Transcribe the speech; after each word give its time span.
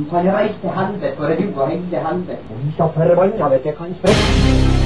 Du 0.00 0.04
kan 0.04 0.26
reise 0.34 0.54
til 0.60 0.70
helvete, 0.70 1.16
for 1.16 1.24
du 1.26 1.60
og 1.60 1.68
hele 1.70 1.80
helvete. 2.08 2.36
Vi 2.64 2.72
skal 2.72 2.88
forbanna 2.94 3.48
vet 3.48 3.66
jeg 3.66 3.74
kan 3.76 3.94
sprekke. 3.98 4.76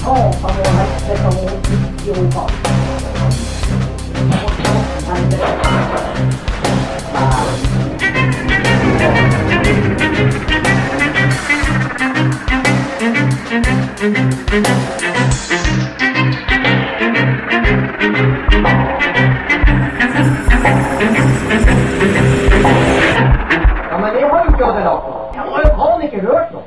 Satan 0.00 0.56
og 0.64 0.78
helvete 0.78 1.26
og 1.26 2.64
jeg 24.84 24.92
har 24.92 24.92
jo 24.92 25.00
ikke 25.00 25.16
ødelagt 25.16 25.32
noe. 25.32 25.32
Jeg 25.34 25.48
har 25.48 25.62
jo 25.64 25.70
faen 25.78 26.02
ikke 26.04 26.22
hørt 26.24 26.54
noe. 26.54 26.64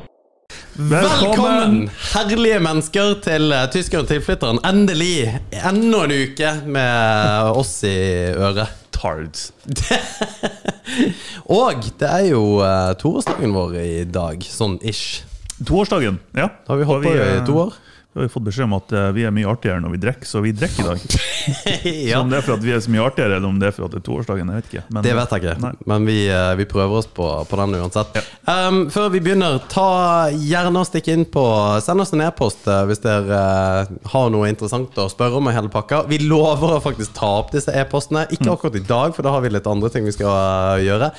Velkommen, 0.77 1.77
herlige 2.13 2.59
mennesker, 2.61 3.15
til 3.25 3.53
tyskeren 3.73 4.05
og 4.05 4.11
tilflytteren. 4.11 4.59
Endelig 4.65 5.39
enda 5.57 6.03
en 6.05 6.13
uke 6.13 6.51
med 6.65 7.51
oss 7.57 7.79
i 7.85 7.97
øret. 8.33 8.73
Tards. 8.97 9.51
Og 11.61 11.83
det 11.99 12.07
er 12.09 12.23
jo 12.31 12.57
uh, 12.65 12.95
toårsdagen 12.97 13.53
vår 13.53 13.75
i 13.83 14.05
dag, 14.09 14.41
sånn 14.41 14.79
ish. 14.81 15.21
Toårsdagen. 15.61 16.17
Ja. 16.33 16.49
Da 16.65 16.73
Har 16.73 16.81
vi 16.81 16.87
holdt 16.89 17.05
på 17.05 17.13
eh, 17.13 17.35
i 17.37 17.43
to 17.45 17.59
år? 17.67 17.77
Da 18.17 18.21
har 18.21 18.27
vi 18.27 18.33
fått 18.33 18.43
beskjed 18.43 18.65
om 18.65 18.71
at 18.73 18.93
eh, 18.97 19.11
vi 19.13 19.23
er 19.29 19.33
mye 19.35 19.45
artigere 19.45 19.77
når 19.77 19.91
vi 19.93 19.97
drikker, 20.01 20.25
så 20.25 20.39
vi 20.41 20.49
drikker 20.57 20.81
i 20.81 20.85
dag. 20.87 21.01
ja, 22.09 22.21
Om 22.23 22.31
det 22.31 22.39
er 22.39 22.45
for 22.47 22.55
at 22.55 22.63
vi 22.65 22.71
er 22.73 22.79
så 22.81 22.89
mye 22.89 23.03
artigere, 23.05 23.35
eller 23.37 23.45
om 23.45 23.59
det 23.61 23.67
er 23.67 23.75
for 23.75 23.85
at 23.85 23.93
det 23.93 23.99
er 23.99 24.05
toårsdagen, 24.07 24.49
jeg 24.49 24.57
vet 24.63 24.71
ikke. 24.71 24.81
Men, 24.89 25.03
det 25.05 25.11
vet 25.19 25.35
jeg 25.35 25.43
ikke, 25.43 25.53
Nei. 25.61 25.69
men 25.91 26.07
vi, 26.09 26.15
uh, 26.33 26.47
vi 26.57 26.65
prøver 26.71 26.97
oss 26.97 27.09
på, 27.19 27.27
på 27.45 27.59
den 27.61 27.77
uansett. 27.77 28.17
Um, 28.49 28.79
før 28.89 29.11
vi 29.13 29.21
begynner, 29.21 29.59
ta 29.69 29.91
gjerne 30.33 30.81
og 30.81 30.89
stikk 30.89 31.11
inn 31.13 31.27
på 31.29 31.43
Send 31.85 32.01
oss 32.01 32.15
en 32.15 32.23
e-post 32.25 32.65
hvis 32.89 33.03
dere 33.03 33.37
uh, 33.85 33.93
har 34.15 34.33
noe 34.33 34.49
interessant 34.49 34.97
å 34.97 35.05
spørre 35.13 35.37
om 35.37 35.51
i 35.51 35.53
hele 35.53 35.69
pakka. 35.69 36.07
Vi 36.09 36.17
lover 36.25 36.79
å 36.79 36.81
faktisk 36.81 37.13
ta 37.19 37.35
opp 37.43 37.53
disse 37.53 37.69
e-postene. 37.69 38.25
Ikke 38.33 38.49
akkurat 38.55 38.81
i 38.81 38.85
dag, 38.87 39.13
for 39.13 39.29
da 39.29 39.35
har 39.35 39.45
vi 39.45 39.53
litt 39.53 39.69
andre 39.69 39.93
ting 39.93 40.09
vi 40.09 40.15
skal 40.17 40.33
uh, 40.33 40.81
gjøre. 40.81 41.11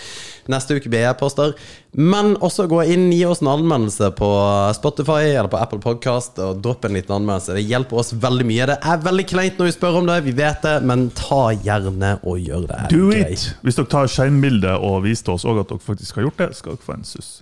Neste 0.50 0.80
uke 0.80 0.90
blir 0.90 1.06
e-poster. 1.06 1.54
Men 1.92 2.34
også 2.44 2.66
gå 2.68 2.82
inn, 2.92 3.08
gi 3.14 3.22
oss 3.26 3.40
en 3.42 3.48
anmeldelse 3.52 4.10
på 4.18 4.28
Spotify 4.76 5.30
eller 5.30 5.48
på 5.52 5.60
Apple 5.60 5.80
Podcast 5.82 6.38
og 6.44 6.60
dropp 6.64 6.84
en 6.84 6.98
liten 6.98 7.14
anmeldelse. 7.16 7.56
Det 7.56 7.64
hjelper 7.64 8.02
oss 8.02 8.12
veldig 8.12 8.46
mye. 8.48 8.68
Det 8.68 8.78
er 8.92 9.02
veldig 9.06 9.26
kleint 9.30 9.60
når 9.60 9.70
vi 9.70 9.76
spør 9.78 10.00
om 10.02 10.10
det, 10.10 10.20
vi 10.28 10.36
vet 10.36 10.62
det, 10.66 10.76
men 10.88 11.08
ta 11.16 11.48
gjerne 11.56 12.18
og 12.22 12.40
gjør 12.44 12.68
det. 12.68 12.80
Do 12.92 13.08
greit. 13.08 13.32
it! 13.32 13.60
Hvis 13.64 13.80
dere 13.80 13.92
tar 13.94 14.10
skjermbilde 14.12 14.76
og 14.84 15.00
viser 15.06 15.32
oss 15.34 15.48
òg 15.48 15.62
at 15.64 15.72
dere 15.72 15.86
faktisk 15.86 16.20
har 16.20 16.28
gjort 16.28 16.42
det, 16.44 16.50
skal 16.60 16.76
dere 16.76 16.88
få 16.90 16.98
en 16.98 17.08
suss. 17.08 17.38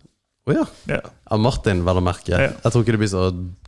Å 0.47 0.55
ja. 0.55 0.63
Yeah. 0.87 1.11
Av 1.35 1.41
Martin, 1.43 1.83
vel 1.83 1.99
å 1.99 2.05
merke. 2.07 2.31
Yeah. 2.31 2.55
Jeg 2.63 2.71
tror 2.71 2.85
ikke 2.85 2.95
det 2.95 3.03
blir 3.03 3.11
så 3.11 3.25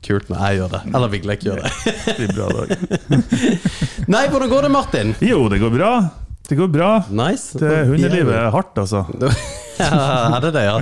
kult 0.06 0.30
når 0.30 0.44
jeg 0.44 0.60
gjør 0.60 0.72
det. 0.76 0.82
Eller 0.94 1.10
Vigleik 1.10 1.42
gjør 1.42 1.64
det. 1.64 1.72
det 2.06 2.16
blir 2.20 2.36
bra 2.36 2.48
dag. 2.54 2.72
Nei, 4.14 4.24
hvordan 4.30 4.54
går 4.54 4.68
det, 4.68 4.72
Martin? 4.76 5.14
Jo, 5.26 5.42
det 5.50 5.58
går 5.58 5.74
bra. 5.74 5.92
Det 6.48 6.56
går 6.56 6.68
bra. 6.72 7.02
Nice. 7.12 7.58
Det 7.58 7.84
Hundelivet 7.90 8.32
er 8.32 8.50
hardt, 8.54 8.78
altså. 8.80 9.04
Ja, 9.78 10.34
er 10.34 10.40
det 10.42 10.48
det, 10.56 10.62
ja? 10.66 10.78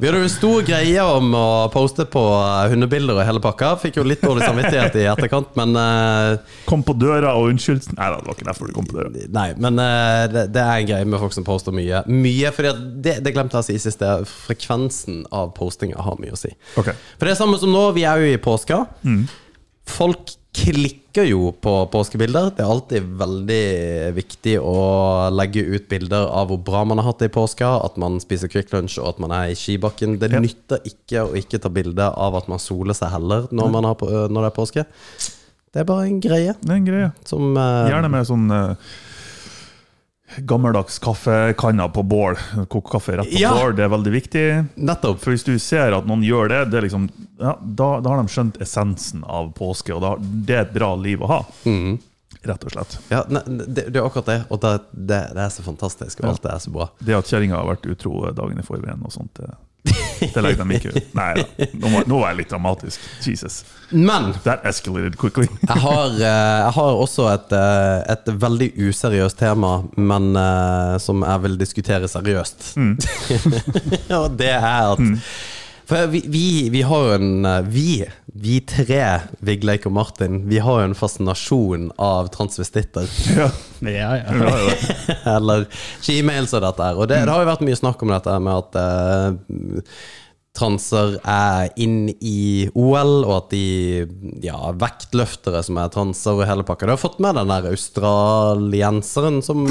Vi 0.00 0.08
hadde 0.08 0.18
jo 0.18 0.26
en 0.26 0.32
stor 0.32 0.64
greie 0.66 1.02
om 1.06 1.28
å 1.36 1.68
poste 1.70 2.02
på 2.10 2.22
eh, 2.34 2.72
hundebilder 2.72 3.20
og 3.20 3.22
hele 3.22 3.42
pakka. 3.44 3.68
Fikk 3.78 4.00
jo 4.00 4.04
litt 4.06 4.24
dårlig 4.24 4.48
samvittighet 4.48 4.96
i 4.98 5.04
etterkant, 5.12 5.52
men 5.54 5.76
uh, 5.78 6.56
Kom 6.66 6.82
på 6.82 6.96
døra 6.98 7.36
og 7.38 7.52
unnskyld. 7.52 7.86
Nei 7.94 8.08
det 8.10 8.24
var 8.26 8.34
ikke 8.34 8.48
derfor 8.48 8.66
du 8.66 8.74
kom 8.74 8.88
på 8.90 8.98
døra. 8.98 9.12
Nei, 9.36 9.46
men 9.62 9.78
uh, 9.78 10.24
det, 10.32 10.48
det 10.56 10.64
er 10.64 10.72
en 10.80 10.88
greie 10.90 11.06
med 11.06 11.22
folk 11.22 11.36
som 11.36 11.46
poster 11.46 11.76
mye. 11.76 12.02
Mye, 12.10 12.50
at 12.50 12.82
det, 13.04 13.20
det 13.22 13.34
glemte 13.36 13.60
jeg 13.60 13.66
å 13.66 13.68
si 13.68 13.78
sist, 13.84 14.02
det 14.02 14.26
frekvensen 14.48 15.22
av 15.30 15.54
postinga 15.54 16.02
har 16.02 16.18
mye 16.18 16.34
å 16.34 16.40
si. 16.40 16.50
Okay. 16.82 16.98
For 17.14 17.28
det 17.30 17.36
er 17.36 17.42
samme 17.44 17.62
som 17.62 17.70
nå, 17.70 17.84
vi 17.94 18.08
er 18.10 18.24
jo 18.24 18.34
i 18.34 18.42
påska. 18.42 18.82
Folk 19.90 20.34
klikker 20.56 20.99
jo 21.18 21.50
på 21.52 21.72
påskebilder. 21.90 22.52
Det 22.54 22.62
er 22.62 22.70
alltid 22.70 23.02
veldig 23.18 23.64
viktig 24.14 24.54
å 24.62 24.74
legge 25.34 25.64
ut 25.66 25.88
bilder 25.90 26.28
av 26.30 26.48
hvor 26.52 26.60
bra 26.62 26.84
man 26.84 26.98
har 26.98 27.10
hatt 27.10 27.18
det 27.18 27.30
i 27.30 27.34
påska, 27.34 27.66
at 27.84 27.96
man 27.98 28.20
spiser 28.22 28.48
Kvikk 28.48 28.70
Lunsj 28.72 29.00
og 29.02 29.08
at 29.08 29.18
man 29.18 29.30
er 29.34 29.50
i 29.50 29.54
skibakken. 29.58 30.18
Det 30.18 30.30
Ja. 30.30 30.40
nytter 30.40 30.78
ikke 30.86 31.26
å 31.26 31.34
ikke 31.34 31.58
ta 31.60 31.68
bilde 31.68 32.06
av 32.16 32.36
at 32.36 32.48
man 32.48 32.58
soler 32.58 32.94
seg 32.94 33.10
heller 33.10 33.48
når, 33.50 33.70
man 33.70 33.84
har, 33.84 33.96
når 34.28 34.40
det 34.40 34.52
er 34.52 34.56
påske. 34.56 34.84
Det 35.72 35.80
er 35.80 35.84
bare 35.84 36.06
en 36.06 36.20
greie 36.20 36.54
Det 36.60 36.70
er 36.70 36.74
en 36.80 36.84
greie. 36.86 37.12
som 37.24 37.56
uh, 37.56 37.86
Gjerne 37.88 38.10
med 38.10 38.26
sånn 38.26 38.50
eh, 38.50 38.74
gammeldags 40.38 40.98
kaffekanner 41.02 41.88
på 41.88 42.02
bål. 42.02 42.36
Koke 42.68 42.90
kaffe 42.92 43.16
rett 43.18 43.30
på 43.30 43.38
Ja. 43.40 43.54
bål, 43.54 43.74
det 43.76 43.84
er 43.84 43.88
veldig 43.88 44.12
viktig. 44.12 44.44
Nettopp. 44.76 45.18
For 45.20 45.30
hvis 45.34 45.44
du 45.44 45.58
ser 45.58 45.92
at 45.96 46.06
noen 46.06 46.22
gjør 46.22 46.48
det, 46.48 46.60
det 46.70 46.78
er 46.78 46.86
liksom, 46.86 47.08
ja, 47.40 47.56
da, 47.62 47.88
da 48.00 48.10
har 48.14 48.22
de 48.22 48.28
skjønt 48.32 48.60
essensen 48.62 49.24
av 49.24 49.52
påske, 49.56 49.94
og 49.94 50.00
da, 50.04 50.14
det 50.20 50.54
er 50.56 50.62
et 50.68 50.72
bra 50.76 50.94
liv 50.96 51.22
å 51.22 51.26
ha. 51.32 51.40
Mm. 51.66 51.98
Rett 52.42 52.62
og 52.64 52.72
slett. 52.72 52.98
Ja, 53.10 53.24
ne, 53.28 53.40
det, 53.46 53.88
det 53.92 53.98
er 54.00 54.06
akkurat 54.06 54.26
det. 54.30 54.38
Og 54.48 54.60
det, 54.62 54.70
det, 54.92 55.18
det 55.36 55.42
er 55.44 55.50
så 55.52 55.62
fantastisk, 55.66 56.22
og 56.22 56.30
alt 56.30 56.42
det 56.46 56.52
er 56.54 56.62
så 56.64 56.70
bra. 56.72 56.86
Det 56.98 57.16
at 57.18 57.28
kjerringa 57.28 57.58
har 57.58 57.66
vært 57.74 57.90
utro 57.90 58.30
dagen 58.32 58.58
i 58.62 58.64
forveien 58.64 59.02
og 59.04 59.12
sånt, 59.12 59.34
det, 59.36 59.50
det 60.20 60.42
legger 60.44 60.64
de 60.64 60.76
ikke 60.78 60.92
ut. 60.94 61.10
Nei 61.16 61.28
da, 61.40 61.44
nå, 61.72 61.90
var- 61.94 62.08
nå 62.10 62.18
var 62.20 62.32
jeg 62.32 62.38
litt 62.42 62.50
dramatisk. 62.52 63.00
Jesus. 63.26 63.60
Men 63.90 64.32
That 64.44 64.62
escalated 64.70 65.16
quickly. 65.18 65.48
Jeg 65.66 65.80
har, 65.82 66.12
eh, 66.14 66.58
jeg 66.66 66.72
har 66.76 66.98
også 67.04 67.26
et, 67.32 67.52
eh, 67.58 68.12
et 68.14 68.28
veldig 68.44 68.68
useriøst 68.88 69.38
tema, 69.40 69.72
men 69.96 70.30
eh, 70.36 70.98
som 71.02 71.24
jeg 71.26 71.42
vil 71.46 71.56
diskutere 71.58 72.06
seriøst. 72.12 72.74
Og 74.20 74.30
det 74.38 74.52
er 74.54 74.92
at 74.92 75.02
For 75.90 76.06
vi, 76.06 76.22
vi, 76.30 76.68
vi 76.70 76.82
har 76.86 77.06
jo 77.06 77.14
en 77.16 77.44
eh, 77.44 77.60
Vi, 77.66 78.04
vi 78.38 78.60
tre, 78.62 79.02
Vigleik 79.42 79.88
og 79.90 79.96
Martin, 79.96 80.44
vi 80.46 80.60
har 80.62 80.78
jo 80.78 80.86
en 80.86 80.94
fascinasjon 80.94 81.88
av 81.98 82.30
transvestitter. 82.34 83.10
Ja, 83.34 83.48
Ja, 83.80 84.10
ja. 84.20 84.74
Eller 85.36 85.64
shemales 86.04 86.52
og 86.54 86.62
dette 86.62 86.84
her. 86.84 86.98
Og 87.00 87.08
det, 87.10 87.22
det 87.26 87.32
har 87.32 87.42
jo 87.42 87.48
vært 87.48 87.64
mye 87.66 87.78
snakk 87.78 88.04
om 88.04 88.12
dette 88.12 88.34
med 88.44 88.60
at 88.60 88.76
uh, 88.76 89.94
transer 90.56 91.16
er 91.24 91.70
inn 91.80 92.10
i 92.20 92.68
OL, 92.70 93.24
og 93.24 93.34
at 93.38 93.54
de 93.54 93.64
ja, 94.44 94.58
vektløftere 94.76 95.62
som 95.66 95.80
er 95.80 95.90
transer 95.94 96.38
og 96.38 96.46
hele 96.46 96.66
pakka. 96.68 96.86
Du 96.86 96.94
har 96.94 97.00
fått 97.00 97.18
med 97.24 97.40
den 97.40 97.50
der 97.50 97.70
australienseren 97.72 99.40
som 99.42 99.64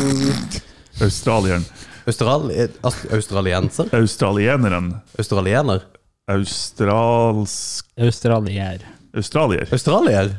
Australieren. 1.00 1.64
Australi, 2.10 2.68
Australienser? 3.14 3.94
Australieneren. 3.96 4.92
Australiener? 5.22 5.86
Australsk 6.30 7.86
Australier. 7.98 8.86
Australier. 9.18 9.68
Australier? 9.72 10.36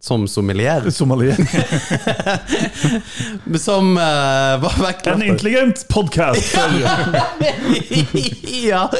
Som 0.00 0.28
sommelier? 0.28 0.90
Somalier. 0.90 1.36
Som 3.58 3.96
uh, 3.96 4.62
var 4.62 4.94
En 5.04 5.22
intelligent 5.22 5.88
podkast! 5.88 6.54
ja. 8.62 8.90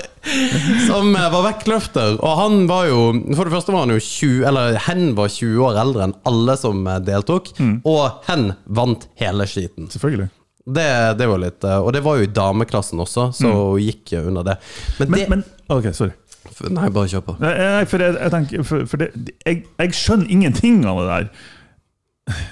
Som 0.86 1.16
uh, 1.16 1.32
var 1.32 1.42
vektløfter. 1.50 2.16
Og 2.24 2.36
han 2.38 2.66
var 2.66 2.86
jo 2.88 3.12
For 3.36 3.44
det 3.44 3.52
første 3.52 3.72
var 3.74 3.84
han 3.84 3.92
jo 3.92 4.00
20 4.00 4.46
Eller 4.48 4.78
hen 4.88 5.12
var 5.18 5.28
20 5.28 5.60
år 5.68 5.76
eldre 5.84 6.02
enn 6.08 6.16
alle 6.24 6.56
som 6.56 6.80
deltok. 6.86 7.52
deltok. 7.58 7.82
Og 7.84 8.08
hen 8.30 8.54
vant 8.64 9.04
hele 9.20 9.44
skiten. 9.50 9.90
Selvfølgelig. 9.92 10.30
Det, 10.62 10.88
det 11.18 11.26
var 11.26 11.40
litt 11.42 11.64
eh, 11.66 11.78
Og 11.82 11.88
det 11.96 12.02
var 12.04 12.20
jo 12.20 12.26
i 12.26 12.30
dameklassen 12.30 13.00
også, 13.02 13.30
så 13.34 13.48
hun 13.50 13.80
gikk 13.82 14.12
jo 14.14 14.20
under 14.30 14.44
det. 14.46 14.58
Men, 15.00 15.10
Men, 15.10 15.18
det 15.18 15.28
men 15.32 15.44
OK, 15.74 15.88
sorry. 15.96 16.12
Nei, 16.70 16.88
bare 16.94 17.08
kjør 17.10 17.24
på. 17.26 17.36
Nei, 17.42 17.84
for 17.90 18.02
jeg, 18.02 18.14
jeg 18.18 18.30
tenker 18.34 18.62
For, 18.66 18.84
for 18.90 19.02
det, 19.02 19.08
jeg, 19.46 19.62
jeg 19.78 19.94
skjønner 19.98 20.30
ingenting 20.30 20.82
av 20.86 21.00
det 21.00 21.06
der. 21.10 22.42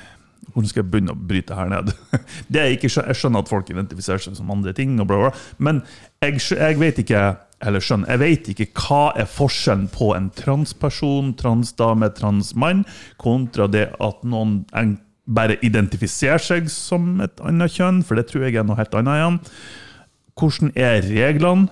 hvordan 0.51 0.71
skal 0.71 0.83
jeg 0.83 0.91
begynne 0.91 1.15
å 1.15 1.21
bryte 1.31 1.55
her 1.59 1.69
ned? 1.71 1.93
Det 2.53 2.63
er 2.63 2.73
ikke, 2.75 2.91
skjø- 2.91 3.07
jeg 3.07 3.19
skjønner 3.21 3.45
at 3.45 3.51
folk 3.53 3.71
identifiserer 3.71 4.23
seg 4.25 4.35
som 4.39 4.51
andre 4.51 4.73
ting, 4.75 4.97
og 5.03 5.07
bla, 5.11 5.21
bla, 5.21 5.31
bla. 5.31 5.45
men 5.63 5.83
jeg, 6.25 6.41
jeg 6.59 6.81
vet 6.81 6.99
ikke 7.05 7.23
eller 7.61 7.83
skjønn. 7.85 8.07
jeg 8.09 8.21
vet 8.23 8.47
ikke 8.55 8.67
hva 8.81 9.03
er 9.21 9.27
forskjellen 9.29 9.91
på 9.93 10.15
en 10.17 10.31
transperson, 10.33 11.35
transdame, 11.37 12.09
transmann, 12.17 12.87
kontra 13.21 13.67
det 13.69 13.91
at 14.01 14.23
noen 14.25 14.63
en, 14.73 14.95
bare 15.31 15.59
identifiserer 15.67 16.43
seg 16.43 16.71
som 16.73 17.21
et 17.25 17.43
annet 17.47 17.75
kjønn, 17.75 18.03
for 18.07 18.19
det 18.19 18.29
tror 18.31 18.47
jeg 18.47 18.59
er 18.59 18.67
noe 18.67 18.79
helt 18.81 18.97
annet 18.99 19.21
igjen. 19.21 19.39
Hvordan 20.41 20.73
er 20.79 21.05
reglene? 21.07 21.71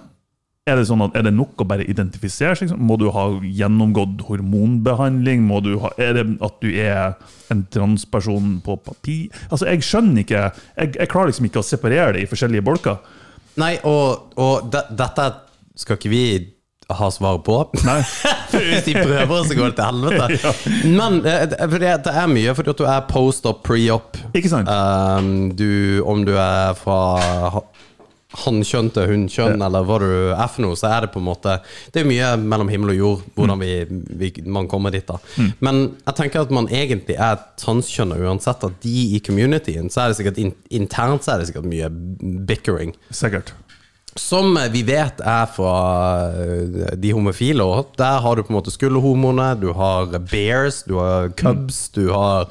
Er 0.68 0.76
det, 0.76 0.84
sånn 0.90 1.00
at, 1.00 1.14
er 1.16 1.24
det 1.24 1.32
nok 1.32 1.62
å 1.62 1.66
bare 1.68 1.86
identifisere 1.88 2.58
seg? 2.58 2.74
Må 2.76 2.98
du 3.00 3.06
ha 3.14 3.24
gjennomgått 3.40 4.20
hormonbehandling? 4.28 5.46
Ha, 5.48 5.92
er 5.96 6.18
det 6.18 6.24
at 6.44 6.58
du 6.60 6.68
er 6.68 7.14
en 7.48 7.62
transperson 7.72 8.58
på 8.64 8.76
papir? 8.84 9.32
Altså, 9.48 9.64
Jeg 9.70 9.86
skjønner 9.86 10.26
ikke 10.26 10.42
Jeg, 10.42 10.92
jeg 10.98 11.08
klarer 11.08 11.32
liksom 11.32 11.48
ikke 11.48 11.62
å 11.62 11.68
separere 11.70 12.18
det 12.18 12.26
i 12.26 12.28
forskjellige 12.28 12.66
bolker. 12.68 13.00
Nei, 13.58 13.78
og, 13.88 14.36
og 14.36 14.68
de, 14.70 14.84
dette 14.98 15.30
skal 15.78 15.96
ikke 15.96 16.12
vi 16.12 16.24
ha 16.90 17.08
svar 17.12 17.38
på. 17.44 17.56
Hvis 18.52 18.84
de 18.86 18.94
prøver, 18.96 19.42
så 19.44 19.56
går 19.58 19.72
det 19.72 19.76
til 19.76 19.84
helvete. 19.84 20.52
Men 20.98 21.18
eh, 21.26 21.42
det- 21.50 21.58
for 21.68 21.78
det, 21.82 21.90
det 22.06 22.14
er 22.22 22.30
mye, 22.32 22.54
fordi 22.56 22.70
at 22.72 22.78
du 22.80 22.86
er 22.88 23.02
post-op, 23.10 23.60
pre-op. 23.66 24.16
Ikke 24.34 24.48
sant? 24.52 24.70
Um, 24.72 25.50
du, 25.58 26.00
om 26.08 26.24
du 26.24 26.32
er 26.40 26.72
fra 26.80 26.96
ha- 27.52 27.66
hannkjønn 28.44 28.90
til 28.92 29.06
hunnkjønn, 29.08 29.60
eller 29.64 29.84
hva 29.88 29.98
du 30.02 30.08
er 30.34 30.48
for 30.52 30.64
noe, 30.64 30.76
så 30.76 30.90
er 30.92 31.06
det 31.06 31.12
på 31.14 31.20
en 31.20 31.24
måte 31.30 31.54
Det 31.94 32.02
er 32.02 32.08
mye 32.08 32.26
mellom 32.40 32.68
himmel 32.68 32.92
og 32.92 32.98
jord 32.98 33.22
hvordan 33.38 33.62
vi, 33.62 33.70
vi, 34.20 34.28
man 34.44 34.68
kommer 34.68 34.92
dit. 34.92 35.08
da 35.08 35.16
Men 35.64 35.78
jeg 36.04 36.14
tenker 36.18 36.44
at 36.44 36.52
man 36.52 36.68
egentlig 36.68 37.16
er 37.16 37.40
transkjønna 37.60 38.18
uansett 38.20 38.64
at 38.68 38.76
de 38.84 38.96
i 39.16 39.20
communityen, 39.24 39.88
så 39.92 40.04
er 40.04 40.12
det 40.12 40.18
sikkert 40.20 40.40
in, 40.44 40.52
internt 40.76 41.24
så 41.24 41.34
er 41.34 41.40
det 41.44 41.48
sikkert 41.52 41.68
mye 41.72 41.88
bickering. 42.48 42.92
Sikkert. 43.10 43.54
Som 44.18 44.58
vi 44.72 44.82
vet 44.86 45.22
er 45.22 45.48
fra 45.54 45.74
eh, 46.34 46.94
de 46.98 47.14
homofile. 47.14 47.64
Og 47.64 47.94
der 47.98 48.20
har 48.24 48.36
du 48.36 48.44
på 48.44 48.52
en 48.52 48.58
måte 48.58 48.74
skulderhomoene, 48.74 49.52
du 49.60 49.70
har 49.76 50.10
bears, 50.30 50.82
du 50.88 50.98
har 50.98 51.30
cubs, 51.38 51.86
du 51.94 52.08
har 52.10 52.50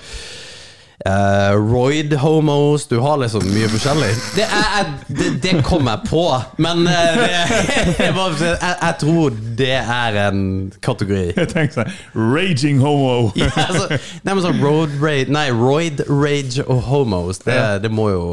eh, 1.07 1.55
roid-homos 1.57 2.87
Du 2.87 2.97
har 2.99 3.17
liksom 3.21 3.45
mye 3.53 3.69
forskjellig. 3.71 4.11
Det, 4.35 4.45
er, 4.45 4.91
det, 5.07 5.29
det 5.43 5.53
kom 5.65 5.87
jeg 5.89 6.03
på, 6.09 6.23
men 6.61 6.83
uh, 6.87 6.93
det, 7.17 7.27
jeg, 7.33 8.13
jeg, 8.15 8.57
jeg 8.61 8.95
tror 9.01 9.37
det 9.57 9.73
er 9.79 10.19
en 10.27 10.41
kategori. 10.83 11.23
Jeg 11.37 11.49
tenkte 11.53 11.81
sånn 11.81 12.33
Raging 12.35 12.81
homo! 12.83 13.31
Ja, 13.37 13.49
altså, 13.67 13.97
nei, 14.25 14.33
men 14.33 14.41
sånn 14.43 14.59
road 14.63 14.93
raid 15.01 15.29
Nei, 15.31 15.47
roid 15.53 16.01
rage 16.09 16.63
og 16.65 16.81
homos. 16.89 17.41
Det, 17.45 17.55
Ja. 17.55 17.77
det 17.81 17.91
må 17.93 18.09
jo 18.11 18.23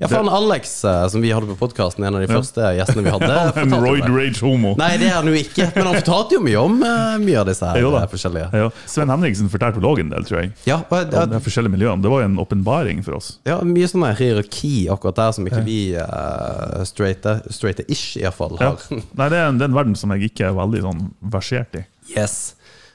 Ja, 0.00 0.08
faen, 0.10 0.28
Alex, 0.30 0.72
eh, 0.86 1.04
som 1.12 1.22
vi 1.24 1.32
hadde 1.34 1.48
på 1.50 1.56
podkasten, 1.60 2.04
en 2.06 2.18
av 2.18 2.24
de 2.24 2.28
første 2.30 2.72
gjestene 2.78 3.04
vi 3.06 3.14
hadde, 3.14 3.38
En 3.62 3.76
roid 3.82 4.06
rage 4.06 4.42
homo. 4.44 4.74
Nei, 4.78 4.92
det 5.00 5.10
er 5.10 5.18
han 5.18 5.30
jo 5.30 5.36
ikke, 5.38 5.70
men 5.74 5.90
han 5.90 5.98
fortalte 6.00 6.38
jo 6.38 6.42
mye 6.44 6.60
om 6.60 6.78
uh, 6.84 7.16
mye 7.22 7.40
av 7.42 7.48
disse 7.50 7.68
her 7.68 8.10
forskjellige. 8.12 8.50
Ja. 8.62 8.70
Sven 8.88 9.12
Henriksen 9.12 9.50
fortalte 9.52 9.80
vel 9.80 9.88
òg 9.90 10.02
en 10.04 10.12
del, 10.12 10.26
tror 10.28 10.42
jeg. 10.42 10.52
Ja, 10.68 10.80
og, 10.84 11.14
Om 11.18 11.32
de 11.32 11.40
forskjellige 11.44 11.74
miljøene. 11.74 12.02
Det 12.04 12.12
var 12.12 12.17
en 12.24 12.38
åpenbaring 12.42 13.02
for 13.06 13.16
oss. 13.18 13.34
ja, 13.48 13.58
mye 13.66 13.88
sånn 13.90 14.06
hierarki 14.18 14.88
akkurat 14.92 15.16
der 15.20 15.32
som 15.36 15.46
ikke 15.48 15.62
vi 15.66 15.78
uh, 15.96 16.80
straighte-ish 16.88 17.84
ish 17.88 18.16
iallfall 18.22 18.56
Ja. 18.60 18.72
har. 18.74 18.88
Nei, 19.18 19.28
det 19.28 19.38
er, 19.38 19.46
en, 19.50 19.58
det 19.60 19.66
er 19.68 19.72
en 19.72 19.78
verden 19.78 19.96
som 19.98 20.12
jeg 20.16 20.30
ikke 20.32 20.48
er 20.50 20.56
veldig 20.58 20.82
sånn 20.86 21.04
versert 21.34 21.78
i. 21.80 21.84
Yes. 22.16 22.38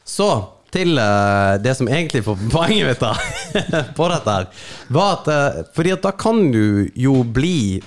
Så 0.07 0.27
til 0.73 0.97
uh, 0.97 1.55
det 1.61 1.75
som 1.77 1.87
egentlig 1.91 2.23
får 2.25 2.39
poenget 2.55 2.87
mitt 2.89 3.03
da 3.03 3.13
på 3.97 4.07
dette 4.09 4.37
her, 4.39 4.47
var 4.89 5.19
at 5.19 5.27
uh, 5.29 5.59
Fordi 5.75 5.91
at 5.93 6.01
da 6.07 6.11
kan 6.17 6.47
du 6.51 6.89
jo 6.97 7.19
bli 7.23 7.77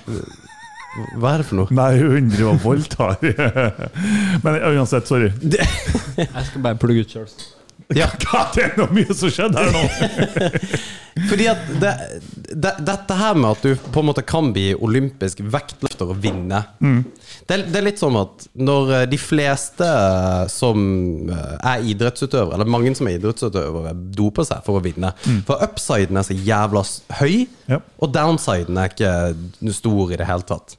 Hva 1.19 1.33
er 1.35 1.41
det 1.43 1.47
for 1.49 1.59
noe? 1.59 1.75
Nei, 1.77 1.91
hun 1.99 2.29
driver 2.31 2.55
og 2.55 2.63
voldtar. 2.63 3.19
Men 4.41 4.55
uansett, 4.71 5.05
sorry. 5.05 5.27
Jeg 5.45 6.45
skal 6.47 6.63
bare 6.63 6.79
plugge 6.81 7.03
ut 7.05 7.11
sjøl. 7.13 7.27
Ja, 7.95 8.09
det 8.55 8.63
er 8.65 8.73
noe 8.81 8.91
mye 8.91 9.13
som 9.15 9.29
skjedde 9.31 9.61
her 9.63 9.69
nå! 9.71 9.83
fordi 11.29 11.45
at 11.49 11.61
det, 11.81 11.91
det, 12.51 12.71
Dette 12.85 13.15
her 13.17 13.37
med 13.39 13.47
at 13.55 13.63
du 13.63 13.71
på 13.93 14.01
en 14.03 14.07
måte 14.09 14.21
kan 14.27 14.49
bli 14.53 14.65
olympisk 14.75 15.39
vektløfter 15.41 16.11
og 16.11 16.19
vinne 16.21 16.59
det, 16.83 17.55
er- 17.55 17.63
det 17.71 17.79
er 17.79 17.85
litt 17.87 18.01
sånn 18.01 18.17
at 18.19 18.45
når 18.59 18.91
eh, 18.99 19.05
de 19.09 19.17
fleste 19.21 19.87
som 20.51 20.83
eh, 21.31 21.55
er 21.71 21.87
idrettsutøvere, 21.93 22.57
eller 22.59 22.69
mange 22.69 22.91
som 22.97 23.07
er 23.09 23.17
idrettsutøvere, 23.21 23.95
doper 24.19 24.45
seg 24.51 24.61
for 24.67 24.77
å 24.77 24.83
vinne 24.83 25.13
For 25.47 25.63
upsiden 25.65 26.19
er 26.19 26.27
så 26.27 26.35
jævla 26.37 26.83
høy, 27.21 27.47
Ja. 27.71 27.79
og 28.03 28.11
downsiden 28.15 28.77
er 28.83 28.91
ikke 28.91 29.71
stor 29.79 30.11
i 30.13 30.19
det 30.19 30.27
hele 30.29 30.45
tatt. 30.47 30.75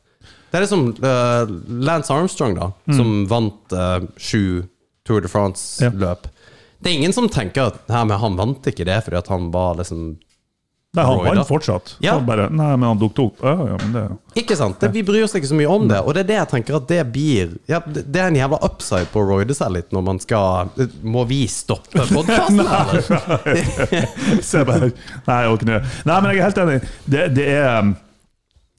Det 0.48 0.56
er 0.60 0.64
liksom 0.64 0.86
uh, 1.02 1.50
Lance 1.88 2.12
Armstrong, 2.14 2.54
da, 2.56 2.70
som 2.96 3.24
vant 3.28 3.74
uh, 3.76 3.98
sju 4.16 4.62
Tour 5.08 5.24
de 5.24 5.28
France 5.32 5.80
Ja. 5.84 5.90
Det 6.78 6.90
er 6.90 7.00
ingen 7.00 7.12
som 7.14 7.28
tenker 7.28 7.72
at 7.72 7.84
nei, 7.90 8.04
men 8.06 8.20
han 8.22 8.38
vant 8.38 8.66
ikke 8.70 8.86
det 8.86 9.00
fordi 9.06 9.18
at 9.18 9.30
han 9.32 9.52
var 9.54 9.78
liksom 9.80 10.16
Nei, 10.96 11.04
han 11.04 11.18
vant 11.20 11.44
fortsatt. 11.44 11.90
Ja. 12.00 12.14
Han 12.16 12.24
bare, 12.26 12.46
nei, 12.48 12.70
men 12.80 12.88
han 12.88 12.98
dukket 12.98 13.18
opp. 13.20 13.42
Ja, 13.44 13.66
ja, 13.68 13.74
men 13.82 13.90
det 13.92 14.40
Ikke 14.40 14.56
sant? 14.56 14.78
Det, 14.80 14.88
vi 14.94 15.02
bryr 15.04 15.26
oss 15.26 15.34
ikke 15.36 15.50
så 15.50 15.58
mye 15.58 15.68
om 15.68 15.84
det. 15.90 15.98
Og 16.00 16.16
det 16.16 16.22
er 16.22 16.28
det 16.30 16.38
jeg 16.38 16.50
tenker 16.54 16.78
at 16.78 16.86
det 16.88 17.02
blir 17.12 17.52
ja, 17.68 17.82
Det 17.84 18.16
er 18.16 18.30
en 18.30 18.38
jævla 18.38 18.58
upside 18.64 19.10
på 19.12 19.20
å 19.20 19.26
roide 19.28 19.54
seg 19.56 19.74
litt 19.74 19.92
når 19.92 20.06
man 20.06 20.20
skal 20.22 20.72
Må 21.04 21.26
vi 21.28 21.42
stoppe 21.52 22.06
podkasten, 22.08 22.64
eller? 22.64 23.04
Bare 24.70 24.88
Nei, 24.88 25.38
jeg 25.44 25.52
orker 25.52 25.74
ikke. 25.74 25.82
Nei, 26.08 26.16
men 26.16 26.30
jeg 26.30 26.38
er 26.38 26.46
helt 26.46 26.62
enig. 26.64 26.78
Det, 27.04 27.26
det 27.36 27.48
er 27.52 27.68
um, 27.84 27.92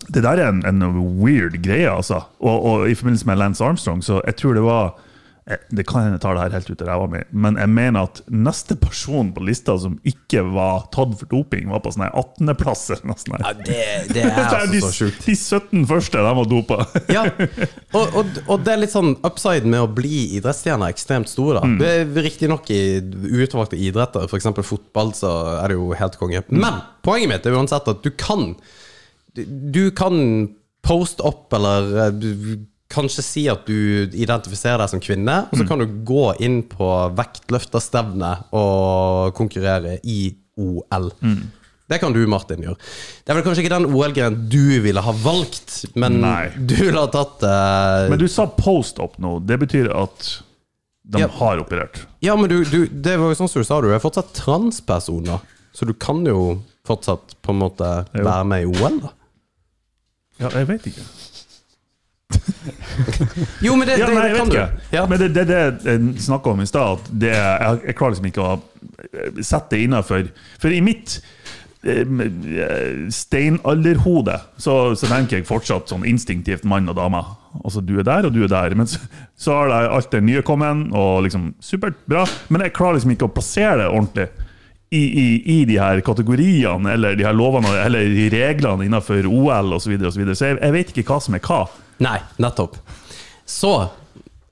Det 0.10 0.26
der 0.26 0.42
er 0.42 0.50
en, 0.50 0.64
en 0.66 0.88
weird 1.22 1.60
greie, 1.62 1.94
altså. 1.94 2.24
Og, 2.42 2.58
og 2.58 2.90
i 2.90 2.98
forbindelse 2.98 3.30
med 3.30 3.38
Lance 3.44 3.64
Armstrong, 3.64 4.02
så 4.02 4.18
jeg 4.26 4.40
tror 4.42 4.58
det 4.58 4.66
var 4.66 4.98
det 5.50 5.84
kan 5.90 6.04
hende 6.04 6.18
jeg 6.18 6.22
tar 6.22 6.36
det 6.38 6.44
her 6.44 6.56
helt 6.60 6.70
ut 6.70 6.82
av 6.84 6.90
ræva 6.92 7.06
mi, 7.10 7.22
men 7.46 7.58
jeg 7.58 7.72
mener 7.74 8.06
at 8.06 8.20
neste 8.30 8.76
person 8.78 9.32
på 9.34 9.42
lista 9.48 9.74
som 9.82 9.96
ikke 10.08 10.44
var 10.54 10.84
tatt 10.94 11.16
for 11.18 11.32
doping, 11.32 11.72
var 11.74 11.82
på 11.82 11.94
sånn 11.96 12.06
her 12.06 12.14
18.-plass 12.20 12.84
eller 12.94 13.10
noe 13.10 13.22
sånt. 13.22 13.42
Ja, 13.42 13.54
det, 13.58 13.80
det 14.14 14.26
er 14.28 14.38
altså 14.44 14.74
de, 14.74 14.82
så 14.84 14.92
sjukt. 14.94 15.26
de 15.26 15.36
17 15.36 15.88
første, 15.90 16.22
de 16.28 16.36
var 16.42 16.52
dopa. 16.54 16.80
Ja, 17.20 17.24
og, 17.98 18.20
og, 18.20 18.38
og 18.46 18.66
det 18.66 18.76
er 18.76 18.82
litt 18.84 18.94
sånn 18.94 19.16
upside 19.26 19.66
med 19.66 19.82
å 19.82 19.90
bli 19.90 20.38
idrettsstjerne 20.38 20.86
er 20.86 20.94
ekstremt 20.94 21.32
stor. 21.32 21.64
da 21.82 21.90
er 21.96 22.14
Riktignok 22.30 22.70
i 22.76 22.82
utvalgte 23.42 23.80
idretter, 23.80 24.30
f.eks. 24.30 24.52
fotball, 24.68 25.16
så 25.18 25.34
er 25.58 25.74
det 25.74 25.80
jo 25.80 25.90
helt 25.98 26.20
konge. 26.22 26.44
Men 26.54 26.84
poenget 27.06 27.34
mitt 27.34 27.50
er 27.50 27.58
uansett 27.58 27.90
at 27.90 28.06
du 28.06 28.12
kan 28.14 28.52
Du, 29.34 29.90
kan 29.96 30.16
poste 30.84 31.24
opp, 31.26 31.54
eller 31.54 31.90
eh, 32.06 32.28
kanskje 32.90 33.24
si 33.26 33.44
at 33.52 33.68
du 33.70 34.10
identifiserer 34.18 34.82
deg 34.82 34.90
som 34.92 35.02
kvinne, 35.04 35.36
og 35.52 35.60
så 35.60 35.66
kan 35.70 35.82
du 35.82 35.86
gå 36.08 36.24
inn 36.42 36.62
på 36.72 36.88
vektløfterstevne 37.18 38.32
og 38.58 39.34
konkurrere 39.38 40.00
i 40.04 40.32
OL. 40.60 41.12
Det 41.90 41.98
kan 42.02 42.14
du, 42.14 42.20
Martin, 42.30 42.62
gjøre. 42.66 42.78
Det 43.26 43.32
er 43.34 43.38
vel 43.40 43.46
kanskje 43.46 43.64
ikke 43.64 43.76
den 43.76 43.88
OL-greien 43.94 44.36
du 44.52 44.82
ville 44.84 45.02
ha 45.02 45.14
valgt, 45.24 45.80
men 45.98 46.20
Nei. 46.22 46.50
du 46.58 46.76
ville 46.78 47.02
ha 47.02 47.10
tatt 47.14 47.46
uh... 47.46 48.10
Men 48.12 48.20
du 48.22 48.28
sa 48.30 48.46
post 48.54 49.00
up 49.02 49.16
nå. 49.22 49.40
Det 49.50 49.58
betyr 49.64 49.90
at 49.98 50.28
de 51.10 51.24
Ja. 51.24 51.30
har 51.40 51.58
operert. 51.64 52.04
Ja, 52.22 52.36
men 52.38 52.50
du, 52.52 52.60
du, 52.70 52.84
det 52.86 53.16
var 53.18 53.32
jo 53.32 53.38
sånn 53.40 53.50
som 53.50 53.64
du 53.64 53.66
sa, 53.66 53.80
du 53.82 53.90
er 53.90 54.02
fortsatt 54.04 54.30
transpersoner. 54.38 55.42
Så 55.74 55.86
du 55.90 55.96
kan 55.98 56.22
jo 56.30 56.60
fortsatt 56.86 57.34
på 57.46 57.54
en 57.56 57.62
måte 57.64 57.90
være 58.14 58.46
med 58.50 58.66
i 58.66 58.70
OL, 58.70 59.00
da. 59.08 59.14
Ja, 60.44 60.52
jeg 60.60 60.70
vet 60.70 60.86
ikke. 60.92 61.08
Jo, 63.66 63.76
men 63.80 63.88
det, 63.90 63.98
Ja, 64.02 64.08
det, 64.10 64.16
nei, 64.16 64.28
det 64.30 64.38
kan 64.38 64.48
vet 64.50 64.54
du. 64.54 64.60
ikke. 64.60 64.96
Ja. 64.96 65.06
Men 65.10 65.22
det 65.24 65.30
det, 65.36 65.46
det 65.50 65.60
jeg 65.86 66.24
snakka 66.30 66.54
om 66.56 66.62
i 66.64 66.70
stad, 66.70 67.00
at 67.00 67.12
det, 67.26 67.34
jeg, 67.36 67.82
jeg 67.90 67.98
klarer 68.00 68.16
liksom 68.18 68.30
ikke 68.32 68.46
å 68.46 68.56
eh, 68.56 69.44
sette 69.44 69.76
det 69.76 69.84
innafor. 69.88 70.30
For 70.62 70.74
i 70.76 70.82
mitt 70.86 71.20
eh, 71.84 72.04
steinalderhode 73.14 74.40
så, 74.58 74.76
så 75.00 75.10
tenker 75.10 75.40
jeg 75.40 75.48
fortsatt 75.50 75.92
sånn 75.92 76.06
instinktivt 76.10 76.66
mann 76.68 76.90
og 76.92 76.98
dame. 77.00 77.22
Altså, 77.64 77.82
du 77.82 77.96
er 78.00 78.06
der, 78.08 78.28
og 78.30 78.36
du 78.36 78.44
er 78.46 78.52
der. 78.52 78.76
Men 78.78 78.90
så, 78.90 79.02
så 79.40 79.56
har 79.58 79.72
det 79.72 79.80
alt 79.98 80.12
det 80.14 80.22
nye 80.28 80.44
kommet, 80.46 80.88
og 80.96 81.24
liksom 81.26 81.54
supert, 81.64 81.98
bra. 82.10 82.26
Men 82.50 82.66
jeg 82.68 82.76
klarer 82.78 83.00
liksom 83.00 83.16
ikke 83.16 83.30
å 83.30 83.34
plassere 83.34 83.84
det 83.84 83.90
ordentlig. 83.92 84.30
I, 84.90 85.04
i, 85.06 85.26
I 85.54 85.56
de 85.70 85.76
her 85.78 86.00
kategoriene 86.02 86.96
eller 86.96 87.14
de 87.14 87.22
her 87.22 87.36
lovene 87.38 87.70
eller 87.78 88.08
reglene 88.34 88.88
innenfor 88.88 89.28
OL 89.30 89.76
osv. 89.76 89.84
Så, 89.86 89.92
videre, 89.92 90.10
og 90.10 90.16
så, 90.16 90.22
videre. 90.24 90.38
så 90.40 90.48
jeg, 90.48 90.58
jeg 90.64 90.74
vet 90.74 90.90
ikke 90.96 91.12
hva 91.12 91.20
som 91.22 91.38
er 91.38 91.44
hva. 91.46 91.60
Nei, 92.00 92.20
nettopp. 92.38 92.76
Så 93.46 93.90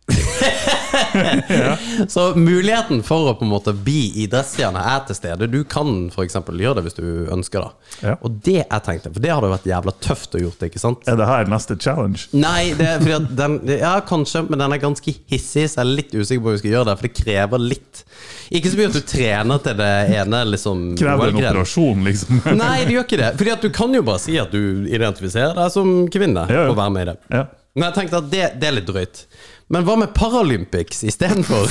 Så 2.13 2.35
muligheten 2.35 3.03
for 3.05 3.31
å 3.31 3.35
på 3.37 3.45
en 3.45 3.51
måte 3.51 3.73
bli 3.73 4.11
idrettsstjerne 4.23 4.81
er 4.93 5.03
til 5.07 5.17
stede. 5.17 5.49
Du 5.51 5.59
kan 5.67 6.07
f.eks. 6.11 6.37
gjøre 6.37 6.77
det 6.79 6.85
hvis 6.87 6.97
du 6.97 7.05
ønsker 7.33 7.65
det. 7.65 7.91
Ja. 8.09 8.15
Og 8.21 8.39
det 8.45 8.59
jeg 8.61 8.83
tenkte, 8.85 9.11
for 9.13 9.23
det 9.23 9.33
hadde 9.33 9.51
vært 9.51 9.69
jævla 9.69 9.93
tøft 10.03 10.37
å 10.37 10.41
gjort 10.41 10.61
det, 10.61 10.71
ikke 10.71 10.83
sant? 10.83 11.03
Er 11.09 11.19
det 11.19 11.29
her 11.29 11.51
neste 11.51 11.77
challenge? 11.81 12.27
Nei, 12.37 12.73
det 12.77 12.95
den 13.37 13.59
Ja, 13.77 13.97
kanskje, 14.05 14.45
men 14.49 14.61
den 14.61 14.75
er 14.75 14.81
ganske 14.81 15.13
hissig, 15.29 15.67
så 15.71 15.81
jeg 15.81 15.83
er 15.85 15.91
litt 15.91 16.15
usikker 16.15 16.43
på 16.43 16.51
om 16.51 16.57
vi 16.57 16.63
skal 16.63 16.75
gjøre 16.75 16.89
det, 16.89 16.97
for 16.99 17.07
det 17.07 17.15
krever 17.17 17.63
litt 17.63 18.03
Ikke 18.57 18.71
så 18.71 18.79
mye 18.79 18.91
at 18.91 18.97
du 18.97 19.03
trener 19.13 19.63
til 19.65 19.77
det 19.81 19.91
ene, 20.21 20.41
liksom 20.53 20.83
Krever 20.99 21.33
en 21.33 21.41
operasjon, 21.41 22.03
liksom? 22.07 22.41
Nei, 22.63 22.79
det 22.87 22.97
gjør 22.97 23.07
ikke 23.07 23.21
det. 23.23 23.31
Fordi 23.41 23.55
at 23.57 23.67
du 23.67 23.71
kan 23.75 23.95
jo 23.97 24.03
bare 24.07 24.23
si 24.23 24.37
at 24.41 24.53
du 24.53 24.87
identifiserer 24.87 25.55
deg 25.57 25.71
som 25.73 25.95
kvinne 26.13 26.47
Ja, 26.51 26.67
og 26.71 26.77
være 26.79 26.93
med 26.95 27.07
i 27.07 27.09
det. 27.11 27.17
Ja. 27.33 27.45
Men 27.77 27.91
jeg 27.91 27.97
tenkte 27.99 28.19
at 28.23 28.29
det, 28.31 28.45
det 28.57 28.67
er 28.71 28.73
litt 28.79 28.87
drøyt. 28.89 29.19
Men 29.67 29.83
hva 29.83 29.97
med 29.99 30.13
Paralympics 30.15 31.03
istedenfor? 31.03 31.67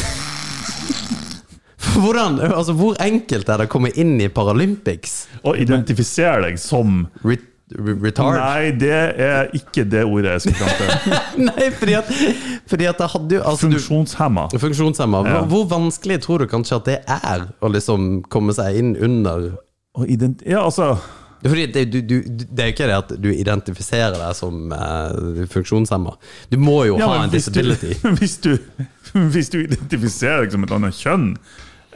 Hvordan, 1.97 2.41
altså 2.45 2.75
Hvor 2.77 2.97
enkelt 3.01 3.49
er 3.49 3.63
det 3.63 3.69
å 3.71 3.73
komme 3.73 3.93
inn 3.97 4.19
i 4.21 4.29
Paralympics? 4.29 5.15
Å 5.47 5.55
identifisere 5.57 6.43
deg 6.45 6.59
som 6.61 7.07
Re 7.25 7.39
re 7.73 7.95
retard? 8.05 8.37
Nei, 8.39 8.75
det 8.79 8.93
er 9.27 9.49
ikke 9.57 9.87
det 9.89 10.05
ordet 10.07 10.37
jeg 10.37 10.45
skulle 10.45 10.61
fram 10.61 10.77
til. 10.79 11.17
Nei, 11.49 11.71
fordi 11.75 11.97
at, 11.99 12.13
fordi 12.71 12.89
at 12.93 13.01
hadde 13.17 13.39
jo 13.39 13.43
altså, 13.43 13.71
du, 13.73 13.79
Funksjonshemma. 13.79 14.45
Funksjonshemma. 14.67 15.23
Ja. 15.27 15.41
hvor 15.51 15.65
vanskelig 15.73 16.21
tror 16.27 16.45
du 16.45 16.51
kanskje 16.53 16.79
at 16.79 16.91
det 16.93 16.99
er 17.09 17.49
å 17.59 17.73
liksom 17.73 18.27
komme 18.33 18.55
seg 18.57 18.79
inn 18.83 18.93
under 19.01 19.55
ja, 20.45 20.61
altså 20.61 20.99
Fordi 21.43 21.67
det, 21.75 21.85
du, 21.93 22.01
du, 22.01 22.17
det 22.27 22.63
er 22.63 22.71
jo 22.71 22.75
ikke 22.75 22.89
det 22.91 22.97
at 22.97 23.13
du 23.23 23.29
identifiserer 23.33 24.17
deg 24.19 24.33
som 24.39 24.73
uh, 24.73 25.45
funksjonshemma. 25.53 26.17
Du 26.51 26.57
må 26.63 26.79
jo 26.89 26.97
ja, 27.01 27.07
ha 27.11 27.23
en 27.27 27.31
hvis 27.35 27.49
du, 27.51 27.61
disability. 27.61 27.95
hvis, 28.21 28.37
du, 28.43 28.57
hvis 29.35 29.53
du 29.53 29.61
identifiserer 29.67 30.47
deg 30.47 30.57
som 30.57 30.67
et 30.67 30.75
annet 30.79 30.97
kjønn 30.99 31.31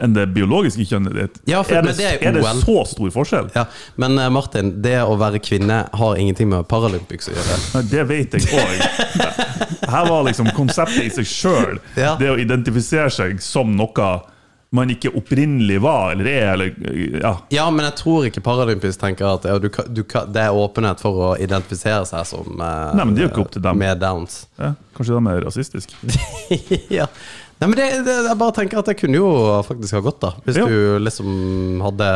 enn 0.00 0.14
det 0.16 0.22
biologiske 0.32 0.86
kjønnet 0.88 1.12
ditt, 1.12 1.34
Ja, 1.50 1.58
for- 1.60 1.76
er, 1.76 1.84
det, 1.84 1.96
det 1.98 2.06
er 2.08 2.22
er 2.30 2.36
det 2.38 2.44
så 2.62 2.76
stor 2.88 3.10
forskjell? 3.12 3.50
Ja, 3.56 3.66
men 4.00 4.16
uh, 4.16 4.30
Martin, 4.32 4.70
det 4.84 4.96
å 5.04 5.16
være 5.20 5.42
kvinne 5.44 5.82
har 5.92 6.20
ingenting 6.20 6.48
med 6.52 6.68
Paralympics 6.70 7.28
å 7.28 7.34
gjøre. 7.36 7.58
Nei, 7.74 7.82
Det 7.90 8.04
vet 8.08 8.36
jeg 8.38 8.48
òg. 8.56 9.30
Her 9.92 10.08
var 10.08 10.24
liksom 10.28 10.48
konseptet 10.56 11.04
i 11.04 11.12
seg 11.18 11.28
sjøl. 11.28 11.80
Ja. 12.00 12.14
Det 12.20 12.30
å 12.32 12.38
identifisere 12.40 13.10
seg 13.12 13.40
som 13.44 13.74
noe 13.76 14.10
man 14.70 14.90
ikke 14.90 15.10
opprinnelig 15.18 15.80
var 15.82 16.12
eller 16.12 16.26
er. 16.30 16.52
Eller, 16.52 16.74
ja. 17.22 17.34
Ja, 17.48 17.66
men 17.74 17.84
jeg 17.88 17.96
tror 17.98 18.28
ikke 18.28 18.42
Paralympics 18.44 19.00
tenker 19.00 19.26
at 19.32 19.48
ja, 19.48 19.58
du, 19.58 19.66
du, 19.68 20.02
det 20.04 20.44
er 20.46 20.54
åpenhet 20.54 21.02
for 21.02 21.26
å 21.30 21.30
identifisere 21.42 22.06
seg 22.08 22.26
som 22.30 22.54
eh, 22.54 22.94
Nei, 22.94 23.04
men 23.04 23.16
det 23.16 23.24
er 23.24 23.28
jo 23.28 23.34
ikke 23.34 23.44
opp 23.48 23.54
til 23.56 23.66
dem. 23.66 23.82
med 23.82 24.02
downs. 24.02 24.44
Ja, 24.60 24.74
kanskje 24.96 25.18
de 25.18 25.34
er 25.34 25.46
rasistiske? 25.48 26.18
ja. 27.00 27.10
Nei, 27.60 27.66
men 27.68 27.76
det, 27.76 27.86
det, 28.06 28.12
jeg 28.24 28.38
bare 28.40 28.54
tenker 28.56 28.78
at 28.80 28.86
det 28.88 28.94
kunne 28.96 29.18
jo 29.18 29.30
faktisk 29.66 29.98
ha 29.98 30.00
gått, 30.06 30.22
da. 30.22 30.30
Hvis 30.46 30.56
du 30.56 30.96
liksom 31.02 31.82
hadde 31.84 32.06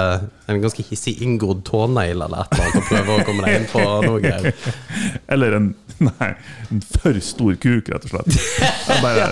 en 0.49 0.63
ganske 0.63 0.85
hissig 0.89 1.19
inngrodd 1.27 1.61
tånegl 1.69 2.23
eller 2.25 2.47
et 2.47 2.55
eller 2.55 2.71
annet 2.71 2.79
og 2.81 2.87
prøver 2.89 3.13
å 3.13 3.27
komme 3.29 3.45
deg 3.45 3.59
inn 3.59 3.67
på 3.69 3.83
noe 4.07 4.23
greier. 4.25 4.71
Eller 5.35 5.59
en, 5.59 5.69
nei, 6.09 6.29
en 6.71 6.81
for 6.85 7.19
stor 7.23 7.55
kuk, 7.63 7.89
rett 7.93 8.07
og 8.09 8.13
slett. 8.13 8.37
Bare, 9.05 9.29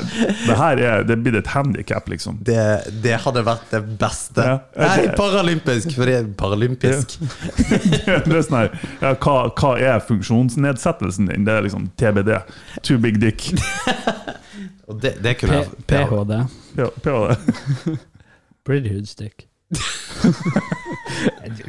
det 0.47 0.57
her 0.59 0.83
er, 0.83 1.05
det 1.09 1.17
blir 1.25 1.37
et 1.39 1.51
handikap, 1.55 2.09
liksom. 2.13 2.39
Det, 2.47 2.59
det 3.05 3.17
hadde 3.25 3.43
vært 3.47 3.67
det 3.75 3.81
beste. 4.01 4.47
Ja. 4.47 4.57
Nei, 4.79 5.09
paralympisk, 5.19 5.95
for 5.97 6.09
det 6.11 6.17
er 6.21 6.31
paralympisk. 6.39 7.19
Det 8.23 8.37
er 8.37 8.43
sånn 8.47 8.59
her, 8.59 8.73
ja, 9.03 9.13
hva, 9.23 9.37
hva 9.59 9.73
er 9.81 10.03
funksjonsnedsettelsen 10.07 11.31
din? 11.31 11.47
Det 11.47 11.55
er 11.59 11.67
liksom 11.67 11.89
TBD. 12.01 12.35
Too 12.87 12.99
big 13.03 13.19
dick. 13.23 13.49
Og 14.91 14.99
det, 15.03 15.17
det 15.25 15.37
kunne 15.41 15.63
jeg 15.63 15.87
PHD. 15.91 16.35
Ja, 16.79 16.89
PHD. 17.05 17.97
Prettyhood 18.67 19.09
stick. 19.11 19.47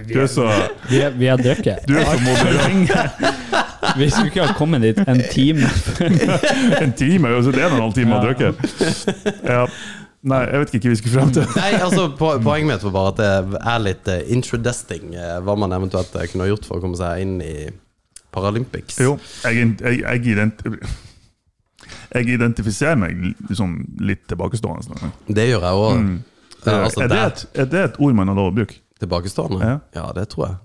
Du 0.08 0.20
er 0.22 0.28
så, 0.28 0.46
Vi, 0.90 1.00
er- 1.02 1.30
har 1.30 1.38
drukket. 1.38 1.88
du 1.88 1.96
er 1.98 2.06
så 2.06 2.20
moderant. 2.22 3.63
Vi 3.98 4.08
skulle 4.10 4.30
ikke 4.32 4.46
ha 4.48 4.54
kommet 4.58 4.82
dit 4.84 4.98
en 5.00 5.22
time. 5.32 5.68
En 6.82 6.94
time, 6.98 7.30
er 7.30 7.52
det 7.52 7.62
en 7.64 7.72
og 7.72 7.78
en 7.78 7.82
halv 7.82 7.94
time 7.98 8.16
å 8.16 8.22
Ja. 8.22 8.24
drikke. 8.30 8.50
Ja. 9.44 9.68
Nei, 10.24 10.40
jeg 10.48 10.60
vet 10.62 10.74
ikke 10.78 10.88
hva 10.88 10.94
vi 10.94 11.00
skulle 11.02 11.16
frem 11.18 11.32
til. 11.36 11.48
Nei, 11.60 11.72
altså 11.84 12.06
po 12.16 12.30
Poenget 12.40 12.70
mitt 12.70 12.84
var 12.88 12.94
bare 12.96 13.12
at 13.12 13.18
det 13.20 13.62
er 13.74 13.82
litt 13.84 14.08
uh, 14.08 14.22
introdesting 14.32 15.10
hva 15.44 15.56
man 15.60 15.76
eventuelt 15.76 16.16
eh, 16.16 16.30
kunne 16.32 16.46
ha 16.46 16.52
gjort 16.54 16.68
for 16.70 16.80
å 16.80 16.84
komme 16.86 16.96
seg 17.00 17.26
inn 17.26 17.34
i 17.44 17.56
Paralympics. 18.34 19.02
Jo, 19.04 19.18
jeg, 19.44 19.74
jeg, 19.84 20.00
jeg, 20.00 20.24
ident, 20.32 20.64
jeg 22.16 22.30
identifiserer 22.38 22.96
meg 23.04 23.20
liksom 23.50 23.76
litt 24.00 24.24
tilbakestående. 24.32 24.96
sånn. 24.96 25.14
Det 25.28 25.50
gjør 25.52 25.68
jeg 25.68 25.84
òg. 25.84 26.08
altså, 26.72 27.04
er, 27.04 27.12
det 27.12 27.20
et, 27.28 27.46
er 27.60 27.70
det 27.76 27.84
et 27.92 28.00
ord 28.00 28.16
man 28.18 28.32
har 28.32 28.40
lov 28.40 28.54
å 28.54 28.58
bruke? 28.62 28.80
tilbakestående? 29.04 29.60
Ja. 29.60 29.80
Ja. 30.00 30.06
det 30.16 30.30
tror 30.32 30.48
jeg. 30.48 30.56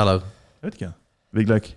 Eller 0.00 0.22
Jeg 0.24 0.70
vet 0.70 0.76
ikke. 0.80 0.92
Vigleik. 1.36 1.74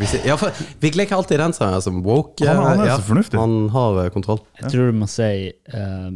Hvis 0.00 0.14
jeg, 0.16 0.24
Ja, 0.26 0.34
for 0.40 0.50
Vigleik 0.82 1.12
er 1.12 1.20
alltid 1.20 1.38
den 1.38 1.52
som 1.54 1.68
er 1.70 1.80
som 1.84 2.00
woke. 2.06 2.42
Han 2.48 2.62
han 2.64 2.80
er 2.82 2.92
ja, 2.92 2.96
så 2.98 3.06
fornuftig. 3.12 3.38
Han 3.38 3.68
har 3.74 4.00
eh, 4.04 4.10
kontroll. 4.14 4.40
Jeg 4.60 4.72
tror 4.72 4.90
du 4.90 4.96
må 4.98 5.06
si 5.10 5.28
eh, 5.54 6.14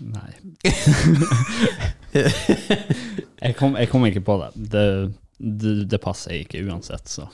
Nei. 0.00 0.30
jeg, 3.44 3.56
kom, 3.58 3.76
jeg 3.76 3.90
kom 3.92 4.06
ikke 4.08 4.22
på 4.24 4.36
det. 4.40 4.48
Det, 4.72 4.84
det. 5.38 5.74
det 5.92 6.00
passer 6.00 6.38
ikke 6.38 6.62
uansett, 6.64 7.04
så 7.12 7.26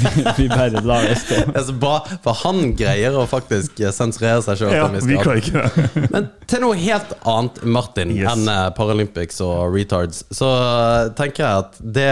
vi, 0.00 0.24
vi 0.38 0.46
bare 0.48 0.80
lar 0.80 1.04
det 1.04 1.18
stå. 1.20 1.42
Det 1.50 1.60
er 1.60 1.66
så 1.68 1.76
bra, 1.84 1.98
for 2.24 2.40
han 2.46 2.72
greier 2.78 3.16
å 3.20 3.26
faktisk 3.28 3.84
eh, 3.84 3.92
sensurere 3.92 4.40
seg 4.48 4.62
sjøl. 4.62 4.72
Ja, 4.78 4.88
vi 4.96 5.20
kan 5.20 5.42
ikke 5.42 5.60
det. 5.60 6.08
Men 6.14 6.30
til 6.48 6.64
noe 6.64 6.80
helt 6.80 7.12
annet, 7.28 7.60
Martin, 7.68 8.16
Yes. 8.16 8.32
enn 8.32 8.48
eh, 8.48 8.64
Paralympics 8.80 9.44
og 9.44 9.76
retards, 9.76 10.24
så 10.32 10.48
tenker 11.20 11.44
jeg 11.44 11.66
at 11.66 11.80
det 12.00 12.10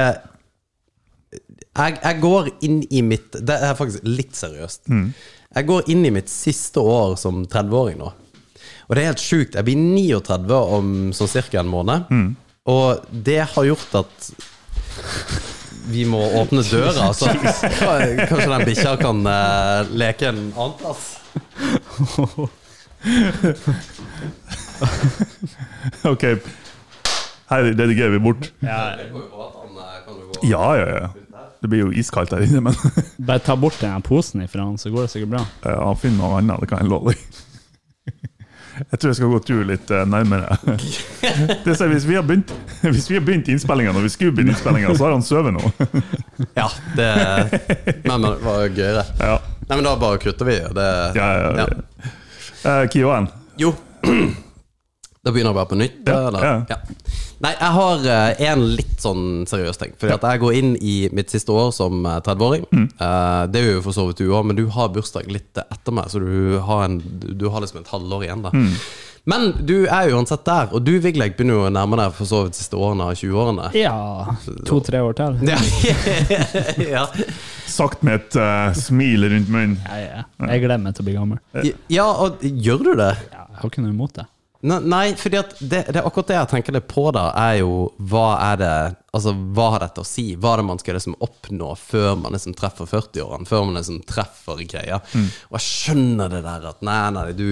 jeg, 1.75 1.97
jeg 2.03 2.21
går 2.23 2.49
inn 2.67 2.83
i 2.95 3.01
mitt 3.03 3.35
Det 3.43 3.57
er 3.67 3.75
faktisk 3.79 4.05
litt 4.07 4.37
seriøst. 4.39 4.87
Jeg 5.55 5.67
går 5.69 5.91
inn 5.91 6.05
i 6.07 6.13
mitt 6.15 6.31
siste 6.31 6.83
år 6.83 7.17
som 7.21 7.45
30-åring 7.47 7.99
nå. 8.01 8.13
Og 8.85 8.95
det 8.97 9.03
er 9.05 9.11
helt 9.13 9.23
sjukt. 9.23 9.55
Jeg 9.57 9.65
blir 9.67 9.79
39 9.79 10.59
om 10.79 10.89
sånn 11.17 11.31
cirka 11.31 11.61
en 11.63 11.71
måned. 11.71 12.11
Og 12.71 13.05
det 13.11 13.41
har 13.55 13.65
gjort 13.69 13.95
at 14.05 14.31
vi 15.93 16.05
må 16.09 16.21
åpne 16.41 16.63
døra, 16.65 17.11
så 17.13 17.29
kanskje 18.31 18.49
den 18.49 18.65
bikkja 18.71 18.95
kan 19.01 19.21
uh, 19.27 19.85
leke 19.93 20.31
en 20.31 20.47
annen 20.57 20.77
plass. 20.81 21.11
Ok, 26.09 26.23
her 27.51 27.67
redigerer 27.69 28.15
vi 28.17 28.21
bort. 28.25 28.49
Ja, 28.65 28.97
Ja, 30.45 30.65
ja, 30.77 30.89
ja. 30.89 31.09
Det 31.65 31.71
blir 31.73 31.81
jo 31.87 31.93
iskaldt 31.97 32.35
her 32.37 32.45
inne, 32.45 32.61
men 32.61 32.75
bare 33.29 33.41
ta 33.41 33.57
bort 33.57 33.79
den 33.81 34.03
posen 34.05 34.43
ifra 34.45 34.67
han, 34.67 34.77
så 34.77 34.93
går 34.93 35.07
det 35.07 35.15
sikkert 35.15 35.31
bra. 35.33 35.45
ja, 35.65 35.87
finn 35.97 36.19
noe 36.21 36.37
annet, 36.43 36.61
det 36.61 36.69
kan 36.69 36.83
jeg 36.85 36.91
love 36.93 37.15
deg. 37.15 37.25
Jeg 38.75 38.99
tror 38.99 39.13
jeg 39.13 39.17
skal 39.21 39.29
gå 39.31 39.39
tur 39.47 39.61
litt 39.69 39.91
eh, 39.95 40.01
nærmere. 40.11 40.57
Det 41.63 41.71
er 41.71 41.77
så, 41.79 41.87
hvis, 41.87 42.09
vi 42.11 42.17
har 42.19 42.25
begynt, 42.27 42.51
hvis 42.83 43.07
vi 43.07 43.15
har 43.15 43.23
begynt 43.23 43.47
innspillinga 43.55 43.93
når 43.95 44.03
vi 44.09 44.11
skulle 44.11 44.35
begynne 44.35 44.51
innspillinga, 44.51 44.91
så 44.99 45.07
har 45.07 45.15
han 45.15 45.23
sovet 45.23 45.55
nå. 45.55 45.63
Ja, 46.59 46.67
det 46.99 47.07
Men, 48.03 48.09
men 48.09 48.27
det 48.27 48.33
var 48.43 48.65
gøyere. 48.67 49.05
Ja, 49.23 49.37
Nei, 49.69 49.77
men 49.77 49.87
da 49.87 49.95
bare 50.03 50.19
kutter 50.19 50.51
vi. 50.51 50.59
Det, 50.75 50.89
ja, 51.17 51.29
ja. 51.39 51.53
Ja. 51.63 52.11
Eh, 52.73 52.83
Kioen. 52.91 53.31
Jo. 53.63 53.71
Da 55.25 55.33
begynner 55.33 55.55
jeg 55.55 55.57
bare 55.57 55.71
på 55.71 55.77
nytt. 55.81 56.03
Ja, 56.05 56.19
eller? 56.29 56.45
ja. 56.45 56.57
Ja. 56.69 57.23
Nei, 57.43 57.51
jeg 57.57 57.71
har 57.77 58.05
eh, 58.15 58.43
en 58.51 58.63
litt 58.79 59.01
sånn 59.03 59.25
seriøs 59.49 59.81
ting. 59.81 59.95
Fordi 59.99 60.15
at 60.17 60.27
jeg 60.29 60.43
går 60.45 60.59
inn 60.61 60.75
i 60.81 60.95
mitt 61.17 61.33
siste 61.35 61.55
år 61.55 61.73
som 61.75 62.05
eh, 62.07 62.21
30-åring. 62.25 62.67
Mm. 62.71 62.87
Eh, 62.95 63.41
det 63.53 63.63
er 63.65 63.73
jo 63.75 63.83
for 63.85 63.97
så 63.97 64.07
vidt 64.09 64.23
du 64.23 64.29
òg, 64.31 64.45
men 64.51 64.59
du 64.59 64.67
har 64.75 64.93
bursdag 64.95 65.31
litt 65.33 65.59
etter 65.65 65.97
meg, 65.97 66.13
så 66.13 66.23
du 66.23 66.61
har, 66.65 66.85
en, 66.87 67.01
du 67.03 67.49
har 67.51 67.65
liksom 67.65 67.83
et 67.83 67.91
halvår 67.95 68.29
igjen. 68.29 68.47
da 68.47 68.55
Mm. 68.55 68.71
Men 69.25 69.55
du 69.65 69.87
er 69.89 70.11
jo 70.11 70.19
uansett 70.19 70.43
der, 70.45 70.69
og 70.77 70.83
du 70.85 70.99
Vigleg 71.01 71.33
begynner 71.33 71.57
jo 71.57 71.63
å 71.65 71.71
nærme 71.73 71.97
deg 71.97 72.13
for 72.13 72.29
så 72.29 72.43
vidt 72.45 72.59
siste 72.59 72.77
årene 72.77 73.07
av 73.09 73.15
20-årene. 73.17 73.71
Ja, 73.79 74.35
to-tre 74.69 75.01
år 75.01 75.17
til. 75.17 75.39
Ja. 75.49 75.57
ja. 76.97 77.05
Sagt 77.65 78.05
med 78.05 78.21
et 78.21 78.37
uh, 78.37 78.77
smil 78.77 79.25
rundt 79.33 79.49
munnen. 79.49 79.79
Ja, 79.89 79.97
ja. 80.21 80.27
Jeg 80.53 80.67
gleder 80.67 80.85
meg 80.85 80.99
til 80.99 81.07
å 81.07 81.09
bli 81.09 81.17
gammel. 81.17 81.41
ja, 81.89 82.05
og 82.05 82.45
gjør 82.45 82.85
du 82.85 82.93
det? 83.01 83.15
Ja, 83.33 83.47
jeg 83.49 83.63
har 83.63 83.73
ikke 83.73 83.87
noe 83.87 83.97
imot 83.97 84.13
det. 84.21 84.29
Ne- 84.65 84.81
Nei, 84.89 85.15
for 85.21 85.29
det, 85.35 85.43
det 85.61 85.81
er 85.93 86.07
akkurat 86.07 86.31
det 86.31 86.37
jeg 86.39 86.51
tenker 86.55 86.77
litt 86.79 86.87
på 86.89 87.03
da, 87.13 87.27
er 87.37 87.59
jo 87.61 87.91
hva 88.01 88.27
er 88.53 88.61
det 88.63 88.75
Altså, 89.15 89.31
hva 89.55 89.69
har 89.77 89.83
dette 89.85 90.03
å 90.03 90.07
si? 90.09 90.25
Hva 90.35 90.55
er 90.57 90.63
det 90.63 90.67
man 90.67 90.81
skal 90.83 90.97
liksom 90.97 91.15
oppnå 91.23 91.69
før 91.79 92.17
man 92.19 92.35
liksom 92.35 92.57
treffer 92.59 92.89
40-årene? 92.91 93.47
Før 93.47 93.69
man 93.69 93.77
liksom 93.79 94.01
treffer 94.11 94.65
greia? 94.67 94.97
Og 95.53 95.55
jeg 95.61 95.67
skjønner 95.69 96.33
det 96.33 96.41
der 96.43 96.65
at 96.73 96.81
nei, 96.83 96.97
nei, 97.15 97.29
du 97.39 97.45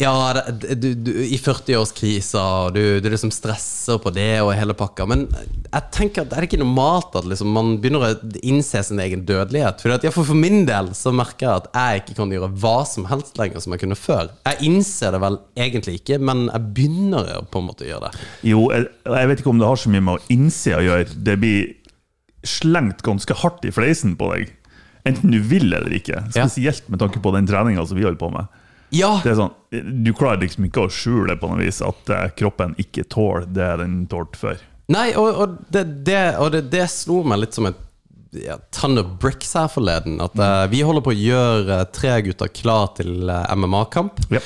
Ja, 0.00 0.32
det, 0.32 0.74
du, 0.80 0.94
du, 0.94 1.10
i 1.24 1.36
40-årskrisa, 1.36 2.40
og 2.64 2.76
du, 2.76 3.00
du 3.04 3.08
liksom 3.12 3.32
stresser 3.34 3.98
på 4.00 4.12
det 4.14 4.40
og 4.40 4.54
hele 4.56 4.72
pakka. 4.76 5.04
Men 5.10 5.26
jeg 5.66 5.82
tenker 5.92 6.24
at 6.24 6.32
er 6.32 6.40
det 6.40 6.48
ikke 6.48 6.62
normalt 6.62 7.18
at 7.20 7.28
liksom 7.28 7.50
man 7.52 7.74
begynner 7.82 8.06
å 8.06 8.38
innse 8.40 8.80
sin 8.86 9.02
egen 9.04 9.26
dødelighet? 9.28 9.82
For, 9.82 9.92
at, 9.92 10.06
ja, 10.06 10.12
for, 10.14 10.24
for 10.28 10.38
min 10.38 10.64
del 10.68 10.92
så 10.96 11.12
merker 11.12 11.46
jeg 11.46 11.64
at 11.64 11.68
jeg 11.76 12.02
ikke 12.02 12.16
kan 12.22 12.32
gjøre 12.32 12.48
hva 12.62 12.76
som 12.88 13.08
helst 13.10 13.36
lenger 13.40 13.60
som 13.60 13.76
jeg 13.76 13.84
kunne 13.84 13.98
før. 13.98 14.30
Jeg 14.48 14.70
innser 14.70 15.12
det 15.16 15.20
vel 15.26 15.36
egentlig 15.66 15.98
ikke, 16.00 16.20
men 16.30 16.46
jeg 16.48 16.72
begynner 16.78 17.28
på 17.52 17.60
en 17.60 17.68
måte 17.68 17.84
å 17.84 17.90
gjøre 17.90 18.08
det. 18.08 18.24
Jo, 18.54 18.64
jeg, 18.72 18.88
jeg 19.12 19.32
vet 19.32 19.44
ikke 19.44 19.52
om 19.52 19.60
det 19.60 19.68
har 19.68 19.82
så 19.84 19.92
mye 19.92 20.06
med 20.08 20.16
å 20.16 20.32
innse 20.32 20.78
å 20.78 20.86
gjøre. 20.86 21.20
Det 21.28 21.36
blir 21.44 21.68
slengt 22.46 23.04
ganske 23.04 23.36
hardt 23.42 23.68
i 23.68 23.74
fleisen 23.74 24.16
på 24.16 24.32
deg. 24.32 24.56
Enten 25.08 25.32
du 25.32 25.40
vil 25.44 25.68
eller 25.68 25.92
ikke. 25.96 26.24
Spesielt 26.32 26.88
med 26.88 27.00
tanke 27.04 27.20
på 27.20 27.32
den 27.36 27.48
treninga 27.48 27.84
som 27.84 28.00
vi 28.00 28.08
holder 28.08 28.20
på 28.20 28.32
med. 28.32 28.48
Ja. 28.94 29.12
Det 29.22 29.32
er 29.32 29.38
sånn, 29.38 29.54
Du 30.04 30.10
klarer 30.16 30.42
liksom 30.42 30.66
ikke 30.66 30.86
å 30.86 30.90
skjule 30.92 31.36
på 31.38 31.50
noe 31.50 31.62
vis 31.62 31.80
at 31.84 32.10
eh, 32.10 32.26
kroppen 32.38 32.74
ikke 32.80 33.06
tåler 33.10 33.46
det 33.46 33.70
den 33.82 34.02
tålte 34.10 34.40
før. 34.40 34.66
Nei, 34.90 35.12
og, 35.14 35.28
og, 35.30 35.60
det, 35.70 35.84
det, 36.06 36.22
og 36.42 36.50
det, 36.54 36.64
det, 36.72 36.88
slo 36.90 37.20
meg 37.22 37.44
litt 37.44 37.54
som 37.54 37.68
et 37.70 37.78
ja, 38.34 38.56
of 38.56 39.06
bricks 39.22 39.54
her 39.54 39.70
forleden. 39.70 40.20
At 40.22 40.34
uh, 40.38 40.66
vi 40.70 40.82
holder 40.86 41.04
på 41.06 41.12
å 41.14 41.18
gjøre 41.18 41.80
uh, 41.82 41.86
tre 41.94 42.16
gutter 42.26 42.50
klar 42.54 42.92
til 42.98 43.30
uh, 43.30 43.46
MMA-kamp. 43.54 44.22
Ja. 44.34 44.42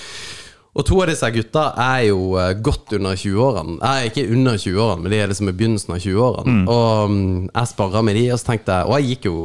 Og 0.74 0.82
to 0.88 0.96
av 0.98 1.06
disse 1.06 1.28
gutta 1.30 1.68
er 1.78 2.08
jo 2.08 2.32
uh, 2.34 2.48
godt 2.58 2.96
under 2.96 3.14
20-årene. 3.14 3.76
Nei, 3.78 4.08
ikke 4.08 4.24
under 4.34 4.56
20-årene, 4.58 5.04
men 5.04 5.12
de 5.12 5.20
er 5.22 5.30
liksom 5.30 5.50
i 5.50 5.54
begynnelsen 5.54 5.94
av 5.94 6.00
20-årene. 6.02 6.54
Mm. 6.56 6.64
Og 6.74 7.12
um, 7.12 7.20
jeg 7.46 7.70
sparra 7.70 8.02
med 8.06 8.18
de, 8.18 8.24
og 8.34 8.40
så 8.42 8.48
tenkte 8.48 8.78
jeg 8.78 8.88
Og 8.90 8.96
jeg 8.98 9.12
gikk 9.12 9.28
jo 9.28 9.36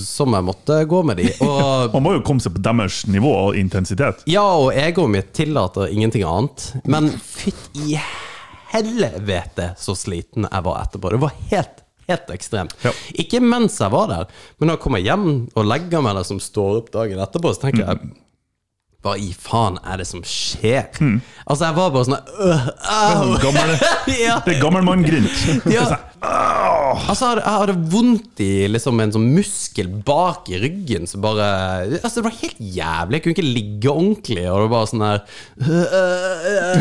som 0.00 0.36
jeg 0.38 0.46
måtte 0.48 0.78
gå 0.88 1.02
med 1.10 1.20
de. 1.20 1.28
Og 1.44 1.92
Man 1.96 2.06
må 2.06 2.14
jo 2.16 2.24
komme 2.24 2.40
seg 2.40 2.56
på 2.56 2.64
deres 2.64 3.02
nivå 3.12 3.34
og 3.50 3.60
intensitet. 3.60 4.24
ja, 4.30 4.46
og 4.56 4.72
egoet 4.72 5.12
mitt 5.12 5.30
tillater 5.36 5.92
ingenting 5.92 6.24
annet. 6.24 6.70
Men 6.88 7.12
fytt 7.12 7.76
i 7.76 7.98
helvete 8.70 9.74
så 9.78 9.96
sliten 9.98 10.48
jeg 10.48 10.64
var 10.64 10.80
etterpå. 10.86 11.12
Det 11.12 11.20
var 11.20 11.36
helt, 11.52 11.84
helt 12.08 12.32
ekstremt. 12.32 12.74
Ja. 12.86 12.94
Ikke 13.20 13.42
mens 13.44 13.76
jeg 13.82 13.92
var 13.92 14.08
der, 14.08 14.32
men 14.56 14.70
når 14.70 14.78
jeg 14.78 14.84
kommer 14.86 15.04
hjem 15.04 15.28
og 15.52 15.68
legger 15.68 16.04
meg 16.04 16.16
der 16.16 16.28
som 16.32 16.40
står 16.40 16.80
opp 16.80 16.92
dagen 16.94 17.20
etterpå, 17.20 17.52
så 17.52 17.66
tenker 17.66 17.84
jeg 17.84 18.12
hva 19.00 19.14
i 19.16 19.30
faen 19.32 19.78
er 19.80 20.02
det 20.02 20.06
som 20.10 20.20
skjer? 20.26 20.90
Altså, 21.46 21.64
jeg 21.64 21.76
var 21.78 21.92
bare 21.94 22.04
sånn 22.04 22.18
øh, 22.20 22.66
au. 22.84 23.30
Gammel, 23.40 23.72
ja. 24.26 24.36
det 24.44 24.56
er 24.58 24.60
gammelmann-grint. 24.60 25.44
Ja. 25.72 25.86
Altså, 26.20 27.30
jeg 27.38 27.44
hadde, 27.46 27.74
vondt 27.90 28.40
i 28.44 28.66
liksom 28.68 29.00
en 29.00 29.12
sånn 29.14 29.28
muskel 29.32 29.88
bak 30.04 30.50
i 30.52 30.58
ryggen 30.60 31.06
som 31.08 31.22
bare 31.24 31.46
Altså, 31.96 32.20
det 32.20 32.24
var 32.26 32.36
helt 32.42 32.60
jævlig. 32.60 33.16
Jeg 33.16 33.24
kunne 33.24 33.36
ikke 33.36 33.46
ligge 33.46 33.92
ordentlig, 33.92 34.44
og 34.50 34.58
det 34.58 34.64
var 34.66 34.72
bare 34.74 34.90
sånn 34.90 35.04
her 35.06 35.22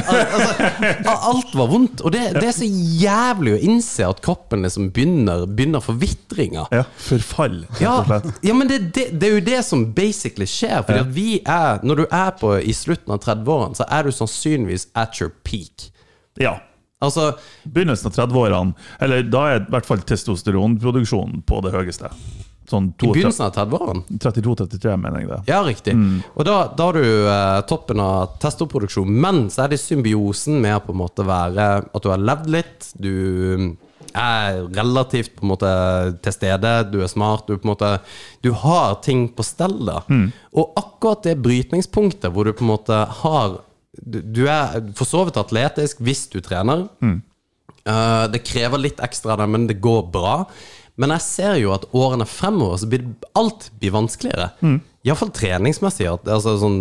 altså, 0.10 1.15
Alt 1.31 1.55
var 1.55 1.72
vondt. 1.72 2.03
Og 2.03 2.13
det, 2.15 2.24
det 2.39 2.48
er 2.50 2.58
så 2.58 2.67
jævlig 2.67 3.55
å 3.55 3.62
innse 3.69 4.08
at 4.10 4.22
kroppen 4.25 4.65
liksom 4.67 4.89
begynner, 4.96 5.46
begynner 5.48 5.84
forvitringa. 5.84 6.67
Ja, 6.75 6.84
forfall, 7.00 7.62
Ja, 7.79 7.98
ja, 8.43 8.55
men 8.55 8.67
det, 8.72 8.81
det, 8.96 9.10
det 9.19 9.29
er 9.29 9.38
jo 9.38 9.46
det 9.46 9.62
som 9.67 9.88
basically 9.96 10.48
skjer. 10.50 10.81
Fordi 10.84 11.03
at 11.05 11.13
vi 11.15 11.29
er 11.46 11.84
Når 11.86 12.03
du 12.03 12.05
er 12.10 12.31
på 12.39 12.55
i 12.60 12.74
slutten 12.75 13.15
av 13.15 13.24
30-årene, 13.24 13.77
så 13.79 13.88
er 13.88 14.08
du 14.08 14.12
sannsynligvis 14.15 14.89
at 15.00 15.22
your 15.22 15.31
peak. 15.48 15.89
Ja. 16.39 16.58
Altså 16.99 17.31
Begynnelsen 17.63 18.09
av 18.09 18.15
30-årene, 18.17 18.89
eller 18.99 19.23
da 19.31 19.45
er 19.47 19.61
i 19.61 19.71
hvert 19.71 19.87
fall 19.87 20.01
testosteronproduksjonen 20.03 21.43
på 21.47 21.61
det 21.63 21.71
høyeste. 21.75 22.11
Sånn 22.69 22.91
i 22.91 23.07
begynnelsen 23.07 23.47
av 23.47 23.53
30-årene. 23.55 24.19
32-33, 24.21 24.95
mener 25.01 25.23
jeg 25.23 25.29
det. 25.31 25.39
Ja, 25.49 25.61
riktig. 25.65 25.95
Og 26.35 26.45
da, 26.45 26.57
da 26.77 26.89
har 26.89 26.99
du 26.99 27.05
eh, 27.07 27.61
toppen 27.69 28.01
av 28.03 28.35
testoproduksjon, 28.43 29.09
men 29.09 29.47
så 29.53 29.63
er 29.65 29.73
det 29.73 29.79
symbiosen 29.81 30.59
med 30.61 30.83
på 30.85 30.93
en 30.93 31.01
måte 31.01 31.25
være 31.25 31.69
at 31.87 32.03
du 32.03 32.09
har 32.11 32.21
levd 32.21 32.51
litt, 32.53 32.91
du 32.99 33.15
er 34.09 34.59
relativt 34.73 35.35
på 35.37 35.45
en 35.45 35.51
måte 35.53 35.71
til 36.25 36.33
stede, 36.35 36.75
du 36.91 36.99
er 37.03 37.09
smart, 37.11 37.47
du 37.47 37.57
på 37.57 37.67
en 37.67 37.73
måte 37.75 37.89
Du 38.41 38.51
har 38.57 38.95
ting 39.05 39.27
på 39.33 39.45
stell, 39.45 39.75
da. 39.85 40.01
Og 40.57 40.77
akkurat 40.79 41.25
det 41.27 41.35
brytningspunktet 41.45 42.31
hvor 42.33 42.45
du 42.49 42.53
på 42.53 42.65
en 42.65 42.71
måte 42.73 43.01
har 43.23 43.59
Du, 43.98 44.19
du 44.22 44.43
er 44.51 44.81
for 44.98 45.10
så 45.10 45.24
vidt 45.27 45.39
atletisk 45.39 46.01
hvis 46.05 46.27
du 46.31 46.39
trener. 46.46 46.88
Eh, 47.01 48.25
det 48.34 48.43
krever 48.46 48.81
litt 48.81 49.01
ekstra 49.03 49.34
av 49.34 49.43
deg, 49.43 49.51
men 49.55 49.65
det 49.69 49.79
går 49.84 50.05
bra. 50.13 50.43
Men 51.00 51.13
jeg 51.15 51.24
ser 51.24 51.58
jo 51.62 51.72
at 51.72 51.88
årene 51.96 52.27
fremover 52.27 52.81
så 52.81 52.89
blir 52.91 53.05
alt 53.39 53.69
blir 53.79 53.96
vanskeligere. 53.96 54.50
Mm. 54.60 54.79
Iallfall 55.08 55.31
treningsmessig, 55.31 56.10
altså 56.12 56.58
sånn 56.60 56.79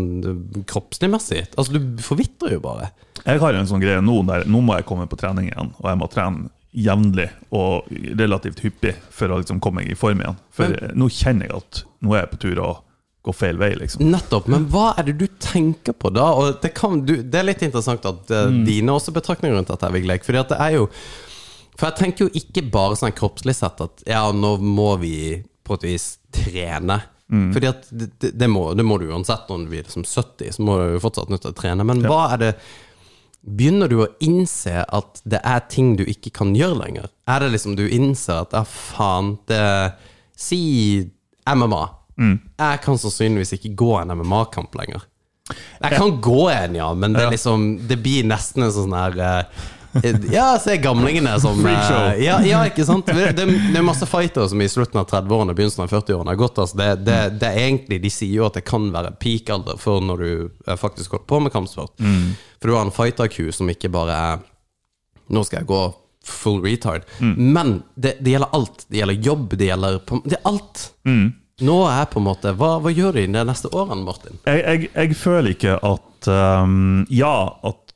kroppslig 0.66 1.10
messig. 1.12 1.44
Altså, 1.54 1.78
du 1.78 2.02
forvitrer 2.02 2.56
jo 2.56 2.62
bare. 2.64 2.90
Jeg 3.22 3.38
har 3.42 3.54
en 3.54 3.68
sånn 3.70 3.82
greie 3.82 4.02
nå 4.02 4.20
der 4.26 4.46
nå 4.50 4.62
må 4.64 4.74
jeg 4.74 4.88
komme 4.88 5.06
på 5.10 5.18
trening 5.20 5.52
igjen, 5.52 5.70
og 5.78 5.86
jeg 5.86 6.00
må 6.00 6.08
trene 6.10 6.50
jevnlig 6.78 7.28
og 7.54 7.86
relativt 8.18 8.60
hyppig 8.62 8.96
for 9.14 9.30
å 9.30 9.38
liksom 9.40 9.62
komme 9.62 9.86
i 9.86 9.96
form 9.98 10.20
igjen. 10.22 10.36
For 10.54 10.74
nå 10.98 11.08
kjenner 11.14 11.48
jeg 11.48 11.62
at 11.62 11.82
nå 12.04 12.12
er 12.12 12.24
jeg 12.24 12.32
på 12.34 12.42
tur 12.42 12.60
å 12.64 12.72
gå 13.26 13.34
feil 13.34 13.58
vei, 13.60 13.72
liksom. 13.76 14.06
Nettopp. 14.12 14.46
Men 14.50 14.68
hva 14.72 14.92
er 14.98 15.08
det 15.08 15.16
du 15.20 15.26
tenker 15.42 15.96
på 15.96 16.12
da? 16.14 16.30
Og 16.38 16.60
det, 16.62 16.72
kan, 16.76 17.00
du, 17.04 17.18
det 17.22 17.40
er 17.40 17.48
litt 17.48 17.64
interessant 17.66 18.06
at 18.08 18.30
uh, 18.32 18.46
dine 18.64 18.94
også 18.94 19.14
betraktninger 19.16 19.56
rundt 19.58 19.72
dette, 19.72 19.92
Vigleik. 19.94 20.26
Fordi 20.26 20.42
at 20.42 20.54
det 20.54 20.60
er 20.64 20.76
jo 20.78 20.88
For 21.78 21.90
jeg 21.90 21.98
tenker 21.98 22.26
jo 22.26 22.40
ikke 22.40 22.64
bare 22.72 22.96
sånn 22.98 23.14
kroppslig 23.16 23.54
sett 23.58 23.82
at 23.84 24.02
ja, 24.08 24.24
nå 24.34 24.56
må 24.62 24.94
vi 25.02 25.38
på 25.66 25.76
et 25.78 25.88
vis 25.90 26.10
trene. 26.34 27.02
Fordi 27.28 27.68
at 27.68 27.88
det, 27.92 28.30
det, 28.40 28.48
må, 28.48 28.70
det 28.72 28.84
må 28.88 28.96
du 28.98 29.10
uansett 29.10 29.50
når 29.50 29.64
du 29.64 29.72
blir 29.74 29.84
liksom 29.84 30.06
70, 30.08 30.54
så 30.56 30.64
må 30.64 30.78
du 30.80 30.94
jo 30.94 31.02
fortsatt 31.04 31.28
til 31.34 31.50
å 31.50 31.56
trene. 31.56 31.84
Men 31.86 32.04
hva 32.08 32.28
er 32.34 32.44
det 32.44 32.52
Begynner 33.48 33.88
du 33.88 34.00
å 34.02 34.08
innse 34.20 34.82
at 34.82 35.20
det 35.28 35.38
er 35.46 35.60
ting 35.70 35.92
du 35.96 36.02
ikke 36.10 36.32
kan 36.34 36.50
gjøre 36.58 36.80
lenger? 36.80 37.06
Er 37.30 37.44
det 37.44 37.52
liksom 37.54 37.76
du 37.78 37.84
innser 37.86 38.42
at 38.42 38.56
ja, 38.56 38.64
faen, 38.66 39.36
det 39.48 39.62
Si 40.38 40.58
MMA. 41.48 41.80
Jeg 42.18 42.80
kan 42.84 42.98
sannsynligvis 42.98 43.52
ikke 43.58 43.74
gå 43.78 43.92
en 44.02 44.12
MMA-kamp 44.18 44.74
lenger. 44.74 45.04
Jeg 45.80 45.96
kan 45.96 46.20
gå 46.20 46.48
en, 46.52 46.74
ja, 46.76 46.92
men 46.94 47.12
det, 47.16 47.30
liksom, 47.32 47.68
det 47.88 47.96
blir 48.04 48.24
nesten 48.28 48.66
en 48.66 48.72
sånn 48.74 48.92
her 48.92 49.14
eh, 49.24 49.44
Ja, 50.34 50.58
se 50.60 50.74
gamlingene 50.76 51.32
som 51.40 51.56
Freakshow. 51.64 52.10
eh, 52.10 52.18
Ja, 52.26 52.34
ja, 52.44 52.58
ikke 52.68 52.84
sant? 52.84 53.06
Det, 53.08 53.30
det, 53.38 53.46
det 53.72 53.78
er 53.80 53.86
masse 53.86 54.04
fightere 54.06 54.48
som 54.52 54.60
i 54.60 54.68
slutten 54.68 55.00
av 55.00 55.06
30-årene 55.08 55.54
begynnelsen 55.56 55.86
av 55.86 55.94
40-årene 55.94 56.34
har 56.34 56.40
gått. 56.42 56.58
Altså. 56.60 56.76
Det, 56.82 56.88
det, 57.06 57.16
det 57.40 57.48
er 57.48 57.62
egentlig, 57.64 58.00
De 58.04 58.10
sier 58.12 58.34
jo 58.42 58.44
at 58.50 58.58
det 58.60 58.66
kan 58.68 58.90
være 58.92 59.14
peak-alder 59.22 59.80
for 59.80 60.04
når 60.04 60.24
du 60.26 60.28
eh, 60.66 60.76
faktisk 60.76 61.16
holder 61.16 61.26
på 61.32 61.40
med 61.46 61.54
kampsport. 61.56 61.96
For 62.60 62.68
du 62.68 62.76
har 62.76 62.84
en 62.84 62.92
fighter-ku 62.98 63.48
som 63.54 63.70
ikke 63.72 63.88
bare 63.94 64.20
er 64.34 64.44
Nå 65.32 65.42
skal 65.44 65.62
jeg 65.62 65.68
gå 65.72 65.80
full 66.28 66.60
retard. 66.64 67.08
Men 67.24 67.78
det, 67.96 68.18
det 68.20 68.34
gjelder 68.36 68.52
alt. 68.56 68.84
Det 68.88 69.00
gjelder 69.00 69.24
jobb, 69.32 69.50
det 69.60 69.66
gjelder 69.72 69.98
Det 70.28 70.36
er 70.38 70.46
alt. 70.48 70.86
Nå 71.64 71.76
er 71.88 71.96
jeg 72.02 72.10
på 72.12 72.20
en 72.20 72.28
måte 72.28 72.52
Hva, 72.54 72.76
hva 72.82 72.92
gjør 72.94 73.16
du 73.16 73.22
i 73.22 73.30
de 73.30 73.44
neste 73.48 73.70
årene, 73.74 74.04
Martin? 74.06 74.38
Jeg, 74.46 74.62
jeg, 74.62 74.90
jeg 74.94 75.18
føler 75.18 75.54
ikke 75.56 75.78
at 75.82 76.30
um, 76.30 77.02
Ja, 77.10 77.34
at 77.66 77.94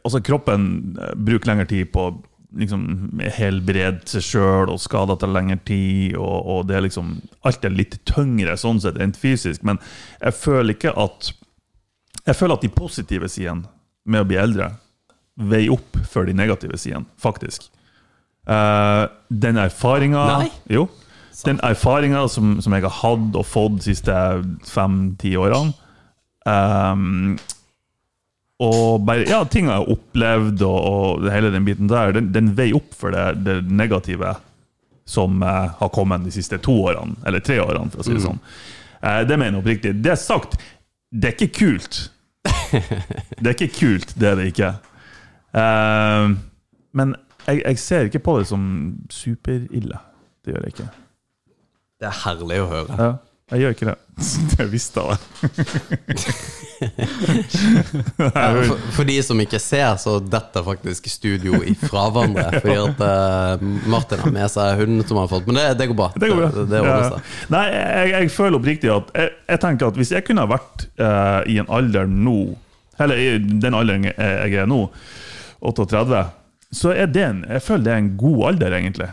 altså 0.00 0.22
kroppen 0.24 0.96
eh, 0.98 1.12
bruker 1.14 1.52
lengre 1.52 1.68
tid 1.70 1.92
på 1.94 2.08
liksom 2.56 3.20
helbrede 3.36 4.06
seg 4.08 4.24
sjøl 4.24 4.70
og 4.72 4.80
skade 4.80 5.12
etter 5.16 5.30
lengre 5.30 5.58
tid, 5.68 6.16
og, 6.16 6.36
og 6.46 6.64
det 6.68 6.78
er 6.78 6.86
liksom 6.86 7.12
Alt 7.46 7.66
er 7.66 7.74
litt 7.74 7.98
tyngre 8.08 8.56
sånn 8.58 8.80
sett 8.82 8.98
rent 9.00 9.18
fysisk, 9.20 9.64
men 9.66 9.80
jeg 10.22 10.36
føler 10.38 10.74
ikke 10.76 10.94
at 10.96 11.32
Jeg 12.24 12.38
føler 12.38 12.56
at 12.56 12.66
de 12.66 12.72
positive 12.72 13.28
sidene 13.30 13.68
med 14.06 14.24
å 14.24 14.28
bli 14.28 14.38
eldre 14.40 14.72
veier 15.36 15.74
opp 15.74 15.98
for 16.08 16.24
de 16.24 16.32
negative 16.32 16.78
sidene, 16.80 17.04
faktisk. 17.20 17.66
Uh, 18.48 19.04
den 19.28 19.58
erfaringa 19.60 20.22
Nei. 20.30 20.48
Jo. 20.72 20.86
Den 21.44 21.60
erfaringa 21.66 22.28
som, 22.32 22.56
som 22.64 22.72
jeg 22.72 22.86
har 22.86 22.94
hatt 23.02 23.36
og 23.36 23.44
fått 23.44 23.80
de 23.80 23.90
siste 23.90 24.14
fem-ti 24.64 25.34
årene 25.36 25.74
um, 26.48 27.36
Og 28.64 29.04
bare, 29.04 29.26
ja, 29.28 29.42
ting 29.44 29.68
jeg 29.68 29.76
har 29.76 29.90
opplevd, 29.92 30.64
og, 30.64 30.78
og 30.80 31.26
hele 31.32 31.52
den 31.52 31.66
biten 31.66 31.90
der, 31.92 32.14
den, 32.16 32.30
den 32.32 32.54
veier 32.56 32.78
opp 32.78 32.96
for 32.96 33.12
det, 33.12 33.42
det 33.44 33.58
negative 33.68 34.32
som 35.06 35.42
uh, 35.44 35.76
har 35.78 35.92
kommet 35.94 36.24
de 36.24 36.32
siste 36.34 36.58
to 36.64 36.72
årene, 36.88 37.14
eller 37.28 37.44
tre 37.44 37.60
årene, 37.62 37.92
for 37.92 38.02
å 38.02 38.06
si 38.06 38.16
det 38.16 38.24
sånn. 38.24 38.40
Uh, 39.04 39.20
det 39.28 39.36
mener 39.36 39.52
jeg 39.52 39.60
oppriktig. 39.60 39.92
Det 40.02 40.10
er 40.16 40.18
sagt, 40.18 40.56
det 41.12 41.30
er 41.30 41.36
ikke 41.36 41.52
kult. 41.60 42.00
Det 43.36 43.50
er 43.50 43.54
ikke 43.54 43.74
kult, 43.74 44.12
det 44.18 44.28
er 44.28 44.36
det 44.38 44.44
ikke. 44.50 44.68
Uh, 45.54 46.34
men 46.96 47.14
jeg, 47.46 47.60
jeg 47.60 47.78
ser 47.78 48.08
ikke 48.08 48.24
på 48.26 48.38
det 48.40 48.48
som 48.48 48.62
superille. 49.12 50.00
Det 50.42 50.54
gjør 50.54 50.64
jeg 50.66 50.74
ikke. 50.74 50.88
Det 52.00 52.08
er 52.10 52.18
herlig 52.26 52.58
å 52.60 52.66
høre. 52.68 52.96
Ja, 52.98 53.12
jeg 53.54 53.62
gjør 53.62 53.76
ikke 53.76 53.88
det. 53.88 53.96
Det 54.56 54.66
visste 54.72 55.04
jeg. 55.06 55.16
For, 58.16 58.76
for 58.92 59.08
de 59.08 59.14
som 59.24 59.38
ikke 59.40 59.58
ser, 59.62 59.94
så 60.00 60.18
detter 60.20 60.64
faktisk 60.66 61.06
studio 61.08 61.62
ifra 61.64 62.02
hverandre. 62.12 62.44
Fordi 62.62 62.76
at 62.82 63.00
eh, 63.06 63.64
Martin 63.88 64.20
har 64.20 64.34
med 64.34 64.52
seg 64.52 64.82
hunden 64.82 65.06
som 65.06 65.16
han 65.16 65.24
har 65.24 65.32
fått. 65.32 65.48
Men 65.48 65.56
det, 65.60 65.64
det 65.80 65.88
går 65.88 65.96
bra. 65.96 66.10
Det 66.16 66.30
går 66.32 66.42
bra. 66.42 66.50
Det, 66.58 66.82
Ja. 66.86 67.20
Nei, 67.54 67.64
jeg, 67.72 68.12
jeg 68.12 68.32
føler 68.34 68.58
oppriktig 68.60 68.92
at 68.92 69.12
jeg, 69.16 69.32
jeg 69.54 69.62
tenker 69.64 69.88
at 69.88 70.00
hvis 70.00 70.12
jeg 70.12 70.26
kunne 70.26 70.44
vært 70.50 70.86
uh, 71.00 71.40
i 71.48 71.56
en 71.62 71.70
alder 71.72 72.08
nå 72.10 72.38
eller 73.00 73.20
i 73.20 73.26
den 73.40 73.76
alderen 73.76 74.06
jeg 74.08 74.54
er 74.56 74.68
nå, 74.68 74.86
38, 75.60 76.22
så 76.76 76.92
er 76.96 77.10
det 77.12 77.24
en, 77.26 77.42
jeg 77.56 77.64
føler 77.64 77.84
det 77.84 77.92
er 77.92 78.02
en 78.02 78.12
god 78.20 78.44
alder, 78.50 78.76
egentlig. 78.78 79.08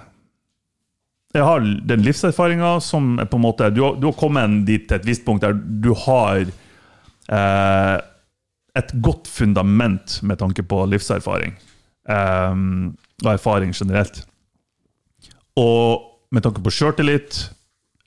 Jeg 1.33 1.45
har 1.47 1.63
den 1.89 2.03
livserfaringa 2.05 2.75
som 2.85 3.15
er 3.19 3.25
på 3.25 3.39
en 3.39 3.45
måte 3.47 3.69
Du 3.73 3.81
har, 3.81 3.95
du 3.97 4.05
har 4.11 4.17
kommet 4.19 4.59
dit 4.67 4.85
til 4.87 4.99
et 4.99 5.07
visst 5.07 5.25
punkt 5.25 5.41
der 5.41 5.55
du 5.57 5.93
har 6.05 6.43
eh, 6.45 7.95
et 8.77 8.93
godt 9.05 9.27
fundament 9.29 10.19
med 10.21 10.37
tanke 10.41 10.63
på 10.63 10.85
livserfaring. 10.85 11.55
eh, 12.09 12.55
og 13.23 13.33
erfaring 13.33 13.73
generelt. 13.73 14.25
Og 15.55 16.01
med 16.31 16.41
tanke 16.43 16.61
på 16.61 16.69
sjøltillit 16.73 17.43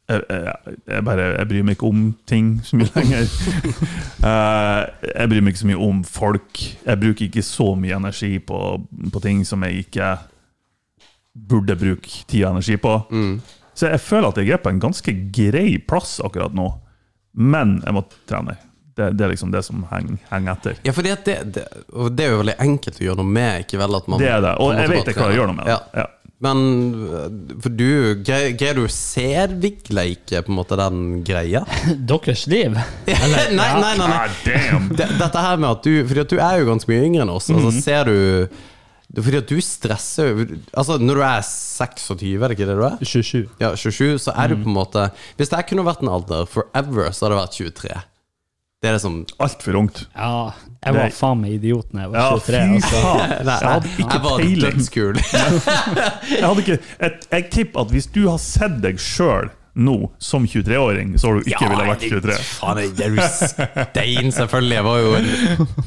jeg, 0.06 0.22
jeg, 0.30 0.74
jeg, 0.86 1.04
bare, 1.04 1.22
jeg 1.34 1.48
bryr 1.50 1.64
meg 1.66 1.74
ikke 1.74 1.88
om 1.90 2.02
ting 2.30 2.50
så 2.62 2.78
mye 2.78 2.90
lenger. 2.94 3.26
Eh, 4.26 4.82
jeg 5.12 5.28
bryr 5.30 5.42
meg 5.44 5.52
ikke 5.52 5.60
så 5.60 5.68
mye 5.68 5.82
om 5.86 5.98
folk. 6.04 6.60
Jeg 6.86 6.98
bruker 6.98 7.26
ikke 7.26 7.42
så 7.46 7.66
mye 7.78 7.98
energi 7.98 8.38
på, 8.42 8.60
på 9.12 9.20
ting 9.22 9.42
som 9.46 9.62
jeg 9.66 9.84
ikke 9.84 10.08
burde 11.36 11.76
bruke 11.78 12.24
tid 12.26 12.44
og 12.46 12.56
energi 12.56 12.78
på. 12.80 12.96
Så 13.76 13.90
jeg 13.92 14.00
føler 14.00 14.30
at 14.30 14.40
jeg 14.40 14.56
er 14.56 14.62
på 14.64 14.72
en 14.72 14.80
ganske 14.80 15.12
grei 15.36 15.76
plass 15.84 16.16
akkurat 16.24 16.54
nå. 16.56 16.70
Men 17.36 17.80
jeg 17.84 17.96
må 17.96 18.02
trene. 18.28 18.56
Det, 18.96 19.10
det 19.12 19.26
er 19.26 19.32
liksom 19.34 19.50
det 19.52 19.60
som 19.66 19.82
henger, 19.90 20.16
henger 20.30 20.54
etter. 20.54 20.78
Ja, 20.86 20.92
fordi 20.96 21.10
at 21.12 21.26
det, 21.28 21.34
det, 21.52 21.66
og 21.92 22.14
det 22.16 22.24
er 22.24 22.30
jo 22.32 22.38
veldig 22.40 22.54
enkelt 22.64 23.00
å 23.02 23.04
gjøre 23.04 23.20
noe 23.20 23.34
med, 23.36 23.66
ikke 23.66 23.80
vel 23.82 23.98
at 23.98 24.06
man 24.08 24.22
Det 24.22 24.30
er 24.32 24.38
det, 24.40 24.52
og 24.64 24.70
jeg 24.72 24.88
vet 24.94 25.10
ikke 25.12 25.20
hva 25.20 25.26
jeg 25.34 25.40
gjør 25.42 25.50
noe 25.50 25.58
med. 25.58 25.68
Ja. 25.68 25.80
Ja. 26.00 26.06
Men 26.44 26.58
øh, 27.00 27.28
for 27.64 27.72
du 27.72 27.86
Greier 28.20 28.76
du 28.76 28.82
å 28.84 28.90
selvvikleike 28.92 30.42
på 30.44 30.52
en 30.52 30.58
måte 30.58 30.76
den 30.76 31.02
greia? 31.24 31.62
Deres 32.10 32.44
liv? 32.52 32.76
nei, 33.08 33.44
nei, 33.56 33.68
nei, 33.80 33.92
nei. 34.00 34.08
Ah, 34.12 34.34
damn! 34.44 34.90
Dette 34.96 35.44
her 35.46 35.60
med 35.60 35.70
at 35.70 35.86
du 35.86 35.92
Fordi 36.08 36.24
at 36.26 36.34
du 36.34 36.36
er 36.36 36.60
jo 36.60 36.68
ganske 36.68 36.92
mye 36.92 37.06
yngre 37.08 37.24
enn 37.24 37.32
oss. 37.32 37.48
Mhm. 37.52 37.62
Altså 37.62 37.84
ser 37.84 38.10
du 38.10 38.18
Fordi 39.14 39.36
at 39.38 39.48
du 39.48 39.60
stresser 39.62 40.34
Altså 40.76 40.96
Når 40.98 41.14
du 41.14 41.20
er 41.22 41.40
26, 41.46 42.42
er 42.42 42.48
det 42.48 42.56
ikke 42.58 42.66
det 42.68 42.76
du 42.76 42.82
er? 42.88 42.96
27. 43.02 43.46
Ja, 43.60 43.70
27, 43.76 44.18
så 44.18 44.32
er 44.36 44.48
du 44.48 44.56
Mhm. 44.56 44.64
på 44.64 44.68
en 44.68 44.74
måte 44.74 45.10
Hvis 45.38 45.48
det 45.48 45.66
kunne 45.68 45.84
vært 45.86 46.02
en 46.02 46.08
alder 46.08 46.44
forever, 46.46 47.10
så 47.12 47.26
hadde 47.26 47.36
det 47.36 47.42
vært 47.44 47.56
23. 47.56 48.02
Det 48.82 48.88
er 48.90 48.92
det 48.92 49.00
som 49.00 49.24
Altfor 49.40 49.74
ungt. 49.78 50.02
Ja, 50.14 50.50
jeg 50.84 50.94
var 50.94 51.08
faen 51.16 51.40
meg 51.40 51.54
idiot 51.56 51.86
da 51.92 52.00
jeg 52.04 52.10
var 52.12 52.18
Ja, 52.18 52.36
23. 52.36 52.44
fy 52.46 52.74
Altså. 52.74 53.00
faen! 53.00 53.32
Altså. 53.32 53.56
Jeg 53.62 53.72
hadde 53.72 53.88
ikke 53.98 54.20
peiling. 54.36 54.80
Jeg, 56.36 56.44
hadde 56.44 56.60
ikke, 56.60 56.78
jeg, 57.00 57.12
jeg 57.32 57.50
tipper 57.50 57.80
at 57.80 57.90
hvis 57.94 58.06
du 58.14 58.28
har 58.28 58.38
sett 58.42 58.76
deg 58.82 58.98
sjøl 59.00 59.48
nå 59.76 59.96
som 60.18 60.46
23-åring, 60.48 61.18
så 61.20 61.28
har 61.28 61.40
du 61.40 61.50
ikke 61.50 61.68
ville 61.68 61.88
vært 61.90 62.04
23. 62.08 62.36
Faen, 62.56 62.78
det 62.96 63.06
er 63.06 63.16
du 63.16 63.20
stein, 63.28 64.30
selvfølgelig. 64.32 64.78
Jeg 64.78 64.86
var 64.86 65.02
jo 65.02 65.10
en 65.18 65.28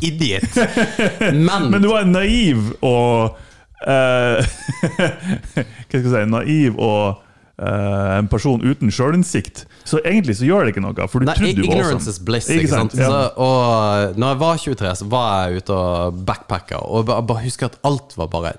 idiot. 0.06 0.60
Men, 1.48 1.72
Men 1.74 1.82
du 1.82 1.90
var 1.90 2.06
naiv 2.10 2.70
og 2.86 3.40
uh, 3.88 4.52
Hva 5.56 5.66
skal 5.88 6.06
jeg 6.06 6.14
si 6.14 6.24
Naiv 6.30 6.78
og 6.78 7.18
uh, 7.18 8.18
en 8.20 8.30
person 8.32 8.62
uten 8.62 8.94
sjølinnsikt. 8.94 9.66
Så 9.90 10.04
egentlig 10.04 10.38
så 10.40 10.48
gjør 10.48 10.68
det 10.68 10.76
ikke 10.76 10.86
noe, 10.86 11.10
for 11.10 11.24
du 11.24 11.30
Nei, 11.30 11.38
trodde 11.40 11.66
du 11.66 11.74
var 11.74 11.90
sånn. 11.96 12.06
is 12.14 12.22
bliss, 12.30 12.52
ikke, 12.54 12.72
sant? 12.72 12.96
Ja. 13.00 13.10
Så, 13.10 13.20
og 13.42 14.20
når 14.22 14.36
jeg 14.36 14.42
var 14.46 14.64
23, 14.68 14.96
så 15.02 15.10
var 15.12 15.34
jeg 15.50 15.64
ute 15.64 15.82
og 15.82 16.24
backpacka, 16.30 16.84
og 16.86 17.10
bare, 17.10 17.26
bare 17.34 17.46
husker 17.48 17.72
at 17.72 17.82
alt 17.90 18.18
var 18.20 18.32
bare 18.38 18.56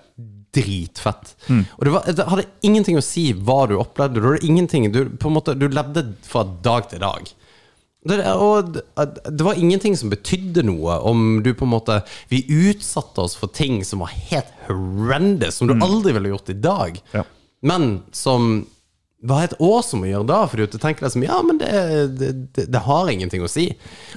dritfett. 0.55 1.35
Mm. 1.49 1.65
Og 1.77 1.85
det, 1.85 1.93
var, 1.95 2.09
det 2.13 2.27
hadde 2.33 2.47
ingenting 2.67 2.99
å 2.99 3.05
si 3.05 3.31
hva 3.35 3.67
du 3.71 3.77
opplevde. 3.79 4.21
Det 4.21 4.27
hadde 4.27 4.47
ingenting, 4.51 4.89
du, 4.93 5.05
på 5.21 5.31
en 5.31 5.37
måte, 5.37 5.55
du 5.59 5.69
levde 5.69 6.07
fra 6.27 6.45
dag 6.65 6.89
til 6.91 7.03
dag. 7.05 7.31
Det, 8.09 8.17
og 8.33 8.79
det- 8.79 9.45
var 9.45 9.59
ingenting 9.61 9.97
som 9.97 10.09
betydde 10.09 10.63
noe 10.65 10.95
om 11.05 11.43
du 11.45 11.51
på 11.53 11.67
en 11.67 11.75
måte 11.75 11.99
Vi 12.31 12.47
utsatte 12.49 13.21
oss 13.21 13.35
for 13.37 13.53
ting 13.53 13.83
som 13.85 14.01
var 14.01 14.09
helt 14.31 14.49
horrendous, 14.69 15.59
som 15.61 15.69
du 15.69 15.75
aldri 15.85 16.15
ville 16.17 16.33
gjort 16.33 16.49
i 16.49 16.57
dag. 16.57 16.97
Mm. 17.13 17.19
Ja. 17.21 17.25
Men 17.63 18.03
som 18.13 18.67
var 19.21 19.53
år 19.61 19.83
som 19.85 20.01
må 20.01 20.09
gjøre 20.09 20.27
da, 20.31 20.39
fordi 20.49 20.67
du 20.73 20.79
tenker 20.81 21.05
liksom 21.05 21.25
Ja, 21.27 21.41
men 21.45 21.59
det, 21.61 21.71
det, 22.19 22.31
det, 22.57 22.65
det 22.73 22.83
har 22.87 23.11
ingenting 23.13 23.43
å 23.45 23.51
si. 23.51 23.67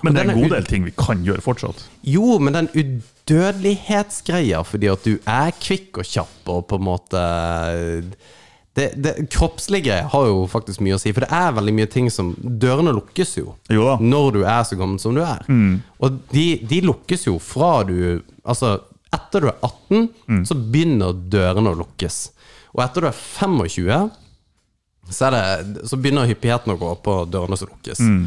Men 0.04 0.16
det 0.16 0.24
er 0.24 0.32
en 0.32 0.40
god 0.42 0.54
del 0.56 0.70
ting 0.70 0.86
vi 0.88 0.94
kan 0.96 1.26
gjøre 1.26 1.44
fortsatt. 1.44 1.84
Jo, 2.08 2.38
men 2.40 2.56
den 2.56 2.70
udødelighetsgreia, 2.72 4.64
fordi 4.68 4.92
at 4.94 5.04
du 5.08 5.18
er 5.28 5.52
kvikk 5.60 6.00
og 6.00 6.08
kjapp 6.08 6.54
og 6.56 6.64
på 6.72 6.80
en 6.80 6.88
måte 6.88 7.24
det, 8.74 8.88
det 8.98 9.28
Kroppslige 9.30 10.00
har 10.10 10.24
jo 10.26 10.48
faktisk 10.50 10.82
mye 10.82 10.96
å 10.98 11.02
si, 11.02 11.12
for 11.14 11.28
det 11.28 11.36
er 11.36 11.52
veldig 11.54 11.76
mye 11.78 11.90
ting 11.94 12.08
som 12.10 12.32
Dørene 12.42 12.94
lukkes 12.96 13.36
jo 13.38 13.52
Jo 13.70 13.92
når 14.02 14.32
du 14.34 14.40
er 14.42 14.64
så 14.66 14.80
gammel 14.80 14.98
som 15.04 15.14
du 15.14 15.22
er. 15.22 15.44
Og 16.02 16.18
de, 16.32 16.48
de 16.70 16.80
lukkes 16.88 17.28
jo 17.28 17.36
fra 17.44 17.84
du 17.86 18.24
Altså, 18.44 18.78
etter 19.14 19.46
du 19.46 19.48
er 19.52 19.60
18, 19.62 20.08
så 20.50 20.56
begynner 20.58 21.14
dørene 21.14 21.70
å 21.72 21.78
lukkes. 21.84 22.16
Og 22.74 22.82
etter 22.84 23.06
du 23.06 23.08
er 23.12 23.14
25, 23.20 24.10
så, 25.10 25.30
det, 25.34 25.86
så 25.90 26.00
begynner 26.00 26.30
hyppigheten 26.30 26.74
å 26.74 26.80
gå 26.80 26.90
opp, 26.96 27.08
og 27.12 27.32
dørene 27.34 27.60
som 27.60 27.72
lukkes. 27.72 28.04
Mm. 28.04 28.26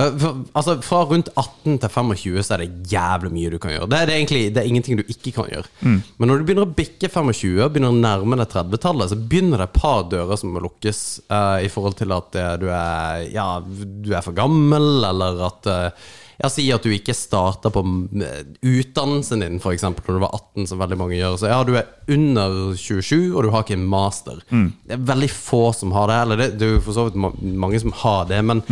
For, 0.00 0.44
altså 0.56 0.76
Fra 0.84 1.00
rundt 1.10 1.28
18 1.34 1.80
til 1.82 1.90
25 1.92 2.44
så 2.46 2.54
er 2.54 2.62
det 2.62 2.92
jævlig 2.92 3.32
mye 3.34 3.50
du 3.52 3.58
kan 3.60 3.74
gjøre. 3.74 3.88
Det 3.90 3.98
er, 3.98 4.08
det 4.08 4.16
egentlig 4.16 4.42
det 4.54 4.62
er 4.62 4.70
ingenting 4.70 5.00
du 5.00 5.02
ikke 5.04 5.34
kan 5.34 5.50
gjøre. 5.50 5.66
Men 5.82 6.30
når 6.30 6.40
du 6.40 6.46
begynner 6.46 6.68
å 6.68 6.78
bikke 6.78 7.10
25 7.10 7.58
og 7.58 7.74
begynner 7.74 7.92
å 7.92 7.98
nærme 7.98 8.38
deg 8.40 8.54
30-tallet, 8.54 9.12
så 9.12 9.18
begynner 9.18 9.60
det 9.60 9.68
et 9.68 9.82
par 9.82 10.06
dører 10.12 10.40
som 10.40 10.54
må 10.54 10.62
lukkes 10.64 11.02
uh, 11.32 11.58
i 11.60 11.68
forhold 11.72 11.98
til 12.00 12.14
at 12.16 12.38
uh, 12.38 12.54
du 12.62 12.68
er 12.70 13.26
Ja, 13.34 13.48
du 13.60 14.14
er 14.14 14.24
for 14.24 14.36
gammel, 14.36 15.02
eller 15.10 15.42
at 15.50 15.68
eh, 15.70 16.08
ja, 16.40 16.48
Si 16.50 16.64
at 16.72 16.84
du 16.86 16.92
ikke 16.94 17.14
starta 17.16 17.70
på 17.72 17.82
mm, 17.84 18.22
utdannelsen 18.64 19.44
din, 19.44 19.58
f.eks. 19.60 19.84
når 19.84 20.06
du 20.06 20.20
var 20.22 20.34
18, 20.36 20.66
som 20.70 20.80
veldig 20.80 20.98
mange 21.00 21.18
gjør. 21.18 21.36
Så 21.40 21.50
ja, 21.50 21.58
du 21.66 21.74
er 21.76 21.90
under 22.10 22.76
27, 22.76 23.34
og 23.34 23.44
du 23.44 23.50
har 23.52 23.66
ikke 23.66 23.76
en 23.76 23.88
master. 23.90 24.40
Det 24.48 24.96
er 24.96 25.08
veldig 25.12 25.30
få 25.34 25.64
som 25.76 25.92
har 25.96 26.08
det, 26.10 26.20
eller 26.24 26.40
det, 26.40 26.48
det 26.60 26.68
er 26.68 26.72
jo 26.78 26.84
for 26.86 26.96
så 26.96 27.08
vidt 27.08 27.20
mange 27.60 27.80
som 27.82 27.92
har 28.04 28.24
det, 28.30 28.40
men 28.46 28.64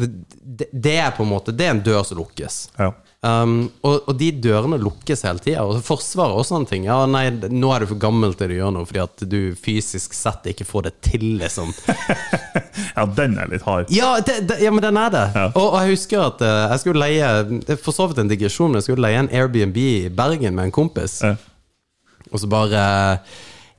det, 0.00 0.10
det, 0.40 0.68
det 0.72 0.96
er 1.02 1.10
på 1.16 1.24
en 1.26 1.32
måte 1.32 1.52
Det 1.52 1.66
er 1.66 1.72
en 1.74 1.82
dør 1.84 2.04
som 2.06 2.20
lukkes. 2.20 2.60
Ja. 2.78 2.92
Um, 3.20 3.66
og, 3.84 4.06
og 4.08 4.14
de 4.16 4.30
dørene 4.40 4.78
lukkes 4.80 5.26
hele 5.26 5.42
tida. 5.44 5.64
Og 5.68 5.82
Forsvaret 5.84 6.38
og 6.40 6.46
sånne 6.48 6.68
ting. 6.70 6.86
Ja, 6.88 7.02
nei, 7.10 7.26
nå 7.52 7.72
er 7.74 7.84
du 7.84 7.90
for 7.90 8.00
gammel 8.00 8.32
til 8.38 8.54
å 8.54 8.56
gjøre 8.56 8.74
noe 8.78 8.88
fordi 8.88 9.02
at 9.02 9.24
du 9.28 9.40
fysisk 9.60 10.16
sett 10.16 10.48
ikke 10.48 10.64
får 10.68 10.88
det 10.88 10.94
til, 11.04 11.26
liksom. 11.42 11.74
ja, 12.96 13.04
den 13.18 13.36
er 13.42 13.52
litt 13.52 13.66
hard. 13.68 13.92
Ja, 13.92 14.14
det, 14.24 14.38
det, 14.48 14.60
ja 14.64 14.72
men 14.72 14.84
den 14.86 15.00
er 15.00 15.12
det. 15.12 15.26
Ja. 15.36 15.46
Og, 15.52 15.66
og 15.66 15.76
jeg 15.82 15.98
husker 15.98 16.24
at 16.30 16.40
uh, 16.44 16.64
jeg 16.72 16.82
skulle 16.84 17.04
leie 17.04 17.76
for 17.76 17.96
så 17.96 18.08
vidt 18.08 18.22
en 18.24 18.32
digresjon, 18.32 18.72
men 18.72 18.80
jeg 18.80 18.88
skulle 18.88 19.04
leie 19.04 19.20
en 19.20 19.32
Airbnb 19.42 19.76
i 19.84 19.92
Bergen 20.08 20.56
med 20.56 20.70
en 20.70 20.76
kompis. 20.80 21.20
Ja. 21.26 21.36
Og 22.30 22.40
så 22.40 22.48
bare 22.48 22.82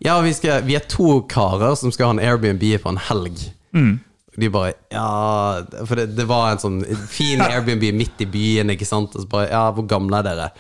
Ja, 0.01 0.19
vi, 0.21 0.34
skal, 0.34 0.63
vi 0.65 0.77
er 0.77 0.86
to 0.89 1.21
karer 1.30 1.73
som 1.80 1.93
skal 1.93 2.12
ha 2.12 2.15
en 2.17 2.21
Airbnb 2.21 2.63
på 2.82 2.93
en 2.93 3.01
helg. 3.10 3.47
Og 3.73 4.11
de 4.39 4.48
bare 4.52 4.74
Ja 4.94 5.60
For 5.84 6.00
det, 6.00 6.06
det 6.15 6.26
var 6.30 6.54
en 6.54 6.62
sånn 6.62 6.78
fin 7.12 7.41
Airbnb 7.44 7.84
midt 7.98 8.22
i 8.24 8.30
byen, 8.32 8.72
ikke 8.76 8.88
sant? 8.88 9.15
Og 9.15 9.26
så 9.26 9.32
bare 9.32 9.50
Ja, 9.52 9.65
hvor 9.76 9.88
gamle 9.89 10.22
er 10.22 10.30
dere? 10.30 10.52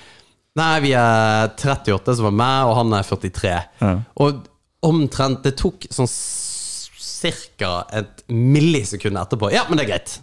Nei, 0.59 0.73
vi 0.83 0.91
er 0.99 1.53
38, 1.55 2.17
som 2.17 2.27
var 2.27 2.33
meg, 2.35 2.67
og 2.67 2.73
han 2.81 2.91
er 2.97 3.05
43. 3.07 3.51
Ja. 3.79 3.91
Og 4.19 4.41
omtrent 4.83 5.45
Det 5.45 5.53
tok 5.61 5.87
sånn 5.93 6.09
Cirka 7.21 7.71
et 7.93 8.23
millisekund 8.33 9.19
etterpå. 9.21 9.51
Ja, 9.53 9.67
men 9.69 9.77
det 9.77 9.83
er 9.85 9.89
greit. 9.91 10.13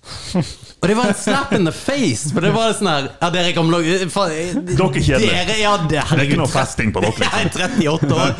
Og 0.79 0.87
det 0.91 0.97
var 0.99 1.11
en 1.13 1.19
slap 1.19 1.53
in 1.55 1.67
the 1.69 1.73
face. 1.75 2.33
For 2.35 2.43
det 2.43 2.51
var 2.55 2.73
sånn 2.75 2.89
her 2.91 3.07
Ja, 3.21 3.29
dere 3.35 3.51
er 3.53 3.55
gamle 3.57 3.79
Dere 3.85 4.07
er 4.07 4.09
kjedelige. 4.09 5.21
Dere, 5.23 5.57
ja, 5.61 5.73
det, 5.91 6.01
er 6.03 6.23
ikke 6.25 6.39
noe 6.41 6.51
festing 6.51 6.91
på 6.95 7.03
dere. 7.05 7.15
Jeg 7.29 7.49
Liksom. 7.49 7.63
er 7.63 7.93
38 7.95 8.19
år. 8.19 8.33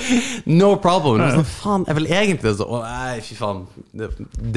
No 0.59 0.73
problem. 0.83 1.23
Sånn, 1.39 1.47
faen, 1.49 1.85
jeg 1.89 1.99
vil 2.01 2.09
egentlig 2.19 2.53
så 2.59 2.67
Å, 2.67 2.81
nei, 2.85 3.19
fy 3.25 3.37
faen. 3.39 3.63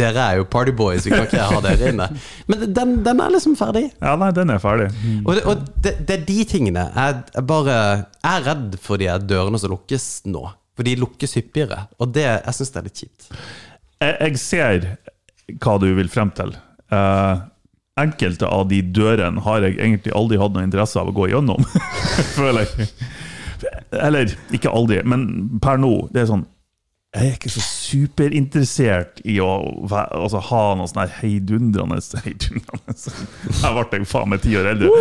Dere 0.02 0.26
er 0.28 0.40
jo 0.42 0.48
partyboys, 0.52 1.06
vi 1.06 1.14
kan 1.14 1.28
ikke 1.28 1.46
ha 1.52 1.62
dere 1.66 1.92
inne. 1.94 2.08
Men 2.50 2.66
den, 2.74 2.96
den 3.06 3.22
er 3.24 3.34
liksom 3.34 3.56
ferdig. 3.60 3.88
Ja, 4.02 4.16
nei, 4.20 4.32
den 4.36 4.54
er 4.54 4.62
ferdig. 4.64 4.90
Og, 5.24 5.32
det, 5.38 5.46
og 5.50 5.66
det, 5.86 5.96
det 6.10 6.18
er 6.20 6.26
de 6.28 6.40
tingene 6.50 6.88
jeg, 6.90 7.22
jeg 7.36 7.46
bare 7.50 7.76
Jeg 7.78 8.32
er 8.34 8.46
redd 8.50 8.78
for 8.82 9.02
de 9.02 9.10
dørene 9.30 9.62
som 9.62 9.74
lukkes 9.74 10.08
nå. 10.30 10.46
For 10.78 10.88
de 10.88 10.96
lukkes 11.02 11.36
hyppigere. 11.38 11.84
Og 12.02 12.14
det, 12.16 12.26
jeg 12.30 12.58
syns 12.58 12.72
det 12.74 12.80
er 12.82 12.88
litt 12.88 13.02
kjipt. 13.04 13.32
Jeg, 14.02 14.18
jeg 14.20 14.42
ser 14.42 14.90
hva 15.62 15.78
du 15.82 15.92
vil 15.98 16.10
frem 16.12 16.32
til. 16.38 16.56
Uh, 16.92 17.48
enkelte 18.00 18.48
av 18.48 18.68
de 18.72 18.82
dørene 18.82 19.44
har 19.46 19.66
jeg 19.66 19.78
egentlig 19.80 20.14
aldri 20.16 20.40
hatt 20.42 20.56
noe 20.56 20.66
interesse 20.66 21.00
av 21.00 21.12
å 21.12 21.16
gå 21.16 21.28
gjennom, 21.32 21.66
føler 22.38 22.66
jeg. 22.66 22.90
Eller 23.92 24.34
ikke 24.56 24.72
aldri, 24.74 25.02
men 25.06 25.28
per 25.62 25.78
nå. 25.82 26.08
Det 26.14 26.24
er 26.24 26.32
sånn 26.32 26.48
Jeg 27.14 27.28
er 27.28 27.34
ikke 27.36 27.52
så 27.52 27.62
superinteressert 27.62 29.20
i 29.28 29.36
å 29.44 29.50
altså, 29.92 30.40
ha 30.48 30.62
noe 30.80 30.88
sånn 30.90 31.04
her 31.04 31.12
heidundrende 31.20 32.00
Heidundrende 32.24 32.96
Her 33.62 33.76
ble 33.76 34.00
jeg 34.00 34.08
faen 34.10 34.32
meg 34.32 34.42
ti 34.42 34.56
år 34.58 34.72
eldre. 34.72 34.88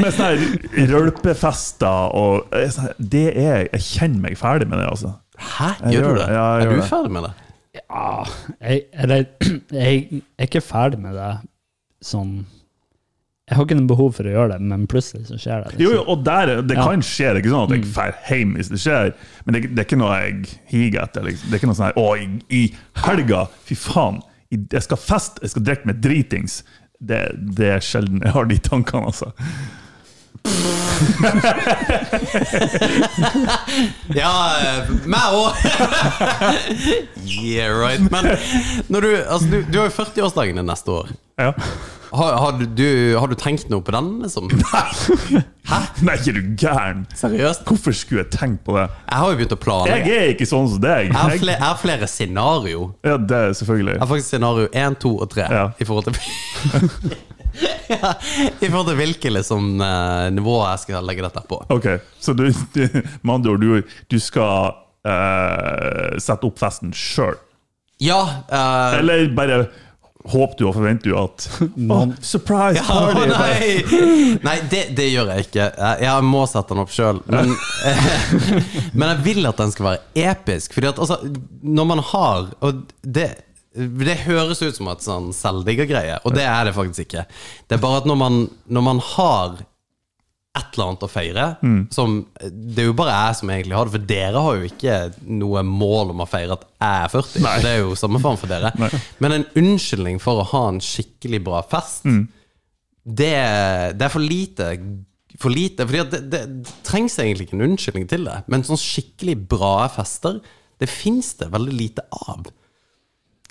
Med 0.00 0.10
sånne 0.14 0.30
her 0.30 0.38
rølpefester 0.94 2.14
og 2.16 2.54
eh, 2.56 2.70
sånn 2.72 2.94
Det 2.96 3.28
er 3.34 3.66
Jeg 3.66 3.82
kjenner 3.90 4.30
meg 4.30 4.38
ferdig 4.40 4.70
med 4.70 4.80
det, 4.80 4.88
altså. 4.94 5.18
Hæ? 5.40 5.70
Jeg 5.86 5.94
Gjør 5.96 6.04
gjør 6.04 6.14
du 6.14 6.20
det. 6.20 6.28
Ja, 6.36 6.46
jeg 6.60 6.66
er 6.66 6.70
du 6.70 6.80
det. 6.80 6.88
ferdig 6.90 7.12
med 7.16 7.22
det? 7.28 7.32
Ja, 7.80 8.06
jeg, 8.60 8.80
eller, 9.04 9.24
jeg 9.84 10.22
er 10.38 10.48
ikke 10.48 10.60
ferdig 10.64 10.98
med 11.00 11.14
det 11.14 11.30
sånn 12.02 12.32
Jeg 13.50 13.56
har 13.58 13.64
ikke 13.66 13.76
noe 13.80 13.90
behov 13.90 14.12
for 14.14 14.26
å 14.28 14.32
gjøre 14.34 14.52
det, 14.52 14.60
men 14.70 14.84
plutselig 14.90 15.24
så 15.26 15.34
skjer 15.40 15.64
det. 15.64 15.72
liksom. 15.72 15.82
Jo, 15.82 15.92
jo, 15.96 16.02
og 16.12 16.20
der, 16.26 16.52
det 16.62 16.76
Ja. 16.78 16.84
kan 16.86 17.00
skje. 17.02 17.30
Det 17.32 17.40
er 17.40 17.40
ikke 17.42 17.50
sånn 17.54 17.64
at 17.66 17.74
jeg 17.74 17.86
drar 17.94 18.12
hjem 18.28 18.52
hvis 18.54 18.68
det 18.70 18.78
skjer, 18.84 19.08
men 19.44 19.56
det, 19.56 19.62
det 19.74 19.82
er 19.82 19.88
ikke 19.88 19.98
noe 19.98 20.18
jeg 20.20 20.52
higer 20.70 21.02
etter. 21.02 21.24
Liksom. 21.26 21.48
Det 21.50 21.56
er 21.56 21.62
ikke 21.62 21.70
noe 21.72 21.78
sånn 21.80 21.88
her 21.88 21.98
Å, 21.98 22.06
i, 22.20 22.28
i 22.54 22.62
helga, 23.06 23.40
fy 23.66 23.74
faen, 23.74 24.20
jeg 24.54 24.82
skal 24.86 24.98
feste, 25.02 25.42
jeg 25.42 25.50
skal 25.56 25.66
drikke 25.66 25.90
meg 25.90 25.98
dritings. 26.04 26.60
Det, 27.00 27.18
det 27.58 27.72
er 27.74 27.82
sjelden 27.82 28.22
jeg 28.22 28.34
har 28.36 28.46
de 28.50 28.58
tankene, 28.70 29.10
altså. 29.10 29.32
Ja, 34.14 34.32
meg 35.06 35.36
òg! 35.36 35.54
yeah, 37.28 37.70
right. 37.74 38.00
Men 38.10 38.24
du, 39.04 39.10
altså, 39.22 39.46
du, 39.50 39.60
du 39.70 39.78
har 39.80 39.86
jo 39.90 39.94
40-årsdagen 40.00 40.56
din 40.60 40.66
neste 40.70 40.90
år. 41.02 41.08
Ja. 41.40 41.52
Har, 42.10 42.32
har, 42.42 42.52
du, 42.76 43.14
har 43.18 43.26
du 43.30 43.34
tenkt 43.38 43.68
noe 43.70 43.82
på 43.86 43.92
den? 43.94 44.08
Liksom? 44.24 44.48
Nei, 46.02 46.16
er 46.32 46.34
du 46.34 46.40
gæren? 46.58 47.04
Seriøst? 47.14 47.62
Hvorfor 47.68 47.94
skulle 47.94 48.24
jeg 48.24 48.32
tenkt 48.34 48.64
på 48.66 48.74
det? 48.74 48.88
Jeg 49.06 49.20
har 49.22 49.30
jo 49.30 49.36
begynt 49.38 49.54
å 49.54 49.58
Jeg 49.86 50.10
er 50.16 50.32
ikke 50.34 50.48
sånn 50.50 50.66
som 50.72 50.80
deg. 50.82 51.12
Jeg 51.12 51.14
har, 51.14 51.30
Jeg, 51.36 51.40
flere, 51.44 51.54
jeg 51.60 51.68
har 51.68 51.78
flere 51.84 52.06
scenario. 52.10 52.80
ja, 53.06 53.14
det 53.16 53.36
er 53.38 53.54
selvfølgelig. 53.60 53.94
Jeg 53.94 54.02
har 54.02 54.10
faktisk 54.10 54.28
scenario 54.34 54.66
1, 54.72 54.98
2 55.06 55.12
og 55.22 55.30
3 55.36 55.46
Ja. 55.54 55.64
i 55.78 55.84
forhold 55.86 56.10
til 56.10 56.18
ja, 57.94 58.14
I 58.60 58.68
forhold 58.68 58.88
til 58.92 58.98
hvilke 59.00 59.32
liksom, 59.34 59.72
eh, 59.84 60.28
nivå 60.36 60.56
jeg 60.62 60.84
skal 60.84 61.06
legge 61.06 61.26
dette 61.26 61.42
på. 61.50 61.60
Ok, 61.74 61.90
så 62.20 62.34
du, 62.36 62.46
du 62.76 62.82
med 63.22 63.34
andre 63.34 63.54
ord, 63.54 63.60
du, 63.64 63.94
du 64.10 64.18
skal 64.22 64.74
uh, 65.06 66.18
sette 66.20 66.48
opp 66.48 66.58
festen 66.60 66.94
sjøl? 66.96 67.38
Ja, 68.00 68.20
Uh, 68.48 68.98
Eller 68.98 69.28
bare 69.36 69.64
håper 70.30 70.58
du 70.58 70.66
og 70.68 70.74
forventer 70.76 71.10
du 71.10 71.16
at 71.16 71.46
oh, 71.92 72.10
Surprise 72.20 72.20
Surprise 72.20 72.80
ja, 72.80 72.84
party! 72.88 73.28
nei, 73.30 74.38
nei 74.44 74.56
det, 74.72 74.82
det 74.96 75.06
gjør 75.10 75.32
jeg 75.32 75.46
ikke. 75.48 75.68
Jeg, 75.68 76.00
jeg 76.04 76.26
må 76.28 76.42
sette 76.50 76.74
den 76.74 76.82
opp 76.82 76.92
sjøl. 76.94 77.20
Men, 77.30 77.54
men 78.92 79.06
jeg 79.14 79.22
vil 79.24 79.48
at 79.48 79.60
den 79.62 79.72
skal 79.72 79.88
være 79.90 80.28
episk. 80.32 80.76
Fordi 80.76 80.90
at 80.92 81.00
altså, 81.00 81.20
når 81.62 81.88
man 81.88 82.04
har 82.12 82.50
Og 82.60 82.84
det, 83.00 83.30
det 83.74 84.16
høres 84.24 84.62
ut 84.64 84.74
som 84.74 84.88
et 84.90 85.04
sånn 85.04 85.28
selvdiggergreie, 85.36 86.20
og 86.26 86.34
det 86.34 86.42
er 86.42 86.66
det 86.66 86.74
faktisk 86.74 87.06
ikke. 87.06 87.26
Det 87.70 87.76
er 87.76 87.82
bare 87.82 88.00
at 88.02 88.08
når 88.10 88.18
man, 88.18 88.40
når 88.66 88.86
man 88.86 89.02
har 89.12 89.60
et 90.58 90.74
eller 90.74 90.88
annet 90.88 91.04
å 91.06 91.08
feire 91.10 91.44
som, 91.94 92.16
Det 92.42 92.82
er 92.82 92.88
jo 92.88 92.94
bare 92.98 93.12
jeg 93.14 93.36
som 93.38 93.52
egentlig 93.54 93.76
har 93.78 93.86
det, 93.86 93.94
for 93.94 94.06
dere 94.10 94.40
har 94.42 94.56
jo 94.58 94.66
ikke 94.66 94.96
noe 95.38 95.62
mål 95.62 96.10
om 96.10 96.24
å 96.24 96.26
feire 96.26 96.56
at 96.56 96.64
jeg 96.66 97.04
er 97.04 97.12
40. 97.12 97.44
Nei. 97.44 97.52
Det 97.62 97.70
er 97.70 97.78
jo 97.84 97.94
samme 98.00 98.18
faen 98.24 98.40
for 98.40 98.50
dere. 98.50 98.72
Nei. 98.82 98.90
Men 99.22 99.36
en 99.36 99.46
unnskyldning 99.62 100.18
for 100.22 100.42
å 100.42 100.48
ha 100.50 100.64
en 100.72 100.82
skikkelig 100.82 101.42
bra 101.46 101.62
fest, 101.70 102.02
det, 103.06 103.30
det 103.94 104.08
er 104.08 104.10
for 104.12 104.26
lite. 104.26 104.72
For 105.40 105.54
lite, 105.54 105.86
fordi 105.86 106.02
det, 106.10 106.20
det, 106.34 106.40
det 106.66 106.74
trengs 106.84 107.14
egentlig 107.22 107.46
ikke 107.46 107.60
en 107.60 107.68
unnskyldning 107.70 108.10
til 108.10 108.26
det. 108.26 108.40
Men 108.50 108.66
sånn 108.66 108.82
skikkelig 108.82 109.38
bra 109.54 109.86
fester, 109.94 110.42
det 110.82 110.90
fins 110.90 111.36
det 111.38 111.52
veldig 111.54 111.76
lite 111.78 112.02
av. 112.26 112.50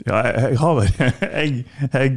Ja, 0.08 0.22
jeg, 0.28 0.54
jeg 0.54 0.60
har 0.62 0.78
vel 0.78 0.90
jeg, 1.02 1.66
jeg, 1.94 2.14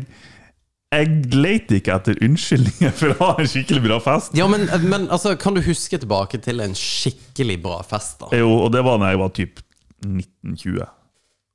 jeg 0.93 1.11
leter 1.33 1.79
ikke 1.81 1.95
etter 1.97 2.19
unnskyldninger 2.27 2.95
for 2.97 3.15
å 3.15 3.19
ha 3.21 3.35
en 3.43 3.51
skikkelig 3.51 3.83
bra 3.87 3.99
fest. 4.05 4.35
Ja, 4.39 4.49
men, 4.53 4.67
men 4.87 5.07
altså, 5.13 5.35
kan 5.41 5.57
du 5.57 5.63
huske 5.65 5.99
tilbake 6.03 6.41
til 6.45 6.61
en 6.65 6.75
skikkelig 6.79 7.61
bra 7.65 7.79
fest, 7.87 8.19
da? 8.21 8.33
Jo, 8.37 8.51
og 8.67 8.75
det 8.75 8.85
var 8.87 9.01
da 9.03 9.13
jeg 9.15 9.23
var 9.23 9.33
typ 9.39 9.63
1920. 10.05 10.83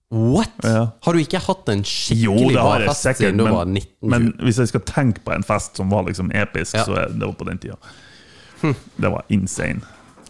What? 0.09 0.53
Ja. 0.63 0.85
Har 1.03 1.13
du 1.13 1.19
ikke 1.19 1.41
hatt 1.43 1.67
en 1.69 1.81
skikkelig 1.83 2.23
jo, 2.23 2.53
bra 2.55 2.77
fest 2.87 3.03
sikkert, 3.03 3.19
siden 3.25 3.41
du 3.41 3.43
var 3.43 3.67
1920? 3.67 4.11
men 4.13 4.29
hvis 4.47 4.61
jeg 4.63 4.71
skal 4.71 4.83
tenke 4.87 5.23
på 5.25 5.33
en 5.35 5.43
fest 5.45 5.75
som 5.79 5.91
var 5.91 6.07
liksom 6.07 6.31
episk, 6.31 6.77
Ja. 6.79 6.85
så 6.87 6.95
er 7.03 7.11
det 7.11 7.27
var 7.27 7.35
på 7.37 7.47
den 7.49 7.59
tida. 7.59 7.75
Det 8.97 9.11
var 9.13 9.25
insane. 9.29 9.83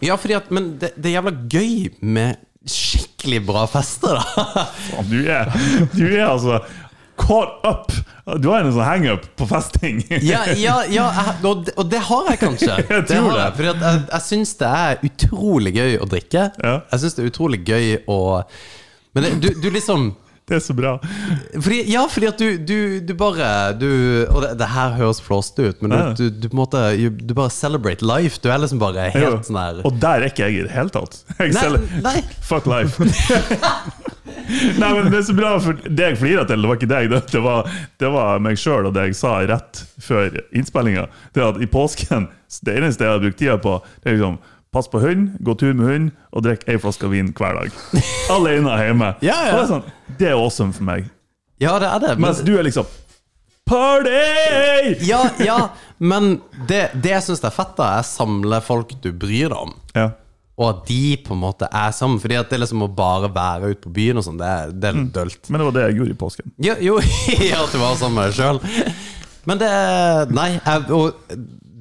Ja, 0.04 0.14
at, 0.14 0.50
men 0.54 0.76
det, 0.78 0.92
det 0.98 1.10
er 1.10 1.16
jævla 1.16 1.32
gøy 1.50 1.88
med 2.02 2.36
skikkelig 2.72 3.40
bra 3.48 3.64
fester, 3.70 4.18
da. 4.18 4.66
Du 5.10 5.18
er, 5.24 5.50
du 5.94 6.04
er 6.06 6.26
altså 6.28 6.60
caught 7.18 7.64
up! 7.66 7.92
Du 8.38 8.50
har 8.52 8.60
en 8.60 8.72
sånn 8.74 8.84
hangup 8.84 9.24
på 9.40 9.46
festing. 9.48 10.02
Ja, 10.22 10.42
ja, 10.52 10.82
ja 10.92 11.06
og, 11.48 11.64
det, 11.88 12.02
har 12.10 12.30
jeg 12.32 12.40
kanskje. 12.42 12.76
Jeg 12.98 13.06
tror 13.08 13.32
det. 13.32 13.46
for 13.56 13.68
jeg, 13.70 14.00
jeg 14.12 14.24
syns 14.26 14.52
det 14.60 14.72
er 14.82 15.04
utrolig 15.08 15.72
gøy 15.78 15.96
å 15.98 16.08
drikke. 16.10 16.44
Ja. 16.60 16.74
Jeg 16.92 17.02
syns 17.02 17.16
det 17.16 17.24
er 17.24 17.30
utrolig 17.32 17.60
gøy 17.64 17.94
å 18.10 18.18
Men 19.16 19.24
det, 19.24 19.30
du, 19.42 19.48
du 19.64 19.70
liksom 19.72 20.12
Det 20.48 20.56
er 20.56 20.62
så 20.64 20.74
bra. 20.76 20.94
fordi, 21.60 21.82
Ja, 21.92 22.06
fordi 22.08 22.28
at 22.30 22.40
du, 22.40 22.56
du, 22.56 22.78
du 23.04 23.14
bare 23.18 23.72
du, 23.76 23.88
Og 24.30 24.42
det, 24.44 24.54
det 24.60 24.68
her 24.72 24.94
høres 24.96 25.20
flåste 25.24 25.70
ut, 25.70 25.82
men 25.84 26.14
du, 26.18 26.28
du, 26.30 26.48
måte 26.56 26.80
Du 27.20 27.34
bare 27.36 27.52
celebrate 27.52 28.04
life. 28.06 28.40
Du 28.42 28.48
er 28.50 28.62
liksom 28.62 28.80
bare 28.80 29.10
helt 29.14 29.48
sånn 29.48 29.60
her 29.60 29.82
Og 29.84 29.98
der 30.00 30.24
er 30.24 30.32
ikke 30.32 30.48
jeg 30.48 30.62
i 30.62 30.66
det 30.66 30.74
hele 30.74 30.92
tatt. 30.94 31.20
Jeg 31.38 31.54
Nei, 31.54 32.00
nei. 32.02 32.18
Fuck 32.44 32.66
life. 32.70 32.98
Nei, 34.78 34.88
men 34.94 35.10
Det 35.12 35.18
er 35.18 35.24
så 35.28 35.34
bra, 35.36 35.50
for 35.60 35.76
det 35.84 36.04
jeg 36.12 36.18
flirer 36.22 36.46
til, 36.48 36.62
det 36.62 36.70
var 36.70 36.78
ikke 36.78 36.88
deg, 36.90 37.10
det, 37.32 37.40
var, 37.44 37.68
det 38.00 38.10
var 38.14 38.40
meg 38.42 38.56
sjøl 38.60 38.88
og 38.88 38.94
det 38.96 39.08
jeg 39.10 39.18
sa 39.18 39.34
rett 39.48 39.82
før 40.00 40.38
innspillinga. 40.56 41.04
Det 41.36 41.44
at 41.44 41.60
i 41.60 41.68
påsken 41.68 42.28
Det 42.64 42.78
eneste 42.78 43.04
jeg 43.04 43.12
har 43.12 43.20
brukt 43.20 43.38
tida 43.40 43.58
på, 43.60 43.74
det 44.00 44.08
er 44.08 44.16
liksom 44.16 44.38
Pass 44.74 44.88
på 44.92 45.00
hund, 45.00 45.30
gå 45.40 45.54
tur 45.56 45.72
med 45.74 45.86
hund 45.88 46.08
og 46.36 46.42
drikk 46.44 46.66
ei 46.68 46.76
flaske 46.80 47.08
vin 47.08 47.30
hver 47.32 47.56
dag. 47.62 47.76
Alene 48.34 48.74
hjemme. 48.84 49.14
Ja, 49.24 49.38
ja. 49.48 49.54
Det 49.56 49.62
er 49.62 49.70
sånn, 49.70 49.86
det 50.20 50.28
er 50.28 50.36
awesome 50.36 50.74
for 50.76 50.84
meg. 50.88 51.06
Ja, 51.62 51.78
det 51.82 51.88
er 51.88 52.02
det. 52.04 52.14
Men, 52.18 52.28
Mens 52.28 52.42
du 52.46 52.52
er 52.58 52.66
liksom 52.68 52.86
Party! 53.68 54.94
ja, 55.08 55.22
ja, 55.44 55.58
men 56.00 56.38
det, 56.68 56.86
det 57.02 57.10
jeg 57.12 57.24
syns 57.26 57.42
er 57.44 57.52
fett, 57.52 57.74
da, 57.76 57.88
er 57.98 58.06
samle 58.06 58.60
folk 58.64 58.94
du 59.04 59.10
bryr 59.12 59.50
deg 59.52 59.58
om. 59.58 59.74
Ja. 59.96 60.06
Og 60.58 60.70
at 60.72 60.80
de 60.88 61.00
på 61.22 61.36
en 61.36 61.42
måte 61.42 61.68
er 61.70 61.92
sammen. 61.94 62.16
Fordi 62.22 62.34
at 62.40 62.48
det 62.50 62.58
liksom 62.62 62.80
å 62.82 62.88
bare 62.90 63.28
være 63.30 63.68
ute 63.74 63.82
på 63.84 63.92
byen 63.94 64.18
og 64.18 64.24
sånn, 64.26 64.40
det, 64.40 64.48
er- 64.48 64.72
det 64.74 64.88
er 64.88 64.96
litt 64.96 65.12
dølt. 65.14 65.50
Men 65.52 65.60
det 65.62 65.66
var 65.68 65.76
det 65.76 65.84
jeg 65.84 65.98
gjorde 66.00 66.14
i 66.16 66.18
påsken. 66.24 66.54
Jo, 66.64 66.74
jo 66.88 66.96
at 67.60 67.76
du 67.76 67.78
var 67.82 67.94
sammen 68.00 68.18
med 68.18 68.32
deg 68.32 68.40
sjøl. 68.40 68.58
Men 69.48 69.60
det 69.62 69.70
Nei. 70.34 70.48
Jeg, 70.56 70.88
og 70.96 71.36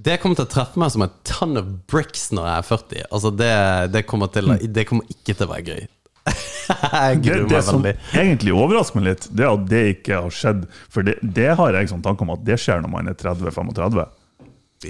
det 0.08 0.18
kommer 0.22 0.40
til 0.40 0.48
å 0.48 0.52
treffe 0.52 0.80
meg 0.80 0.94
som 0.94 1.04
en 1.06 1.14
ton 1.28 1.60
of 1.60 1.70
bricks 1.92 2.30
når 2.36 2.48
jeg 2.48 2.56
er 2.58 2.68
40. 2.72 3.06
Altså 3.12 3.32
det, 3.36 3.54
det, 3.94 4.04
kommer, 4.10 4.32
til, 4.34 4.54
det 4.72 4.86
kommer 4.90 5.10
ikke 5.12 5.36
til 5.36 5.48
å 5.48 5.52
være 5.52 5.66
gøy. 5.68 5.88
Jeg 6.68 7.20
Det, 7.24 7.36
det 7.48 7.60
som 7.64 7.86
egentlig 7.88 8.52
overrasker 8.52 9.00
meg 9.00 9.06
litt, 9.06 9.28
det 9.32 9.46
er 9.46 9.54
at 9.54 9.68
det 9.72 9.84
ikke 9.94 10.22
har 10.26 10.34
skjedd. 10.36 10.66
For 10.92 11.08
det, 11.08 11.16
det 11.24 11.54
har 11.56 11.78
jeg 11.78 11.92
sånn 11.94 12.04
tanke 12.04 12.26
om 12.26 12.34
at 12.34 12.42
det 12.48 12.58
skjer 12.60 12.82
når 12.84 12.92
man 12.92 13.08
er 13.08 13.16
30-35. 13.16 14.02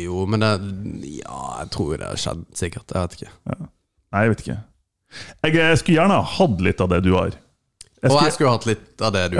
Jo, 0.01 0.23
men 0.29 0.43
det 0.43 0.53
Ja, 1.19 1.41
jeg 1.61 1.69
tror 1.75 1.93
det 1.93 2.09
har 2.09 2.21
skjedd, 2.21 2.41
sikkert. 2.57 2.89
Jeg 2.89 3.05
vet 3.05 3.19
ikke. 3.19 3.35
Nei, 3.53 4.23
jeg 4.25 4.33
vet 4.33 4.43
ikke. 4.45 4.57
Jeg, 5.45 5.53
eh, 5.55 5.75
skulle 5.79 5.99
gjerne 5.99 6.17
ha 6.17 6.25
hatt 6.37 6.63
litt 6.65 6.81
av 6.83 6.89
det 6.91 7.03
du 7.05 7.13
har. 7.15 7.37
Jeg 8.07 8.15
Og 8.15 8.23
jeg 8.23 8.35
skulle 8.37 8.55
hatt 8.55 8.67
litt 8.69 9.03
av 9.03 9.13
det 9.13 9.23
du 9.33 9.37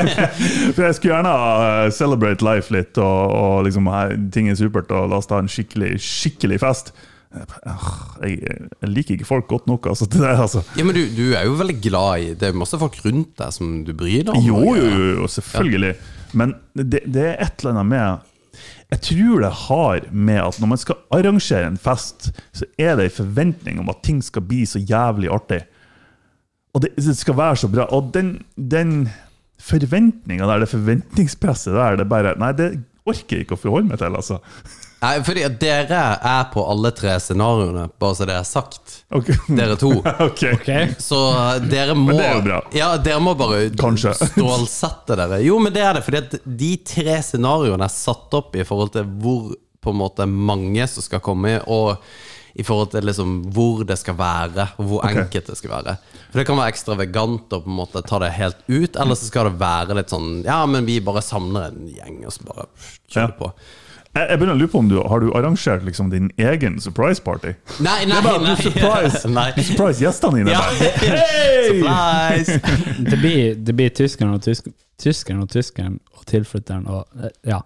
for 0.76 0.84
jeg 0.84 0.96
skulle 0.98 1.14
gjerne 1.14 1.32
ha 1.32 1.50
eh, 1.66 1.90
celebrate 1.96 2.44
life 2.44 2.74
litt, 2.74 2.94
og, 3.00 3.34
og 3.34 3.66
liksom 3.66 3.88
her, 3.90 4.16
ting 4.34 4.50
er 4.52 4.58
supert, 4.58 4.92
og 4.94 5.10
la 5.10 5.20
oss 5.20 5.28
ta 5.30 5.40
en 5.42 5.50
skikkelig, 5.50 5.96
skikkelig 6.02 6.60
fest. 6.62 6.92
Jeg, 7.36 8.36
jeg 8.40 8.90
liker 8.90 9.16
ikke 9.16 9.28
folk 9.28 9.48
godt 9.50 9.66
nok, 9.70 9.88
altså. 9.92 10.06
til 10.10 10.22
Det, 10.22 10.30
altså. 10.46 10.62
Ja, 10.78 10.86
men 10.86 10.96
du, 10.96 11.02
du 11.16 11.34
er 11.36 11.44
jo 11.48 11.58
veldig 11.58 11.76
glad 11.84 12.22
i 12.22 12.30
Det 12.38 12.50
er 12.50 12.56
masse 12.56 12.78
folk 12.80 12.96
rundt 13.04 13.34
deg 13.40 13.52
som 13.56 13.82
du 13.86 13.92
bryr 13.96 14.24
deg 14.28 14.36
om. 14.36 14.46
Jo, 14.46 14.62
jo, 14.78 14.88
jo, 14.88 15.10
jo 15.20 15.28
selvfølgelig. 15.36 15.94
Men 16.36 16.56
det, 16.76 17.04
det 17.04 17.28
er 17.32 17.44
et 17.44 17.62
eller 17.62 17.76
annet 17.76 17.90
med 17.92 18.32
Jeg 18.92 19.00
tror 19.10 19.44
det 19.44 19.52
har 19.66 20.10
med 20.10 20.42
at 20.42 20.60
når 20.62 20.72
man 20.72 20.82
skal 20.82 21.00
arrangere 21.14 21.70
en 21.72 21.80
fest, 21.80 22.30
så 22.54 22.68
er 22.78 22.96
det 22.98 23.08
en 23.08 23.18
forventning 23.20 23.80
om 23.82 23.90
at 23.92 24.04
ting 24.06 24.22
skal 24.24 24.46
bli 24.46 24.64
så 24.68 24.82
jævlig 24.82 25.32
artig. 25.32 25.64
Og 26.76 26.82
det, 26.84 26.92
det 27.00 27.16
skal 27.16 27.38
være 27.38 27.60
så 27.64 27.70
bra. 27.72 27.88
Og 27.96 28.10
den, 28.12 28.34
den 28.56 29.06
forventninga 29.64 30.44
der, 30.44 30.64
det 30.64 30.72
forventningspresset 30.74 31.72
der, 31.72 32.02
det 32.02 32.10
bare 32.10 32.36
Nei, 32.40 32.52
det 32.56 32.74
orker 33.06 33.38
jeg 33.38 33.46
ikke 33.46 33.56
å 33.56 33.62
forholde 33.62 33.94
meg 33.94 34.02
til, 34.02 34.18
altså. 34.18 34.40
Nei, 34.96 35.18
fordi 35.22 35.44
dere 35.60 36.00
er 36.24 36.46
på 36.50 36.62
alle 36.66 36.90
tre 36.96 37.14
scenarioene, 37.20 37.84
bare 38.00 38.16
så 38.18 38.26
det 38.28 38.36
er 38.38 38.46
sagt. 38.48 38.94
Okay. 39.14 39.36
Dere 39.58 39.76
to. 39.78 39.92
okay. 40.28 40.56
Okay. 40.56 40.94
Så 41.00 41.18
dere 41.68 41.94
må 41.96 42.14
det 42.16 42.24
er 42.24 42.38
jo 42.38 42.44
bra. 42.46 42.60
Ja, 42.74 42.88
dere 43.00 43.20
må 43.22 43.36
bare 43.38 43.66
Kanskje. 43.78 44.14
stålsette 44.32 45.18
dere. 45.20 45.42
Jo, 45.44 45.60
men 45.62 45.74
det 45.76 45.84
er 45.84 45.98
det, 45.98 46.04
fordi 46.06 46.22
at 46.24 46.38
de 46.44 46.72
tre 46.88 47.20
scenarioene 47.24 47.86
er 47.86 47.92
satt 47.92 48.36
opp 48.36 48.56
i 48.56 48.64
forhold 48.66 48.94
til 48.96 49.06
hvor 49.22 49.52
på 49.84 49.92
en 49.94 50.00
måte 50.00 50.26
mange 50.26 50.88
som 50.90 51.04
skal 51.04 51.22
komme, 51.22 51.60
og 51.70 52.00
i 52.56 52.64
forhold 52.64 52.94
til 52.94 53.04
liksom 53.04 53.32
hvor 53.52 53.82
det 53.84 53.98
skal 54.00 54.16
være, 54.16 54.68
og 54.80 54.86
hvor 54.88 55.02
okay. 55.04 55.22
enkelt 55.26 55.50
det 55.50 55.56
skal 55.58 55.74
være. 55.74 55.96
For 56.30 56.40
det 56.40 56.46
kan 56.48 56.56
være 56.56 56.72
ekstravagant 56.72 57.52
å 57.52 57.62
på 57.64 57.68
en 57.68 57.80
måte 57.82 58.00
ta 58.08 58.20
det 58.22 58.30
helt 58.38 58.62
ut, 58.66 58.96
eller 58.96 59.18
så 59.18 59.28
skal 59.28 59.50
det 59.50 59.58
være 59.60 59.96
litt 59.98 60.12
sånn 60.12 60.40
Ja, 60.46 60.62
men 60.70 60.88
vi 60.88 60.96
bare 61.04 61.20
samler 61.24 61.68
en 61.68 61.90
gjeng, 61.92 62.22
og 62.24 62.32
så 62.32 62.46
bare 62.48 62.70
kjører 63.12 63.34
Ja. 63.34 63.36
på. 63.42 63.50
Jeg, 64.16 64.30
jeg 64.30 64.38
begynner 64.40 64.56
å 64.56 64.60
lure 64.62 64.72
på 64.72 64.80
om 64.80 64.88
du 64.88 64.96
har 65.04 65.20
du 65.20 65.28
arrangert 65.36 65.84
liksom 65.84 66.08
din 66.08 66.30
egen 66.40 66.78
surprise 66.80 67.20
party? 67.20 67.52
Nei, 67.84 68.06
nei, 68.08 68.14
Det 68.14 68.16
er 68.16 68.24
bare 68.24 68.42
nei. 68.46 68.54
du 68.56 68.62
surprise, 68.70 69.28
nei. 69.38 69.50
du 69.52 69.62
surprise 69.66 70.00
gjestene 70.00 70.40
dine. 70.40 70.56
Ja. 70.56 70.64
Hey! 71.04 71.66
Surprise! 71.76 72.60
Det 73.10 73.20
blir, 73.20 73.54
det 73.60 73.76
blir 73.76 73.92
tyskeren 73.92 74.32
og 74.38 74.40
tysk, 74.46 74.72
tyskeren 75.02 75.44
og 75.44 75.52
tyskeren 75.52 75.98
og 76.16 76.24
tilflytteren 76.32 76.88
og 76.88 77.04
eh, 77.20 77.60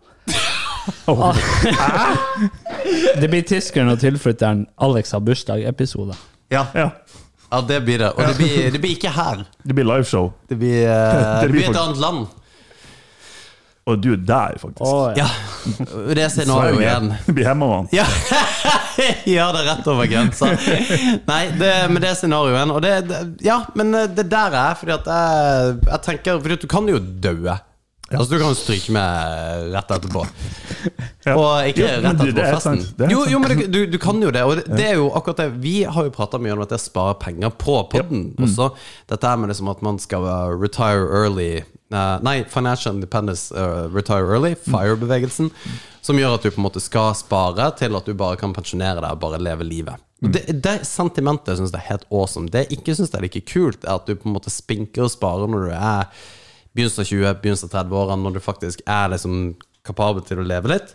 Ja. 1.06 1.32
Det 3.20 3.28
blir 3.28 3.42
tyskeren 3.46 3.92
og 3.92 4.00
tilflytteren 4.02 4.66
Alex 4.80 5.12
har 5.16 5.22
bursdag-episode. 5.24 6.16
Ja. 6.50 6.66
Ja, 6.74 6.90
ja, 7.50 7.60
det 7.60 7.80
blir 7.80 7.98
det. 7.98 8.10
Og 8.10 8.26
det 8.26 8.36
blir, 8.36 8.70
det 8.72 8.80
blir 8.80 8.94
ikke 8.94 9.10
her. 9.14 9.44
Det 9.62 9.74
blir 9.74 9.86
liveshow. 9.86 10.32
Det 10.48 10.58
blir, 10.58 10.84
eh, 10.86 10.90
Det 11.40 11.48
det 11.48 11.56
blir 11.56 11.70
et 11.70 11.76
annet 11.76 11.98
land. 11.98 12.28
Og 13.90 13.98
du 13.98 14.12
er 14.12 14.20
der, 14.22 14.58
faktisk. 14.60 14.86
Oh, 14.86 15.10
ja. 15.16 15.24
Ja. 15.26 16.14
Det 16.14 16.22
er 16.22 16.46
Norge 16.46 16.78
igjen. 16.78 17.08
Det 17.26 17.34
blir 17.34 17.48
hjemmemann. 17.48 17.88
Ja. 17.92 18.04
ja, 19.26 19.48
det 19.50 19.62
er 19.62 19.66
rett 19.66 19.88
over 19.90 20.06
grensa. 20.06 20.52
Nei, 21.26 21.40
det, 21.58 21.72
men 21.90 21.98
det 22.02 22.12
er 22.12 22.18
scenario 22.20 22.54
igjen. 22.54 22.74
Og 22.76 22.82
det, 22.84 22.92
det, 23.08 23.20
ja, 23.46 23.62
men 23.74 23.94
eh, 23.96 24.06
det 24.14 24.28
der 24.30 24.54
er 24.60 24.78
fordi 24.78 24.94
at 24.94 25.10
jeg, 25.10 25.74
jeg 25.88 26.02
tenker 26.06 26.52
at 26.54 26.62
du 26.62 26.70
kan 26.70 26.90
jo 26.92 27.00
daue. 28.10 28.18
Altså, 28.20 28.34
du 28.34 28.42
kan 28.42 28.54
stryke 28.58 28.92
med 28.96 29.70
rett 29.76 29.96
etterpå. 29.98 30.26
Ja. 31.20 31.34
Og 31.36 31.66
ikke 31.68 31.82
Jo, 31.82 31.88
rett 32.00 32.20
etterpå 32.22 32.40
er 32.40 32.54
festen. 32.54 32.78
Jo, 33.12 33.18
jo, 33.28 33.38
men 33.42 33.58
du, 33.70 33.82
du 33.92 33.96
kan 34.00 34.16
jo 34.24 34.30
det. 34.32 34.40
Og 34.48 34.62
det, 34.64 34.86
er 34.86 34.94
jo 34.96 35.10
akkurat 35.18 35.42
det 35.42 35.48
Vi 35.60 35.82
har 35.84 36.06
jo 36.06 36.12
prata 36.14 36.38
mye 36.40 36.54
om 36.54 36.62
at 36.64 36.70
jeg 36.72 36.80
sparer 36.86 37.18
penger 37.20 37.52
på 37.60 37.74
podden 37.92 38.22
Mm. 38.38 38.46
også. 38.46 38.70
Dette 39.12 39.32
med 39.36 39.52
liksom 39.52 39.68
at 39.68 39.82
man 39.84 39.98
skal 40.00 40.24
uh, 40.24 40.48
retire 40.56 41.04
early 41.20 41.50
uh, 41.92 42.16
Nei, 42.24 42.38
Financial 42.48 42.94
Independence 42.96 43.52
uh, 43.52 43.84
Retire 43.92 44.24
Early, 44.32 44.54
Mm. 44.56 44.72
FIRE-bevegelsen. 44.72 45.50
Som 46.00 46.16
gjør 46.16 46.38
at 46.38 46.42
du 46.46 46.50
på 46.54 46.62
en 46.62 46.66
måte 46.70 46.80
skal 46.80 47.12
spare 47.20 47.68
til 47.76 48.00
at 48.00 48.08
du 48.08 48.14
bare 48.16 48.40
kan 48.40 48.56
pensjonere 48.56 49.02
deg 49.04 49.10
og 49.12 49.20
bare 49.20 49.42
leve 49.44 49.68
livet. 49.68 50.00
Mm. 50.24 50.32
Det, 50.32 50.46
det 50.64 50.76
sentimentet 50.88 51.60
syns 51.60 51.72
jeg 51.76 51.82
er 51.84 51.90
helt 51.92 52.08
awesome. 52.08 52.48
Det 52.48 52.64
jeg 52.64 52.80
ikke 52.80 52.96
syns 52.96 53.12
er 53.12 53.28
like 53.28 53.44
kult, 53.44 53.84
er 53.84 54.00
at 54.00 54.08
du 54.08 54.16
på 54.16 54.28
en 54.32 54.38
måte 54.40 54.48
spinker 54.52 55.04
og 55.04 55.12
sparer 55.12 55.52
når 55.52 55.68
du 55.68 55.74
er 55.76 56.22
begynnelsen 56.74 57.02
av 57.02 57.08
20, 57.10 57.34
begynnelsen 57.42 57.70
av 57.70 57.74
30-årene, 57.78 58.22
når 58.24 58.36
du 58.36 58.40
faktisk 58.44 58.82
er 58.86 59.10
liksom 59.14 59.40
kapabel 59.86 60.22
til 60.26 60.42
å 60.42 60.46
leve 60.46 60.70
litt. 60.70 60.92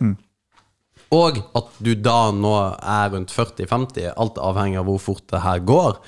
Og 1.14 1.38
at 1.58 1.68
du 1.84 1.92
da 2.02 2.30
nå 2.34 2.52
er 2.82 3.10
rundt 3.12 3.30
40-50, 3.34 4.08
alt 4.18 4.40
avhengig 4.42 4.80
av 4.80 4.88
hvor 4.88 4.98
fort 5.02 5.26
det 5.30 5.42
her 5.44 5.60
går. 5.62 5.98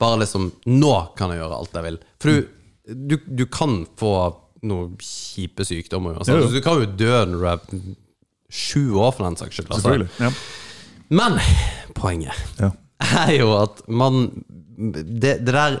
Bare 0.00 0.20
liksom 0.22 0.52
Nå 0.70 0.92
kan 1.18 1.32
jeg 1.34 1.40
gjøre 1.42 1.56
alt 1.58 1.74
jeg 1.74 1.84
vil. 1.88 1.98
For 2.22 2.30
du, 2.30 2.94
du, 3.10 3.16
du 3.42 3.44
kan 3.52 3.80
få 3.98 4.12
noen 4.68 4.94
kjipe 5.02 5.66
sykdommer. 5.66 6.16
Altså. 6.18 6.38
Du 6.50 6.60
kan 6.64 6.80
jo 6.80 6.88
dø 6.98 7.12
når 7.28 7.42
du 7.42 7.48
er 7.50 7.92
sju 8.48 8.94
år, 8.96 9.12
for 9.14 9.26
den 9.28 9.36
saks 9.38 9.58
skyld. 9.58 9.74
Altså. 9.74 9.98
Ja. 10.22 10.30
Men 11.12 11.36
poenget 11.98 12.36
Ja. 12.60 12.72
er 13.26 13.34
jo 13.36 13.52
at 13.56 13.82
man 13.88 14.44
Det, 14.78 15.36
det 15.46 15.52
der 15.54 15.76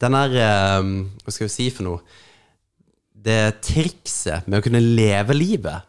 Den 0.00 0.12
der 0.14 0.34
eh, 0.38 0.90
Hva 1.24 1.32
skal 1.32 1.46
vi 1.48 1.52
si 1.54 1.66
for 1.74 1.86
noe? 1.86 2.02
Det 3.24 3.42
trikset 3.66 4.46
med 4.46 4.60
å 4.60 4.64
kunne 4.64 4.80
leve 4.82 5.34
livet 5.36 5.84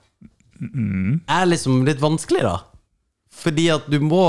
er 0.59 1.45
liksom 1.47 1.85
litt 1.87 2.01
vanskelig, 2.01 2.41
da. 2.43 2.57
Fordi 3.39 3.69
at 3.71 3.85
du 3.87 3.99
må 4.03 4.23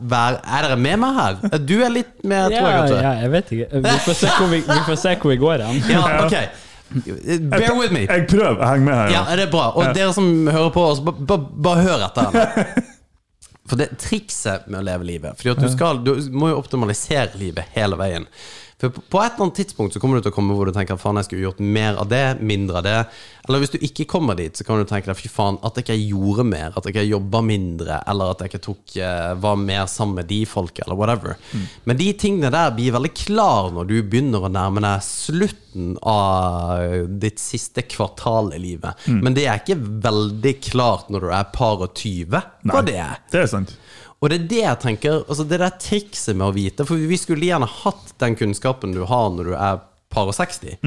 være 0.00 0.38
Er 0.40 0.64
dere 0.64 0.76
med 0.80 1.00
meg 1.02 1.16
her? 1.18 1.58
Du 1.60 1.74
er 1.84 1.90
litt 1.92 2.22
med, 2.24 2.46
tror 2.48 2.54
jeg 2.54 2.62
Ja, 2.62 2.78
kanskje? 2.78 3.00
ja, 3.02 3.10
jeg 3.20 3.32
vet 3.34 3.50
ikke. 3.56 3.80
Vi 3.84 3.96
får 4.06 4.16
se 4.20 4.30
hvor 4.38 4.48
vi, 4.52 4.60
vi, 4.64 4.78
får 4.86 5.00
se 5.02 5.14
hvor 5.20 5.34
vi 5.34 5.36
går 5.42 5.64
hen. 5.66 5.82
Ja, 5.90 6.04
ok. 6.24 6.36
Bear 7.50 7.74
with 7.76 7.92
me. 7.92 8.04
Jeg 8.06 8.26
prøver 8.30 8.60
å 8.62 8.70
henge 8.70 8.86
med 8.86 8.96
her. 8.96 9.12
Ja, 9.16 9.22
det 9.34 9.48
er 9.48 9.52
bra. 9.52 9.66
Og 9.74 9.90
dere 9.96 10.14
som 10.16 10.28
hører 10.46 10.70
på 10.72 10.84
oss, 10.92 11.02
bare 11.04 11.26
ba, 11.28 11.38
ba 11.66 11.76
hør 11.80 12.04
etter. 12.06 12.60
For 13.64 13.80
det 13.80 13.94
trikset 14.00 14.66
med 14.68 14.82
å 14.82 14.84
leve 14.84 15.06
livet 15.08 15.38
Fordi 15.40 15.54
at 15.54 15.62
du, 15.64 15.68
skal, 15.72 16.02
du 16.04 16.10
må 16.36 16.50
jo 16.52 16.58
optimalisere 16.60 17.32
livet 17.40 17.72
hele 17.74 17.96
veien. 17.96 18.26
For 18.80 18.90
på 18.90 19.20
et 19.22 19.34
eller 19.34 19.46
annet 19.46 19.58
tidspunkt 19.60 19.94
så 19.94 20.00
kommer 20.02 20.18
du 20.18 20.24
til 20.26 20.32
å 20.32 20.34
komme 20.34 20.56
hvor 20.56 20.68
du 20.68 20.74
tenker 20.74 20.98
faen, 21.00 21.18
jeg 21.20 21.28
skulle 21.28 21.46
gjort 21.46 21.60
mer 21.62 21.98
av 22.02 22.08
det, 22.10 22.24
mindre 22.42 22.80
av 22.80 22.86
det. 22.86 22.96
Eller 23.46 23.62
hvis 23.62 23.74
du 23.74 23.78
ikke 23.78 24.06
kommer 24.10 24.36
dit, 24.38 24.56
så 24.56 24.66
kan 24.66 24.80
du 24.80 24.88
tenke 24.88 25.10
deg 25.10 25.18
fy 25.18 25.30
faen, 25.30 25.60
at 25.64 25.78
jeg 25.78 25.86
ikke 25.86 25.98
gjorde 26.00 26.46
mer, 26.48 26.72
at 26.74 26.88
jeg 26.88 26.94
ikke 26.96 27.06
jobba 27.06 27.42
mindre, 27.46 28.00
eller 28.10 28.32
at 28.34 28.42
jeg 28.42 28.52
ikke 28.52 28.62
tok, 28.66 28.96
eh, 28.98 29.30
var 29.44 29.60
mer 29.60 29.86
sammen 29.90 30.18
med 30.20 30.28
de 30.32 30.40
folka, 30.48 30.84
eller 30.86 30.98
whatever. 30.98 31.38
Men 31.84 32.00
de 32.00 32.10
tingene 32.18 32.50
der 32.54 32.74
blir 32.76 32.96
veldig 32.96 33.12
klar 33.14 33.70
når 33.74 33.90
du 33.90 33.96
begynner 34.02 34.44
å 34.48 34.52
nærme 34.52 34.82
deg 34.84 35.04
slutten 35.06 35.94
av 36.06 37.08
ditt 37.20 37.40
siste 37.42 37.82
kvartal 37.90 38.52
i 38.54 38.60
livet. 38.62 39.06
Men 39.10 39.34
det 39.36 39.46
er 39.50 39.62
ikke 39.62 39.78
veldig 39.78 40.54
klart 40.70 41.10
når 41.14 41.26
du 41.26 41.32
er 41.34 41.48
par 41.54 41.82
og 41.82 41.94
tyve 41.98 42.42
Nei, 42.64 42.82
det 42.86 42.94
er. 43.00 43.18
Det 43.30 43.42
er 43.42 43.50
sant. 43.50 43.74
Og 44.24 44.30
det 44.32 44.38
er 44.38 44.46
det 44.48 44.60
jeg 44.62 44.80
tenker 44.80 45.18
Altså 45.28 45.44
det 45.48 45.58
der 45.60 45.74
trikset 45.82 46.38
med 46.38 46.46
å 46.48 46.54
vite 46.56 46.86
For 46.88 46.96
vi 46.96 47.18
skulle 47.20 47.44
gjerne 47.50 47.68
hatt 47.68 48.14
den 48.22 48.36
kunnskapen 48.40 48.94
du 48.96 49.02
har 49.10 49.28
når 49.34 49.50
du 49.50 49.54
er 49.58 49.82
par 50.14 50.30
og 50.30 50.36
60 50.38 50.78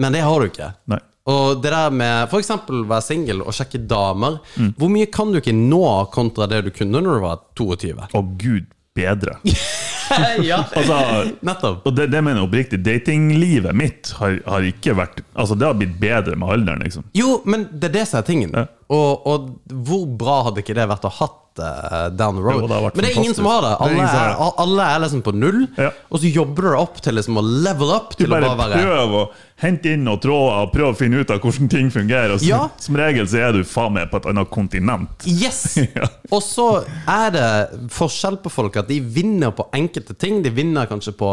Men 0.00 0.14
det 0.16 0.24
har 0.24 0.40
du 0.40 0.48
ikke 0.48 0.70
Nei. 0.88 1.00
Og 1.28 1.58
det 1.60 1.74
der 1.74 1.92
med 1.92 2.30
for 2.32 2.40
eksempel 2.40 2.86
være 2.88 3.04
single 3.04 3.44
og 3.44 3.52
sjekke 3.52 3.82
damer 3.90 4.38
Hvor 4.80 4.88
mye 4.94 5.10
kan 5.12 5.34
du 5.34 5.42
ikke 5.42 5.52
nå 5.58 5.82
kontra 6.14 6.48
det 6.48 6.62
du 6.64 6.72
kunne 6.72 7.02
når 7.04 7.18
du 7.20 7.24
var 7.26 7.42
22? 7.60 7.92
Å 8.16 8.22
gud 8.40 8.70
bedre. 8.98 9.36
ja, 10.42 10.62
Altså, 10.74 10.96
nettopp 11.44 11.84
og 11.86 11.92
det, 11.94 12.08
det 12.10 12.22
mener 12.24 12.40
jeg 12.40 12.48
oppriktig. 12.48 12.78
Datinglivet 12.82 13.76
mitt 13.76 14.10
har, 14.18 14.38
har 14.48 14.64
ikke 14.66 14.96
vært 14.98 15.20
Altså, 15.38 15.54
det 15.58 15.68
har 15.68 15.76
blitt 15.78 15.98
bedre 16.00 16.34
med 16.40 16.48
alderen, 16.56 16.82
liksom. 16.86 17.04
Jo, 17.14 17.36
men 17.46 17.68
det 17.74 17.90
er 17.90 17.94
det 18.00 18.06
som 18.10 18.22
er 18.22 18.26
tingen 18.26 18.56
Ja. 18.56 18.64
og, 18.88 19.28
og 19.28 19.52
hvor 19.86 20.06
bra 20.18 20.38
hadde 20.48 20.64
ikke 20.64 20.74
det 20.78 20.88
vært 20.90 21.06
å 21.06 21.12
hatt 21.20 21.36
eh, 21.58 22.08
down 22.16 22.36
the 22.36 22.42
road? 22.42 22.62
Jo, 22.62 22.68
det 22.68 22.80
men 22.94 23.04
det 23.04 23.10
er 23.10 23.18
ingen 23.18 23.34
fantastisk. 23.34 23.42
som 23.42 23.46
har 23.46 23.66
det. 23.66 23.74
Det 23.78 23.98
er 23.98 24.06
Alle 24.08 24.46
er, 24.46 24.54
alle 24.64 24.88
er 24.94 25.04
liksom 25.04 25.22
på 25.26 25.34
null, 25.34 25.60
Ja. 25.76 25.90
og 26.10 26.20
så 26.22 26.32
jobber 26.32 26.62
du 26.62 26.68
deg 26.70 26.80
opp 26.80 27.02
til 27.04 27.14
liksom 27.14 27.38
å 27.38 27.44
level 27.44 27.92
up 27.94 28.16
Du 28.18 28.26
bare 28.26 28.56
bare 28.56 28.80
prøver 28.82 29.20
å 29.22 29.28
hente 29.58 29.90
inn 29.90 30.06
og 30.06 30.20
tråder 30.22 30.60
og 30.62 30.72
prøve 30.72 30.92
å 30.92 30.96
finne 30.96 31.18
ut 31.18 31.30
av 31.34 31.40
hvordan 31.42 31.68
ting 31.70 31.88
fungerer. 31.90 32.36
Så, 32.38 32.46
Ja. 32.46 32.68
Som 32.78 32.96
regel 32.96 33.26
så 33.26 33.40
er 33.48 33.52
du 33.56 33.64
faen 33.66 33.92
meg 33.96 34.10
på 34.10 34.20
et 34.20 34.28
annet 34.30 34.50
kontinent. 34.50 35.26
Yes! 35.26 35.78
Ja. 35.98 36.06
Og 36.30 36.42
så 36.44 36.84
er 37.08 37.30
det 37.32 37.46
forskjell 37.90 38.36
på 38.44 38.50
folk 38.52 38.76
at 38.76 38.88
de 38.90 39.00
vinner 39.00 39.50
på 39.56 39.64
enkelte 39.74 40.14
ting. 40.14 40.42
De 40.44 40.50
vinner 40.54 40.86
kanskje 40.86 41.14
på 41.16 41.28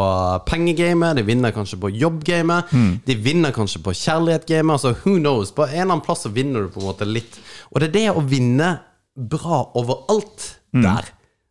pengegamet, 0.48 1.16
de 1.20 1.22
vinner 1.22 1.52
kanskje 1.54 1.78
på 1.78 1.90
jobbgamet, 1.92 2.72
mm. 2.72 2.92
de 3.06 3.14
vinner 3.14 3.54
kanskje 3.54 3.82
på 3.84 3.94
kjærlighetsgamet. 3.94 4.72
Altså, 4.72 4.94
who 5.04 5.18
knows? 5.20 5.52
På 5.54 5.66
en 5.68 5.74
eller 5.74 5.92
annen 5.92 6.04
plass 6.06 6.24
så 6.26 6.32
vinner 6.32 6.66
du 6.66 6.72
på 6.72 6.80
en 6.82 6.88
måte 6.88 7.06
litt. 7.06 7.38
Og 7.70 7.80
det 7.80 7.90
er 7.90 7.96
det 7.98 8.06
å 8.16 8.24
vinne 8.26 8.72
bra 9.16 9.64
overalt 9.74 10.52
Hmm. 10.76 10.82
der 10.82 11.04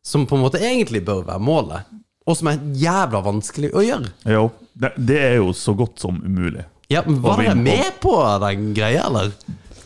som 0.06 0.26
på 0.30 0.36
en 0.38 0.42
måte 0.44 0.60
egentlig 0.62 1.00
bør 1.06 1.24
være 1.26 1.40
målet. 1.42 1.86
Og 2.28 2.36
som 2.38 2.48
er 2.52 2.60
jævla 2.78 3.22
vanskelig 3.26 3.72
å 3.74 3.82
gjøre. 3.82 4.12
Jo, 4.30 4.52
det, 4.74 4.92
det 4.98 5.18
er 5.22 5.36
jo 5.40 5.52
så 5.54 5.74
godt 5.78 6.00
som 6.04 6.20
umulig. 6.22 6.66
Ja, 6.90 7.02
men 7.06 7.22
Var 7.24 7.42
dere 7.42 7.56
med 7.58 7.98
på 8.02 8.14
den 8.44 8.74
greia, 8.78 9.08
eller? 9.08 9.32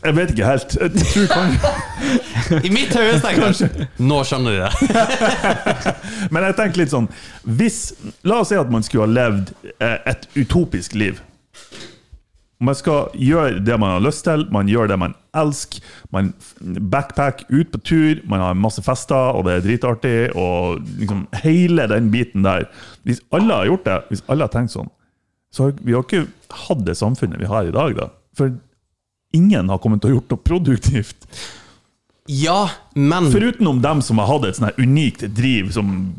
Jeg 0.03 0.15
vet 0.15 0.31
ikke 0.31 0.47
helt. 0.47 0.75
Jeg 0.79 0.91
tror 0.99 1.27
kan, 1.31 1.55
I 2.67 2.71
mitt 2.71 2.93
høyeste 2.95 3.27
tenker 3.27 3.87
Nå 3.99 4.19
skjønner 4.27 4.55
de 4.55 4.59
det. 4.65 4.75
men 6.31 6.47
jeg 6.47 6.55
tenker 6.59 6.81
litt 6.83 6.93
sånn 6.93 7.07
hvis, 7.43 7.79
La 8.23 8.41
oss 8.43 8.51
si 8.51 8.59
at 8.59 8.71
man 8.71 8.83
skulle 8.87 9.07
ha 9.07 9.11
levd 9.11 9.51
eh, 9.79 9.97
et 10.13 10.27
utopisk 10.39 10.95
liv. 10.99 11.19
Man 12.59 12.75
skal 12.75 13.13
gjøre 13.15 13.61
det 13.63 13.75
man 13.79 13.93
har 13.95 14.01
lyst 14.03 14.25
til, 14.27 14.41
man 14.51 14.67
gjør 14.67 14.89
det 14.91 14.97
man 14.99 15.13
elsker. 15.39 15.83
Man 16.11 16.33
backpack 16.91 17.45
ut 17.47 17.69
på 17.71 17.79
tur, 17.87 18.19
man 18.27 18.43
har 18.43 18.57
masse 18.59 18.83
fester, 18.83 19.31
og 19.31 19.45
det 19.47 19.53
er 19.53 19.63
dritartig. 19.63 20.15
Og 20.35 20.81
liksom 20.99 21.21
hele 21.39 21.87
den 21.87 22.09
biten 22.11 22.43
der. 22.43 22.67
Hvis 23.07 23.23
alle 23.31 23.61
har 23.61 23.69
gjort 23.71 23.87
det, 23.87 23.99
hvis 24.09 24.25
alle 24.27 24.47
har 24.47 24.51
tenkt 24.51 24.75
sånn, 24.75 24.91
så 25.55 25.69
har 25.69 25.77
vi 25.79 25.95
har 25.95 26.03
ikke 26.03 26.27
hatt 26.67 26.83
det 26.85 26.97
samfunnet 26.99 27.39
vi 27.39 27.47
har 27.47 27.69
i 27.69 27.73
dag. 27.75 27.95
da. 27.95 28.09
For 28.37 28.51
ingen 29.35 29.71
har 29.71 29.79
kommet 29.79 30.03
til 30.03 30.11
å 30.11 30.19
gjort 30.19 30.35
noe 30.35 30.45
produktivt. 30.51 31.29
Ja, 32.29 32.69
men 32.93 33.31
Foruten 33.33 33.67
om 33.67 33.79
dem 33.81 34.03
som 34.05 34.19
har 34.21 34.27
hatt 34.29 34.43
et 34.45 34.59
sånn 34.59 34.75
unikt 34.77 35.23
driv, 35.33 35.71
som 35.73 36.11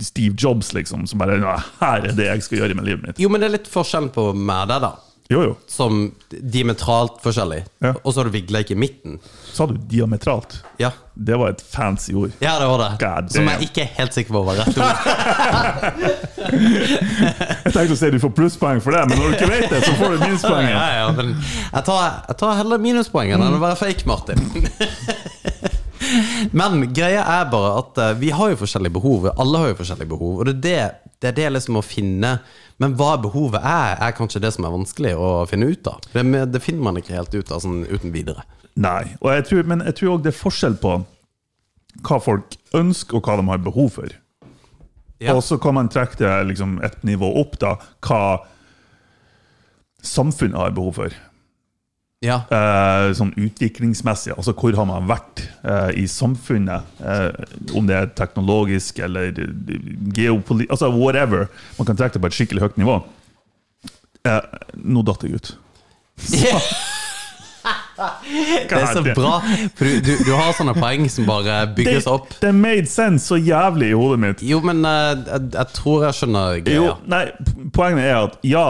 Steve 0.00 0.32
Jobs, 0.38 0.70
liksom. 0.72 1.02
Som 1.10 1.20
bare 1.20 1.36
Her 1.82 2.06
er 2.06 2.14
det 2.16 2.30
jeg 2.30 2.46
skal 2.46 2.62
gjøre 2.62 2.78
med 2.78 2.86
livet 2.88 3.02
mitt. 3.04 3.20
Jo, 3.20 3.28
men 3.28 3.42
det 3.42 3.50
er 3.50 3.56
litt 3.58 3.68
forskjell 3.68 4.08
på 4.14 4.30
meg 4.38 4.62
og 4.64 4.72
deg, 4.72 4.86
da. 4.86 4.92
Jo, 5.32 5.40
jo. 5.42 5.54
Som 5.70 6.10
diametralt 6.28 7.16
forskjellig. 7.24 7.62
Ja. 7.80 7.94
Og 8.02 8.12
så 8.12 8.20
har 8.20 8.28
du 8.28 8.34
Vigleik 8.34 8.70
i 8.70 8.76
midten. 8.76 9.16
Sa 9.54 9.64
du 9.70 9.72
diametralt? 9.88 10.58
Ja. 10.82 10.90
Det 11.14 11.36
var 11.38 11.54
et 11.54 11.62
fancy 11.62 12.12
ord. 12.18 12.32
ja, 12.42 12.58
det 12.60 12.66
var 12.68 12.78
det. 12.82 12.88
God 13.00 13.30
Som 13.32 13.44
damn. 13.46 13.54
jeg 13.54 13.68
ikke 13.70 13.82
er 13.86 13.90
helt 14.00 14.14
sikker 14.16 14.34
på 14.34 14.42
var 14.44 14.58
rett 14.58 14.78
ord. 14.78 14.84
Jeg 17.64 17.72
tenkte 17.72 17.94
å 17.94 17.98
si 17.98 18.10
du 18.12 18.18
får 18.22 18.32
plusspoeng 18.36 18.80
for 18.84 18.94
det, 18.94 19.02
men 19.08 19.18
når 19.20 19.30
du 19.30 19.36
ikke 19.38 19.48
vet 19.50 19.70
det, 19.72 19.80
så 19.86 19.94
får 19.98 20.14
du 20.14 20.24
minuspoeng. 20.26 20.66
ja, 20.68 20.82
ja, 20.98 21.06
men 21.16 21.30
jeg 21.38 21.84
tar, 21.86 22.02
jeg 22.28 22.36
tar 22.42 22.58
heller 22.60 22.82
minuspoeng 22.82 23.32
enn 23.34 23.44
å 23.46 23.62
være 23.62 23.78
fake, 23.80 24.04
Martin. 24.10 24.42
Men 26.52 26.88
greia 26.94 27.24
er 27.38 27.48
bare 27.52 27.72
at 27.80 28.00
eh, 28.00 28.12
vi 28.20 28.32
har 28.34 28.52
jo 28.52 28.60
forskjellige 28.60 28.94
behov. 28.96 29.30
Alle 29.32 29.62
har 29.62 29.72
jo 29.72 29.78
forskjellige 29.80 30.10
behov. 30.10 30.42
Og 30.42 30.48
det 30.48 30.54
er 30.54 30.60
det, 30.60 30.76
det, 31.20 31.30
er 31.30 31.36
det 31.38 31.52
liksom 31.54 31.78
å 31.80 31.84
finne 31.84 32.34
Men 32.82 32.96
hva 32.98 33.14
behovet 33.22 33.62
er, 33.62 33.94
er 34.02 34.16
kanskje 34.16 34.42
det 34.42 34.50
som 34.56 34.66
er 34.66 34.74
vanskelig 34.74 35.14
å 35.16 35.30
finne 35.48 35.70
ut 35.70 35.88
av. 35.88 36.02
Det, 36.12 36.24
det 36.50 36.62
finner 36.62 36.88
man 36.88 36.98
ikke 37.00 37.14
helt 37.16 37.34
ut 37.34 37.52
av 37.54 37.62
sånn 37.64 37.84
uten 37.86 38.12
videre. 38.14 38.42
Nei, 38.74 39.14
jeg 39.22 39.44
tror, 39.46 39.68
men 39.70 39.84
jeg 39.86 39.94
tror 40.00 40.16
òg 40.16 40.24
det 40.24 40.32
er 40.32 40.40
forskjell 40.40 40.74
på 40.82 40.96
hva 42.02 42.18
folk 42.18 42.56
ønsker, 42.74 43.20
og 43.20 43.28
hva 43.28 43.36
de 43.38 43.46
har 43.46 43.62
behov 43.62 43.92
for. 44.00 44.16
Ja. 45.22 45.36
Og 45.36 45.44
så 45.46 45.60
kan 45.62 45.76
man 45.78 45.90
trekke 45.92 46.18
det 46.18 46.32
liksom 46.50 46.80
et 46.84 46.98
nivå 47.06 47.30
opp, 47.40 47.54
da, 47.62 47.76
hva 48.02 48.42
samfunnet 50.04 50.58
har 50.58 50.74
behov 50.74 50.98
for. 50.98 51.14
Ja. 52.24 52.38
Eh, 52.48 53.10
sånn 53.18 53.34
utviklingsmessig, 53.36 54.32
altså 54.36 54.54
hvor 54.56 54.76
har 54.78 54.88
man 54.88 55.08
vært 55.10 55.44
eh, 55.62 55.90
i 56.00 56.06
samfunnet? 56.08 56.88
Eh, 57.04 57.76
om 57.76 57.86
det 57.88 57.98
er 57.98 58.12
teknologisk 58.16 59.02
eller 59.04 59.34
geopolitisk, 60.16 60.72
altså 60.72 60.90
whatever. 60.94 61.50
Man 61.78 61.90
kan 61.90 62.00
trekke 62.00 62.16
det 62.16 62.24
på 62.24 62.32
et 62.32 62.38
skikkelig 62.38 62.64
høyt 62.64 62.80
nivå. 62.80 62.98
Eh, 64.24 64.40
nå 64.80 65.04
datt 65.06 65.26
jeg 65.26 65.36
ut. 65.38 65.54
Det 67.94 68.74
er 68.76 68.88
så 68.92 69.00
bra, 69.06 69.36
for 69.78 69.86
du, 69.86 70.00
du, 70.02 70.10
du 70.26 70.30
har 70.34 70.50
sånne 70.56 70.74
poeng 70.76 71.06
som 71.12 71.28
bare 71.28 71.60
bygges 71.76 72.08
opp. 72.10 72.32
det 72.42 72.50
made 72.56 72.90
sense 72.90 73.28
så 73.30 73.38
jævlig 73.38 73.92
i 73.92 73.96
hodet 73.96 74.18
mitt. 74.20 74.42
Jo, 74.44 74.58
men 74.66 74.82
eh, 74.88 75.12
jeg, 75.28 75.46
jeg 75.54 75.70
tror 75.78 76.04
jeg 76.08 76.18
skjønner 76.18 76.72
Jo, 76.74 76.88
nei, 77.08 77.22
poenget 77.76 78.08
er 78.08 78.18
at 78.18 78.36
ja, 78.44 78.66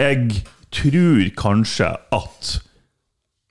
jeg 0.00 0.40
tror 0.74 1.20
kanskje 1.38 1.92
at 2.16 2.54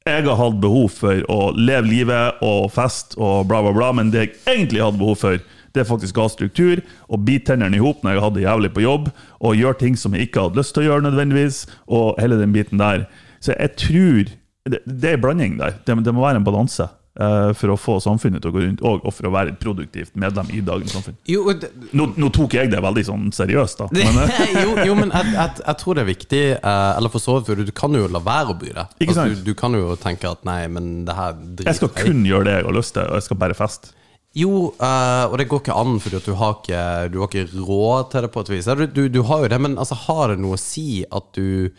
jeg 0.03 0.25
har 0.27 0.39
hatt 0.39 0.59
behov 0.59 0.89
for 0.91 1.23
å 1.31 1.39
leve 1.55 1.87
livet 1.87 2.43
og 2.43 2.71
fest 2.75 3.15
og 3.15 3.47
bla, 3.47 3.61
bla, 3.63 3.71
bla, 3.75 3.91
men 3.95 4.11
det 4.11 4.23
jeg 4.25 4.33
egentlig 4.55 4.83
hadde 4.83 4.99
behov 4.99 5.21
for, 5.21 5.43
det 5.73 5.81
er 5.81 5.89
faktisk 5.89 6.19
å 6.19 6.27
ha 6.27 6.31
struktur 6.31 6.81
og 7.07 7.23
bite 7.25 7.49
tennene 7.51 7.79
i 7.79 7.81
hop 7.81 8.03
når 8.03 8.17
jeg 8.17 8.23
hadde 8.25 8.39
det 8.39 8.45
jævlig 8.45 8.71
på 8.75 8.83
jobb, 8.83 9.07
og 9.39 9.57
gjøre 9.57 9.79
ting 9.79 9.95
som 9.99 10.13
jeg 10.13 10.27
ikke 10.27 10.47
hadde 10.47 10.59
lyst 10.59 10.75
til 10.75 10.83
å 10.83 10.89
gjøre 10.89 11.07
nødvendigvis, 11.07 11.63
og 11.87 12.19
hele 12.21 12.37
den 12.41 12.53
biten 12.55 12.83
der. 12.83 13.07
Så 13.43 13.55
jeg 13.57 13.75
tror 13.79 14.39
Det, 14.63 14.79
det 14.87 15.09
er 15.09 15.17
en 15.17 15.21
blanding 15.21 15.55
der. 15.59 15.73
Det, 15.83 15.95
det 16.05 16.11
må 16.15 16.21
være 16.23 16.39
en 16.39 16.45
balanse 16.47 16.85
for 17.13 17.69
å 17.69 17.75
få 17.77 17.99
samfunnet 18.01 18.41
til 18.41 18.49
å 18.49 18.53
gå 18.55 18.61
rundt, 18.63 18.79
og, 18.81 19.03
for 19.13 19.27
å 19.29 19.31
være 19.35 19.51
et 19.53 19.59
produktivt 19.61 20.15
medlem 20.17 20.47
i 20.49 20.63
dagens 20.65 20.95
samfunn. 20.95 21.17
Jo, 21.29 21.43
det, 21.53 21.69
Nå, 21.93 22.07
nå 22.17 22.29
tok 22.33 22.55
jeg 22.57 22.71
det 22.71 22.79
veldig 22.81 23.03
sånn 23.05 23.27
seriøst, 23.35 23.83
da. 23.83 23.89
Men, 23.93 24.17
eh, 24.23 24.55
jo, 24.63 24.71
jo, 24.89 24.95
men 24.97 25.13
jeg, 25.13 25.33
jeg, 25.35 25.59
jeg 25.61 25.79
tror 25.83 25.99
det 25.99 26.01
er 26.01 26.09
viktig 26.09 26.41
eh, 26.55 26.91
Eller 26.97 27.13
for 27.13 27.21
så 27.21 27.37
vidt, 27.37 27.51
for 27.51 27.69
du 27.69 27.73
kan 27.77 27.99
jo 27.99 28.07
la 28.09 28.21
være 28.23 28.55
å 28.55 28.57
bry 28.57 28.73
deg. 28.73 28.95
Altså, 29.05 29.27
du, 29.29 29.43
du 29.51 29.53
kan 29.57 29.77
jo 29.77 29.93
tenke 30.01 30.31
at 30.31 30.41
nei, 30.47 30.63
men 30.73 31.03
det 31.05 31.17
her 31.17 31.35
driter 31.37 31.69
jeg 31.69 31.81
skal 31.83 31.91
jeg 31.91 32.01
i. 32.01 32.07
kun 32.09 32.25
gjøre 32.31 32.49
det 32.49 32.55
jeg 32.57 32.67
har 32.69 32.77
lyst 32.79 32.97
til, 32.97 33.05
og 33.05 33.19
jeg 33.19 33.27
skal 33.27 33.41
bare 33.45 33.59
feste. 33.61 33.93
Jo, 34.33 34.53
uh, 34.81 35.25
og 35.29 35.35
det 35.37 35.45
går 35.51 35.61
ikke 35.61 35.77
an, 35.77 35.99
fordi 36.01 36.23
du 36.25 36.31
har 36.39 36.55
ikke, 36.57 36.83
du 37.13 37.19
har 37.21 37.29
ikke 37.29 37.61
råd 37.67 38.07
til 38.09 38.25
det 38.25 38.31
på 38.33 38.41
et 38.41 38.51
vis. 38.55 38.69
Du, 38.81 38.85
du, 38.89 39.03
du 39.13 39.21
har 39.29 39.43
jo 39.43 39.51
det, 39.53 39.59
men 39.61 39.77
altså, 39.77 39.97
har 40.07 40.33
det 40.33 40.41
noe 40.41 40.57
å 40.57 40.61
si 40.61 41.03
at 41.05 41.29
du 41.37 41.69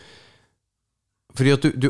Fordi 1.34 1.50
at 1.56 1.66
du, 1.66 1.72
du 1.74 1.88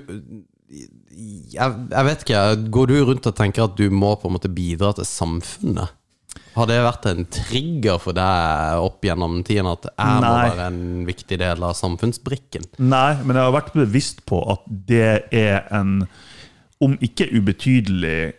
jeg, 0.74 1.74
jeg 1.90 2.06
vet 2.08 2.24
ikke. 2.24 2.40
Går 2.74 2.90
du 2.90 2.96
rundt 3.10 3.28
og 3.30 3.36
tenker 3.38 3.66
at 3.66 3.76
du 3.78 3.86
må 3.92 4.14
på 4.20 4.30
en 4.30 4.36
måte 4.36 4.52
bidra 4.52 4.92
til 4.96 5.06
samfunnet? 5.08 5.92
Har 6.54 6.68
det 6.70 6.76
vært 6.84 7.06
en 7.10 7.24
trigger 7.34 7.98
for 8.02 8.14
deg 8.14 8.82
opp 8.82 9.02
gjennom 9.06 9.40
tiden 9.46 9.66
at 9.70 9.88
jeg 9.90 10.20
må 10.22 10.30
være 10.30 10.68
en 10.70 11.02
viktig 11.06 11.38
del 11.42 11.66
av 11.66 11.74
samfunnsbrikken? 11.78 12.68
Nei, 12.78 13.10
men 13.22 13.34
jeg 13.34 13.48
har 13.48 13.56
vært 13.56 13.74
bevisst 13.74 14.22
på 14.28 14.38
at 14.54 14.62
det 14.90 15.26
er 15.34 15.64
en, 15.74 16.04
om 16.82 16.94
ikke 17.02 17.26
ubetydelig, 17.34 18.34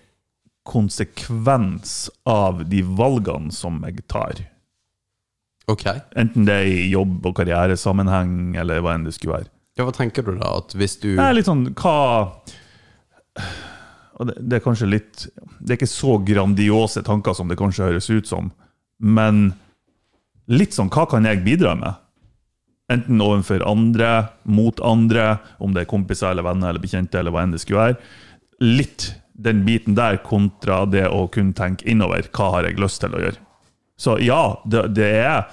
konsekvens 0.66 2.08
av 2.26 2.64
de 2.72 2.80
valgene 2.98 3.54
som 3.54 3.84
jeg 3.86 4.02
tar. 4.10 4.40
Ok. 5.70 5.84
Enten 6.18 6.48
det 6.48 6.56
er 6.56 6.70
i 6.70 6.88
jobb- 6.90 7.28
og 7.30 7.36
karrieresammenheng, 7.38 8.56
eller 8.58 8.82
hva 8.82 8.96
enn 8.96 9.06
det 9.06 9.14
skulle 9.14 9.42
være. 9.42 9.52
Ja, 9.76 9.84
hva 9.84 9.92
tenker 9.96 10.24
du 10.24 10.38
da? 10.40 10.54
At 10.62 10.76
hvis 10.78 10.96
du 11.02 11.16
Det 11.16 11.26
er 11.26 11.36
litt 11.36 11.50
sånn 11.50 11.68
hva 11.76 11.98
det, 14.24 14.38
det 14.40 14.58
er 14.58 14.64
kanskje 14.64 14.88
litt 14.88 15.26
Det 15.60 15.74
er 15.74 15.80
ikke 15.80 15.92
så 15.92 16.16
grandiose 16.24 17.04
tanker 17.04 17.36
som 17.36 17.52
det 17.52 17.58
kanskje 17.60 17.90
høres 17.90 18.08
ut 18.08 18.30
som, 18.30 18.52
men 19.04 19.50
litt 20.48 20.76
sånn 20.78 20.92
Hva 20.94 21.04
kan 21.12 21.28
jeg 21.28 21.44
bidra 21.44 21.76
med? 21.80 22.02
Enten 22.92 23.22
overfor 23.24 23.64
andre, 23.66 24.30
mot 24.46 24.80
andre, 24.86 25.40
om 25.58 25.74
det 25.74 25.84
er 25.84 25.90
kompiser 25.90 26.30
eller 26.30 26.46
venner 26.46 26.70
eller 26.70 26.84
bekjente, 26.84 27.18
eller 27.18 27.34
hva 27.34 27.42
enn 27.42 27.56
det 27.56 27.64
skulle 27.64 27.82
være. 27.82 27.96
Litt 28.62 29.08
den 29.34 29.64
biten 29.66 29.98
der 29.98 30.20
kontra 30.22 30.84
det 30.86 31.08
å 31.10 31.24
kunne 31.34 31.58
tenke 31.58 31.88
innover. 31.90 32.30
Hva 32.30 32.52
har 32.54 32.68
jeg 32.70 32.78
lyst 32.78 33.02
til 33.02 33.18
å 33.18 33.24
gjøre? 33.24 33.42
Så 33.98 34.20
ja, 34.22 34.62
det, 34.70 34.84
det 34.94 35.10
er 35.24 35.50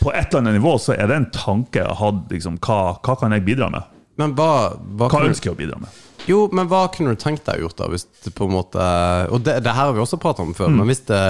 På 0.00 0.12
et 0.14 0.26
eller 0.28 0.42
annet 0.44 0.58
nivå 0.60 0.74
så 0.82 0.94
er 0.96 1.06
det 1.10 1.16
en 1.20 1.30
tanke 1.34 1.82
jeg 1.82 1.98
hatt. 2.00 2.24
Liksom, 2.32 2.58
hva, 2.64 2.80
hva 3.04 3.16
kan 3.20 3.32
jeg 3.36 3.44
bidra 3.48 3.70
med? 3.74 3.82
Men 4.18 4.32
hva, 4.34 4.50
hva, 4.98 5.08
Hva 5.12 5.24
ønsker 5.28 5.50
jeg 5.52 5.56
å 5.56 5.60
bidra 5.62 5.78
med? 5.82 6.04
Jo, 6.28 6.42
men 6.52 6.66
hva 6.68 6.82
kunne 6.92 7.14
du 7.14 7.20
tenkt 7.22 7.46
deg 7.46 7.62
gjort 7.62 7.78
da? 7.78 7.86
Hvis 7.88 8.04
det 8.24 8.34
på 8.36 8.44
en 8.48 8.52
måte 8.58 8.82
Og 9.32 9.40
det, 9.46 9.60
det 9.64 9.72
her 9.72 9.86
har 9.88 9.94
vi 9.96 10.02
også 10.02 10.18
pratet 10.20 10.42
om 10.44 10.50
før, 10.58 10.68
Mm. 10.68 10.76
men 10.82 10.90
hvis 10.90 11.04
det 11.08 11.22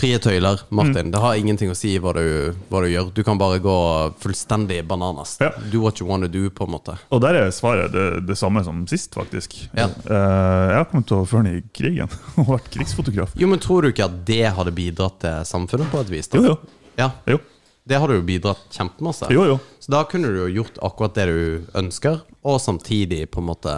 Frie 0.00 0.16
tøyler, 0.22 0.60
Martin. 0.70 1.10
Det 1.10 1.18
har 1.20 1.34
ingenting 1.36 1.72
å 1.72 1.74
si 1.76 1.90
hva 2.00 2.12
du, 2.14 2.54
hva 2.70 2.80
du 2.80 2.86
gjør. 2.88 3.08
Du 3.12 3.24
kan 3.26 3.36
bare 3.40 3.58
gå 3.60 3.74
fullstendig 4.22 4.78
bananas. 4.88 5.34
Ja. 5.42 5.50
Do 5.72 5.82
what 5.82 5.98
you 6.00 6.06
want 6.08 6.22
to 6.24 6.28
do, 6.30 6.44
på 6.54 6.64
en 6.64 6.70
måte. 6.76 6.94
Og 7.10 7.20
der 7.20 7.36
er 7.40 7.50
svaret 7.52 7.90
det, 7.92 8.04
det 8.28 8.36
samme 8.38 8.62
som 8.64 8.84
sist, 8.88 9.10
faktisk. 9.18 9.58
Ja. 9.74 9.88
Eh, 9.90 10.70
jeg 10.70 10.78
har 10.78 10.86
kommet 10.92 11.08
til 11.10 11.18
å 11.18 11.26
føre 11.28 11.48
den 11.50 11.58
i 11.58 11.64
krigen 11.76 12.08
og 12.38 12.52
vært 12.54 12.70
krigsfotograf. 12.72 13.34
Jo, 13.36 13.50
men 13.50 13.60
tror 13.60 13.82
du 13.84 13.90
ikke 13.90 14.06
at 14.06 14.20
det 14.30 14.44
hadde 14.56 14.72
bidratt 14.78 15.18
til 15.26 15.42
samfunnet 15.50 15.90
på 15.92 16.00
et 16.06 16.14
vis? 16.14 16.30
da? 16.30 16.38
Jo, 16.38 16.54
jo. 16.54 16.76
Ja, 17.00 17.10
jo. 17.32 17.38
det 17.88 17.98
hadde 18.02 18.18
jo 18.20 18.24
bidratt 18.28 18.66
kjempemasse. 18.76 19.30
jo, 19.34 19.46
jo. 19.54 19.58
Så 19.82 19.92
da 19.96 20.04
kunne 20.08 20.30
du 20.30 20.42
jo 20.44 20.50
gjort 20.60 20.78
akkurat 20.86 21.16
det 21.16 21.26
du 21.30 21.78
ønsker, 21.80 22.20
og 22.44 22.60
samtidig 22.62 23.24
på 23.32 23.40
en 23.42 23.48
måte 23.50 23.72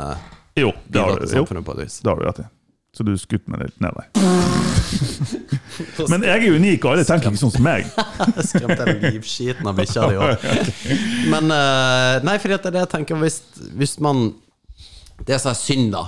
Jo, 0.58 0.72
det 0.90 1.00
har, 1.00 1.22
du- 1.22 1.36
jo, 1.38 1.46
på 1.48 1.72
et 1.78 1.84
vis. 1.86 2.00
det 2.02 2.10
har 2.12 2.18
du 2.20 2.26
rett 2.28 2.42
i. 2.44 2.48
Så 2.92 3.06
du 3.08 3.14
skutt 3.16 3.46
meg 3.48 3.62
litt 3.64 3.78
ned 3.80 3.94
der. 3.96 4.08
Men 6.12 6.24
jeg 6.26 6.42
er 6.44 6.56
unik, 6.58 6.84
og 6.84 6.90
alle 6.92 7.04
tenker 7.08 7.30
ikke 7.32 7.40
sånn 7.40 7.54
som 7.54 7.64
meg. 7.64 7.86
Skremte 8.50 8.84
den 8.84 9.00
livskiten 9.14 9.68
av 9.70 9.78
bikkja 9.78 10.08
di 10.10 10.18
òg. 10.20 10.44
Men 11.32 11.48
eh, 11.56 12.18
Nei, 12.26 12.34
for 12.42 12.52
det 12.52 12.58
er 12.60 12.74
det 12.74 12.82
jeg 12.84 12.90
tenker 12.92 13.16
Hvis, 13.22 13.38
hvis 13.78 13.94
man 14.04 14.26
Det 15.24 15.38
som 15.40 15.54
er 15.54 15.58
synd, 15.62 15.88
da. 15.94 16.04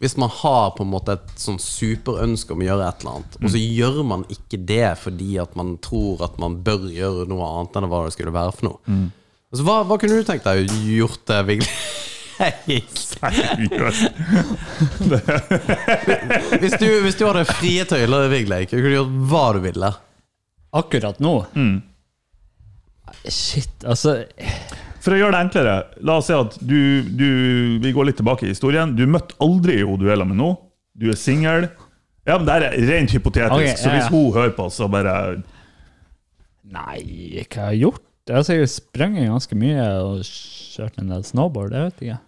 Hvis 0.00 0.14
man 0.16 0.30
har 0.32 0.70
på 0.78 0.82
en 0.86 0.88
måte 0.94 1.12
et 1.18 1.32
sånn 1.36 1.58
superønske 1.60 2.54
om 2.54 2.62
å 2.62 2.68
gjøre 2.70 2.86
et 2.88 3.02
eller 3.02 3.18
annet, 3.18 3.34
og 3.42 3.50
så 3.52 3.60
gjør 3.60 3.98
man 4.08 4.22
ikke 4.32 4.60
det 4.64 4.86
fordi 5.02 5.34
at 5.42 5.56
man 5.60 5.74
tror 5.84 6.22
at 6.24 6.38
man 6.40 6.56
bør 6.64 6.86
gjøre 6.94 7.26
noe 7.28 7.44
annet 7.52 7.76
enn 7.76 7.88
hva 7.90 8.00
det 8.06 8.14
skulle 8.16 8.32
være 8.32 8.54
for 8.56 8.70
noe. 8.70 8.78
Altså, 9.52 9.64
hva, 9.68 9.76
hva 9.88 9.98
kunne 10.00 10.16
du 10.20 10.24
tenkt 10.28 10.48
deg 10.48 10.72
gjort 10.94 11.22
det, 11.28 11.42
Vigli? 11.50 11.68
Seriøst. 12.38 14.04
hvis, 16.62 16.76
du, 16.78 16.88
hvis 17.04 17.18
du 17.18 17.24
hadde 17.26 17.44
frie 17.50 17.84
tøyler, 17.88 18.28
Vigli, 18.32 18.62
kunne 18.70 18.84
du 18.88 18.94
gjort 18.94 19.16
hva 19.30 19.44
du 19.56 19.60
ville? 19.68 19.92
Akkurat 20.78 21.20
nå 21.24 21.34
Mm. 21.58 21.78
Shit, 23.28 23.82
altså 23.88 24.12
For 25.04 25.14
å 25.14 25.18
gjøre 25.20 25.36
det 25.36 25.42
enklere, 25.46 25.74
la 26.04 26.16
oss 26.18 26.28
si 26.30 26.34
at 26.36 26.56
du, 26.58 26.78
du 27.06 27.28
Vi 27.82 27.92
går 27.94 28.10
litt 28.10 28.18
tilbake 28.18 28.46
i 28.46 28.52
historien. 28.52 28.96
Du 28.98 29.04
møtte 29.10 29.36
aldri 29.44 29.80
hun 29.82 30.00
du 30.00 30.08
er 30.10 30.24
med 30.24 30.38
nå. 30.40 30.54
Du 30.98 31.08
er 31.12 31.18
singel. 31.18 31.68
Ja, 32.28 32.36
men 32.36 32.48
det 32.48 32.56
er 32.58 32.74
rent 32.90 33.14
hypotetisk, 33.14 33.54
Okay, 33.56 33.70
ja, 33.70 33.78
så 33.80 33.92
hvis 33.94 34.10
hun 34.12 34.34
hører 34.34 34.52
på, 34.56 34.66
så 34.74 34.88
bare 34.92 35.14
Nei, 36.68 36.98
hva 37.48 37.62
har 37.62 37.72
jeg 37.72 37.86
gjort? 37.86 38.02
Jeg 38.28 38.36
har 38.36 38.44
sikkert 38.44 38.72
sprunget 38.74 39.30
ganske 39.30 39.56
mye 39.56 39.84
og 40.04 40.18
kjørt 40.28 40.98
en 41.00 41.14
del 41.14 41.22
snowboard. 41.24 41.72
Det 41.72 41.84
vet 41.86 42.02
ikke. 42.04 42.18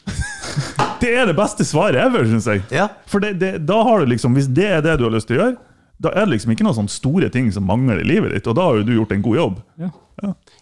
Det 1.00 1.10
er 1.16 1.28
det 1.28 1.34
beste 1.36 1.64
svaret 1.64 1.96
ever, 2.00 2.26
syns 2.28 2.46
jeg. 2.48 2.62
Ja. 2.74 2.86
For 3.08 3.22
det, 3.24 3.34
det, 3.40 3.50
da 3.64 3.78
har 3.86 4.02
du 4.02 4.10
liksom, 4.10 4.34
Hvis 4.36 4.50
det 4.52 4.66
er 4.68 4.82
det 4.84 4.98
du 5.00 5.06
har 5.06 5.14
lyst 5.14 5.30
til 5.30 5.38
å 5.38 5.42
gjøre, 5.42 5.56
da 6.00 6.12
er 6.12 6.26
det 6.26 6.34
liksom 6.34 6.52
ikke 6.52 6.64
noen 6.66 6.76
sånne 6.76 6.92
store 6.92 7.28
ting 7.32 7.48
som 7.52 7.64
mangler 7.68 8.00
i 8.00 8.06
livet 8.08 8.34
ditt, 8.34 8.48
og 8.48 8.56
da 8.56 8.66
har 8.68 8.80
jo 8.80 8.86
du 8.88 8.92
gjort 8.96 9.12
en 9.16 9.24
god 9.24 9.36
jobb. 9.38 9.58
Ja. 9.80 9.90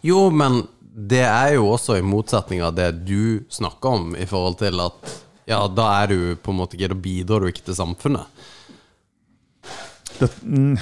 Jo, 0.07 0.25
men 0.35 0.61
det 0.99 1.23
er 1.23 1.55
jo 1.55 1.69
også 1.71 1.99
i 1.99 2.03
motsetning 2.03 2.63
av 2.67 2.75
det 2.75 2.91
du 3.07 3.45
snakker 3.55 3.99
om, 4.01 4.15
i 4.19 4.27
forhold 4.27 4.59
til 4.59 4.81
at 4.83 5.13
ja, 5.49 5.63
da 5.71 5.89
er 6.03 6.11
du 6.11 6.21
på 6.43 6.53
en 6.53 6.59
måte 6.59 6.77
ikke 6.77 6.91
Da 6.93 6.97
bidrar 7.01 7.41
du 7.41 7.49
ikke 7.49 7.63
til 7.65 7.77
samfunnet. 7.79 8.27
Det, 10.19 10.29
mm, 10.43 10.75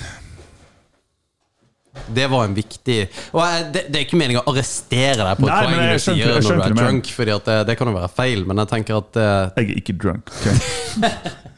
Det 2.17 2.27
var 2.33 2.47
en 2.47 2.55
viktig 2.57 2.97
Og 3.37 3.43
det, 3.75 3.85
det 3.91 3.99
er 3.99 4.05
ikke 4.07 4.19
meningen 4.19 4.41
å 4.41 4.51
arrestere 4.55 5.21
deg 5.21 5.39
på 5.39 5.51
et 5.51 5.53
poeng 5.53 5.93
du 5.93 6.03
sier 6.03 6.33
når 6.33 6.47
du 6.47 6.65
er 6.65 6.77
drunk, 6.81 7.13
Fordi 7.19 7.39
det, 7.47 7.57
det 7.69 7.77
kan 7.79 7.93
jo 7.93 7.97
være 7.99 8.13
feil, 8.17 8.43
men 8.49 8.65
jeg 8.65 8.73
tenker 8.73 8.99
at 9.03 9.21
eh, 9.21 9.61
jeg 9.61 9.69
er 9.69 9.81
ikke 9.85 9.99
drunk. 10.01 10.33
Okay. 10.41 10.57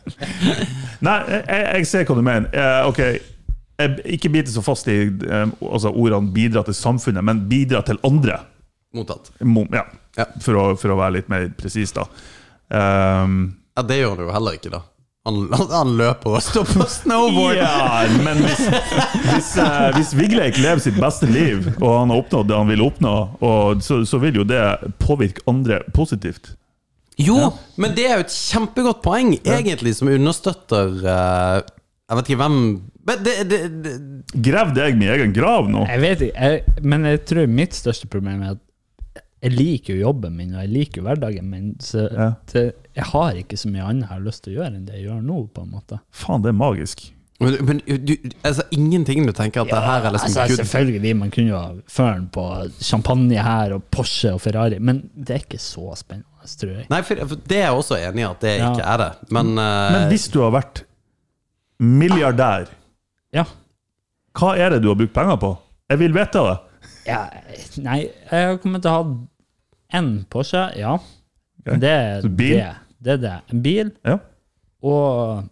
Nei, 1.06 1.18
jeg, 1.30 1.64
jeg 1.78 1.88
ser 1.88 2.06
hva 2.08 2.16
du 2.18 2.24
mener. 2.24 2.48
Uh, 2.50 2.88
ok, 2.90 3.00
Ikke 3.78 4.30
bite 4.34 4.50
så 4.50 4.62
fast 4.66 4.88
i 4.90 4.96
eh, 5.06 5.46
altså 5.62 5.92
ordene 5.94 6.32
'bidra 6.34 6.64
til 6.66 6.74
samfunnet', 6.74 7.22
men 7.22 7.44
'bidra 7.48 7.84
til 7.86 7.98
andre'. 8.02 8.40
mottatt. 8.94 9.30
Mo- 9.40 9.68
Ja, 9.72 9.84
Ja. 10.16 10.24
For, 10.40 10.52
å, 10.58 10.76
for 10.76 10.90
å 10.90 10.96
være 10.98 11.12
litt 11.20 11.28
mer 11.28 11.48
presis, 11.56 11.92
da. 11.94 12.06
Um, 12.70 13.54
Ja, 13.76 13.82
det 13.86 14.00
gjør 14.00 14.16
han 14.16 14.24
jo 14.26 14.32
heller 14.34 14.56
ikke, 14.58 14.70
da. 14.72 14.80
Han, 15.28 15.36
han, 15.70 15.90
løper 15.98 16.34
og 16.38 16.42
står 16.42 16.64
på 16.64 16.86
snowboard. 16.88 17.56
ja, 17.60 18.08
men 18.24 18.38
hvis, 18.42 18.62
hvis, 19.28 19.50
uh, 19.60 19.92
hvis 19.94 20.14
Vigleik 20.16 20.58
lever 20.58 20.80
sitt 20.82 20.96
beste 20.98 21.28
liv, 21.30 21.68
og 21.82 21.98
han 22.00 22.10
har 22.10 22.22
oppnådd 22.24 22.48
det 22.48 22.56
han 22.56 22.68
vil 22.72 22.82
oppnå, 22.82 23.14
så, 23.84 24.00
så 24.08 24.18
vil 24.18 24.40
jo 24.40 24.44
det 24.48 24.62
påvirke 24.98 25.44
andre 25.46 25.82
positivt. 25.94 26.54
Jo, 27.18 27.52
men 27.76 27.94
det 27.94 28.06
er 28.08 28.16
jo 28.16 28.24
et 28.26 28.34
kjempegodt 28.34 29.02
poeng, 29.04 29.34
egentlig, 29.44 29.94
som 29.98 30.08
understøtter 30.08 30.96
uh, 31.04 31.60
Jeg 32.08 32.16
vet 32.16 32.28
ikke 32.30 32.42
hvem 32.42 32.60
Men 33.08 33.24
det, 33.24 33.34
det, 33.50 33.58
det 33.84 33.92
Gravde 34.44 34.84
jeg 34.84 34.96
min 35.00 35.08
egen 35.14 35.32
grav 35.36 35.68
nå? 35.72 35.84
Jeg 35.88 36.00
vet 36.04 36.24
ikke, 36.28 36.48
jeg, 36.52 36.80
men 36.84 37.06
jeg 37.08 37.20
tror 37.30 37.46
mitt 37.60 37.76
største 37.78 38.08
problem 38.12 38.42
er 38.44 38.56
at 38.56 38.64
jeg 39.38 39.54
liker 39.54 39.94
jo 39.94 40.00
jobben 40.08 40.34
min, 40.34 40.50
og 40.56 40.64
jeg 40.64 40.70
liker 40.74 40.98
jo 41.00 41.04
hverdagen 41.06 41.46
min, 41.46 41.68
så 41.80 42.08
Ja. 42.10 42.32
det, 42.52 42.64
jeg 42.98 43.06
har 43.12 43.36
ikke 43.38 43.56
så 43.60 43.68
mye 43.70 43.84
annet 43.86 44.08
jeg 44.08 44.10
har 44.16 44.24
lyst 44.24 44.42
til 44.44 44.52
å 44.56 44.56
gjøre 44.58 44.74
enn 44.74 44.88
det 44.88 44.96
jeg 44.98 45.04
gjør 45.06 45.20
nå, 45.22 45.36
på 45.54 45.62
en 45.62 45.70
måte. 45.76 46.00
Faen, 46.10 46.42
det 46.42 46.50
er 46.50 46.56
magisk. 46.58 47.04
Men, 47.38 47.54
men 47.68 47.78
du, 47.86 48.16
altså, 48.42 48.64
ingenting 48.74 49.22
du 49.28 49.30
tenker 49.30 49.62
at 49.62 49.70
det 49.70 49.78
her 49.84 50.08
er 50.08 50.16
liksom 50.16 50.32
altså, 50.34 50.46
good 50.50 50.58
selvfølgelig, 50.58 51.12
man 51.20 51.30
kunne 51.30 51.52
jo 51.52 51.60
ha 51.60 51.68
føren 51.86 52.24
på 52.34 52.46
champagne 52.82 53.44
her, 53.46 53.76
og 53.76 53.84
Porsche 53.94 54.32
og 54.34 54.42
Ferrari, 54.42 54.80
men 54.82 55.04
det 55.14 55.36
er 55.36 55.44
ikke 55.46 55.60
så 55.62 55.94
spennende, 56.00 56.50
tror 56.58 56.72
jeg. 56.74 56.88
Nei, 56.90 57.00
for, 57.06 57.22
for 57.30 57.44
det 57.46 57.60
er 57.60 57.68
jeg 57.68 57.78
også 57.78 58.00
enig 58.08 58.24
i 58.24 58.26
at 58.32 58.42
det 58.42 58.56
Ja. 58.58 58.72
ikke 58.74 58.90
er 58.90 59.02
det. 59.04 59.10
Men, 59.38 59.54
uh, 59.54 59.92
Men 59.94 60.08
hvis 60.10 60.26
du 60.34 60.40
har 60.42 60.50
vært 60.58 60.82
milliardær, 61.78 62.66
Ja. 63.34 63.44
hva 64.38 64.54
er 64.56 64.70
det 64.74 64.82
du 64.84 64.88
har 64.88 64.96
brukt 64.98 65.12
penger 65.16 65.36
på? 65.42 65.50
Jeg 65.90 65.98
vil 66.02 66.12
vite 66.16 66.42
det. 66.46 66.56
ja 67.08 67.20
nei, 67.84 67.98
jeg 68.30 68.46
har 68.48 68.58
kommet 68.62 68.82
til 68.84 68.90
å 68.92 68.96
ha 68.98 69.98
en 69.98 70.08
Porsche, 70.30 70.62
ja. 70.78 70.94
Okay. 71.62 71.78
Det 71.82 71.90
er 71.92 72.26
det. 72.28 72.74
Det 73.00 73.12
er 73.16 73.20
det. 73.22 73.36
En 73.52 73.62
bil, 73.64 73.92
Ja. 74.06 74.18
og 74.82 75.48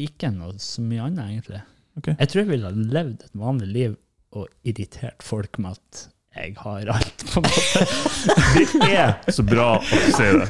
ikke 0.00 0.30
noe 0.34 0.56
så 0.58 0.82
mye 0.84 1.04
annet, 1.06 1.28
egentlig. 1.30 1.60
Okay. 1.98 2.16
Jeg 2.18 2.28
tror 2.32 2.42
jeg 2.42 2.50
ville 2.50 2.66
ha 2.70 2.74
levd 2.98 3.22
et 3.28 3.36
vanlig 3.38 3.68
liv 3.72 3.96
og 4.34 4.48
irritert 4.66 5.22
folk 5.22 5.58
med 5.62 5.76
at 5.78 6.06
jeg 6.34 6.56
har 6.58 6.88
alt, 6.90 7.24
på 7.30 7.38
en 7.38 7.46
måte. 7.46 7.84
Det 8.84 8.96
er 8.98 9.12
så 9.32 9.44
bra 9.46 9.68
å 9.78 9.82
si 9.86 10.26
det. 10.34 10.48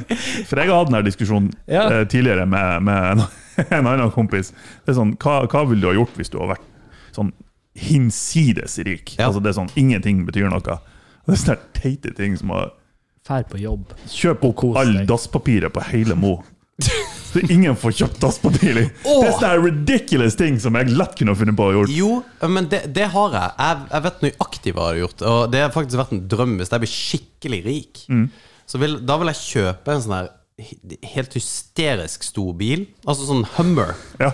For 0.49 0.57
jeg 0.57 0.71
har 0.71 0.79
hatt 0.79 0.89
denne 0.89 1.03
diskusjonen 1.05 1.51
Ja. 1.69 1.83
eh, 1.91 2.05
tidligere 2.09 2.47
med, 2.49 2.81
med 2.87 3.21
en, 3.57 3.65
en 3.79 3.87
annen 3.93 4.11
kompis. 4.15 4.51
Det 4.85 4.93
er 4.93 4.97
sånn, 4.99 5.15
hva, 5.21 5.41
hva 5.51 5.65
ville 5.69 5.81
du 5.85 5.89
ha 5.91 5.95
gjort 5.97 6.15
hvis 6.19 6.31
du 6.33 6.39
hadde 6.41 6.55
vært 6.55 6.71
sånn 7.15 7.33
hinsides 7.75 8.77
rik? 8.87 9.15
Ja. 9.19 9.27
Altså 9.29 9.41
det 9.43 9.51
er 9.53 9.57
sånn, 9.59 9.71
Ingenting 9.79 10.23
betyr 10.27 10.49
noe. 10.51 10.61
Det 11.25 11.33
er 11.35 11.39
sånne 11.41 11.59
teite 11.77 12.13
ting 12.17 12.37
som 12.39 12.53
å 12.55 12.65
Fær 13.25 13.41
på 13.49 13.57
jobb. 13.57 13.89
Kjøp 14.13 14.43
opp 14.45 14.55
Kos 14.59 14.75
all 14.77 14.91
deg. 14.99 15.07
dasspapiret 15.09 15.73
på 15.73 15.81
hele 15.87 16.13
Mo. 16.19 16.35
Så 16.77 17.41
ingen 17.49 17.73
får 17.79 17.95
kjøpt 17.97 18.19
dasspapir. 18.21 18.77
Det 19.01 19.15
er 19.25 19.31
sånne 19.33 19.55
ridiculous 19.63 20.37
ting 20.37 20.59
som 20.61 20.77
jeg 20.77 20.91
lett 20.93 21.15
kunne 21.17 21.33
funnet 21.35 21.57
på 21.57 21.65
å 21.65 21.73
gjøre. 21.73 21.95
Jo, 21.95 22.11
men 22.53 22.67
det, 22.69 22.83
det 22.93 23.07
har 23.15 23.33
jeg. 23.33 23.49
jeg. 23.57 23.81
Jeg 23.95 24.05
vet 24.05 24.21
nøyaktig 24.27 24.75
hva 24.77 24.85
jeg 24.85 24.93
har 24.93 25.01
gjort. 25.01 25.25
Og 25.31 25.41
det 25.55 25.63
har 25.65 25.73
faktisk 25.73 26.01
vært 26.03 26.13
en 26.13 26.21
drøm 26.35 26.53
hvis 26.61 26.69
jeg 26.75 26.83
blir 26.85 26.93
skikkelig 26.93 27.59
rik. 27.65 28.03
Mm. 28.13 28.27
Så 28.69 28.81
vil, 28.83 28.95
da 29.09 29.17
vil 29.23 29.33
jeg 29.33 29.41
kjøpe 29.41 29.95
en 29.97 30.05
sånn 30.05 30.15
her 30.19 30.29
he- 30.29 30.35
helt 30.55 31.35
hysterisk 31.35 32.23
stor 32.23 32.53
bil. 32.57 32.85
Altså 33.03 33.27
sånn 33.27 33.43
Hummer. 33.57 33.95
Ja. 34.21 34.31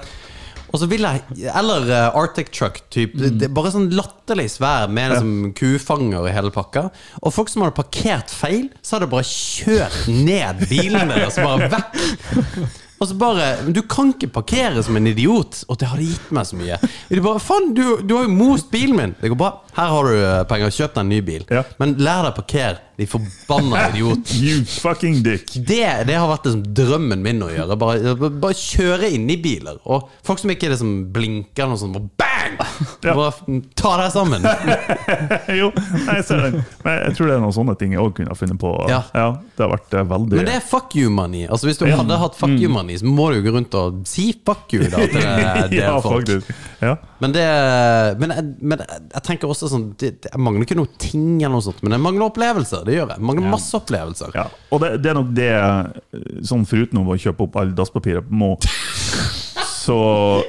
Og 0.71 0.79
så 0.79 0.87
vil 0.87 1.03
jeg 1.03 1.49
Eller 1.51 1.87
uh, 1.89 2.19
Arctic 2.19 2.51
Truck. 2.55 2.79
Typ, 2.93 3.15
mm. 3.17 3.39
det 3.41 3.49
bare 3.53 3.73
sånn 3.73 3.89
latterlig 3.95 4.47
svær 4.53 4.91
med 4.91 5.15
liksom 5.15 5.33
kufanger 5.57 6.29
i 6.29 6.35
hele 6.35 6.53
pakka. 6.53 6.87
Og 7.21 7.35
folk 7.35 7.51
som 7.51 7.65
hadde 7.65 7.75
parkert 7.79 8.31
feil, 8.31 8.69
så 8.81 8.97
hadde 8.97 9.11
bare 9.11 9.27
kjørt 9.27 10.07
ned 10.11 10.63
bilene 10.69 11.09
deres 11.11 11.41
bare 11.41 11.71
vekk. 11.73 12.79
Og 13.01 13.07
så 13.09 13.15
bare 13.17 13.45
du 13.73 13.81
kan 13.89 14.11
ikke 14.13 14.29
parkere 14.29 14.83
som 14.85 14.97
en 14.99 15.09
idiot! 15.09 15.63
Og 15.65 15.79
det 15.81 15.89
hadde 15.89 16.05
gitt 16.05 16.27
meg 16.37 16.45
så 16.45 16.59
mye. 16.59 16.77
De 17.09 17.23
bare 17.25 17.41
Faen, 17.41 17.71
du, 17.73 17.83
du 18.05 18.13
har 18.13 18.27
jo 18.27 18.35
most 18.35 18.69
bilen 18.73 18.93
min! 18.99 19.15
Det 19.17 19.31
går 19.33 19.39
bra. 19.41 19.49
Her 19.73 19.89
har 19.95 20.09
du 20.09 20.19
eh, 20.19 20.43
penger. 20.51 20.75
Kjøp 20.75 20.93
deg 20.93 21.01
en 21.01 21.09
ny 21.09 21.21
bil. 21.25 21.47
Ja. 21.49 21.65
Men 21.81 21.97
lær 21.97 22.27
deg 22.27 22.35
å 22.35 22.37
parkere, 22.37 22.77
de 22.97 23.07
forbanna 23.09 23.85
idiot. 23.91 24.33
You 24.41 24.63
fucking 24.65 25.21
dick. 25.25 25.47
Det, 25.55 25.83
det 26.07 26.17
har 26.17 26.27
vært 26.31 26.49
liksom 26.49 26.63
drømmen 26.77 27.23
min 27.25 27.41
å 27.45 27.49
gjøre. 27.53 27.77
Bare, 27.81 28.15
bare 28.29 28.57
kjøre 28.57 29.09
inn 29.15 29.29
i 29.31 29.37
biler. 29.41 29.79
Og 29.89 30.09
folk 30.27 30.41
som 30.43 30.51
ikke 30.53 30.69
liksom 30.73 30.95
blinker 31.15 31.69
noe 31.71 31.79
sånt, 31.81 31.95
bare 31.97 32.09
bang! 32.17 32.27
Ja. 33.01 33.13
Bare 33.17 33.31
ta 33.77 33.91
deg 33.97 34.11
sammen. 34.13 34.43
jo, 35.59 35.69
nei, 35.73 36.15
jeg 36.19 36.25
ser 36.27 36.41
den. 36.43 36.57
Men 36.83 36.97
jeg 37.07 37.15
tror 37.17 37.29
det 37.29 37.35
er 37.35 37.41
noen 37.41 37.53
sånne 37.55 37.75
ting 37.79 37.93
jeg 37.95 38.01
òg 38.03 38.11
kunne 38.17 38.35
funnet 38.37 38.59
på. 38.61 38.71
Ja. 38.89 38.99
Det 39.13 39.63
har 39.63 39.71
vært 39.71 39.95
eh, 39.97 40.05
veldig 40.09 40.37
Men 40.37 40.47
det 40.49 40.55
er 40.59 40.65
fuck 40.65 40.93
you 40.97 41.09
money. 41.13 41.45
Altså 41.47 41.69
Hvis 41.69 41.79
du 41.81 41.85
Ja. 41.87 41.95
hadde 42.01 42.17
hatt 42.21 42.37
fuck 42.37 42.53
you 42.61 42.69
money, 42.73 42.97
så 43.01 43.07
må 43.09 43.29
du 43.31 43.39
jo 43.39 43.45
gå 43.47 43.53
rundt 43.55 43.77
og 43.77 44.01
si 44.09 44.27
fuck 44.45 44.73
you 44.75 44.83
da, 44.89 45.01
til 45.05 45.17
det, 45.17 45.69
det 45.73 45.79
Ja, 45.81 45.95
folk. 46.03 46.25
faktisk. 46.27 46.51
Ja. 46.81 46.95
Men 47.21 47.33
det 47.37 47.45
Men, 48.21 48.35
men 48.59 48.81
jeg, 48.85 49.23
tenker 49.25 49.49
også 49.53 49.69
sånn 49.71 49.91
det, 50.01 50.11
det, 50.23 50.31
Jeg 50.33 50.41
mangler 50.41 50.65
ikke 50.65 50.77
noe 50.79 50.89
ting, 51.01 51.25
eller 51.41 51.57
noe 51.59 51.65
sånt 51.65 51.81
men 51.85 51.95
jeg 51.97 52.03
mangler 52.05 52.27
opplevelser. 52.29 52.85
Det 52.91 52.97
gjør 52.97 53.11
jeg. 53.13 53.23
Mange, 53.23 53.43
masse 53.47 53.77
opplevelser. 53.77 54.33
Ja, 54.35 54.49
og 54.69 54.81
det, 54.83 54.89
det 54.99 55.11
er 55.13 55.15
nok 55.15 55.29
det 55.37 55.51
Sånn 56.47 56.65
foruten 56.67 56.99
å 56.99 57.15
kjøpe 57.15 57.45
opp 57.47 57.55
all 57.61 57.71
dasspapiret 57.77 58.27
på 58.27 58.35
Mo, 58.41 58.49
så, 59.85 59.97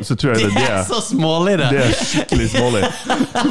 så 0.02 0.16
tror 0.18 0.34
jeg 0.34 0.48
det 0.48 0.56
Det 0.56 0.64
er 0.72 0.82
så 0.88 0.98
smålig, 1.06 1.54
det! 1.60 1.68
Det 1.70 1.84
er 1.84 1.94
skikkelig 2.00 2.48
smålig. 2.56 2.82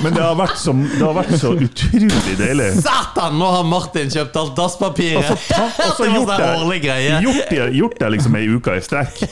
Men 0.04 0.18
det 0.18 0.26
har 0.26 0.36
vært 0.42 0.60
så, 0.60 0.76
det 0.76 1.02
har 1.02 1.16
vært 1.18 1.34
så 1.40 1.54
utrolig 1.56 2.36
deilig. 2.42 2.70
Satan! 2.84 3.40
Nå 3.40 3.50
har 3.56 3.66
Martin 3.72 4.12
kjøpt 4.12 4.40
alt 4.44 4.54
dasspapiret! 4.60 5.24
Altså, 5.24 5.40
ta, 5.48 5.70
altså, 5.88 6.04
det 6.04 6.14
gjort, 6.18 6.36
det, 6.36 6.80
greie. 6.84 7.18
gjort, 7.26 7.44
det, 7.50 7.64
gjort 7.80 8.00
det 8.04 8.12
liksom 8.18 8.40
ei 8.42 8.46
uke 8.52 8.76
i 8.78 8.84
strekk. 8.86 9.24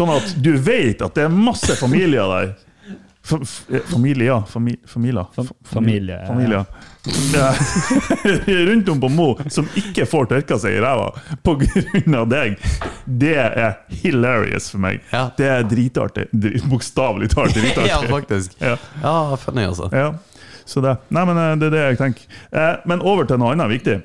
Sånn 0.00 0.16
at 0.16 0.32
du 0.42 0.54
vet 0.56 1.04
at 1.04 1.14
det 1.16 1.28
er 1.28 1.36
masse 1.44 1.76
familier 1.78 2.32
der. 2.32 2.54
F- 3.26 3.62
familier, 3.92 4.42
familier. 4.48 4.48
familier. 4.48 4.48
Fami, 4.50 4.76
familier. 4.86 5.32
Fa- 5.36 5.48
familie, 5.76 6.20
ja. 6.20 6.26
familier. 6.30 6.92
Rundt 8.70 8.88
om 8.88 9.00
på 9.00 9.08
Mo 9.12 9.28
som 9.52 9.68
ikke 9.78 10.06
får 10.08 10.30
tørka 10.32 10.58
seg 10.62 10.78
i 10.78 10.80
ræva 10.82 11.10
pga. 11.46 12.24
deg. 12.30 12.56
Det 13.06 13.34
er 13.38 13.76
hilarious 14.02 14.70
for 14.72 14.82
meg. 14.82 15.02
Ja. 15.12 15.28
Det 15.38 15.50
er 15.50 15.68
dritartig. 15.70 16.26
Dri- 16.32 16.62
Bokstavelig 16.66 17.30
talt 17.34 17.54
dritartig. 17.58 17.92
Ja, 17.92 18.00
faktisk. 18.10 18.58
Ja. 18.60 18.74
Ja, 19.02 19.16
funny, 19.40 19.66
altså. 19.68 19.90
Ja. 19.94 20.12
Så 20.66 20.82
det. 20.82 20.96
Nei, 21.14 21.22
men 21.28 21.38
eh, 21.38 21.54
det 21.60 21.70
er 21.70 21.74
det 21.76 21.82
jeg 21.84 21.98
tenker. 22.02 22.36
Eh, 22.50 22.76
Men 22.90 23.02
over 23.06 23.28
til 23.28 23.38
noe 23.38 23.54
annet 23.54 23.70
viktig. 23.76 24.00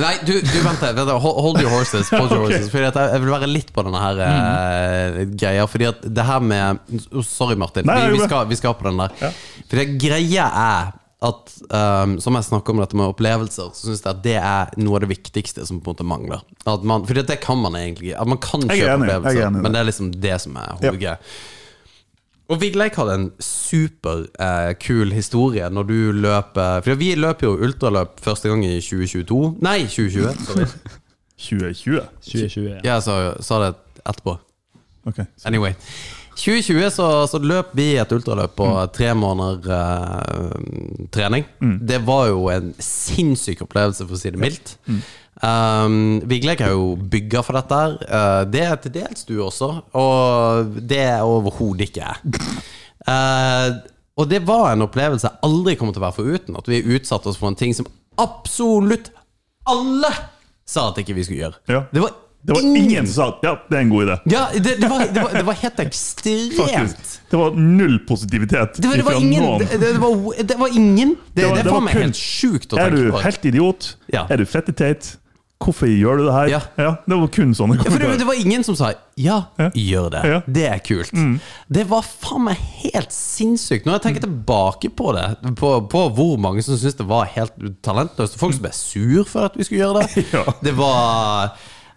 Nei, 0.00 0.14
du, 0.24 0.32
du 0.40 0.54
vent, 0.64 0.80
vent, 0.80 1.10
hold, 1.20 1.58
your 1.60 1.68
horses. 1.68 2.08
Hold 2.14 2.30
your 2.32 2.40
horses 2.46 2.70
Fordi 2.72 2.86
jeg, 2.88 3.20
vil 3.20 3.28
være 3.34 3.48
litt 3.50 3.74
på 3.76 3.84
denne 3.84 4.00
her 4.00 4.22
eh, 4.24 5.18
greia. 5.36 5.66
Fordi 5.68 5.90
at 5.90 6.00
det 6.08 6.24
her 6.24 6.40
med 6.40 6.80
oh, 7.12 7.20
Sorry, 7.26 7.58
Martin. 7.60 7.84
Nei, 7.88 7.98
vi, 8.08 8.16
vi, 8.16 8.24
skal, 8.24 8.48
vi 8.48 8.56
skal 8.56 8.78
på 8.78 8.88
den 8.88 9.02
der. 9.04 9.12
Ja. 9.20 9.32
Fordi 9.68 9.86
greia 10.00 10.48
er 10.62 10.92
at 11.22 11.54
um, 11.70 12.16
Som 12.22 12.34
jeg 12.34 12.48
snakker 12.48 12.74
om 12.74 12.82
dette 12.82 12.98
med 12.98 13.12
opplevelser, 13.12 13.70
så 13.76 13.88
syns 13.88 14.02
jeg 14.02 14.10
at 14.10 14.22
det 14.24 14.36
er 14.40 14.72
noe 14.82 14.98
av 14.98 15.04
det 15.04 15.12
viktigste 15.12 15.64
som 15.68 15.80
på 15.80 15.92
en 15.92 15.94
måte 15.94 16.06
mangler. 16.08 16.44
At 16.66 16.84
man, 16.86 17.06
fordi 17.08 17.24
det 17.28 17.40
kan 17.44 17.60
man 17.62 17.78
egentlig 17.78 18.14
At 18.18 18.30
man 18.30 18.40
kan 18.42 18.64
kjøpe 18.66 18.74
enig, 18.74 18.86
er 18.86 18.96
opplevelser, 18.98 19.42
enig 19.46 19.58
det. 19.58 19.64
men 19.66 19.74
det 19.74 19.82
er 19.82 19.90
liksom 19.90 20.14
det 20.24 20.38
som 20.42 20.56
er 20.58 20.72
hovedgreia. 20.80 21.18
Og 22.52 22.58
Vigleik 22.60 22.96
hadde 22.98 23.14
en 23.16 23.28
superkul 23.40 25.06
eh, 25.08 25.14
historie 25.16 25.68
når 25.72 25.86
du 25.88 25.94
løp 26.12 26.58
eh, 26.60 26.80
For 26.84 27.00
vi 27.00 27.14
løper 27.16 27.46
jo 27.46 27.52
ultraløp 27.64 28.18
første 28.20 28.50
gang 28.50 28.64
i 28.66 28.74
2022 28.82 29.38
Nei, 29.64 29.78
2020. 29.86 30.42
Sorry. 30.48 30.66
2020. 31.42 32.02
2020. 32.26 32.66
Ja. 32.68 32.80
Jeg 32.92 33.06
sa, 33.06 33.16
sa 33.42 33.62
det 33.64 33.70
etterpå. 34.02 34.36
Ok. 35.10 35.22
Anyway. 35.48 35.74
2020 36.36 36.90
så, 36.94 37.08
så 37.30 37.40
løp 37.42 37.72
vi 37.76 37.92
et 38.00 38.12
ultraløp 38.14 38.54
på 38.58 38.68
tre 38.94 39.10
måneder 39.18 39.72
eh, 39.76 40.54
trening. 41.14 41.46
Det 41.80 42.00
var 42.06 42.30
jo 42.30 42.46
en 42.52 42.72
sinnssyk 42.82 43.64
opplevelse, 43.66 44.06
for 44.06 44.16
å 44.16 44.20
si 44.20 44.32
det 44.32 44.40
mildt. 44.40 44.76
Um, 45.42 46.20
Vigleik 46.28 46.60
er 46.62 46.74
jo 46.74 46.92
bygga 46.96 47.42
for 47.44 47.58
dette. 47.58 47.80
Eh, 48.06 48.42
det 48.52 48.64
er 48.66 48.76
til 48.82 48.94
dels 48.98 49.26
du 49.28 49.36
også, 49.42 49.70
og 49.98 50.76
det 50.78 51.02
er 51.08 51.26
overhodet 51.26 51.88
ikke 51.88 52.04
jeg. 52.04 52.36
Uh, 53.02 53.82
og 54.20 54.28
det 54.30 54.42
var 54.46 54.70
en 54.72 54.84
opplevelse 54.84 55.26
jeg 55.26 55.42
aldri 55.46 55.74
kommer 55.78 55.96
til 55.96 56.02
å 56.02 56.06
være 56.06 56.18
foruten. 56.20 56.58
At 56.58 56.68
vi 56.70 56.84
utsatte 56.96 57.32
oss 57.32 57.40
for 57.40 57.50
en 57.50 57.58
ting 57.58 57.74
som 57.76 57.88
absolutt 58.20 59.10
alle 59.68 60.10
sa 60.68 60.88
at 60.90 61.00
ikke 61.02 61.16
vi 61.16 61.24
skulle 61.26 61.42
gjøre. 61.46 61.62
Ja. 61.70 61.84
Det 61.92 62.02
var 62.04 62.14
Det 62.42 62.56
var 62.56 62.62
ingen 62.66 63.06
som 63.06 63.14
sa 63.14 63.26
ja, 63.46 63.52
det 63.70 63.76
er 63.78 63.84
en 63.84 63.90
god 63.92 64.02
idé. 64.08 64.16
ja, 64.32 64.48
det, 64.54 64.76
det, 64.80 64.88
var, 64.90 65.04
det, 65.14 65.22
var, 65.22 65.30
det 65.38 65.44
var 65.46 65.58
helt 65.60 65.80
ekstremt. 65.84 66.56
Faktisk. 66.58 67.20
Det 67.30 67.38
var 67.38 67.54
null 67.54 67.98
positivitet 68.08 68.80
Det 68.82 68.88
var, 68.88 68.96
det 68.96 69.04
var 69.06 69.20
ingen. 69.20 69.58
Det, 69.58 69.92
var, 70.02 70.42
det 70.42 70.58
var 70.58 70.68
ingen. 70.76 71.16
Det, 71.34 71.46
var- 71.46 71.62
faen 71.70 71.84
meg 71.86 71.94
helt 72.02 72.18
sjukt 72.18 72.72
å 72.74 72.80
tenke 72.80 72.90
på. 72.90 73.02
Er 73.06 73.10
du 73.12 73.26
helt 73.28 73.50
idiot? 73.52 73.92
Ja. 74.12 74.26
Er 74.28 74.42
du 74.42 74.46
fetteteit? 74.46 75.16
Hvorfor 75.62 75.86
gjør 75.86 76.18
du 76.18 76.24
det 76.26 76.32
her? 76.34 76.48
Ja. 76.50 76.88
Det 77.06 77.16
var 77.20 77.28
kun 77.30 77.52
sånne 77.54 77.76
Ja, 77.78 77.84
for 77.86 78.02
det, 78.02 78.26
var 78.26 78.34
ingen 78.34 78.64
som 78.66 78.74
sa 78.74 78.88
'ja, 79.14 79.36
Ja. 79.58 79.68
gjør 79.70 80.08
det'. 80.10 80.24
Ja. 80.26 80.38
Mm. 80.42 80.52
Det 80.54 80.64
er 80.66 80.78
kult. 80.78 81.12
Det 81.70 81.84
var 81.88 82.02
faen 82.02 82.44
meg 82.44 82.56
helt 82.82 83.12
sinnssykt. 83.12 83.86
Når 83.86 83.92
jeg 83.92 84.02
tenker 84.02 84.20
tilbake 84.26 84.90
på 84.90 85.12
det, 85.14 85.54
på, 85.54 85.70
på 85.86 86.02
hvor 86.16 86.36
mange 86.38 86.62
som 86.62 86.74
syntes 86.76 86.98
det 86.98 87.06
var 87.06 87.24
helt 87.36 87.52
talentløst, 87.82 88.38
folk 88.38 88.54
som 88.54 88.62
ble 88.62 88.72
sur 88.74 89.24
for 89.24 89.44
at 89.46 89.52
vi 89.56 89.62
skulle 89.62 89.84
gjøre 89.86 90.02
det. 90.02 90.24
Ja. 90.34 90.42
Det 90.62 90.74
var 90.76 91.52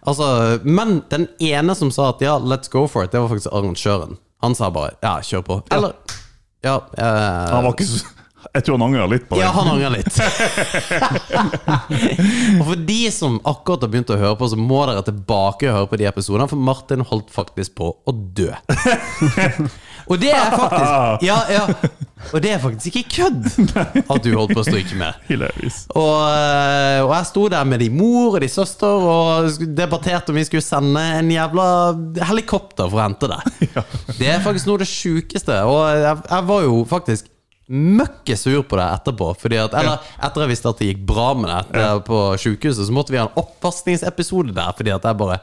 Altså, 0.06 0.58
men 0.62 1.02
den 1.10 1.26
ene 1.42 1.74
som 1.74 1.90
sa 1.94 2.08
at 2.12 2.20
ja, 2.22 2.38
let's 2.38 2.70
go 2.72 2.86
for 2.90 3.04
it, 3.04 3.12
det 3.12 3.20
var 3.22 3.28
faktisk 3.32 3.52
arrangøren. 3.52 4.16
Han 4.44 4.54
sa 4.54 4.70
bare 4.70 4.90
ja, 5.02 5.20
kjør 5.24 5.42
på. 5.46 5.62
Eller 5.74 5.92
ja, 6.64 6.76
eh, 6.98 7.54
Han 7.54 7.64
var 7.64 7.72
ikke 7.74 7.86
så 7.88 7.96
Jeg 8.54 8.62
tror 8.66 8.74
han 8.78 8.86
angrer 8.86 9.08
litt 9.10 9.28
på 9.28 9.34
det. 9.36 9.42
Ja, 9.42 9.50
han 9.52 9.68
angrer 9.72 9.90
litt. 9.96 10.06
og 12.60 12.64
for 12.68 12.76
de 12.88 13.10
som 13.12 13.40
akkurat 13.42 13.82
har 13.82 13.90
begynt 13.90 14.10
å 14.14 14.20
høre 14.20 14.36
på, 14.38 14.48
så 14.52 14.56
må 14.60 14.86
dere 14.86 15.02
tilbake 15.06 15.66
og 15.66 15.74
høre 15.76 15.90
på 15.90 15.98
de 16.00 16.06
episodene, 16.08 16.48
for 16.50 16.58
Martin 16.68 17.02
holdt 17.10 17.30
faktisk 17.34 17.70
på 17.80 17.86
å 17.98 18.10
dø. 18.14 18.50
Og 20.06 20.20
det 20.22 20.32
er 20.34 20.52
faktisk 20.60 21.26
Ja, 21.26 21.38
ja. 21.50 21.64
Og 22.34 22.40
det 22.42 22.50
er 22.50 22.58
faktisk 22.62 22.96
ikke 22.96 23.10
kødd 23.20 23.44
at 23.76 24.24
du 24.24 24.32
holdt 24.34 24.54
på 24.56 24.62
å 24.62 24.66
stryke 24.66 24.96
med. 24.98 25.18
Hilarious. 25.28 25.84
Og, 25.92 26.16
eh, 26.32 27.02
og 27.04 27.12
jeg 27.12 27.28
sto 27.28 27.44
der 27.52 27.68
med 27.68 27.84
din 27.84 27.94
mor 27.94 28.34
og 28.34 28.40
din 28.42 28.50
søster 28.50 29.06
og 29.12 29.60
debatterte 29.76 30.32
om 30.32 30.40
vi 30.40 30.46
skulle 30.48 30.64
sende 30.64 31.02
en 31.20 31.30
jævla 31.30 31.68
helikopter 32.26 32.90
for 32.90 32.98
å 32.98 33.04
hente 33.04 33.30
deg. 33.30 33.78
Det 34.18 34.32
er 34.32 34.42
faktisk 34.42 34.66
noe 34.66 34.80
av 34.80 34.84
det 34.86 34.90
sjukeste. 34.90 35.60
Og 35.70 35.80
jeg, 36.02 36.20
jeg 36.32 36.48
var 36.50 36.66
jo 36.66 36.82
faktisk 36.90 37.32
møkke 37.66 38.36
sur 38.38 38.62
på 38.66 38.78
det 38.78 38.86
etterpå. 38.96 39.30
Fordi 39.42 39.60
at, 39.60 39.76
eller 39.76 40.10
etter 40.22 40.44
jeg 40.44 40.52
visste 40.54 40.72
at 40.72 40.82
det 40.82 40.90
gikk 40.92 41.06
bra 41.08 41.28
med 41.38 41.72
det 41.74 41.84
eh, 41.84 42.02
på 42.06 42.24
sjukehuset, 42.42 42.86
så 42.88 42.94
måtte 42.94 43.14
vi 43.14 43.20
ha 43.20 43.28
en 43.28 43.38
oppvaskningsepisode 43.42 44.54
der. 44.56 44.74
Fordi 44.78 44.94
at 44.94 45.08
jeg 45.10 45.20
bare 45.22 45.40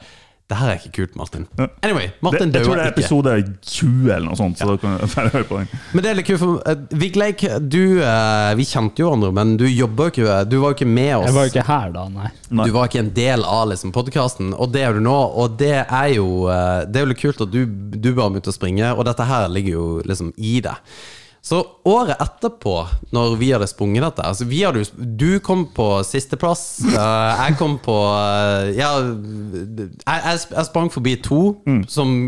Det 0.51 0.57
her 0.59 0.69
er 0.73 0.79
ikke 0.81 0.91
kult, 0.97 1.13
Martin. 1.15 1.45
Anyway, 1.81 2.09
Det, 2.19 2.39
jeg 2.53 2.65
tror 2.65 2.75
det 2.75 2.83
er 2.83 2.89
ikke. 2.91 2.99
episode 2.99 3.35
20 3.63 4.09
eller 4.11 4.27
noe 4.27 4.35
sånt, 4.37 4.59
så 4.59 4.67
da 4.67 4.75
kan 4.77 4.97
jeg 4.99 5.31
høre 5.31 5.47
på 5.47 5.59
den. 5.61 5.69
Men 5.93 6.03
det 6.03 6.09
er 6.11 6.17
litt 6.19 6.27
kult, 6.27 6.41
for 6.41 6.59
uh, 6.67 6.99
Vigleik, 6.99 7.45
du 7.63 7.79
uh, 8.03 8.51
Vi 8.59 8.67
kjente 8.67 9.01
jo 9.01 9.07
hverandre, 9.07 9.31
men 9.39 9.55
du 9.57 9.63
jobba 9.69 10.09
jo 10.09 10.13
ikke 10.13 10.35
Du 10.51 10.57
var 10.59 10.73
jo 10.73 10.77
ikke 10.77 10.89
med 10.89 11.13
oss. 11.15 11.29
Jeg 11.29 11.37
var 11.37 11.47
jo 11.47 11.53
ikke 11.53 11.65
her 11.69 11.95
da, 11.95 12.05
nei. 12.11 12.29
Nei. 12.51 12.67
Du 12.67 12.75
var 12.75 12.91
ikke 12.91 13.01
en 13.05 13.13
del 13.15 13.47
av 13.47 13.71
liksom, 13.71 13.95
podkasten, 13.95 14.51
og 14.53 14.75
det 14.75 14.83
er 14.83 14.99
du 14.99 15.01
nå. 15.07 15.15
Og 15.15 15.57
det 15.63 15.75
er 15.81 16.11
jo 16.17 16.27
uh, 16.51 16.83
Det 16.83 16.99
er 16.99 17.07
jo 17.07 17.13
litt 17.13 17.23
kult 17.23 17.47
at 17.47 17.55
du, 17.55 17.63
du 17.95 18.11
bare 18.11 18.35
begynte 18.35 18.51
å 18.51 18.59
springe, 18.59 18.93
og 18.93 19.07
dette 19.07 19.31
her 19.31 19.47
ligger 19.47 19.79
jo 19.79 19.89
liksom 20.03 20.35
i 20.37 20.59
det. 20.65 20.75
Så 21.43 21.59
året 21.83 22.21
etterpå, 22.23 22.77
når 23.11 23.33
vi 23.35 23.49
hadde 23.51 23.67
sprunget 23.67 24.05
dette 24.05 24.23
altså 24.23 24.45
vi 24.47 24.61
hadde 24.63 24.85
Du 25.19 25.41
kom 25.43 25.65
på 25.75 25.87
sisteplass. 26.07 26.79
eh, 26.87 27.41
jeg 27.41 27.57
kom 27.59 27.75
på 27.83 27.97
eh, 28.15 28.71
Ja, 28.77 28.93
jeg, 29.03 29.97
jeg, 30.07 30.39
jeg 30.55 30.69
sprang 30.69 30.87
forbi 30.93 31.17
to 31.23 31.41
som 31.91 32.15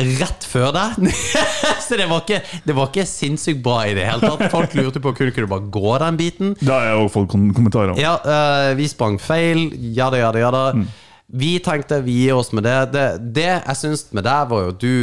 Rett 0.00 0.46
før 0.48 0.70
deg. 0.72 1.10
Så 1.84 1.96
det 1.98 2.06
var, 2.08 2.22
ikke, 2.22 2.38
det 2.64 2.76
var 2.76 2.88
ikke 2.88 3.04
sinnssykt 3.08 3.58
bra 3.64 3.82
i 3.84 3.92
det 3.96 4.06
hele 4.06 4.30
tatt. 4.30 4.46
Folk 4.52 4.72
lurte 4.78 5.02
på 5.02 5.12
kunne 5.12 5.34
du 5.34 5.50
bare 5.50 5.66
gå 5.74 5.96
den 6.00 6.16
biten. 6.16 6.54
Da 6.62 6.78
har 6.78 6.86
jeg 6.86 7.00
også 7.02 7.12
fått 7.18 7.28
kom 7.34 7.42
kommentarer. 7.52 7.98
Ja, 8.00 8.14
eh, 8.24 8.70
vi 8.78 8.86
sprang 8.88 9.18
feil. 9.20 9.66
Jada, 9.92 10.22
jada, 10.22 10.40
jada. 10.40 10.62
Vi 11.28 11.50
tenkte 11.60 12.00
vi 12.06 12.16
gir 12.22 12.38
oss 12.38 12.54
med 12.56 12.64
det. 12.64 12.78
Det, 12.94 13.04
det 13.36 13.50
jeg 13.50 13.76
syns 13.82 14.06
med 14.16 14.24
deg, 14.24 14.48
var 14.54 14.64
jo 14.64 14.72
at 14.72 14.80
du 14.80 14.94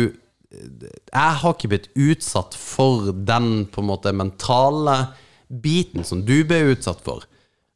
Jeg 0.57 1.39
har 1.41 1.55
ikke 1.55 1.71
blitt 1.71 1.89
utsatt 1.95 2.57
for 2.57 3.11
den 3.13 3.65
på 3.71 3.83
en 3.83 3.89
måte 3.89 4.13
mentale 4.15 4.99
biten 5.47 6.05
som 6.07 6.25
du 6.27 6.41
ble 6.47 6.73
utsatt 6.73 7.01
for. 7.05 7.25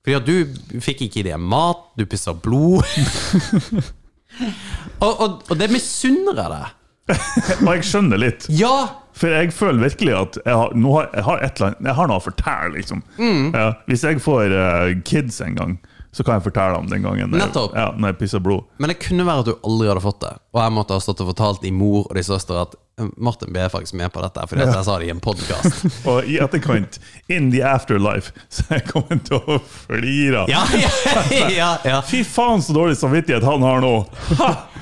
Fordi 0.01 0.17
at 0.17 0.27
du 0.27 0.79
fikk 0.81 1.05
ikke 1.05 1.21
i 1.21 1.27
deg 1.29 1.41
mat, 1.41 1.91
du 1.97 2.07
pissa 2.09 2.33
blod. 2.33 2.81
og, 5.05 5.11
og, 5.11 5.41
og 5.45 5.53
det 5.59 5.69
misunner 5.73 6.37
jeg 6.37 6.53
deg. 6.55 6.77
Og 7.65 7.69
jeg 7.73 7.87
skjønner 7.89 8.19
litt. 8.21 8.45
Ja! 8.55 8.75
For 9.17 9.33
jeg 9.33 9.51
føler 9.53 9.83
virkelig 9.83 10.13
at 10.15 10.37
jeg 10.45 10.55
har, 10.55 10.71
har, 10.71 11.07
jeg 11.11 11.25
har, 11.25 11.41
annet, 11.43 11.81
jeg 11.83 11.95
har 11.97 12.09
noe 12.09 12.21
å 12.21 12.23
fortelle, 12.23 12.69
liksom. 12.77 13.01
Mm. 13.19 13.49
Ja, 13.51 13.65
hvis 13.89 14.05
jeg 14.07 14.21
får 14.23 14.53
uh, 14.55 14.93
kids 15.05 15.41
en 15.43 15.57
gang, 15.57 15.73
så 16.11 16.23
kan 16.27 16.37
jeg 16.37 16.45
fortelle 16.49 16.77
om 16.77 16.87
den 16.91 17.05
gangen 17.05 17.31
Nettopp. 17.31 17.75
ja, 17.75 17.91
når 17.95 18.11
jeg 18.11 18.17
pisser 18.19 18.43
blod. 18.43 18.67
Men 18.83 18.91
det 18.91 18.97
kunne 18.99 19.25
være 19.27 19.45
at 19.45 19.49
du 19.51 19.53
aldri 19.63 19.87
hadde 19.87 20.03
fått 20.03 20.21
det. 20.25 20.31
Og 20.51 20.59
jeg 20.59 20.73
måtte 20.75 20.97
ha 20.97 21.03
stått 21.03 21.23
og 21.23 21.31
fortalt 21.31 21.63
din 21.63 21.77
mor 21.79 22.03
og 22.03 22.17
din 22.17 22.27
søster 22.27 22.59
at 22.65 22.75
«Eh, 22.99 23.07
Martin 23.15 23.53
ble 23.55 23.69
faktisk 23.71 23.95
med 23.99 24.11
på 24.11 24.23
dette, 24.23 24.43
fordi 24.51 24.65
ja. 24.65 24.73
jeg 24.75 24.87
sa 24.89 24.97
det 24.99 25.07
i 25.07 25.13
en 25.13 25.23
podkast. 25.23 25.85
Og 26.11 26.27
i 26.27 26.35
etterkant, 26.43 26.99
in 27.31 27.47
the 27.53 27.63
afterlife, 27.63 28.35
så 28.53 28.67
jeg 28.75 28.89
kommet 28.91 29.23
til 29.29 29.39
å 29.39 29.61
flire. 29.63 30.43
Ja, 30.51 30.65
ja, 31.55 31.71
ja. 31.87 32.01
Fy 32.03 32.25
faen, 32.27 32.59
så 32.61 32.75
dårlig 32.75 32.99
samvittighet 32.99 33.47
han 33.47 33.63
har 33.63 33.79
nå! 33.83 33.95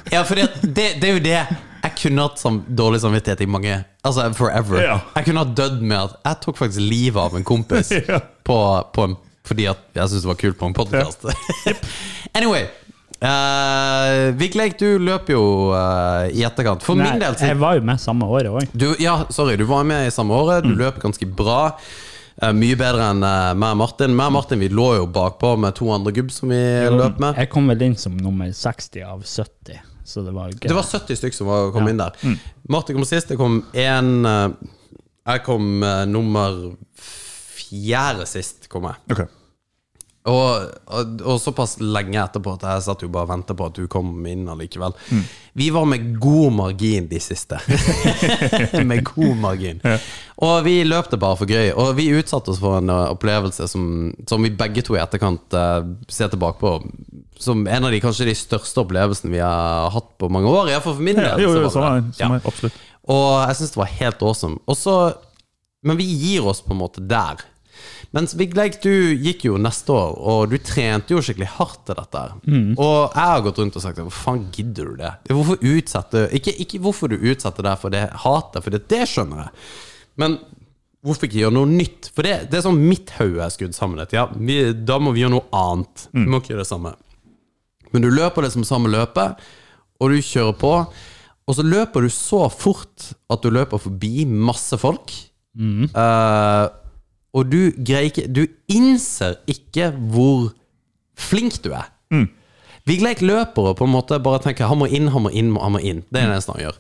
Ja 0.10 0.24
for 0.26 0.40
det, 0.40 0.48
det, 0.64 0.96
det 0.98 1.10
er 1.10 1.18
jo 1.20 1.22
det. 1.22 1.40
Jeg 1.80 1.96
kunne 2.02 2.26
hatt 2.26 2.42
sånn 2.42 2.60
dårlig 2.76 3.02
samvittighet 3.04 3.46
i 3.46 3.48
mange 3.50 3.78
Altså 4.08 4.26
forever. 4.36 4.80
Ja. 4.82 4.98
Jeg 5.18 5.28
kunne 5.28 5.44
ha 5.44 5.56
dødd 5.60 5.82
med 5.84 5.98
at 6.00 6.14
jeg 6.24 6.40
tok 6.46 6.60
faktisk 6.60 6.84
livet 6.84 7.20
av 7.20 7.36
en 7.36 7.46
kompis 7.48 7.92
på, 8.48 8.60
på 8.96 9.06
en, 9.06 9.18
fordi 9.50 9.66
jeg 9.66 9.80
syntes 10.06 10.22
det 10.24 10.30
var 10.30 10.38
kult 10.40 10.60
på 10.60 10.70
en 10.70 10.78
podkast. 10.78 11.26
anyway. 12.38 12.68
Uh, 13.20 14.30
Vigleik, 14.40 14.78
du 14.80 14.96
løper 15.04 15.34
jo 15.36 15.44
uh, 15.76 16.30
i 16.32 16.46
etterkant. 16.48 16.86
For 16.88 16.96
nei 16.96 17.10
min 17.10 17.20
del 17.20 17.36
jeg 17.36 17.58
var 17.60 17.76
jo 17.76 17.84
med 17.90 18.00
samme 18.00 18.28
året 18.32 18.48
òg. 18.48 18.86
Ja, 19.04 19.18
sorry, 19.36 19.58
du 19.60 19.66
var 19.68 19.84
med 19.88 20.08
i 20.08 20.14
samme 20.16 20.38
året. 20.38 20.64
Mm. 20.64 20.72
Du 20.72 20.84
løp 20.86 21.02
ganske 21.04 21.28
bra. 21.28 21.74
Uh, 22.40 22.54
mye 22.56 22.78
bedre 22.80 23.10
enn 23.12 23.26
uh, 23.26 23.52
meg 23.60 23.76
og 23.76 23.82
Martin. 23.82 24.16
Meg 24.16 24.32
og 24.32 24.38
Martin 24.38 24.64
vi 24.64 24.70
lå 24.72 24.88
jo 25.02 25.10
bakpå 25.12 25.58
med 25.60 25.76
to 25.76 25.90
andre 25.92 26.14
gubb 26.16 26.32
som 26.32 26.54
vi 26.54 26.62
løp 26.96 27.20
med. 27.20 27.36
Jeg 27.44 27.52
kom 27.52 27.68
vel 27.68 27.84
inn 27.90 27.98
som 28.00 28.16
nummer 28.16 28.54
60 28.56 29.04
av 29.04 29.26
70, 29.28 29.82
så 30.08 30.24
det 30.24 30.36
var 30.38 30.54
gøy. 30.56 30.70
Det 30.70 30.78
var 30.80 30.88
70 30.88 31.20
stykker 31.20 31.42
som 31.42 31.52
var, 31.52 31.74
kom 31.76 31.90
Ja. 31.90 31.92
inn 31.92 32.00
der. 32.00 32.16
Mm. 32.24 32.38
Martin 32.72 32.96
kom 33.02 33.10
sist. 33.10 33.34
Jeg 33.36 33.42
kom 33.42 33.60
én 33.76 34.14
Jeg 35.30 35.44
kom 35.46 35.84
eh, 35.84 36.06
nummer 36.10 36.56
fjerde 36.98 38.26
sist, 38.26 38.70
kom 38.72 38.88
jeg. 38.88 38.98
Ok. 39.14 39.28
Og, 40.30 40.70
og, 40.86 41.22
og 41.26 41.40
såpass 41.42 41.78
lenge 41.82 42.20
etterpå 42.22 42.54
at 42.58 42.66
jeg 42.68 42.86
satt 42.86 43.04
jo 43.06 43.10
bare 43.12 43.28
og 43.28 43.34
ventet 43.34 43.58
på 43.60 43.68
at 43.70 43.78
du 43.80 43.88
kom 43.92 44.12
inn 44.30 44.48
allikevel. 44.52 44.96
Mm. 45.10 45.24
Vi 45.60 45.70
var 45.76 45.88
med 45.90 46.12
god 46.22 46.54
margin 46.56 47.08
de 47.10 47.20
siste. 47.24 47.60
med 48.90 49.04
god 49.10 49.36
margin. 49.42 49.82
Og 50.46 50.62
vi 50.68 50.78
løp 50.88 51.10
det 51.12 51.20
bare 51.20 51.40
for 51.40 51.50
gøy. 51.52 51.72
Og 51.74 51.96
vi 51.98 52.12
utsatte 52.16 52.54
oss 52.54 52.62
for 52.62 52.80
en 52.80 52.92
uh, 52.94 53.10
opplevelse 53.14 53.68
som, 53.72 53.88
som 54.30 54.46
vi 54.46 54.54
begge 54.56 54.86
to 54.86 54.96
i 54.96 55.02
etterkant 55.04 55.58
uh, 55.58 55.82
ser 56.08 56.32
tilbake 56.32 56.62
på 56.62 56.78
som 57.40 57.68
en 57.68 57.88
av 57.88 57.92
de 57.92 58.02
kanskje 58.04 58.28
de 58.28 58.36
største 58.36 58.82
opplevelsene 58.84 59.32
vi 59.32 59.40
har 59.40 59.90
hatt 59.94 60.10
på 60.20 60.28
mange 60.32 60.52
år. 60.52 60.74
Iallfall 60.74 60.98
for 60.98 61.06
min 61.08 61.20
del. 61.20 61.30
Ja, 61.32 61.38
jo, 61.40 61.54
jo, 61.56 61.64
det. 61.64 61.72
samme, 61.74 62.12
Ja. 62.20 62.32
absolutt. 62.44 62.80
Og 63.10 63.30
jeg 63.48 63.58
syns 63.58 63.72
det 63.74 63.80
var 63.80 63.94
helt 64.00 64.26
awesome. 64.28 64.60
Også, 64.70 64.96
men 65.88 65.98
vi 65.98 66.06
gir 66.06 66.46
oss 66.52 66.62
på 66.62 66.76
en 66.76 66.82
måte 66.84 67.02
der. 67.02 67.42
Mens 68.16 68.34
Vigleik, 68.38 68.80
du 68.82 69.14
gikk 69.22 69.46
jo 69.46 69.58
neste 69.62 69.94
år, 69.94 70.14
og 70.18 70.54
du 70.54 70.58
trente 70.66 71.14
jo 71.14 71.22
skikkelig 71.24 71.50
hardt 71.60 71.84
til 71.88 71.98
dette. 72.00 72.24
Mm. 72.50 72.72
Og 72.74 72.96
jeg 73.14 73.32
har 73.32 73.44
gått 73.46 73.60
rundt 73.62 73.78
og 73.78 73.84
sagt 73.84 74.02
Hvor 74.02 74.16
faen 74.16 74.48
gidder 74.56 74.90
du 74.90 75.02
det? 75.02 75.12
Hvorfor 75.30 75.60
utsette 75.62 76.24
Ikke, 76.36 76.56
ikke 76.66 76.82
hvorfor 76.84 77.12
du 77.12 77.20
utsetter 77.20 77.68
det 77.68 77.76
for 77.82 77.94
det 77.94 78.08
hatet, 78.24 78.64
for 78.66 78.74
det, 78.74 78.86
det 78.90 79.04
skjønner 79.12 79.44
jeg. 79.46 79.54
Men 80.20 80.40
hvorfor 81.06 81.30
ikke 81.30 81.44
gjøre 81.44 81.58
noe 81.60 81.70
nytt? 81.70 82.10
For 82.16 82.26
det, 82.26 82.50
det 82.50 82.60
er 82.60 82.66
sånn 82.66 82.82
mitt 82.82 83.14
hode 83.20 83.46
er 83.46 83.54
skrudd 83.54 83.78
sammen. 83.78 84.02
Ja, 84.16 84.26
vi, 84.36 84.60
da 84.74 85.00
må 85.02 85.14
vi 85.16 85.24
gjøre 85.24 85.38
noe 85.38 85.48
annet. 85.56 86.10
Vi 86.16 86.26
må 86.26 86.42
ikke 86.42 86.56
gjøre 86.56 86.66
det 86.66 86.72
samme. 86.72 86.96
Men 87.94 88.06
du 88.06 88.10
løper 88.14 88.46
det 88.46 88.52
som 88.54 88.66
samme 88.68 88.92
løpet, 88.92 89.40
og 90.00 90.12
du 90.12 90.20
kjører 90.24 90.58
på. 90.60 90.74
Og 91.50 91.58
så 91.58 91.66
løper 91.66 92.06
du 92.06 92.12
så 92.14 92.44
fort 92.54 93.10
at 93.32 93.42
du 93.42 93.50
løper 93.54 93.82
forbi 93.82 94.26
masse 94.30 94.78
folk. 94.82 95.14
Eh, 95.60 96.66
og 97.34 97.50
du 97.52 97.72
greier 97.78 98.10
ikke 98.10 98.28
Du 98.34 98.48
innser 98.68 99.38
ikke 99.48 99.92
hvor 100.12 100.52
flink 101.20 101.60
du 101.64 101.72
er. 101.76 101.90
Vigleik 102.90 103.22
løper 103.22 103.72
og 103.72 103.78
på 103.78 103.86
en 103.86 103.94
måte 103.94 104.18
bare 104.24 104.40
tenker 104.42 104.68
'han 104.68 104.80
må 104.80 104.88
inn, 104.88 105.08
han 105.14 105.22
må 105.22 105.30
inn, 105.30 105.56
han 105.56 105.72
må 105.72 105.80
inn'. 105.80 106.04
Det 106.10 106.22
er 106.22 106.26
det 106.28 106.34
eneste 106.34 106.54
han 106.56 106.64
gjør. 106.64 106.78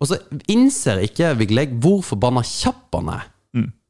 Og 0.00 0.06
så 0.10 0.18
innser 0.48 1.00
ikke 1.02 1.34
Vigleik 1.38 1.72
hvor 1.80 2.02
forbanna 2.04 2.42
kjapp 2.44 2.94
han 2.94 3.08
er. 3.08 3.24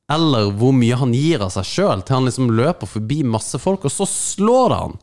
Eller 0.08 0.52
hvor 0.54 0.72
mye 0.72 0.94
han 0.94 1.12
gir 1.12 1.42
av 1.42 1.50
seg 1.50 1.64
sjøl 1.66 2.02
til 2.06 2.14
han 2.14 2.28
liksom 2.28 2.52
løper 2.54 2.86
forbi 2.86 3.24
masse 3.26 3.58
folk, 3.58 3.84
og 3.84 3.90
så 3.90 4.06
slår 4.06 4.68
det 4.70 4.78
han. 4.78 4.94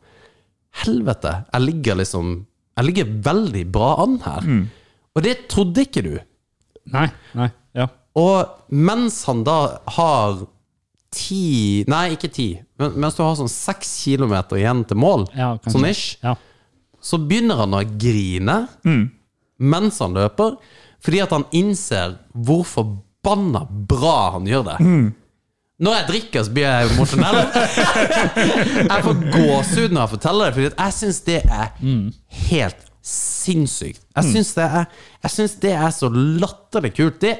Helvete, 0.84 1.34
jeg 1.54 1.62
ligger 1.62 1.96
liksom 1.96 2.46
Jeg 2.78 2.86
ligger 2.86 3.06
veldig 3.06 3.72
bra 3.72 3.90
an 4.02 4.16
her. 4.26 4.42
Og 5.16 5.22
det 5.22 5.48
trodde 5.48 5.84
ikke 5.86 6.02
du. 6.02 6.16
Nei, 6.90 7.12
nei, 7.36 7.52
ja. 7.78 7.86
Og 8.18 8.48
mens 8.70 9.24
han 9.26 9.44
da 9.44 9.78
har 9.88 10.48
ti 11.14 11.84
Nei, 11.88 12.14
ikke 12.18 12.30
ti. 12.34 12.48
Men 12.82 12.96
mens 13.00 13.16
du 13.18 13.24
har 13.24 13.36
sånn 13.40 13.52
seks 13.52 13.92
kilometer 14.04 14.60
igjen 14.60 14.84
til 14.90 14.98
mål, 15.00 15.28
ja 15.38 15.54
sånn 15.70 15.86
ish, 15.90 16.18
Ja. 16.26 16.36
så 17.04 17.20
begynner 17.22 17.62
han 17.64 17.74
å 17.78 17.84
grine 18.00 18.58
mens 19.64 20.00
han 20.04 20.14
løper, 20.18 20.58
fordi 21.04 21.22
at 21.24 21.32
han 21.36 21.46
innser 21.56 22.18
hvor 22.34 22.64
forbanna 22.68 23.66
bra 23.70 24.32
han 24.38 24.48
gjør 24.50 24.64
det. 24.72 24.78
Når 25.84 25.96
jeg 25.98 26.08
drikker, 26.08 26.44
så 26.46 26.54
blir 26.56 26.64
jeg 26.70 26.90
emosjonell. 26.94 27.38
jeg 28.94 29.04
får 29.08 29.22
gåsehud 29.34 29.92
når 29.96 30.02
jeg 30.04 30.12
forteller 30.14 30.46
det, 30.46 30.54
Fordi 30.56 30.70
jeg 30.86 30.96
syns 31.00 31.22
det 31.28 31.40
er 31.44 31.72
helt 32.50 32.84
sinnssykt. 33.04 34.06
Jeg 34.16 34.30
syns 34.32 34.54
det, 34.56 34.68
det 35.66 35.74
er 35.76 35.92
så 35.92 36.08
latterlig 36.14 36.94
kult. 36.96 37.20
Det, 37.20 37.34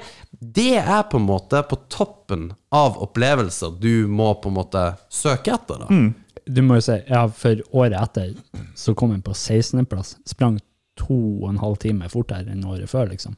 det 0.44 0.76
er 0.82 1.06
på 1.08 1.22
en 1.22 1.28
måte 1.30 1.62
på 1.70 1.78
toppen 1.92 2.50
av 2.74 3.00
opplevelser 3.04 3.78
du 3.80 4.06
må 4.12 4.34
på 4.44 4.52
en 4.52 4.58
måte 4.60 4.84
søke 5.14 5.56
etter. 5.56 5.86
da 5.86 6.04
Du 6.44 6.62
må 6.68 6.82
jo 6.82 6.86
si, 6.90 7.00
ja, 7.08 7.24
for 7.32 7.64
året 7.72 7.96
etter 8.02 8.34
så 8.76 8.96
kom 8.98 9.16
jeg 9.16 9.24
på 9.24 9.32
16.-plass. 9.32 10.18
Sprang 10.28 10.60
to 11.00 11.16
og 11.16 11.48
en 11.50 11.62
halv 11.62 11.80
time 11.82 12.10
fortere 12.12 12.52
enn 12.54 12.66
året 12.70 12.92
før, 12.92 13.08
liksom. 13.10 13.34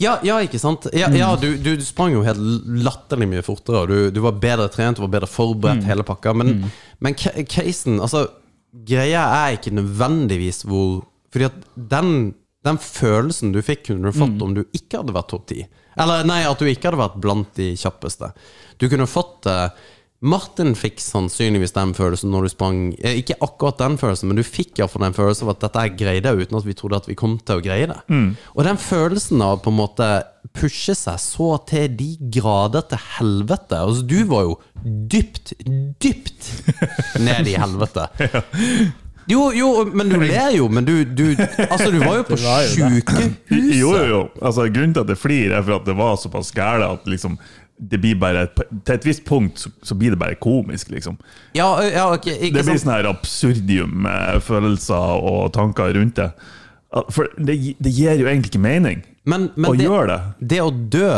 Ja, 0.00 0.14
ja, 0.24 0.38
ikke 0.44 0.60
sant? 0.62 0.86
Ja, 0.96 1.10
ja 1.12 1.34
du, 1.36 1.50
du, 1.60 1.74
du 1.76 1.84
sprang 1.84 2.14
jo 2.14 2.22
helt 2.24 2.40
latterlig 2.86 3.28
mye 3.34 3.44
fortere. 3.44 3.82
og 3.82 3.90
Du, 3.90 4.14
du 4.14 4.22
var 4.24 4.38
bedre 4.40 4.70
trent, 4.72 4.96
du 4.96 5.04
var 5.04 5.12
bedre 5.18 5.28
forberedt, 5.28 5.84
hele 5.88 6.06
pakka. 6.06 6.32
Men, 6.38 6.70
men 7.02 7.18
casen 7.18 7.98
Altså, 7.98 8.28
greia 8.86 9.26
er 9.42 9.58
ikke 9.58 9.74
nødvendigvis 9.76 10.62
hvor 10.68 11.02
Fordi 11.36 11.50
at 11.50 11.62
den, 11.92 12.12
Den 12.66 12.78
følelsen 12.82 13.52
du 13.54 13.60
fikk, 13.62 13.84
kunne 13.86 14.10
du 14.10 14.16
fått 14.16 14.40
om 14.42 14.54
du 14.56 14.64
ikke 14.74 14.98
hadde 14.98 15.12
vært 15.14 15.28
topp 15.30 15.44
ti. 15.52 15.60
Eller 15.96 16.24
nei, 16.26 16.40
at 16.48 16.58
du 16.58 16.66
ikke 16.66 16.88
hadde 16.88 16.98
vært 16.98 17.20
blant 17.22 17.52
de 17.54 17.68
kjappeste. 17.78 18.32
Du 18.80 18.88
kunne 18.90 19.06
fått 19.06 19.46
eh, 19.46 19.68
Martin 20.26 20.74
fikk 20.74 20.98
sannsynligvis 21.00 21.74
den 21.76 21.92
følelsen 21.94 22.30
når 22.32 22.42
du 22.42 22.48
sprang 22.48 22.78
eh, 22.98 23.18
Ikke 23.20 23.36
akkurat 23.44 23.78
den 23.78 23.98
følelsen, 24.00 24.28
men 24.32 24.40
du 24.40 24.42
fikk 24.42 24.80
iallfall 24.80 25.04
den 25.06 25.14
følelsen 25.14 25.46
av 25.46 25.52
at 25.54 25.62
dette 25.66 25.84
er 25.84 25.94
greide 26.00 26.32
uten 26.40 26.58
at 26.58 26.66
vi 26.66 26.74
trodde 26.74 26.96
at 26.96 27.08
vi 27.08 27.14
kom 27.14 27.38
til 27.38 27.60
å 27.60 27.64
greie 27.64 27.86
det. 27.86 28.00
Og 28.56 28.64
den 28.66 28.80
følelsen 28.80 29.42
av 29.44 29.60
på 29.62 29.70
en 29.70 29.78
måte 29.78 30.10
pushe 30.56 30.94
seg 30.96 31.20
så 31.20 31.50
til 31.68 31.92
de 32.00 32.10
grader 32.32 32.82
til 32.90 32.98
helvete 33.18 33.76
Altså, 33.78 34.02
du 34.08 34.24
var 34.26 34.48
jo 34.48 34.58
dypt, 34.82 35.52
dypt 36.02 36.50
ned 37.28 37.46
i 37.52 37.58
helvete. 37.60 38.08
Jo, 39.28 39.50
jo, 39.56 39.68
men 39.90 40.08
du 40.12 40.20
ler 40.22 40.52
jo, 40.54 40.68
men 40.70 40.84
du, 40.86 40.92
du 41.04 41.24
Altså, 41.66 41.90
du 41.90 41.98
var 41.98 42.20
jo 42.20 42.24
på 42.30 42.36
sjukehuset. 42.38 43.38
Jo, 43.50 43.92
jo, 43.96 44.02
jo. 44.12 44.20
Altså, 44.40 44.68
grunnen 44.70 44.94
til 44.94 45.02
at 45.02 45.10
jeg 45.14 45.18
flirer, 45.18 45.56
er 45.58 45.64
for 45.66 45.80
at 45.80 45.86
det 45.88 45.96
var 45.98 46.18
såpass 46.22 46.52
gæle 46.54 46.86
at 46.94 47.08
liksom 47.10 47.38
det 47.76 47.98
blir 48.00 48.14
bare, 48.16 48.46
Til 48.86 48.94
et 48.94 49.04
visst 49.04 49.24
punkt 49.28 49.58
så, 49.60 49.68
så 49.84 49.92
blir 49.98 50.14
det 50.14 50.18
bare 50.22 50.38
komisk, 50.40 50.88
liksom. 50.94 51.18
Ja, 51.58 51.66
ja, 51.84 52.06
okay, 52.14 52.32
ikke 52.38 52.56
Det 52.56 52.62
blir 52.70 52.78
sånn 52.80 52.94
her 52.94 53.08
absurdium 53.10 54.06
følelser 54.46 55.20
og 55.28 55.50
tanker 55.52 55.92
rundt 55.98 56.16
det. 56.22 56.30
For 57.12 57.28
det, 57.36 57.58
det 57.82 57.92
gir 57.92 58.16
jo 58.22 58.30
egentlig 58.30 58.54
ikke 58.54 58.62
mening 58.62 59.02
Men, 59.28 59.50
å 59.58 59.74
det, 59.76 59.84
gjøre 59.84 60.06
det. 60.14 60.48
det 60.54 60.62
å 60.64 60.70
dø 60.70 61.10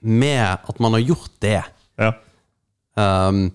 med 0.00 0.42
at 0.72 0.80
man 0.82 0.96
har 0.96 1.04
gjort 1.04 1.34
det 1.44 1.60
Ja. 2.00 2.10
um, 2.96 3.50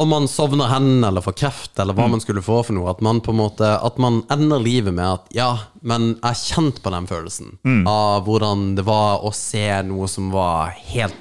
Om 0.00 0.08
man 0.08 0.28
sovner 0.32 0.70
hen 0.72 1.04
eller 1.04 1.20
får 1.20 1.34
kreft, 1.36 1.78
eller 1.82 1.92
hva 1.96 2.06
man 2.08 2.22
skulle 2.24 2.40
få 2.44 2.62
for 2.64 2.72
noe. 2.76 2.88
At 2.94 3.02
man 3.04 3.18
på 3.20 3.34
en 3.34 3.40
måte 3.42 3.68
At 3.84 3.98
man 4.00 4.22
ender 4.32 4.62
livet 4.64 4.94
med 4.96 5.04
at 5.04 5.26
Ja, 5.36 5.50
men 5.84 6.14
jeg 6.14 6.30
er 6.30 6.38
kjent 6.40 6.80
på 6.84 6.92
den 6.94 7.08
følelsen 7.10 7.58
av 7.90 8.24
hvordan 8.24 8.70
det 8.78 8.86
var 8.88 9.20
å 9.28 9.32
se 9.36 9.66
noe 9.90 10.08
som 10.08 10.30
var 10.32 10.72
helt 10.92 11.18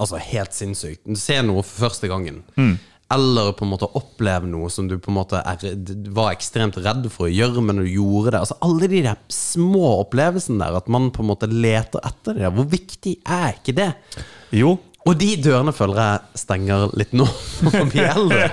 Altså 0.00 0.16
helt 0.18 0.56
sinnssykt. 0.56 1.04
Se 1.20 1.36
noe 1.44 1.60
for 1.62 1.84
første 1.90 2.08
gangen. 2.10 2.40
Eller 3.12 3.50
på 3.52 3.66
en 3.66 3.70
måte 3.74 3.90
oppleve 3.98 4.48
noe 4.48 4.70
som 4.72 4.86
du 4.88 4.94
på 4.98 5.10
en 5.12 5.18
måte 5.18 5.36
er, 5.44 5.60
var 6.16 6.32
ekstremt 6.32 6.78
redd 6.80 7.04
for 7.12 7.28
å 7.28 7.30
gjøre, 7.32 7.60
men 7.60 7.82
du 7.82 7.84
gjorde 7.84 8.32
det. 8.32 8.40
Altså 8.40 8.56
Alle 8.64 8.88
de 8.88 9.02
der 9.04 9.18
små 9.28 9.98
opplevelsene 10.00 10.64
der, 10.64 10.78
at 10.80 10.88
man 10.88 11.10
på 11.12 11.20
en 11.20 11.28
måte 11.28 11.50
leter 11.52 12.00
etter 12.08 12.40
det. 12.40 12.48
Hvor 12.56 12.70
viktig 12.72 13.18
er 13.28 13.58
ikke 13.60 13.76
det? 13.76 13.90
Jo, 14.56 14.78
Og 15.08 15.18
de 15.18 15.32
dørene 15.42 15.74
føler 15.74 15.98
jeg 15.98 16.40
stenger 16.44 16.92
litt 16.98 17.12
nå, 17.16 17.26
når 17.64 17.76
vi 17.76 17.84
blir 17.90 18.08
eldre. 18.12 18.48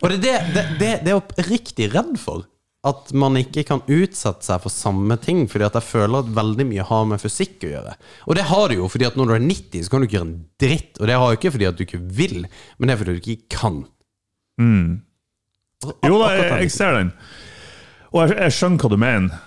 Og 0.00 0.10
det 0.10 0.16
er 0.16 0.18
det, 0.24 0.34
det, 0.54 0.64
det, 0.80 0.90
det 1.04 1.10
er 1.10 1.12
jeg 1.12 1.20
oppriktig 1.20 1.88
redd 1.92 2.14
for. 2.20 2.46
At 2.84 3.14
man 3.16 3.36
ikke 3.40 3.62
kan 3.64 3.80
utsette 3.88 4.44
seg 4.44 4.60
for 4.60 4.72
samme 4.72 5.16
ting, 5.20 5.46
fordi 5.48 5.64
at 5.64 5.76
jeg 5.78 5.88
føler 5.88 6.20
at 6.20 6.34
veldig 6.36 6.66
mye 6.68 6.84
har 6.84 7.06
med 7.08 7.22
fysikk 7.22 7.64
å 7.64 7.70
gjøre. 7.70 7.94
Og 8.28 8.36
det 8.36 8.44
har 8.50 8.66
det 8.68 8.76
jo, 8.80 8.90
fordi 8.92 9.08
at 9.08 9.16
når 9.16 9.30
du 9.30 9.36
er 9.36 9.46
90, 9.46 9.84
så 9.84 9.92
kan 9.92 10.02
du 10.02 10.08
ikke 10.08 10.18
gjøre 10.18 10.28
en 10.28 10.42
dritt. 10.60 10.90
Og 11.00 11.08
det 11.08 11.16
har 11.20 11.32
jo 11.32 11.38
ikke 11.40 11.54
fordi 11.54 11.68
at 11.70 11.78
du 11.78 11.84
ikke 11.86 12.02
vil, 12.20 12.36
men 12.76 12.88
det 12.90 12.94
er 12.94 13.00
fordi 13.00 13.16
du 13.16 13.22
ikke 13.22 13.56
kan. 13.56 13.80
Mm. 14.60 14.90
jo 16.06 16.18
da, 16.20 16.28
jeg, 16.36 16.50
jeg 16.66 16.74
ser 16.76 17.00
den. 17.00 17.14
Og 18.12 18.20
jeg, 18.22 18.36
jeg 18.44 18.56
skjønner 18.58 18.84
hva 18.84 18.92
du 18.92 19.00
mener. 19.00 19.40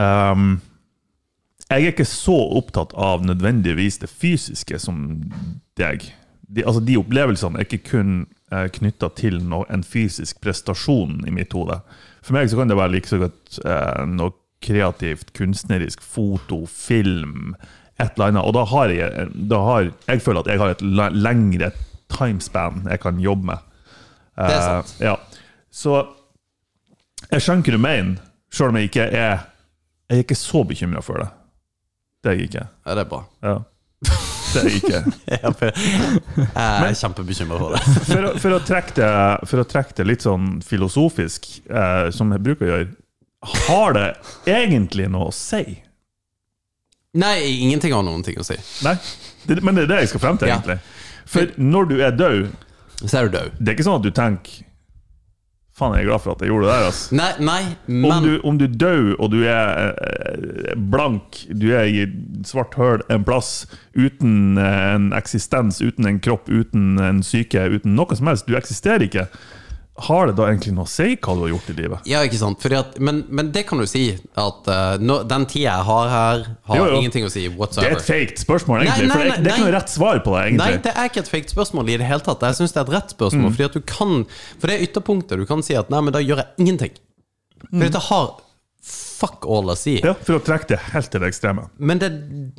Um, 0.00 0.50
jeg 1.70 1.84
er 1.84 1.92
ikke 1.92 2.08
så 2.08 2.36
opptatt 2.58 2.92
av 2.98 3.22
nødvendigvis 3.22 4.00
det 4.02 4.10
fysiske 4.10 4.78
som 4.82 5.04
deg. 5.78 6.02
De, 6.50 6.64
altså 6.66 6.82
de 6.82 6.98
opplevelsene 6.98 7.60
er 7.60 7.68
ikke 7.68 7.84
kun 7.92 8.14
eh, 8.50 8.66
knytta 8.74 9.12
til 9.18 9.38
no, 9.46 9.62
en 9.70 9.84
fysisk 9.86 10.40
prestasjon 10.42 11.20
i 11.30 11.34
mitt 11.34 11.54
hode. 11.54 11.78
For 12.26 12.34
meg 12.34 12.50
så 12.50 12.58
kan 12.58 12.72
det 12.72 12.78
være 12.78 12.96
like 12.96 13.10
så 13.10 13.20
godt 13.22 13.60
eh, 13.62 14.02
noe 14.10 14.34
kreativt, 14.60 15.30
kunstnerisk, 15.38 16.02
foto, 16.04 16.64
film, 16.66 17.54
et 18.00 18.10
eller 18.16 18.32
annet. 18.32 18.44
Og 18.44 18.56
da 18.58 18.66
har 18.68 18.92
jeg, 18.92 19.30
da 19.48 19.62
har, 19.64 19.92
jeg 20.10 20.24
føler 20.26 20.42
at 20.42 20.50
jeg 20.50 20.60
har 20.60 20.74
et 20.74 20.84
lengre 21.16 21.70
timespan 22.10 22.82
jeg 22.90 23.00
kan 23.00 23.22
jobbe 23.22 23.52
med. 23.52 23.68
Det 24.34 24.56
er 24.56 24.64
sant. 24.66 24.96
Eh, 24.98 25.06
ja. 25.06 25.16
Så 25.70 26.00
jeg 27.30 27.44
skjønner 27.44 27.62
hva 27.62 27.78
du 27.78 27.84
mener, 27.86 28.22
sjøl 28.50 28.72
om 28.72 28.80
jeg 28.80 28.90
ikke 28.90 29.06
er 29.06 29.46
Jeg 30.10 30.18
er 30.18 30.24
ikke 30.24 30.34
så 30.34 30.64
bekymra 30.66 30.98
for 31.06 31.22
det. 31.22 31.28
Det 32.22 32.30
er 32.32 32.36
jeg 32.38 32.48
ikke. 32.50 32.64
Ja, 32.86 32.94
det 32.98 33.04
er 33.04 33.08
bra. 33.10 33.20
Ja. 33.46 33.54
Det 34.50 34.60
er 34.60 34.66
jeg 34.68 34.80
ikke. 34.80 35.00
Jeg 35.30 36.88
er 36.90 36.96
kjempebekymra 36.98 37.58
for 37.60 37.74
det. 37.76 37.82
For, 38.10 38.24
å- 38.30 38.32
for, 38.42 38.56
å 38.56 38.60
trekke 38.66 38.94
det, 38.96 39.10
for 39.50 39.62
å 39.62 39.66
trekke 39.70 39.94
det 40.00 40.06
litt 40.08 40.24
sånn 40.26 40.48
filosofisk, 40.66 41.46
eh, 41.70 42.08
som 42.14 42.32
jeg 42.34 42.42
bruker 42.44 42.66
å 42.66 42.70
gjøre, 42.72 42.88
har 43.68 43.94
det 43.96 44.06
egentlig 44.50 45.06
noe 45.12 45.30
å 45.30 45.34
si? 45.34 45.62
Nei, 47.20 47.36
ingenting 47.64 47.94
har 47.96 48.02
noen 48.06 48.22
ting 48.26 48.36
å 48.38 48.44
si. 48.46 48.56
Nei, 48.86 48.96
det, 49.48 49.60
men 49.66 49.78
det 49.78 49.86
er 49.86 49.92
det 49.94 50.00
jeg 50.04 50.10
skal 50.12 50.22
frem 50.26 50.38
til, 50.42 50.50
egentlig. 50.52 50.76
For 51.30 51.54
når 51.58 51.88
du 51.90 51.96
er 52.04 52.12
død, 52.18 52.50
Så 53.06 53.16
er 53.22 53.28
du 53.30 53.38
død. 53.38 53.54
det 53.58 53.70
er 53.72 53.78
ikke 53.78 53.86
sånn 53.88 53.98
at 54.02 54.06
du 54.06 54.10
tenker 54.14 54.66
Faen, 55.80 55.94
jeg 55.96 56.04
er 56.04 56.10
glad 56.10 56.24
for 56.24 56.36
at 56.36 56.42
jeg 56.44 56.52
gjorde 56.52 56.66
det 56.68 56.74
der, 56.74 56.88
altså. 56.90 57.16
Nei, 57.16 57.30
nei, 57.48 58.08
Om 58.10 58.26
du, 58.26 58.32
om 58.50 58.58
du 58.60 58.66
dør 58.68 59.14
og 59.16 59.30
du 59.32 59.38
er 59.48 59.94
eh, 59.96 60.74
blank, 60.92 61.40
du 61.48 61.70
er 61.76 61.88
i 61.88 62.04
svart 62.46 62.76
høl 62.80 63.04
en 63.10 63.24
plass, 63.24 63.64
uten 63.96 64.60
eh, 64.60 64.82
en 64.94 65.10
eksistens, 65.16 65.80
uten 65.80 66.08
en 66.10 66.20
kropp, 66.20 66.50
uten 66.52 67.00
en 67.00 67.24
syke, 67.24 67.64
uten 67.72 67.96
noe 67.96 68.18
som 68.18 68.28
helst, 68.30 68.48
du 68.50 68.58
eksisterer 68.58 69.08
ikke, 69.08 69.26
har 70.00 70.26
det 70.30 70.34
da 70.38 70.46
egentlig 70.48 70.72
noe 70.72 70.86
å 70.86 70.88
si 70.88 71.16
hva 71.16 71.34
du 71.36 71.42
har 71.42 71.50
gjort 71.50 71.70
i 71.72 71.74
livet? 71.76 72.06
Ja, 72.08 72.22
ikke 72.24 72.38
sant? 72.40 72.64
At, 72.72 72.94
men, 73.02 73.24
men 73.28 73.50
det 73.52 73.66
kan 73.68 73.80
du 73.82 73.84
si. 73.90 74.04
At 74.38 74.68
uh, 74.70 74.94
no, 75.02 75.18
den 75.28 75.44
tida 75.50 75.66
jeg 75.66 75.86
har 75.90 76.08
her, 76.12 76.44
har 76.70 76.78
Jo, 76.78 76.86
jo. 76.88 77.00
ingenting 77.02 77.26
å 77.26 77.32
si 77.32 77.42
Det 77.42 77.50
er 77.50 77.52
et 77.52 77.58
whatsoever. 77.60 78.00
fake 78.06 78.40
spørsmål, 78.40 78.84
egentlig. 78.86 79.08
Nei, 79.10 79.16
nei, 79.16 79.18
for 79.18 79.28
det, 79.28 79.44
det 79.44 79.50
er 79.52 79.58
ikke 79.58 79.66
noe 79.66 79.74
rett 79.76 79.92
svar 79.92 80.22
på 80.24 80.36
det, 80.36 80.44
egentlig. 80.46 80.62
Nei, 80.64 80.82
det 80.86 80.94
er 80.96 81.10
ikke 81.10 81.24
et 81.26 81.32
fake 81.34 81.52
spørsmål 81.52 81.90
i 81.92 81.98
det 82.00 82.08
hele 82.08 82.24
tatt. 82.30 82.46
Jeg 82.48 82.60
syns 82.62 82.76
det 82.76 82.80
er 82.80 82.86
et 82.88 82.94
rett 82.96 83.16
spørsmål. 83.16 83.58
Du 83.60 83.80
kan 83.84 84.14
For 84.30 84.70
det 84.70 84.76
er 84.78 84.86
ytterpunktet. 84.88 85.42
Du 85.42 85.48
kan 85.50 85.64
si 85.66 85.76
at 85.76 85.92
nei, 85.92 86.00
men 86.06 86.16
da 86.16 86.22
gjør 86.24 86.44
jeg 86.44 86.64
ingenting. 86.64 86.96
For 87.68 87.84
dette 87.84 88.00
har 88.08 88.30
fuck 88.82 89.44
all 89.44 89.68
å 89.72 89.76
si. 89.76 89.98
Ja, 90.04 90.14
For 90.24 90.38
å 90.38 90.44
trekke 90.44 90.70
det 90.72 90.78
helt 90.94 91.10
til 91.12 91.22
det 91.22 91.28
ekstreme. 91.32 91.66
Men 91.76 92.00
det, 92.00 92.08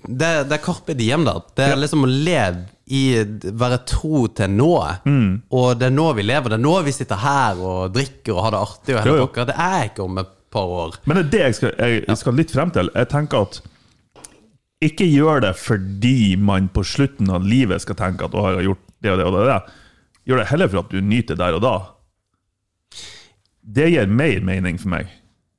det, 0.06 0.30
det 0.50 0.58
er 0.58 0.62
Carpe 0.64 0.94
Diem 0.98 1.26
da. 1.26 1.40
Det 1.58 1.72
er 1.72 1.80
liksom 1.80 2.06
å 2.06 2.12
leve 2.12 2.68
i 2.92 3.02
Være 3.56 3.80
tro 3.88 4.26
til 4.36 4.52
nået. 4.52 5.06
Og 5.56 5.68
det 5.80 5.88
er 5.88 5.96
nå 5.96 6.10
vi 6.18 6.26
lever. 6.28 6.52
Det 6.52 6.60
er 6.60 6.64
nå 6.66 6.76
vi 6.86 6.94
sitter 6.96 7.22
her 7.24 7.62
og 7.64 7.94
drikker 7.96 8.36
og 8.36 8.46
har 8.46 8.56
det 8.56 8.62
artig. 8.68 8.96
Og 9.00 9.10
Jo, 9.10 9.18
jo. 9.24 9.46
Det 9.48 9.56
er 9.56 9.86
ikke 9.90 10.06
om 10.06 10.22
et 10.22 10.34
par 10.52 10.74
år. 10.82 10.98
Men 11.08 11.18
det 11.18 11.24
er 11.24 11.32
det 11.32 11.44
jeg 11.46 11.58
skal, 11.62 11.76
jeg, 11.80 12.04
jeg 12.10 12.20
skal 12.20 12.38
litt 12.38 12.52
frem 12.54 12.74
til. 12.76 12.92
Jeg 13.00 13.10
tenker 13.14 13.48
at 13.48 13.62
ikke 14.82 15.06
gjør 15.06 15.44
det 15.46 15.54
fordi 15.62 16.36
man 16.42 16.68
på 16.74 16.84
slutten 16.86 17.30
av 17.34 17.46
livet 17.46 17.84
skal 17.84 17.98
tenke 18.00 18.26
at 18.26 18.36
å, 18.36 18.46
jeg 18.50 18.60
har 18.60 18.68
gjort 18.72 18.86
det 19.06 19.12
og 19.14 19.20
det 19.20 19.26
og 19.30 19.36
det. 19.38 19.44
det. 19.48 19.90
Gjør 20.30 20.42
det 20.42 20.48
heller 20.52 20.72
for 20.72 20.84
at 20.84 20.94
du 20.94 21.02
nyter 21.06 21.40
der 21.40 21.58
og 21.58 21.64
da. 21.64 21.76
Det 23.62 23.88
gir 23.94 24.10
mer 24.10 24.42
mening 24.46 24.80
for 24.82 24.92
meg. 24.94 25.12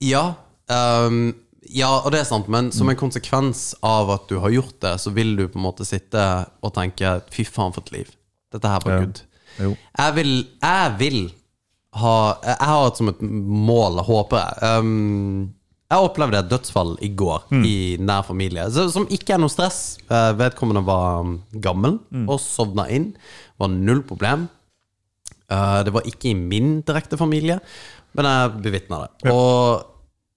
Ja, 0.03 0.35
ehm, 0.71 1.35
ja, 1.73 1.89
og 2.03 2.11
det 2.13 2.21
er 2.21 2.29
sant, 2.29 2.49
men 2.53 2.71
som 2.75 2.89
en 2.91 2.99
konsekvens 2.99 3.75
av 3.87 4.11
at 4.11 4.27
du 4.29 4.39
har 4.43 4.51
gjort 4.51 4.81
det, 4.83 4.97
så 5.01 5.13
vil 5.15 5.37
du 5.39 5.47
på 5.49 5.61
en 5.61 5.67
måte 5.67 5.87
sitte 5.89 6.23
og 6.63 6.75
tenke 6.75 7.21
Fy 7.33 7.45
faen, 7.49 7.73
for 7.73 7.83
et 7.87 7.93
liv. 7.93 8.11
Dette 8.53 8.69
her 8.69 8.83
var 8.85 8.93
Ja. 8.93 9.05
good. 9.07 9.23
Jeg 9.99 10.15
vil, 10.17 10.49
jeg 10.63 10.99
vil 10.99 11.33
ha 11.95 12.39
Jeg 12.43 12.57
har 12.59 12.85
hatt 12.85 12.97
som 12.97 13.09
et 13.09 13.21
mål, 13.21 14.01
håper 14.03 14.39
jeg. 14.39 14.79
Um, 14.81 15.55
jeg 15.93 16.01
opplevde 16.09 16.39
et 16.39 16.49
dødsfall 16.49 16.97
i 17.05 17.09
går 17.09 17.43
i 17.69 17.97
nær 18.01 18.23
familie, 18.25 18.65
så, 18.73 18.87
som 18.91 19.05
ikke 19.13 19.35
er 19.35 19.43
noe 19.43 19.53
stress. 19.53 19.99
Eh, 20.09 20.33
vedkommende 20.41 20.81
var 20.87 21.21
gammel 21.53 21.99
gammel 22.09 22.29
og 22.33 22.41
sovna 22.41 22.87
inn. 22.89 23.11
Var 23.61 23.69
null 23.69 24.01
problem. 24.09 24.49
Uh, 25.53 25.83
det 25.85 25.93
var 25.93 26.09
ikke 26.09 26.31
i 26.31 26.35
min 26.35 26.81
direkte 26.81 27.19
familie, 27.21 27.59
men 28.17 28.25
jeg 28.25 28.63
bevitna 28.65 29.03
det. 29.05 29.33
Og, 29.35 29.85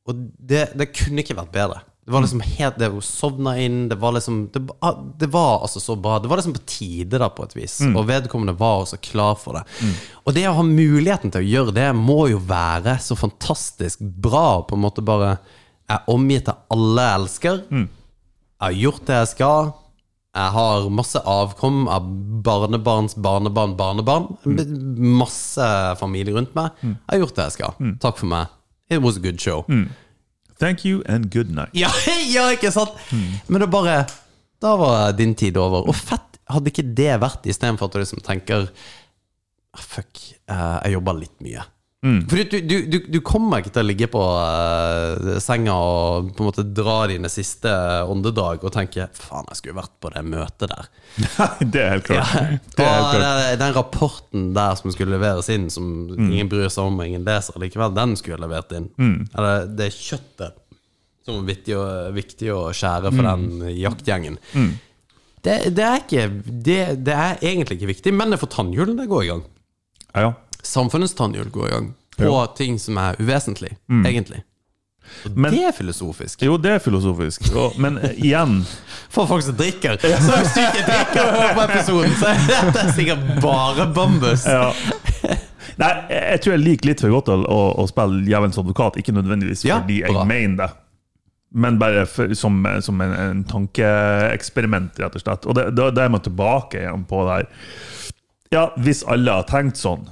og 0.07 0.23
det, 0.37 0.67
det 0.77 0.91
kunne 0.93 1.23
ikke 1.23 1.37
vært 1.37 1.53
bedre. 1.55 1.81
Det 2.05 2.13
var 2.13 2.21
liksom 2.21 2.41
helt 2.45 2.75
Det 2.77 2.87
hun 2.93 3.01
sovna 3.01 3.55
inn, 3.57 3.87
det 3.89 3.95
var 3.97 4.11
liksom 4.13 4.43
det, 4.53 4.61
det 5.17 5.29
var 5.33 5.63
altså 5.65 5.79
så 5.81 5.95
bra. 5.97 6.19
Det 6.21 6.29
var 6.29 6.37
liksom 6.37 6.53
på 6.53 6.61
tide, 6.69 7.17
da, 7.17 7.31
på 7.33 7.43
et 7.47 7.55
vis. 7.57 7.79
Og 7.97 8.05
vedkommende 8.05 8.53
var 8.59 8.83
også 8.83 8.99
klar 9.01 9.33
for 9.41 9.57
det. 9.57 9.63
Og 10.21 10.35
det 10.37 10.43
å 10.45 10.53
ha 10.59 10.65
muligheten 10.67 11.33
til 11.33 11.41
å 11.41 11.49
gjøre 11.49 11.73
det, 11.73 11.87
må 11.97 12.27
jo 12.29 12.37
være 12.45 12.99
så 13.01 13.17
fantastisk 13.17 14.03
bra. 14.21 14.61
På 14.69 14.77
en 14.77 14.83
måte 14.85 15.01
bare 15.01 15.39
Jeg 15.89 15.97
er 15.97 16.13
omgitt 16.13 16.47
av 16.49 16.61
alle 16.73 17.01
jeg 17.07 17.19
elsker. 17.23 17.57
Jeg 17.81 18.67
har 18.69 18.77
gjort 18.83 19.05
det 19.09 19.17
jeg 19.23 19.31
skal. 19.33 19.73
Jeg 20.35 20.51
har 20.51 20.85
masse 20.91 21.19
avkom 21.25 21.87
av 21.89 22.05
barnebarns 22.45 23.15
barnebarn, 23.17 23.73
barnebarn. 23.79 24.25
Masse 25.17 25.67
familie 25.99 26.33
rundt 26.37 26.53
meg. 26.57 26.69
Jeg 26.85 26.97
har 27.15 27.21
gjort 27.25 27.35
det 27.37 27.45
jeg 27.49 27.57
skal. 27.57 27.73
Takk 28.03 28.17
for 28.21 28.29
meg. 28.29 28.47
It 28.89 29.01
was 29.01 29.17
a 29.17 29.19
good 29.19 29.39
show. 29.41 29.65
Thank 30.59 30.85
you 30.85 31.01
and 31.05 31.29
good 31.33 31.49
night. 31.51 31.73
Ja, 31.73 31.89
ja, 32.35 32.49
ikke 32.55 32.71
sant? 32.71 32.93
Men 33.47 33.61
det 33.61 33.69
bare 33.73 34.05
Da 34.61 34.75
var 34.79 35.11
din 35.17 35.33
tid 35.35 35.57
over. 35.57 35.83
Og 35.89 35.95
fett 35.95 36.37
hadde 36.47 36.69
ikke 36.71 36.85
det 36.95 37.15
vært, 37.21 37.45
istedenfor 37.49 37.89
at 37.89 37.95
du 37.95 37.99
liksom 38.03 38.21
tenker 38.23 38.67
«Ah, 39.75 39.81
Fuck, 39.81 40.21
eh, 40.47 40.77
jeg 40.85 40.93
jobber 40.95 41.17
litt 41.19 41.41
mye. 41.43 41.63
Fordi 42.29 42.43
du, 42.51 42.57
du, 42.69 42.75
du, 42.91 42.97
du 43.15 43.19
kommer 43.25 43.61
ikke 43.63 43.71
til 43.73 43.81
å 43.81 43.87
ligge 43.87 44.07
på 44.13 44.19
uh, 44.21 45.39
senga 45.41 45.73
og 45.73 46.27
på 46.37 46.43
en 46.43 46.49
måte 46.51 46.65
dra 46.77 46.97
dine 47.09 47.29
siste 47.33 47.71
åndedrag 48.05 48.61
og 48.67 48.73
tenke 48.75 49.07
'faen, 49.15 49.47
jeg 49.49 49.57
skulle 49.61 49.77
vært 49.79 49.95
på 50.03 50.11
det 50.13 50.21
møtet 50.27 50.69
der'. 50.69 50.89
det 51.73 51.81
er 51.81 51.89
helt 51.95 52.05
klart. 52.09 52.35
Ja. 52.35 52.43
Det 52.75 52.85
er 52.85 52.91
helt 52.93 53.07
Og 53.07 53.15
klart. 53.17 53.59
den, 53.63 53.73
rapporten 53.79 54.45
der 54.53 54.75
som 54.77 54.91
skulle 54.93 55.17
leveres 55.17 55.49
inn, 55.49 55.69
som 55.73 55.89
ingen 56.13 56.49
bryr 56.51 56.69
seg 56.69 56.85
om 56.85 56.99
og 56.99 57.07
ingen 57.09 57.25
leser 57.25 57.57
likevel, 57.59 57.95
den 57.97 58.15
skulle 58.19 58.37
jeg 58.37 58.45
levert 58.45 58.71
inn. 58.77 58.89
Eller 59.33 59.65
det 59.65 59.89
kjøttet 59.95 60.61
som 61.25 61.39
er 61.41 61.47
viktig, 61.55 61.73
å- 61.73 62.11
viktig 62.13 62.51
å 62.53 62.69
skjære 62.69 63.09
for 63.15 63.25
den 63.25 63.73
jaktgjengen. 63.81 64.37
Det, 65.45 65.55
det, 65.77 65.83
er 65.85 65.99
ikke, 66.01 66.29
det, 66.45 66.79
det 67.05 67.13
er 67.17 67.37
egentlig 67.41 67.79
ikke 67.79 67.89
viktig, 67.95 68.13
men 68.13 68.29
det 68.33 68.39
får 68.41 68.53
tannhjulene 68.59 69.05
gå 69.09 69.23
i 69.25 69.27
gang. 69.33 69.41
Ja, 70.15 70.21
ja. 70.21 70.33
Samfunnets 70.65 71.13
tannhjul 71.17 71.49
går 71.53 71.69
i 71.69 71.71
gang 71.75 71.93
på 72.17 72.35
ting 72.57 72.77
som 72.81 72.97
er 72.97 73.17
uvesentlig, 73.21 73.75
egentlig. 73.91 74.41
Og 75.25 75.35
Men- 75.37 75.53
det 75.53 75.63
er 75.67 75.71
filosofisk. 75.71 76.41
Jo, 76.41 76.57
det 76.57 76.71
er 76.71 76.79
filosofisk. 76.81 77.51
Og, 77.55 77.75
men 77.77 77.97
eh, 78.01 78.15
igjen 78.25 78.63
For 79.13 79.27
folk 79.29 79.43
som 79.45 79.55
drikker. 79.55 79.99
Så 80.01 80.31
er 80.33 80.47
ikke 80.49 80.85
drikker 80.87 81.29
på 81.55 81.65
episoden, 81.67 82.15
så 82.19 82.31
er 82.31 82.47
dette 82.49 82.85
sikkert 82.97 83.27
bare 83.43 83.85
bambus. 83.93 84.47
ja. 84.49 84.71
Nei, 85.75 85.91
jeg 86.07 86.39
tror 86.39 86.53
jeg 86.53 86.61
liker 86.63 86.87
litt 86.87 87.01
for 87.03 87.11
godt 87.11 87.29
å, 87.33 87.35
å, 87.51 87.83
spille 87.89 88.21
djevelens 88.23 88.57
advokat. 88.61 88.95
Ikke 89.01 89.11
nødvendigvis 89.15 89.65
Ja, 89.67 89.81
fordi 89.81 89.97
jeg 90.05 90.27
mener 90.29 90.61
det, 90.61 90.69
men 91.51 91.79
bare 91.79 92.05
for, 92.07 92.31
som, 92.35 92.61
som 92.83 93.01
en, 93.03 93.11
en 93.11 93.41
tankeeksperiment, 93.47 94.95
rett 95.03 95.17
og 95.19 95.23
slett. 95.23 95.47
Og 95.47 95.55
da 95.75 95.89
er 96.03 96.13
man 96.13 96.23
tilbake 96.23 96.81
igjen 96.83 97.03
på 97.09 97.21
det 97.27 97.37
her. 97.37 97.49
Ja, 98.55 98.63
hvis 98.79 99.03
alle 99.11 99.35
har 99.35 99.47
tenkt 99.49 99.79
sånn, 99.81 100.07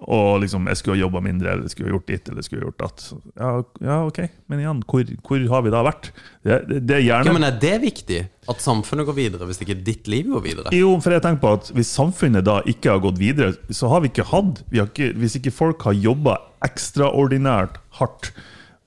og 0.00 0.40
liksom 0.40 0.68
jeg 0.70 0.78
skulle 0.80 0.96
ha 0.96 1.02
jobba 1.02 1.20
mindre, 1.24 1.52
eller 1.52 1.68
skulle 1.68 1.90
ha 1.90 1.94
gjort 1.94 2.08
ditt, 2.08 2.28
eller 2.32 2.44
skulle 2.44 2.62
ha 2.62 2.70
gjort 2.70 2.80
datt 2.80 3.02
ja, 3.36 3.50
ja, 3.84 3.96
ok, 4.08 4.20
men 4.48 4.62
igjen, 4.62 4.82
hvor, 4.88 5.10
hvor 5.26 5.42
har 5.52 5.64
vi 5.66 5.72
da 5.74 5.82
vært? 5.84 6.10
Det, 6.40 6.60
det, 6.70 6.78
det 6.88 6.96
er 6.96 7.04
gjerne 7.04 7.28
Ja, 7.28 7.34
men 7.36 7.48
er 7.48 7.58
det 7.60 7.74
viktig? 7.82 8.20
At 8.50 8.64
samfunnet 8.64 9.08
går 9.08 9.18
videre, 9.18 9.48
hvis 9.48 9.60
ikke 9.60 9.76
ditt 9.84 10.08
liv 10.10 10.30
går 10.32 10.44
videre? 10.46 10.72
Jo, 10.74 10.94
for 11.04 11.14
jeg 11.14 11.24
tenker 11.26 11.42
på 11.44 11.52
at 11.58 11.68
Hvis 11.76 11.92
samfunnet 11.92 12.46
da 12.48 12.56
ikke 12.70 12.94
har 12.94 13.02
gått 13.04 13.20
videre, 13.20 13.52
så 13.68 13.92
har 13.92 14.00
vi 14.02 14.10
ikke 14.10 14.26
hatt 14.32 14.64
vi 14.72 14.80
har 14.80 14.88
ikke, 14.88 15.12
Hvis 15.20 15.36
ikke 15.38 15.52
folk 15.54 15.84
har 15.84 15.98
jobba 15.98 16.38
ekstraordinært 16.64 17.78
hardt, 18.00 18.32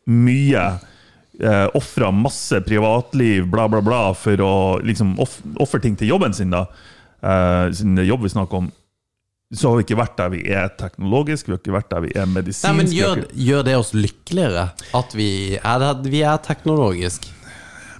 mye, 0.10 0.66
eh, 1.40 1.68
ofra 1.78 2.12
masse 2.14 2.60
privatliv, 2.66 3.48
bla, 3.50 3.68
bla, 3.72 3.82
bla, 3.86 4.02
for 4.18 4.42
å 4.44 4.54
liksom 4.84 5.16
offer 5.24 5.58
ofre 5.64 5.82
ting 5.82 5.96
til 5.98 6.12
jobben 6.12 6.36
sin, 6.38 6.54
da, 6.54 6.68
eh, 7.24 7.72
er 7.72 8.06
jobb 8.06 8.28
vi 8.28 8.34
snakker 8.36 8.62
om, 8.62 8.72
så 9.54 9.70
har 9.70 9.78
vi 9.80 9.84
ikke 9.86 10.00
vært 10.00 10.18
der 10.18 10.30
vi 10.34 10.42
er 10.50 10.72
teknologisk, 10.80 11.48
vi 11.48 11.54
har 11.56 11.62
ikke 11.62 11.76
vært 11.78 11.90
der 11.94 12.02
vi 12.08 12.12
er 12.18 12.26
medisinsk. 12.26 12.66
Nei, 12.68 12.74
men 12.80 12.92
gjør, 12.94 13.22
ikke- 13.24 13.46
gjør 13.48 13.64
det 13.70 13.76
oss 13.78 13.94
lykkeligere? 13.94 14.66
At 14.98 15.14
vi 15.16 15.30
er, 15.62 15.88
vi 16.10 16.22
er 16.26 16.38
teknologisk? 16.46 17.30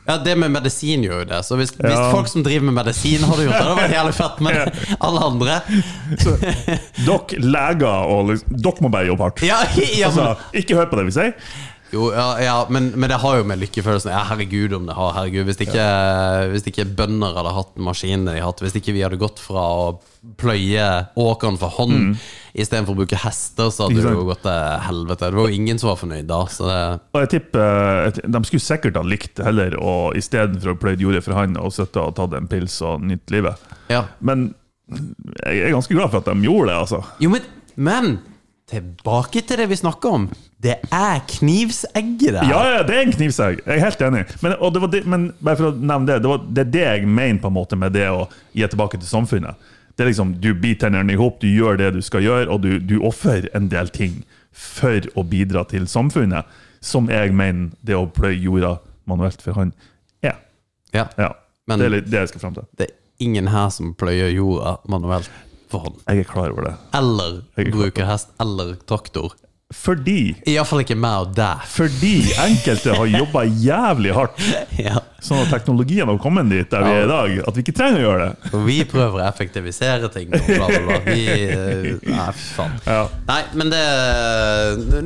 Ja, 0.04 0.18
det 0.20 0.34
med 0.36 0.52
medisin 0.52 1.04
gjør 1.06 1.22
jo 1.22 1.26
det. 1.30 1.38
Så 1.48 1.56
hvis, 1.56 1.72
hvis 1.80 2.00
folk 2.12 2.28
som 2.28 2.44
driver 2.44 2.66
med 2.68 2.74
medisin 2.76 3.22
hadde 3.24 3.46
gjort 3.46 3.56
det, 3.56 3.68
hadde 3.70 3.78
vært 3.86 3.94
jævlig 3.96 4.16
fett. 4.18 4.42
med 4.44 4.82
alle 5.08 5.22
andre 5.30 5.60
Dere 7.06 7.40
leger 7.40 8.10
og 8.12 8.34
Dere 8.50 8.84
må 8.84 8.92
bare 8.92 9.08
jobbe 9.08 9.28
hardt. 9.30 9.44
Ja, 9.48 9.62
ja 10.02 10.10
men, 10.12 10.26
Altså, 10.26 10.58
ikke 10.60 10.76
hør 10.82 10.90
på 10.92 11.00
det 11.00 11.06
vi 11.08 11.16
sier. 11.16 11.34
jo, 11.94 12.10
ja, 12.12 12.28
ja 12.44 12.56
men, 12.74 12.92
men 13.00 13.12
det 13.14 13.20
har 13.24 13.38
jo 13.40 13.44
med 13.48 13.62
lykkefølelsen 13.62 14.12
Ja, 14.12 14.24
herregud 14.32 14.74
om 14.80 14.88
det 14.90 14.96
har. 14.98 15.14
Herregud, 15.22 15.46
Hvis 15.48 15.62
ikke, 15.68 15.88
hvis 16.52 16.68
ikke 16.74 16.88
bønder 17.00 17.38
hadde 17.40 17.54
hatt 17.62 17.76
maskinene 17.78 18.34
de 18.36 18.42
har 18.42 18.50
hatt, 18.52 18.64
hvis 18.66 18.76
ikke 18.82 18.96
vi 18.98 19.06
hadde 19.06 19.22
gått 19.22 19.40
fra 19.40 19.64
å 19.86 19.88
pløye 20.40 20.88
åkeren 21.20 21.58
for 21.60 21.70
hånd 21.78 21.94
Mm. 21.94 22.16
istedenfor 22.56 22.94
å 22.96 23.00
bruke 23.02 23.18
hester, 23.20 23.70
så 23.74 23.88
hadde 23.88 24.02
det 24.02 24.14
jo 24.14 24.26
gått 24.30 24.44
til 24.46 24.80
helvete. 24.88 25.30
Det 25.30 25.36
var 25.36 25.50
jo 25.50 25.56
ingen 25.58 25.80
som 25.80 25.90
var 25.90 25.98
fornøyd 26.00 26.28
da. 26.28 26.42
Så 26.48 26.68
det 26.70 27.02
Og 27.14 27.22
jeg 27.24 27.30
tipper 27.36 28.12
De 28.32 28.44
skulle 28.48 28.64
sikkert 28.64 28.96
ha 28.96 29.04
likt 29.04 29.40
heller 29.44 29.76
å 29.80 30.14
istedenfor 30.16 30.74
å 30.74 30.80
pløye 30.80 31.00
jordet 31.00 31.24
for 31.24 31.34
hånd 31.34 31.58
og 31.58 31.74
sitte 31.76 32.00
og 32.00 32.16
tatt 32.16 32.34
en 32.34 32.48
pils 32.48 32.82
og 32.82 33.02
nytt 33.02 33.30
livet. 33.32 33.58
Ja. 33.90 34.06
Men 34.22 34.54
jeg 35.46 35.68
er 35.68 35.76
ganske 35.76 35.96
glad 35.96 36.12
for 36.12 36.22
at 36.22 36.26
de 36.30 36.44
gjorde 36.48 36.70
det, 36.72 36.78
altså. 36.78 37.04
Jo, 37.24 37.30
men, 37.30 37.42
men 37.76 38.20
tilbake 38.70 39.42
til 39.46 39.58
det 39.60 39.68
vi 39.70 39.76
snakker 39.80 40.16
om. 40.18 40.30
Det 40.64 40.78
er 40.92 41.20
knivsegget 41.28 42.34
der. 42.38 42.48
Ja, 42.48 42.62
ja, 42.78 42.84
det 42.88 42.96
er 42.96 43.02
en 43.08 43.14
knivsegg. 43.16 43.60
Jeg 43.66 43.76
er 43.76 43.84
helt 43.84 44.02
enig. 44.08 44.24
Men, 44.42 44.56
det 44.74 44.82
var 44.82 44.92
det, 44.94 45.02
men 45.06 45.26
bare 45.44 45.60
for 45.60 45.72
å 45.72 45.76
nevne 45.76 46.08
det, 46.08 46.22
det, 46.24 46.32
var, 46.32 46.46
det 46.48 46.64
er 46.64 46.72
det 46.72 46.86
jeg 46.86 47.08
mener 47.08 47.42
på 47.44 47.52
en 47.52 47.58
måte 47.58 47.80
med 47.80 47.94
det 47.96 48.08
å 48.12 48.28
gi 48.56 48.68
tilbake 48.72 49.00
til 49.02 49.10
samfunnet. 49.10 49.70
Det 49.96 50.04
er 50.04 50.10
liksom, 50.10 50.36
Du 50.42 50.54
biter 50.58 50.88
tennene 50.90 51.14
i 51.14 51.16
hop, 51.20 51.40
du 51.42 51.48
gjør 51.48 51.78
det 51.78 51.92
du 51.94 52.02
skal 52.02 52.24
gjøre, 52.26 52.48
og 52.50 52.62
du, 52.64 52.80
du 52.80 52.96
ofrer 53.06 53.50
en 53.54 53.68
del 53.70 53.90
ting 53.94 54.24
for 54.52 55.02
å 55.18 55.24
bidra 55.26 55.64
til 55.70 55.86
samfunnet, 55.90 56.46
som 56.82 57.08
jeg 57.10 57.34
mener 57.34 57.72
det 57.86 57.96
å 57.96 58.08
pløye 58.10 58.38
jorda 58.42 58.76
manuelt 59.10 59.42
for 59.42 59.54
hånd 59.58 59.74
er. 60.24 60.36
Ja. 60.94 61.08
Ja, 61.18 61.32
Men- 61.68 61.80
det 61.80 61.86
er 61.86 61.90
litt 61.90 62.10
det 62.12 62.20
jeg 62.20 62.30
skal 62.34 62.42
frem 62.44 62.54
til. 62.54 62.66
Det 62.78 62.88
er 62.90 62.94
ingen 63.20 63.48
her 63.48 63.70
som 63.70 63.94
pløyer 63.98 64.30
jorda 64.34 64.76
manuelt 64.90 65.30
for 65.72 65.80
hånd. 65.88 65.96
Jeg 66.08 66.20
er 66.20 66.24
klar 66.30 66.52
over 66.52 66.68
det. 66.68 66.74
Eller 66.94 67.42
er 67.58 67.72
bruker 67.72 68.06
hest 68.06 68.30
eller 68.40 68.76
traktor. 68.86 69.34
Fordi 69.74 70.36
Iallfall 70.46 70.84
ikke 70.84 70.98
meg 71.00 71.22
og 71.30 71.32
deg. 71.36 71.64
fordi 71.66 72.16
enkelte 72.38 72.94
har 72.94 73.08
jobba 73.10 73.46
jævlig 73.48 74.14
hardt, 74.14 74.38
Ja. 74.78 75.00
Sånn 75.24 75.40
at 75.44 75.52
teknologien 75.54 76.10
har 76.10 76.18
kommet 76.22 76.50
dit 76.52 76.68
der 76.72 76.84
vi 76.84 76.92
er 76.98 77.06
i 77.06 77.10
dag, 77.10 77.36
at 77.48 77.56
vi 77.58 77.64
ikke 77.64 77.76
trenger 77.78 78.02
å 78.02 78.04
gjøre 78.04 78.26
det. 78.28 78.62
Vi 78.68 78.78
prøver 78.92 79.22
å 79.22 79.24
effektivisere 79.30 80.10
ting. 80.14 80.34
Og 80.36 80.50
bla, 80.50 80.68
bla, 80.68 80.82
bla. 80.90 80.98
Vi, 81.08 81.24
eh, 81.46 81.88
nei, 82.12 82.28
fy 82.36 82.50
faen. 82.58 82.76
Ja. 82.88 83.06
Nei, 83.30 83.40
men 83.60 83.72
det 83.74 83.84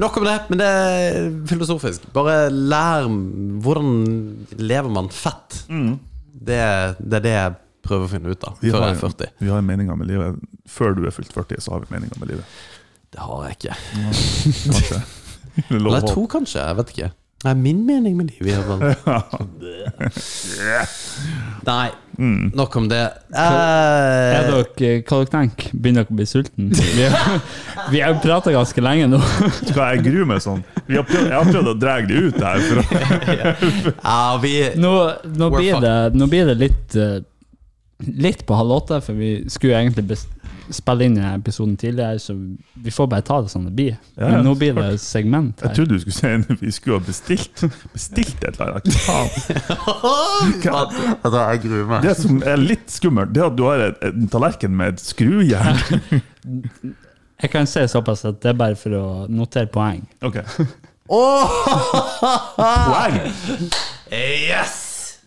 Nok 0.01 0.17
om 0.21 0.25
det. 0.27 0.37
Men 0.49 0.61
det 0.61 0.67
er 0.71 1.29
filosofisk. 1.49 2.09
Bare 2.15 2.47
lær 2.49 3.07
hvordan 3.07 3.93
lever 4.57 4.93
man 4.93 5.11
fett. 5.13 5.61
Det, 5.67 6.59
det 6.99 7.19
er 7.21 7.25
det 7.25 7.35
jeg 7.37 7.55
prøver 7.87 8.07
å 8.07 8.11
finne 8.11 8.33
ut 8.33 8.43
av 8.47 8.57
Vi 8.61 8.71
før 8.71 8.81
har, 8.83 8.89
jeg 8.91 8.97
er 8.97 9.03
40. 9.05 9.31
vi 9.43 9.53
har 9.53 9.63
meninger 9.65 9.99
med 9.99 10.09
livet. 10.09 10.41
Før 10.67 10.97
du 10.97 11.05
er 11.07 11.15
fylt 11.15 11.31
40, 11.35 11.61
så 11.63 11.75
har 11.75 11.85
vi 11.85 11.93
meninger 11.95 12.19
med 12.21 12.33
livet. 12.33 12.57
Det 13.13 13.23
har 13.23 13.47
jeg 13.47 13.59
ikke. 13.61 13.77
Kanskje. 14.65 14.99
Det 15.57 15.63
er 15.71 15.79
Eller 15.79 15.95
jeg 15.97 16.09
tror 16.11 16.27
kanskje. 16.29 16.61
Jeg 16.61 16.77
vet 16.77 16.91
ikke. 16.93 17.07
Det 17.43 17.51
er 17.51 17.57
min 17.59 17.83
mening 17.85 18.15
med 18.17 18.31
livet. 18.31 18.49
i 18.49 18.55
hvert 18.57 18.97
fall. 19.05 19.47
Nei, 21.67 21.87
Mm. 22.17 22.47
nok 22.57 22.75
om 22.79 22.87
det. 22.89 22.97
Er 22.97 23.11
Eh, 23.37 24.47
dere, 24.49 25.03
hva 25.05 25.17
dere 25.21 25.27
tenker 25.29 25.69
Begynner 25.77 26.01
dere 26.01 26.09
å 26.09 26.15
bli 26.17 26.25
sulten? 26.25 26.71
Vi 26.97 27.03
har, 27.05 27.41
vi 27.93 27.99
har 28.01 28.15
prata 28.23 28.49
ganske 28.55 28.81
lenge 28.81 29.05
nå. 29.11 29.19
Skal 29.59 29.83
jeg 29.93 30.01
gruer 30.07 30.25
meg 30.31 30.41
sånn. 30.41 30.63
Vi 30.87 30.97
har 30.97 31.05
prøvd, 31.05 31.27
jeg 31.29 31.37
har 31.37 31.45
prøvd 31.51 31.69
å 31.69 31.75
dra 31.77 31.93
det 32.09 32.17
ut 32.25 32.39
her. 32.41 32.57
For 32.65 32.81
å, 32.81 32.83
ja, 34.09 34.37
vi 34.41 34.53
Nå, 34.81 34.93
nå, 35.37 35.49
blir, 35.53 35.77
det, 35.85 35.93
nå 36.17 36.25
blir 36.31 36.49
det 36.49 36.57
litt 36.63 36.97
eh, 36.97 37.19
Litt 38.17 38.41
på 38.49 38.57
halv 38.57 38.71
åtte, 38.79 38.97
for 39.05 39.13
vi 39.17 39.29
skulle 39.49 39.77
egentlig 39.77 40.07
bes- 40.09 40.25
spille 40.73 41.05
inn 41.07 41.15
denne 41.17 41.33
episoden 41.37 41.75
tidligere, 41.79 42.19
så 42.19 42.33
vi 42.83 42.91
får 42.91 43.07
bare 43.11 43.21
ta 43.27 43.41
det 43.45 43.51
som 43.53 43.63
det 43.67 43.73
blir. 43.77 43.95
Ja, 44.17 44.29
Men 44.33 44.45
nå 44.47 44.53
blir 44.59 44.73
det 44.77 44.99
segment 45.03 45.61
her. 45.61 45.69
jeg 45.69 45.75
trodde 45.79 45.95
du 45.95 45.99
skulle 46.03 46.17
si 46.17 46.27
at 46.51 46.61
vi 46.61 46.71
skulle 46.75 46.99
ha 46.99 47.05
bestilt 47.07 47.63
Bestilt 47.93 48.43
et 48.43 48.59
eller 48.59 48.77
annet. 48.77 48.93
Faen. 49.05 49.29
Altså, 51.27 51.39
jeg 51.39 51.61
gruer 51.63 51.85
meg. 51.89 52.01
Det 52.05 52.15
som 52.19 52.41
er 52.45 52.57
litt 52.61 52.91
skummelt, 52.91 53.33
det 53.35 53.41
er 53.43 53.47
at 53.51 53.57
du 53.57 53.63
har 53.67 53.83
en 54.09 54.27
tallerken 54.31 54.75
med 54.77 54.95
et 54.95 55.03
skrujern. 55.03 55.79
Jeg 57.41 57.51
kan 57.53 57.67
si 57.69 57.83
såpass 57.85 58.23
at 58.25 58.39
det 58.41 58.49
er 58.49 58.55
bare 58.57 58.73
for 58.79 58.95
å 58.97 59.01
notere 59.29 59.69
poeng. 59.69 59.99
Ok. 60.25 60.39
Åh! 61.13 61.51
Poeng! 62.57 63.19
Yes! 64.09 65.19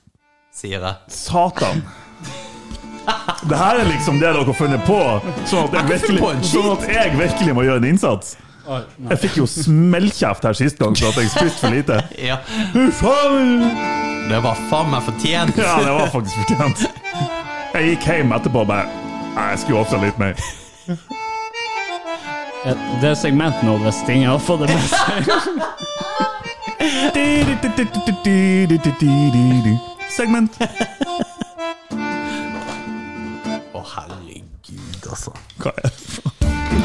Sier 0.51 0.83
jeg. 0.83 0.97
Satan. 1.15 1.85
Det 3.51 3.57
her 3.57 3.81
er 3.81 3.89
liksom 3.89 4.19
det 4.21 4.29
dere 4.29 4.45
har 4.45 4.57
funnet 4.59 4.83
på, 4.87 4.99
sånn 5.49 5.65
at 5.69 5.73
jeg, 5.79 5.85
virkelig, 5.95 6.21
sånn 6.51 6.71
at 6.75 6.83
jeg 6.93 7.15
virkelig 7.19 7.55
må 7.57 7.65
gjøre 7.67 7.81
en 7.83 7.89
innsats. 7.91 8.37
Jeg 9.11 9.19
fikk 9.25 9.37
jo 9.41 9.47
smellkjeft 9.51 10.45
her 10.47 10.55
sist 10.55 10.79
gang 10.79 10.95
for 10.99 11.09
at 11.11 11.17
jeg 11.19 11.31
spiste 11.33 11.59
for 11.65 11.75
lite. 11.75 11.97
Ja. 12.21 12.37
Det 14.31 14.39
var 14.45 14.55
faen 14.71 14.93
meg 14.93 15.03
fortjent. 15.09 15.57
Ja, 15.59 15.79
det 15.83 15.95
var 15.97 16.13
faktisk 16.13 16.37
fortjent. 16.45 16.85
Jeg 17.75 17.83
gikk 17.95 18.07
hjem 18.11 18.33
etterpå 18.37 18.65
og 18.65 18.69
bare 18.71 18.87
Nei, 19.31 19.45
jeg 19.53 19.61
skulle 19.63 19.81
ofra 19.85 19.99
litt 20.03 20.19
mer. 20.19 20.35
Det 23.01 23.09
er 23.09 23.15
segment 23.17 23.61
nå, 23.65 23.77
hvis 23.85 24.01
ingen 24.11 24.31
har 24.33 24.41
fått 24.43 24.67
det 24.67 24.75
med 24.75 24.87
seg. 24.91 25.19
Segment. 30.11 30.59
Herregud, 33.85 35.07
altså. 35.09 35.31
Hva 35.57 35.71
er 35.77 35.89
det? 35.89 35.93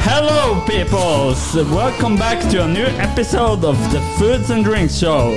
Hello, 0.02 0.60
peoples! 0.66 1.54
Welcome 1.54 2.16
back 2.16 2.40
to 2.50 2.64
a 2.64 2.68
new 2.68 2.86
episode 2.98 3.64
of 3.64 3.76
the 3.90 4.00
Foods 4.18 4.50
and 4.50 4.64
Drinks 4.64 4.98
Show. 4.98 5.36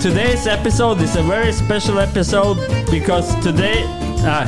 Today's 0.00 0.46
episode 0.46 1.00
is 1.00 1.16
a 1.16 1.22
very 1.22 1.52
special 1.52 1.98
episode 1.98 2.56
because 2.90 3.34
today. 3.42 3.84
Nei. 4.22 4.44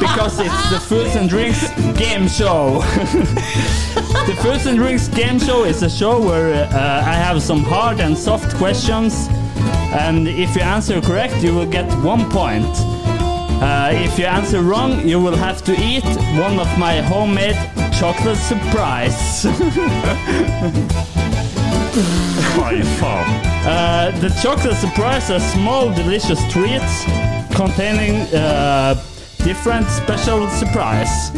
because 0.00 0.38
it's 0.38 0.70
the 0.70 0.78
Foods 0.78 1.16
and 1.16 1.28
Drinks 1.28 1.68
game 1.98 2.28
show. 2.28 2.80
the 4.26 4.36
Foods 4.42 4.66
and 4.66 4.78
Drinks 4.78 5.08
game 5.08 5.38
show 5.38 5.64
is 5.64 5.82
a 5.82 5.90
show 5.90 6.20
where 6.20 6.64
uh, 6.72 7.02
I 7.06 7.14
have 7.14 7.42
some 7.42 7.62
hard 7.62 8.00
and 8.00 8.16
soft 8.16 8.56
questions, 8.56 9.28
and 9.92 10.28
if 10.28 10.54
you 10.54 10.62
answer 10.62 11.00
correct, 11.00 11.42
you 11.42 11.54
will 11.54 11.66
get 11.66 11.90
one 12.04 12.30
point. 12.30 12.97
Uh, 13.60 13.90
if 13.92 14.18
you 14.18 14.24
answer 14.24 14.62
wrong, 14.62 15.06
you 15.06 15.20
will 15.20 15.36
have 15.36 15.62
to 15.64 15.72
eat 15.72 16.04
one 16.38 16.58
of 16.60 16.78
my 16.78 17.00
homemade 17.00 17.56
chocolate 17.92 18.36
surprise. 18.36 19.44
Uh, 23.68 24.10
the 24.20 24.28
chocolate 24.42 24.76
surprise 24.76 25.30
are 25.30 25.40
small, 25.40 25.92
delicious 25.92 26.40
treats 26.50 27.04
containing 27.54 28.14
uh, 28.34 28.94
different 29.44 29.86
special 29.88 30.48
surprise. 30.48 31.30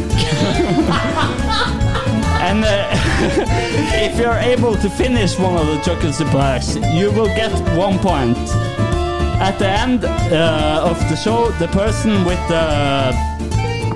and 2.41 2.63
uh, 2.63 2.89
if 4.07 4.17
you're 4.19 4.33
able 4.33 4.75
to 4.75 4.89
finish 4.89 5.37
one 5.39 5.55
of 5.55 5.67
the 5.67 5.79
chocolate 5.81 6.13
surprise, 6.13 6.75
you 6.93 7.11
will 7.11 7.27
get 7.27 7.51
one 7.77 7.97
point. 7.99 8.37
At 9.41 9.57
the 9.57 9.67
end 9.67 10.05
uh, 10.05 10.85
of 10.89 10.99
the 11.09 11.15
show, 11.15 11.49
the 11.57 11.67
person 11.69 12.23
with 12.25 12.39
the 12.47 13.11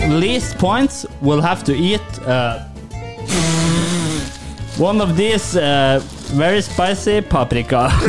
least 0.10 0.58
points 0.58 1.06
will 1.22 1.40
have 1.40 1.64
to 1.66 1.74
eat 1.76 2.02
uh, 2.26 2.64
one 4.78 5.02
of 5.02 5.16
these 5.16 5.56
uh, 5.56 6.02
very 6.34 6.62
spicy 6.62 7.22
paprika. 7.22 7.90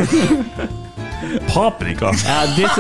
Paprika. 1.49 2.13
Uh, 2.27 2.57
this 2.57 2.79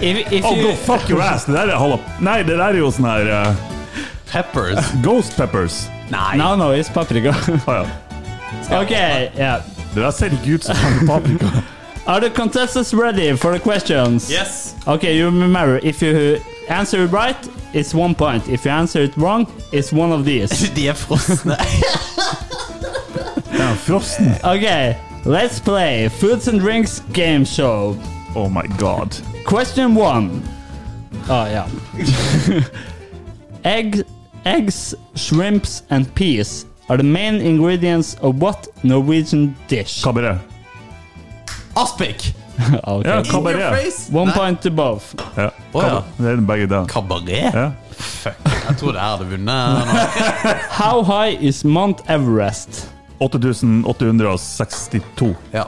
if, 0.00 0.32
if 0.32 0.44
Oh, 0.44 0.54
you, 0.54 0.62
go 0.62 0.74
fuck 0.74 1.08
your 1.08 1.20
ass! 1.20 1.44
Det 1.44 1.54
der 1.54 1.68
er 1.68 1.78
halap... 1.78 2.00
Nei, 2.20 2.42
det 2.42 2.56
der 2.58 2.68
er 2.72 2.78
jo 2.78 2.90
sånn 2.94 3.06
her 3.08 3.30
eh, 3.32 3.54
Peppers. 4.30 4.92
Ghost 5.02 5.36
peppers. 5.36 5.88
Nei. 6.10 6.36
No, 6.36 6.54
no, 6.56 6.70
it's 6.72 6.88
paprika. 6.88 7.34
Oh, 7.66 7.82
ja. 8.70 8.80
okay, 8.82 9.30
yeah. 9.36 9.60
Det 9.94 10.02
der 10.02 10.10
ser 10.14 10.32
ikke 10.32 10.58
ut 10.58 10.64
som 10.68 10.76
paprika. 11.08 11.50
Are 12.08 12.20
the 12.20 12.30
contestants 12.30 12.94
ready 12.94 13.36
for 13.36 13.52
the 13.52 13.60
questions? 13.60 14.30
Yes. 14.30 14.74
Okay, 14.86 15.14
you 15.18 15.26
remember, 15.26 15.76
if 15.82 16.00
you 16.00 16.40
answer 16.66 17.04
it 17.04 17.08
right, 17.08 17.36
it's 17.74 17.92
one 17.92 18.14
point. 18.14 18.48
If 18.48 18.64
you 18.64 18.70
answer 18.70 19.00
it 19.00 19.14
wrong, 19.18 19.46
it's 19.72 19.92
one 19.92 20.10
of 20.10 20.24
these. 20.24 20.70
De 20.74 20.88
er 20.88 20.94
frosne. 20.94 21.54
Den 23.52 23.60
er 23.60 23.74
frossen. 23.74 24.34
Okay, 24.42 24.96
let's 25.26 25.60
play 25.60 26.08
Foods 26.08 26.48
and 26.48 26.60
Drinks 26.60 27.00
game 27.12 27.44
show. 27.44 27.94
Oh 28.34 28.48
my 28.48 28.66
god. 28.78 29.14
Question 29.44 29.94
one. 29.94 30.42
Oh, 31.28 31.44
yeah. 31.44 31.68
Egg, 33.64 34.02
eggs, 34.46 34.94
shrimps, 35.14 35.82
and 35.90 36.06
peas 36.14 36.64
are 36.88 36.96
the 36.96 37.02
main 37.02 37.34
ingredients 37.34 38.14
of 38.22 38.40
what 38.40 38.66
Norwegian 38.82 39.54
dish? 39.68 40.02
Kabaret. 40.02 40.40
Aspik. 41.82 42.34
Okay. 42.82 43.10
Ja, 43.10 43.22
kabaret. 43.22 43.94
One 44.12 44.24
Nei. 44.26 44.32
point 44.34 44.60
to 44.62 44.70
both. 44.70 45.14
Ja. 45.36 45.50
Oh, 45.72 45.82
ja. 45.84 46.02
Det 46.18 46.30
er 46.32 46.36
begge 46.42 46.66
der. 46.66 46.84
Kabaret? 46.90 47.28
Ja. 47.54 47.70
Fuck. 47.98 48.34
Jeg 48.68 48.76
tror 48.80 48.92
det 48.92 49.00
er 49.00 49.04
hadde 49.04 49.26
vunnet. 49.30 49.78
How 50.82 51.02
high 51.06 51.38
is 51.44 51.62
Mount 51.64 52.00
Everest? 52.10 52.88
8862. 53.20 55.34
Ja. 55.54 55.62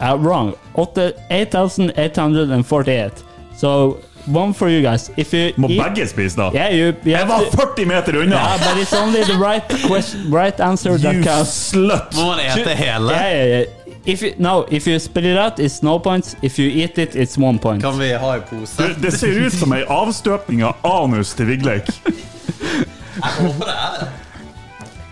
Uh, 0.00 0.14
wrong. 0.24 0.54
8,848. 0.74 3.24
So 3.56 3.96
one 4.26 4.52
for 4.52 4.68
you 4.68 4.82
guys. 4.82 5.10
If 5.16 5.32
you 5.34 5.52
Må 5.56 5.68
eat- 5.68 5.82
begge 5.82 6.06
spise, 6.08 6.36
da? 6.36 6.50
Yeah, 6.54 6.70
you. 6.74 6.86
you 7.04 7.10
Jeg 7.12 7.28
var 7.28 7.40
40 7.54 7.84
meter 7.86 8.18
unna! 8.22 8.36
yeah, 8.36 8.58
but 8.58 8.76
it's 8.82 8.92
only 9.02 9.22
the 9.24 9.38
right 9.38 9.62
question, 9.86 10.30
right 10.34 10.60
answer 10.60 10.98
that 10.98 11.24
counts. 11.24 11.72
You 11.72 11.80
slut! 11.80 12.14
Må 12.16 12.24
man 12.26 12.38
ete 12.40 12.68
hele? 12.74 13.10
Yeah, 13.12 13.32
yeah, 13.32 13.46
yeah. 13.48 13.64
If 14.06 14.22
you, 14.22 14.34
no, 14.38 14.64
if 14.70 14.86
you 14.86 14.98
spit 15.00 15.24
it 15.24 15.36
out, 15.36 15.58
it's 15.58 15.82
no 15.82 15.98
points. 15.98 16.36
If 16.40 16.60
you 16.60 16.68
eat 16.68 16.96
it, 16.96 17.16
it's 17.16 17.36
one 17.36 17.58
point. 17.58 17.82
Kan 17.82 17.98
vi 17.98 18.12
ha 18.12 18.36
i 18.36 18.40
pose? 18.40 18.76
Det, 18.82 19.02
det 19.02 19.12
ser 19.18 19.46
ut 19.46 19.52
som 19.52 19.72
ei 19.72 19.82
avstøpning 19.82 20.62
av 20.62 20.74
anus 20.86 21.34
til 21.34 21.46
Vigleik. 21.50 21.90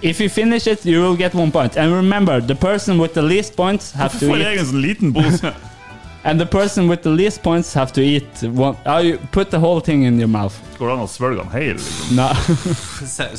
If 0.04 0.20
you 0.20 0.28
finish 0.28 0.66
it, 0.66 0.86
you 0.86 1.00
will 1.00 1.16
get 1.16 1.34
one 1.34 1.50
point. 1.50 1.76
And 1.76 1.92
remember, 1.92 2.40
the 2.40 2.54
person 2.54 2.98
with 2.98 3.14
the 3.14 3.22
least 3.22 3.56
points 3.56 3.90
have 3.92 4.18
to 4.20 4.36
eat. 4.36 4.46
egen 4.46 4.66
sånn 4.66 4.82
liten 4.84 5.14
pose. 5.16 5.54
And 6.24 6.40
the 6.40 6.46
person 6.46 6.88
with 6.88 7.02
the 7.02 7.10
least 7.10 7.42
points 7.42 7.74
have 7.74 7.92
to 7.92 8.00
eat 8.00 8.42
one. 8.42 8.76
Oh, 8.86 8.98
you 8.98 9.18
put 9.32 9.50
the 9.50 9.58
whole 9.58 9.80
thing 9.80 10.04
in 10.04 10.18
your 10.18 10.28
mouth. 10.28 10.54
Går 10.78 10.86
det 10.88 10.94
an 10.94 11.02
å 11.04 11.08
svelge 11.10 11.42
den 11.42 11.50
hel? 11.52 11.74
Liksom? 11.76 12.16
No. 12.16 12.30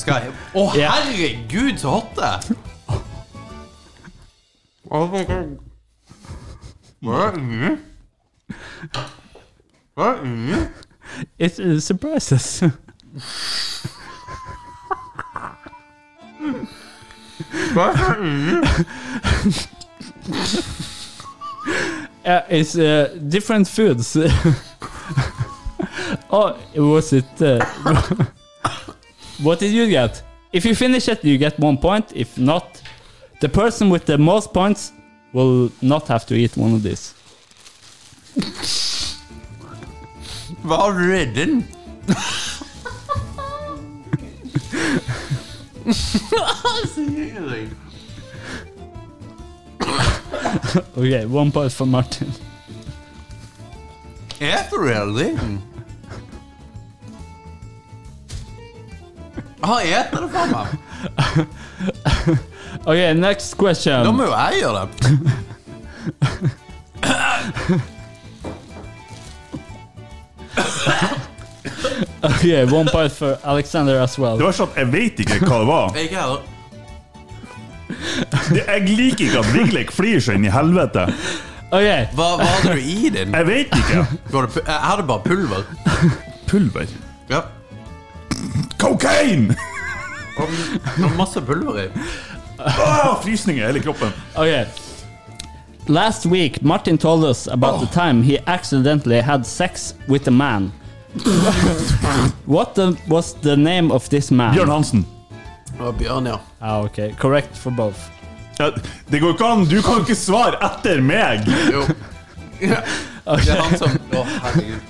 Jeg 0.19 0.33
Å, 0.53 0.67
herregud, 0.75 1.79
så 1.79 1.95
hot 1.95 2.11
det 2.19 2.31
er! 2.33 2.74
Oh 4.91 5.07
my 5.07 5.23
god. 5.23 5.57
Hva 7.01 7.31
det? 7.31 7.77
Hva 9.95 10.05
er 10.05 10.23
det? 10.23 10.69
It 11.39 11.59
uh, 11.59 11.79
surprises. 11.79 12.59
Det? 12.59 12.71
Uh, 22.25 22.41
it's 22.49 22.75
uh, 22.75 23.15
different 23.29 23.67
foods. 23.67 24.17
oh, 26.31 26.57
was 26.75 27.13
it? 27.13 27.41
Uh, 27.41 27.63
what 29.43 29.59
did 29.59 29.71
you 29.71 29.87
get? 29.87 30.23
If 30.51 30.65
you 30.65 30.73
finish 30.73 31.07
it, 31.07 31.23
you 31.23 31.37
get 31.37 31.59
one 31.59 31.77
point. 31.77 32.11
If 32.15 32.35
not, 32.37 32.81
the 33.39 33.49
person 33.49 33.89
with 33.89 34.05
the 34.05 34.17
most 34.17 34.53
points 34.53 34.91
will 35.33 35.71
not 35.81 36.07
have 36.07 36.25
to 36.27 36.35
eat 36.35 36.55
one 36.57 36.73
of 36.73 36.83
these. 36.83 37.13
Du 40.63 40.73
i 40.73 41.25
den? 41.25 41.67
Okay, 50.97 51.25
one 51.25 51.51
point 51.51 51.71
for 51.71 51.85
Martin. 51.85 52.33
Er 54.41 54.63
Hele 54.71 55.19
tiden? 55.19 55.61
Han 59.61 59.81
eter 59.81 60.21
det 60.21 60.29
for 60.29 60.45
meg. 60.51 60.67
Okay, 62.87 63.13
next 63.13 63.51
Da 63.51 63.57
question. 63.57 64.15
må 64.15 64.23
jo 64.25 64.31
jeg 64.35 64.61
gjøre 64.61 64.87
det. 64.87 65.19
OK, 72.23 72.71
one 72.71 72.87
point 72.91 73.11
for 73.11 73.37
Alexander 73.43 73.99
as 74.01 74.15
Det 74.15 74.21
well. 74.21 74.37
var 74.39 74.51
sånn 74.55 74.69
at 74.71 74.77
Jeg 74.81 74.91
vet 74.93 75.19
ikke 75.25 75.39
hva 75.45 75.57
det 75.61 75.67
var. 75.69 75.97
Ikke 76.01 76.19
heller. 76.19 76.41
Det- 78.49 78.65
Jeg 78.67 78.89
liker 78.97 79.25
ikke 79.25 79.39
at 79.39 79.53
Vigleik 79.53 79.91
flyr 79.91 80.19
seg 80.21 80.35
inn 80.35 80.45
i 80.45 80.49
helvete. 80.53 81.07
Okay, 81.71 82.07
Hva, 82.15 82.37
hva 82.37 82.45
hadde 82.45 82.73
du 82.75 82.79
i 82.79 83.09
din? 83.09 83.31
Jeg 83.33 83.45
vet 83.47 83.67
ikke. 83.75 84.07
Var 84.31 84.45
det, 84.45 84.63
jeg 84.65 84.79
hadde 84.81 85.03
bare 85.03 85.19
pulver. 85.25 85.63
Pulver. 86.47 86.85
Ja. 87.29 87.41
Cocaine! 88.79 89.55
Og 90.37 90.49
og 91.03 91.11
masse 91.17 91.41
pulver 91.41 91.85
i. 91.85 91.87
Ah, 92.65 93.15
frysninger 93.23 93.63
i 93.63 93.67
hele 93.67 93.79
kroppen. 93.79 94.11
okay. 94.35 94.65
Last 95.87 96.25
week, 96.25 96.61
Martin 96.63 96.97
told 96.97 97.23
us 97.23 97.47
about 97.47 97.79
the 97.79 97.87
time 97.93 98.23
he 98.23 98.39
accidentally 98.47 99.21
had 99.21 99.45
sex 99.45 99.93
with 100.09 100.27
a 100.27 100.31
man. 100.31 100.71
what 102.45 102.73
the, 102.75 102.95
was 103.07 103.33
the 103.41 103.55
name 103.55 103.91
of 103.91 104.09
this 104.09 104.31
man? 104.31 104.53
Bjørn 104.55 104.69
Hansen. 104.69 105.05
Og 105.79 105.95
Bjørn, 105.99 106.25
ja. 106.27 106.35
Ah, 106.61 106.83
ok. 106.85 106.99
correct 107.19 107.57
for 107.57 107.69
both. 107.71 107.99
Ja, 108.59 108.69
det 109.11 109.19
går 109.21 109.29
ikke 109.35 109.45
an. 109.45 109.65
Du 109.69 109.81
kan 109.81 109.99
ikke 110.01 110.15
svare 110.15 110.57
etter 110.63 111.01
meg. 111.01 111.45
Jo. 111.73 111.85
Ja. 112.61 112.77
Det 113.35 113.49
er 113.51 113.57
han 113.59 113.73
som 113.77 113.89
Å, 114.15 114.21
herregud. 114.45 114.83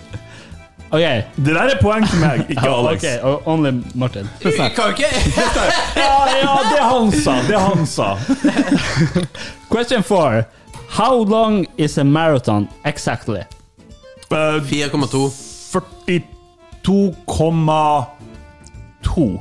Okay. 0.92 1.22
Det 1.36 1.46
der 1.56 1.62
er 1.62 1.78
poeng 1.82 2.08
til 2.10 2.20
meg, 2.20 2.46
ikke 2.50 2.68
Alex. 2.78 3.04
okay, 3.04 3.20
oh, 3.24 3.48
only 3.48 3.72
Martin. 3.96 4.30
Kan 4.42 4.52
ikke 4.52 4.66
Ja, 5.96 6.26
ja, 6.42 6.58
det 6.72 6.80
han 6.82 7.12
sa. 7.12 7.32
Det 7.48 7.60
han 7.60 7.86
sa. 7.88 8.18
Question 9.74 10.04
four. 10.04 10.44
How 10.90 11.24
long 11.24 11.66
is 11.78 11.98
a 11.98 12.04
marathon 12.04 12.68
exactly? 12.86 13.40
Eh, 14.32 14.62
4,2. 14.62 15.32
42,2 16.86 19.40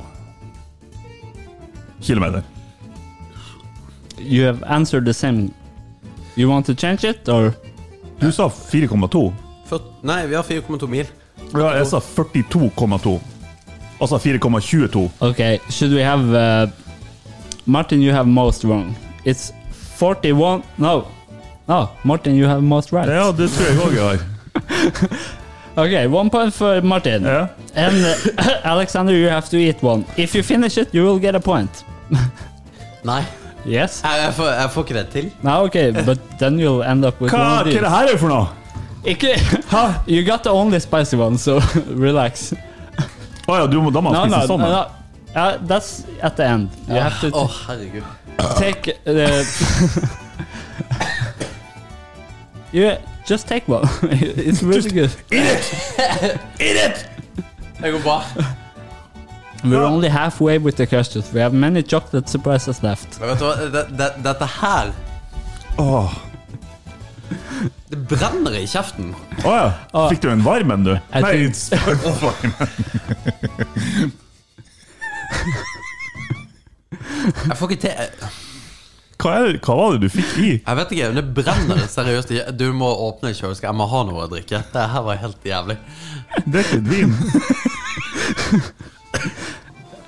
kilometer. 2.01 2.43
You 4.19 4.45
have 4.45 4.63
answered 4.63 5.05
the 5.05 5.13
same. 5.13 5.51
You 6.35 6.49
want 6.49 6.65
to 6.65 6.75
change 6.75 7.03
it 7.09 7.29
or? 7.29 7.53
Du 8.19 8.31
sa 8.31 8.47
4,2. 8.49 9.33
Nei, 10.01 10.27
vi 10.27 10.35
har 10.35 10.43
4,2 10.43 10.87
mil. 10.87 11.05
Ja, 11.59 11.71
jeg 11.77 11.87
sa 11.87 11.99
42,2. 11.99 13.19
Altså 14.01 14.17
4,22. 14.17 15.09
Okay, 15.21 15.57
should 15.69 15.93
we 15.95 16.03
have 16.03 16.19
uh, 16.35 16.67
Martin? 17.65 18.01
You 18.01 18.11
have 18.13 18.27
most 18.27 18.63
wrong. 18.65 18.95
It's 19.25 19.53
forty-one. 19.97 20.63
No, 20.77 21.05
no, 21.67 21.87
Martin, 22.03 22.35
you 22.35 22.47
have 22.47 22.61
most 22.61 22.91
right. 22.93 23.07
Ja, 23.09 23.31
det 23.31 23.49
tror 23.51 23.65
jeg 23.65 23.79
òg 23.79 23.93
jeg 23.95 24.03
har. 24.03 25.17
Okay, 25.77 26.07
one 26.07 26.29
point 26.29 26.53
for 26.53 26.81
Martin. 26.81 27.23
Ja. 27.25 27.47
And 27.75 28.05
uh, 28.05 28.47
Alexander, 28.63 29.13
you 29.13 29.27
have 29.29 29.49
to 29.49 29.57
eat 29.57 29.83
one. 29.83 30.05
If 30.17 30.33
you 30.35 30.41
finish 30.43 30.77
it, 30.77 30.93
you 30.95 31.03
will 31.03 31.19
get 31.19 31.35
a 31.35 31.39
point. 31.39 31.83
Nei. 33.03 33.23
Yes. 33.65 34.01
Jeg, 34.03 34.21
jeg, 34.23 34.33
får, 34.33 34.47
jeg 34.47 34.69
får 34.71 34.83
ikke 34.83 34.93
det 34.93 35.07
til. 35.11 35.31
No, 35.43 35.63
ok, 35.65 35.75
but 36.05 36.19
then 36.39 36.59
you'll 36.59 36.83
end 36.91 37.05
up 37.05 37.19
with 37.21 37.33
Hva, 37.33 37.39
one 37.41 37.49
hva 37.49 37.75
er 37.75 37.81
det 37.81 37.91
her 37.91 38.13
er 38.13 38.17
for 38.21 38.29
noe? 38.31 38.47
Ikke 39.05 39.35
You 40.07 40.23
got 40.25 40.43
the 40.43 40.49
only 40.51 40.79
spicy 40.79 41.15
one, 41.15 41.37
so 41.37 41.59
relax. 42.07 42.53
Å 43.47 43.55
ja, 43.59 43.65
du 43.69 43.81
må, 43.81 43.91
da 43.93 44.01
må 44.01 44.11
No, 44.11 44.19
man 44.25 44.29
no, 44.29 44.37
spise 44.37 44.47
no, 44.47 44.57
sånn. 44.57 44.61
no. 44.71 44.85
Uh, 45.35 45.57
that's 45.67 46.05
at 46.23 46.35
the 46.37 46.45
end. 46.47 46.69
You 46.87 46.95
have 46.95 47.19
to 47.21 47.29
Å, 47.35 47.47
herregud. 47.67 48.03
take. 48.57 48.95
the. 49.03 49.43
you 52.71 52.95
just 53.25 53.47
take 53.47 53.67
one. 53.67 53.83
it's 54.03 54.63
really 54.63 54.89
good. 54.89 55.11
Eat 55.31 56.59
it! 56.59 57.05
Det 57.81 57.91
går 57.91 57.99
bra. 58.03 58.23
We're 59.63 59.83
only 59.83 60.09
halfway 60.09 60.57
with 60.57 60.75
the 60.77 60.85
custard. 60.85 61.23
We 61.33 61.39
have 61.41 61.53
many 61.53 61.81
chocolate 61.83 62.29
surprises 62.29 62.81
left. 62.83 63.19
Men 63.19 63.29
Vet 63.29 63.39
du 63.39 63.45
hva, 63.45 63.55
det, 63.73 63.85
det, 63.97 64.09
dette 64.23 64.45
her 64.61 64.91
Åh. 65.77 66.13
Det 67.91 67.97
brenner 68.09 68.55
i 68.59 68.65
kjeften. 68.69 69.13
Å 69.45 69.51
ja. 69.55 69.67
Fikk 70.11 70.21
du 70.25 70.29
en 70.33 70.43
varm 70.45 70.71
en, 70.75 70.83
du? 70.87 70.93
Jeg 70.95 71.21
Nei, 71.25 71.33
it's 71.47 71.69
varm. 72.21 72.51
Jeg 77.45 77.57
får 77.59 77.71
ikke 77.71 77.81
til 77.85 77.91
Hva, 79.21 79.31
er, 79.31 79.45
det- 79.47 79.61
hva 79.65 79.75
var 79.79 79.93
det 79.95 80.01
du 80.03 80.09
fikk 80.11 80.33
i? 80.43 80.49
Jeg 80.59 80.75
vet 80.77 80.91
ikke, 80.91 81.07
men 81.13 81.15
det 81.21 81.33
brenner 81.37 81.79
seriøst. 81.89 82.33
Du 82.59 82.65
må 82.75 82.89
åpne 83.07 83.31
kjøleskapet. 83.33 83.69
Jeg 83.71 83.77
må 83.79 83.87
ha 83.89 84.01
noe 84.09 84.25
å 84.25 84.29
drikke. 84.31 84.59
Det 84.73 84.83
her 84.91 85.05
var 85.07 85.21
helt 85.21 85.47
jævlig. 85.47 85.77
Drikk 86.45 86.73
litt 86.75 86.89
vin. 86.91 87.15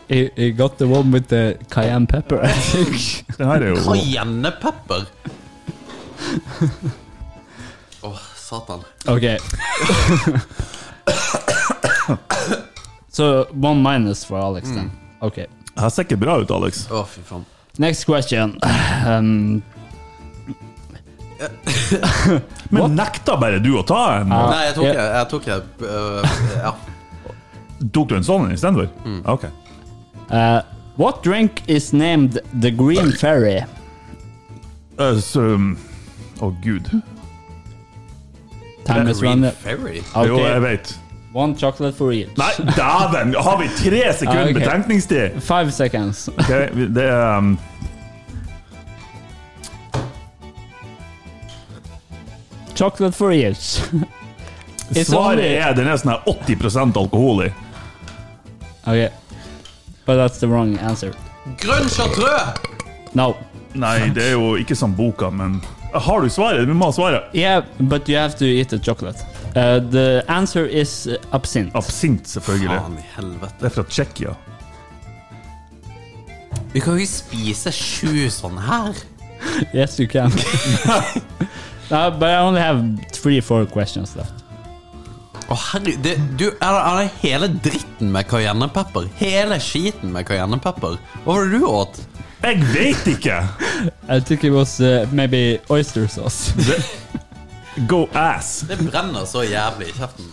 I, 0.10 0.20
you 0.38 0.52
got 0.56 0.78
the 0.78 0.88
one 0.88 1.12
with 1.12 1.28
the 1.32 1.58
cayenne 1.72 2.08
pepper, 2.08 2.40
I 2.44 2.52
think. 2.52 3.26
Det 3.38 3.46
her 3.48 3.64
er 3.64 3.74
jo 3.74 3.82
Cayennepepper. 3.88 5.08
Å, 5.08 6.68
satan. 8.48 8.84
Så, 9.06 9.38
so 13.12 13.48
one 13.52 13.82
minus 13.84 14.26
for 14.26 14.38
Alex 14.40 14.70
then. 14.70 14.92
Ok. 15.20 15.36
Det 15.36 15.84
her 15.84 15.90
ser 15.90 16.08
ikke 16.08 16.18
bra 16.18 16.40
ut, 16.42 16.52
Alex. 16.52 16.86
Å, 16.90 17.04
fy 17.06 17.22
faen. 17.28 17.44
Next 17.78 18.08
question. 18.10 18.56
Um, 19.06 19.62
Men 22.74 22.96
nekta 22.98 23.36
bare 23.38 23.60
du 23.62 23.76
å 23.78 23.84
ta 23.86 24.22
en? 24.22 24.32
Ja. 24.34 24.40
Nei, 24.50 24.62
jeg 24.66 24.76
tok, 24.80 24.88
ja. 24.88 25.04
jeg 25.20 25.28
tok 25.34 25.50
øh, 25.86 26.40
Ja. 26.56 26.72
Tok 27.94 28.10
du 28.10 28.16
en 28.18 28.26
sånn 28.26 28.48
istedenfor? 28.56 28.90
Ok. 29.30 29.46
uh, 30.32 30.62
what 30.98 31.22
drink 31.24 31.62
is 31.70 31.92
named 31.94 32.40
the 32.56 32.72
Green 32.72 33.12
Fairy? 33.12 33.60
Eh, 34.98 35.20
så 35.22 35.46
um, 35.54 35.76
Å, 36.42 36.50
gud. 36.64 36.90
Time 38.88 39.08
is 39.12 39.22
running. 39.24 39.52
okay. 39.66 40.28
Jo, 40.28 40.38
jeg 40.46 40.62
vet. 40.62 41.00
one 41.34 41.56
chocolate 41.60 41.94
for 41.98 42.12
each. 42.12 42.30
Nei, 42.38 42.52
dæven! 42.76 43.36
Har 43.44 43.58
vi 43.62 43.68
tre 43.78 44.14
sekunder 44.14 44.42
Ah, 44.44 44.50
ok. 44.50 44.54
betenkningstid? 44.54 45.42
Five 45.42 45.72
seconds. 45.72 46.28
Ok, 46.30 46.48
det 46.96 47.04
er 47.04 47.38
um, 47.38 47.60
chocolate 52.76 53.16
for 53.16 53.32
each. 53.32 53.80
It's 54.92 55.10
Svaret 55.10 55.40
only- 55.40 55.58
er 55.60 55.74
den 55.76 55.88
er 55.92 55.98
sånn 56.00 56.14
80 56.26 56.96
alkohol 56.96 57.42
i. 57.48 57.50
okay. 58.88 59.10
But 60.06 60.16
that's 60.16 60.40
the 60.40 60.48
wrong 60.48 60.78
answer. 60.80 61.12
Grønn 61.60 61.90
chartreux! 61.92 62.56
No. 63.14 63.34
Nei, 63.76 64.08
det 64.16 64.24
er 64.30 64.32
jo 64.38 64.54
ikke 64.56 64.76
som 64.80 64.94
boka, 64.96 65.28
men 65.30 65.60
Har 65.94 66.22
du 66.22 66.30
svaret? 66.30 66.68
Vi 66.68 66.74
må 66.74 66.90
ha 66.90 66.94
svaret. 66.96 67.30
Yeah, 67.36 67.64
but 67.80 68.10
you 68.10 68.18
have 68.20 68.36
to 68.38 68.46
eat 68.46 68.74
a 68.74 68.80
chocolate. 68.80 69.24
Uh, 69.56 69.80
the 69.80 70.24
answer 70.28 70.66
is 70.66 71.08
absint. 71.32 71.76
Absint, 71.76 72.28
selvfølgelig. 72.28 72.70
Faen 72.70 72.98
i 73.00 73.06
helvete. 73.16 73.54
Det 73.62 73.70
er 73.70 73.76
fra 73.78 73.86
Tsjekkia. 73.88 74.36
Du 76.74 76.80
kan 76.82 76.94
jo 76.94 77.06
ikke 77.06 77.14
spise 77.14 77.72
sju 77.74 78.28
sånn 78.34 78.60
her. 78.62 78.98
Yes, 79.74 80.00
you 80.00 80.08
can. 80.10 80.34
no, 81.92 82.10
but 82.12 82.30
I 82.30 82.38
only 82.42 82.60
have 82.60 82.82
three, 83.14 83.40
four 83.40 83.66
questions 83.66 84.16
left. 84.18 84.44
Å 85.48 85.56
herregud, 85.56 86.02
det, 86.04 86.16
du, 86.36 86.48
er 86.50 86.74
det, 86.74 86.82
er 86.82 86.98
det 87.00 87.12
hele 87.22 87.48
dritten 87.64 88.10
med 88.12 88.28
cayennepepper? 88.28 89.08
Hele 89.22 89.60
skiten 89.64 90.12
med 90.12 90.28
cayennepepper? 90.28 90.98
Hva 91.24 91.38
var 91.38 91.48
det 91.48 91.62
du 91.62 91.68
åt? 91.70 92.02
Jeg 92.44 92.62
vet 92.74 93.08
ikke! 93.08 93.38
I 94.10 94.20
think 94.20 94.44
it 94.44 94.52
was 94.52 94.80
uh, 94.80 95.08
maybe 95.14 95.60
oyster 95.70 96.08
sauce. 96.08 96.54
Go 97.88 98.08
ass. 98.14 98.66
Det 98.70 98.78
brenner 98.92 99.26
så 99.26 99.42
jævlig 99.42 99.88
i 99.88 99.92
kjeften. 99.98 100.26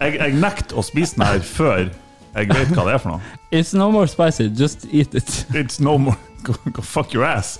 Jeg, 0.00 0.14
jeg 0.18 0.32
nekter 0.32 0.78
å 0.78 0.82
spise 0.82 1.14
den 1.16 1.26
her 1.26 1.40
før 1.44 1.88
jeg 2.34 2.48
vet 2.52 2.72
hva 2.74 2.84
det 2.86 2.94
er 2.94 3.00
for 3.02 3.14
noe. 3.14 3.20
it's 3.50 3.74
no 3.74 3.90
more 3.90 4.06
spicy, 4.06 4.48
just 4.48 4.84
eat 4.92 5.14
it. 5.14 5.46
It's 5.54 5.80
no 5.80 5.98
more 5.98 6.16
Go, 6.42 6.54
go 6.72 6.82
fuck 6.82 7.14
your 7.14 7.24
ass. 7.24 7.58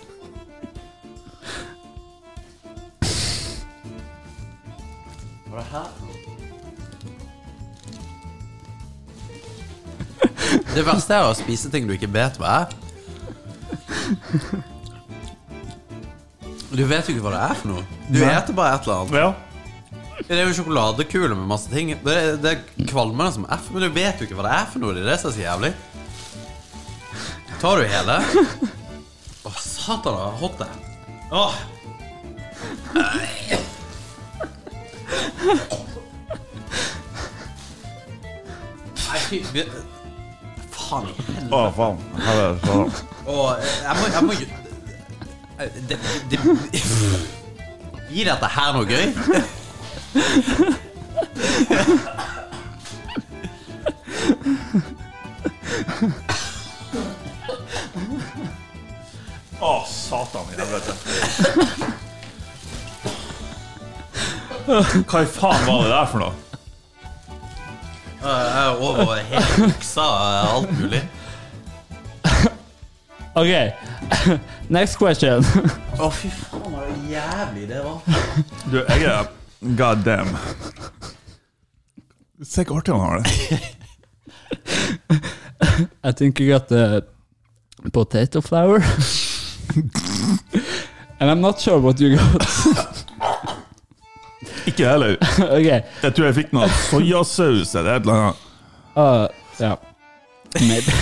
Hva 5.48 5.58
er 5.58 5.62
det 5.62 5.64
her? 5.72 5.88
Det 10.74 10.84
verste 10.86 11.14
er 11.16 11.26
å 11.26 11.34
spise 11.36 11.70
ting 11.72 11.88
du 11.88 11.96
ikke 11.96 12.10
vet 12.12 12.38
hva 12.38 12.60
er. 12.62 12.76
Du 16.68 16.82
vet 16.84 17.06
jo 17.08 17.14
ikke 17.14 17.24
hva 17.24 17.32
det 17.32 17.44
er 17.46 17.54
for 17.56 17.68
noe. 17.70 17.84
Du 18.08 18.18
Nei. 18.20 18.32
eter 18.34 18.56
bare 18.56 18.74
et 18.76 18.88
eller 18.88 18.98
annet. 19.02 19.14
Ja. 19.16 19.30
Det 20.28 20.34
er 20.36 20.44
jo 20.44 20.56
sjokoladekule 20.58 21.36
med 21.38 21.46
masse 21.48 21.70
ting. 21.72 21.94
Det, 22.04 22.16
det 22.42 22.50
er 22.50 22.86
kvalmende 22.90 23.32
som 23.38 23.46
F, 23.48 23.70
men 23.72 23.86
du 23.86 23.88
vet 23.94 24.20
jo 24.20 24.28
ikke 24.28 24.36
hva 24.36 24.48
det 24.48 24.56
er 24.58 24.66
for 24.72 24.82
noe. 24.82 24.92
Det 24.96 25.02
er 25.04 25.10
det 25.12 25.18
som 25.22 25.30
er 25.30 25.36
så 25.38 25.44
jævlig. 25.46 25.72
Tar 27.58 27.80
du 27.80 27.84
hele? 27.90 28.16
Å, 29.48 29.54
satan, 29.56 30.18
så 30.18 30.30
hot 30.42 30.60
det. 30.60 30.70
Åh. 31.32 31.54
Nei, 32.94 33.28
Faen 40.88 41.04
i 41.04 41.12
helvete. 41.20 41.52
Å, 41.52 41.58
faen. 41.76 41.98
Her 42.24 42.34
det. 42.40 42.48
Og 43.28 43.48
jeg 43.60 43.94
må, 43.98 44.04
jeg 44.14 44.22
må 44.24 44.32
det, 45.88 45.98
det, 46.30 46.38
Gir 48.08 48.24
dette 48.30 48.48
her 48.54 48.72
noe 48.72 48.86
gøy? 48.88 49.12
Å, 59.58 59.72
satan 59.90 60.46
i 60.48 60.56
helvete. 60.56 60.92
Hva 64.68 65.24
i 65.24 65.26
faen 65.36 65.64
var 65.66 65.82
det 65.84 65.90
der 65.92 66.06
for 66.12 66.18
noe? 66.24 66.47
Jeg 68.22 68.66
er 68.66 68.80
over 68.82 69.14
helt 69.14 69.56
buksa, 69.56 70.06
alt 70.56 70.80
mulig. 70.80 71.02
OK. 73.40 73.52
next 74.78 74.98
question. 74.98 75.44
Å, 75.98 76.08
fy 76.10 76.30
faen, 76.34 76.74
så 76.74 76.86
jævlig 77.12 77.68
det 77.70 77.82
var. 77.84 78.00
Du, 78.72 78.80
jeg 78.82 79.06
er 79.06 79.28
God 79.78 80.02
damn. 80.06 80.34
Se 82.42 82.64
hvor 82.64 82.80
artig 82.80 82.94
han 82.94 83.02
har 83.02 83.22
det. 83.22 83.30
I 86.08 86.12
think 86.12 86.40
you 86.40 86.50
got 86.50 86.68
the 86.68 87.04
potato 87.92 88.40
flour. 88.40 88.82
and 91.20 91.30
I'm 91.30 91.40
not 91.40 91.60
sure 91.60 91.78
what 91.78 92.00
you 92.00 92.16
got. 92.16 92.97
Ikke 94.78 94.86
jeg 94.86 94.92
heller. 94.94 95.16
okay, 95.58 95.80
Jeg 96.02 96.14
tror 96.14 96.24
jeg 96.28 96.34
fikk 96.36 96.52
noe 96.54 96.68
soyasaus 96.86 97.72
eller 97.74 97.96
et 97.98 98.04
eller 98.06 98.14
annet. 98.28 98.36
uh, 98.94 99.26
yeah. 99.58 99.76
Maybe. 100.62 100.92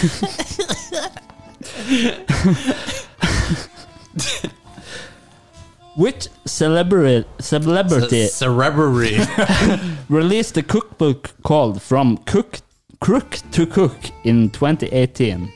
Which 5.97 6.29
celebrity 6.47 7.25
celebrity 7.41 9.19
released 10.09 10.57
a 10.57 10.63
cookbook 10.63 11.35
called 11.43 11.83
From 11.83 12.17
Cook 12.25 12.59
Crook 13.01 13.39
to 13.53 13.67
Cook 13.67 13.97
in 14.25 14.51
2018? 14.51 15.53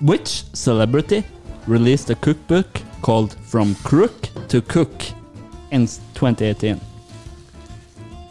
Which 0.00 0.44
celebrity 0.54 1.24
released 1.66 2.08
a 2.10 2.14
cookbook 2.14 2.80
called 3.02 3.34
From 3.44 3.74
Crook 3.76 4.28
to 4.48 4.62
Cook 4.62 4.92
in 5.70 5.86
2018? 6.14 6.80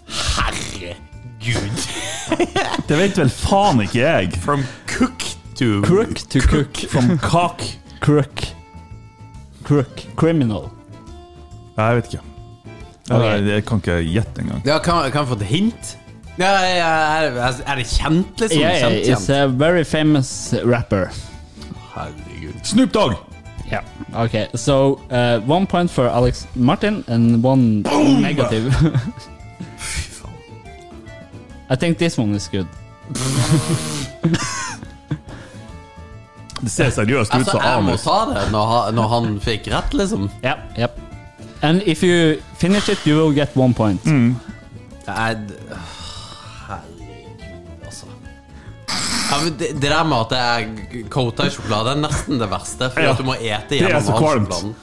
Herregud. 0.07 1.87
Det 2.87 2.97
vet 2.99 3.17
vel 3.17 3.29
faen 3.33 3.81
ikke 3.81 3.99
jeg. 3.99 4.31
From 4.43 4.63
cook 4.89 5.23
to 5.57 5.81
Crook 5.85 6.21
to 6.29 6.39
Cook. 6.41 6.77
From 6.91 7.17
cock. 7.19 7.61
Crook. 8.03 8.43
Crook. 9.65 10.05
Criminal. 10.15 10.69
Jeg 11.77 11.95
vet 11.95 12.13
ikke. 12.13 12.23
Ok. 13.11 13.23
Jeg, 13.23 13.45
jeg 13.49 13.65
kan 13.65 13.77
ikke 13.83 13.99
gjette 14.09 14.41
engang. 14.41 14.61
Ja, 14.65 14.77
kan, 14.79 15.11
kan 15.11 15.21
jeg 15.23 15.27
få 15.27 15.37
et 15.39 15.47
hint? 15.49 15.97
Ja, 16.39 16.51
ja, 16.67 16.87
er, 17.23 17.61
er 17.63 17.75
det 17.79 17.85
kjent, 17.87 18.41
liksom? 18.41 18.59
Yeah, 18.59 18.79
kjent, 18.81 19.07
it's 19.07 19.27
kjent? 19.27 19.29
a 19.39 19.47
very 19.47 19.83
famous 19.87 20.53
rapper. 20.65 21.07
Herregud. 21.93 22.59
Snoop 22.63 22.93
Dogg! 22.93 23.15
Yeah. 23.71 23.81
Okay. 24.25 24.47
So 24.55 24.99
uh, 25.11 25.39
one 25.47 25.65
point 25.67 25.89
for 25.91 26.07
Alex 26.07 26.47
Martin 26.55 27.03
and 27.07 27.43
one 27.43 27.81
negative. 28.21 28.73
Fy 28.73 28.89
faen. 30.19 30.29
I 31.69 31.75
think 31.75 31.97
this 31.97 32.17
one 32.17 32.35
is 32.35 32.47
good. 32.47 32.67
Det 36.61 36.71
ser 36.71 36.89
seriøst 36.89 37.33
ut 37.33 37.39
Altså, 37.39 37.57
anus. 37.57 37.65
jeg 37.65 37.83
må 37.83 37.95
ta 37.97 38.39
det 38.39 38.51
når 38.51 38.65
han, 38.71 38.93
når 38.95 39.07
han 39.07 39.39
fikk 39.41 39.67
rett, 39.73 39.93
liksom. 39.93 40.29
Yep. 40.45 40.57
Yep. 40.79 40.99
And 41.61 41.81
if 41.85 42.03
you 42.03 42.39
finish 42.57 42.89
it, 42.89 42.99
you 43.07 43.17
will 43.17 43.35
get 43.35 43.49
one 43.55 43.73
point. 43.73 44.05
Jeg, 44.05 44.15
herregud, 45.07 45.77
Ja, 49.31 49.37
men 49.43 49.55
det, 49.57 49.71
det 49.81 49.89
der 49.89 50.03
med 50.03 50.17
at 50.17 50.31
jeg 50.37 51.05
coata 51.09 51.47
i 51.47 51.53
sjokolade, 51.53 51.95
er 51.95 52.01
nesten 52.05 52.39
det 52.41 52.49
verste. 52.51 52.89
Fordi 52.93 53.05
Ja. 53.07 53.11
at 53.15 53.17
du 53.17 53.23
må 53.27 53.33
ete 53.39 53.69
Det 53.69 53.81
er 53.81 53.87
gjennom 53.87 54.03
så 54.05 54.11
all 54.11 54.21
kvalmt. 54.23 54.53
sjokoladen. 54.53 54.75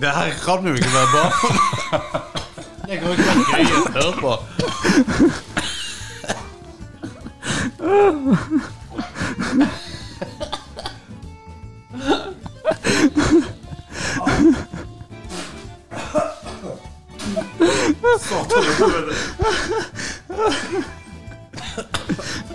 Det 0.00 0.08
her 0.08 0.30
kan 0.44 0.66
jo 0.66 0.74
ikke 0.74 0.88
være 0.94 1.08
bra. 1.12 1.24
Det 2.88 2.98
kan 2.98 3.06
jo 3.06 3.12
ikke 3.12 3.24
være 3.24 3.42
gøy 3.54 3.64
å 3.74 3.92
høre 3.92 4.12
på. 4.20 4.32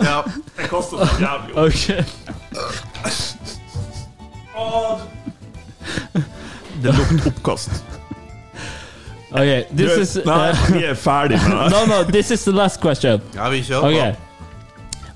Ja. 0.03 0.24
Det 0.57 0.70
koster 0.70 0.98
så 0.98 1.07
jævlig. 1.20 1.57
Okay. 1.57 2.03
Det 6.84 6.91
lukter 6.97 7.27
oppkast. 7.34 7.72
Okay. 9.34 9.64
This 9.73 9.95
Du, 9.95 10.01
is 10.01 10.15
Nei, 10.27 10.51
uh, 10.51 10.68
vi 10.76 10.84
er 10.85 10.93
ferdig 10.93 11.39
med 11.41 11.55
det. 11.64 11.69
no, 11.73 11.85
no. 11.89 12.03
This 12.05 12.30
is 12.31 12.43
the 12.45 12.51
last 12.53 12.77
question. 12.81 13.22
ja, 13.34 13.47
vi 13.49 13.64
kjører 13.65 13.88
Okay. 13.89 14.15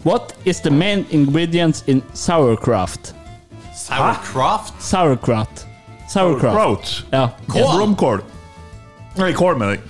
What 0.03 0.33
is 0.45 0.61
the 0.61 0.71
main 0.71 1.05
ingredients 1.11 1.83
in 1.87 2.01
sauerkraut? 2.13 3.13
på. 3.13 3.75
Sauerkraft? 3.75 4.73
Sauerkraut. 4.79 5.65
Sauerkraut. 6.09 6.55
Kraut. 6.55 7.05
Yeah. 7.13 7.29
Kål. 7.47 7.75
Blomkål. 7.77 8.21
Nei, 9.17 9.33
kål, 9.33 9.57
mener 9.57 9.71
jeg. 9.77 9.81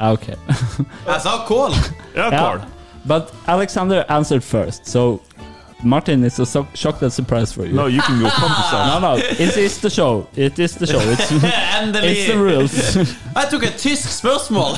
Okay. 0.00 0.34
Jeg 1.06 1.20
sa 1.22 1.36
kål! 1.48 1.72
Ja, 2.16 2.26
yeah. 2.32 2.40
kål. 2.42 2.60
But 3.04 3.30
Alexander 3.46 4.04
answered 4.08 4.42
first, 4.44 4.86
so 4.86 5.20
Martin 5.82 6.24
is 6.24 6.38
a 6.40 6.46
so- 6.46 6.66
chocolate 6.74 7.12
surprise 7.12 7.52
for 7.52 7.66
you. 7.66 7.72
No, 7.74 7.86
you 7.86 8.00
can 8.02 8.18
go 8.20 8.28
fuck 8.30 8.48
yourself. 8.58 8.86
No, 8.86 8.98
no, 9.00 9.16
it 9.16 9.56
is 9.56 9.78
the 9.80 9.90
show. 9.90 10.26
It 10.34 10.58
is 10.58 10.74
the 10.76 10.86
show. 10.86 11.00
It's, 11.00 11.30
Endelig! 11.78 12.02
it's 12.10 12.26
the 12.32 12.38
rules. 12.38 12.96
Jeg 13.36 13.50
tok 13.50 13.62
et 13.64 13.76
tysk 13.78 14.08
spørsmål! 14.10 14.76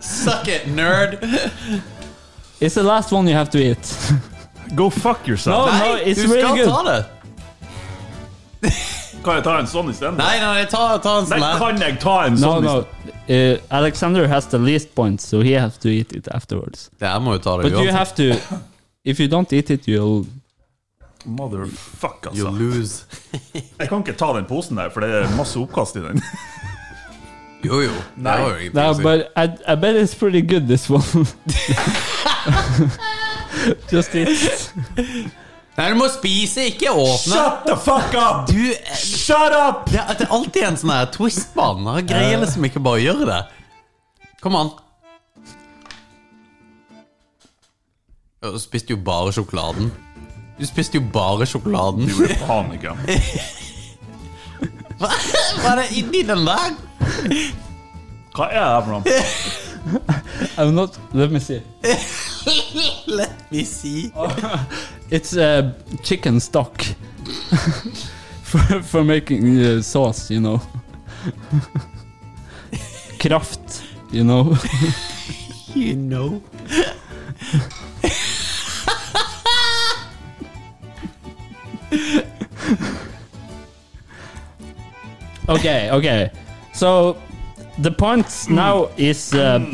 Suck 0.00 0.48
it, 0.48 0.66
nerd! 0.76 1.18
it's 2.60 2.74
the 2.74 2.82
last 2.82 3.10
one 3.12 3.26
you 3.26 3.34
have 3.34 3.50
to 3.50 3.58
eat. 3.58 4.12
Go 4.74 4.90
fuck 4.90 5.26
yourself. 5.26 5.66
No. 5.66 5.72
Nei, 5.78 6.02
it's 6.04 6.20
du 6.22 6.28
really 6.28 6.42
skal 6.42 6.56
good. 6.56 6.68
ta 6.68 6.82
det! 6.92 7.04
Kan 9.24 9.34
jeg 9.34 9.44
ta 9.44 9.54
en 9.58 9.66
sånn 9.66 9.88
isteden? 9.90 10.16
Nei, 10.20 10.38
nei, 10.40 10.64
ta, 10.70 10.98
ta 11.02 11.16
en 11.22 11.26
Nei, 11.28 11.38
sånn 11.38 11.42
her. 11.48 11.58
kan 11.58 11.80
jeg 11.82 11.96
ta 12.02 12.14
en 12.28 12.36
No, 12.38 12.52
sånn 12.52 12.64
no. 12.68 12.76
Uh, 13.28 13.58
Alexander 13.74 14.28
has 14.30 14.46
the 14.52 14.58
least 14.58 14.94
points, 14.94 15.26
so 15.26 15.40
he 15.42 15.52
has 15.58 15.76
to 15.82 15.88
eat 15.90 16.12
it 16.16 16.28
afterwards. 16.32 16.88
Jeg 17.02 17.20
må 17.24 17.34
jo 17.36 17.42
ta 17.44 17.56
det 17.58 17.66
But 17.70 17.72
you 17.80 17.88
uansett. 17.88 17.98
have 17.98 18.14
to. 18.14 18.58
If 19.04 19.20
you 19.20 19.28
don't 19.28 19.52
eat 19.52 19.70
it, 19.70 19.86
you'll. 19.88 20.26
Motherfuck, 21.24 22.26
You 22.34 22.46
altså. 22.46 22.58
lose. 22.58 23.04
Jeg 23.78 23.88
kan 23.88 23.98
ikke 23.98 24.12
ta 24.18 24.32
den 24.36 24.44
posen 24.48 24.76
der, 24.76 24.90
for 24.90 25.00
det 25.00 25.10
er 25.10 25.36
masse 25.36 25.58
oppkast 25.58 25.96
i 25.96 26.00
den. 26.00 26.22
Jo, 27.64 27.80
jo. 27.80 27.90
Det 28.16 28.40
jo 28.40 28.48
ingenting 28.54 28.74
No, 28.74 28.92
but 29.02 29.32
I, 29.36 29.72
I 29.72 29.74
bet 29.74 29.96
it's 29.96 30.14
pretty 30.14 30.40
good. 30.42 30.68
This 30.68 30.88
one. 30.90 31.02
Just 33.92 34.14
eat. 34.14 34.72
Nei, 35.78 35.88
du 35.90 35.98
må 35.98 36.08
spise, 36.10 36.64
ikke 36.72 36.90
åpne. 36.90 37.34
Shut 37.34 37.66
the 37.66 37.76
fuck 37.78 38.14
up! 38.18 38.48
Du 38.50 38.58
eh, 38.70 38.94
Shut 38.98 39.54
up! 39.54 39.84
Det 39.90 40.00
det 40.18 40.26
er 40.26 40.32
alltid 40.34 40.64
en 40.66 40.78
sånn 40.80 40.94
twist 41.14 41.52
på 41.54 41.66
den. 41.78 41.90
Greier 42.08 42.40
liksom 42.42 42.66
ikke 42.66 42.82
bare 42.82 42.98
å 42.98 43.04
gjøre 43.04 43.28
det. 43.28 43.40
Kom 44.42 44.58
an. 44.58 44.72
Du 48.42 48.58
spiste 48.58 48.92
jo 48.94 48.96
bare 49.02 49.32
sjokoladen. 49.34 49.90
Du 50.58 50.66
spiste 50.66 50.98
jo 50.98 51.04
bare 51.12 51.46
sjokoladen. 51.46 52.06
Du 52.06 52.22
er 52.22 52.36
paniker. 52.46 52.94
Hva 54.98 55.08
hva 55.62 55.72
er 55.72 55.76
det 55.78 55.86
inni 55.98 56.24
den 56.26 56.40
der? 56.46 56.72
Hva 58.34 58.46
er 58.50 58.64
det 58.66 58.84
for 58.84 58.90
noe? 58.94 59.02
I'm 60.58 60.72
not. 60.74 60.98
Let 61.14 61.30
me 61.30 61.38
see. 61.38 61.62
Let 63.06 63.52
me 63.52 63.64
see. 63.64 64.12
It's 65.10 65.36
a 65.36 65.74
chicken 66.02 66.40
stock 66.40 66.82
for 68.42 68.82
for 68.82 69.04
making 69.04 69.58
uh, 69.58 69.82
sauce. 69.82 70.30
You 70.30 70.40
know. 70.40 70.60
Kraft. 73.18 73.82
You 74.12 74.24
know. 74.24 74.56
You 75.74 75.94
know. 75.96 76.42
Okay. 85.48 85.90
Okay. 85.90 86.30
So 86.74 87.16
the 87.78 87.90
point 87.90 88.26
now 88.50 88.90
is 88.96 89.32
uh, 89.34 89.60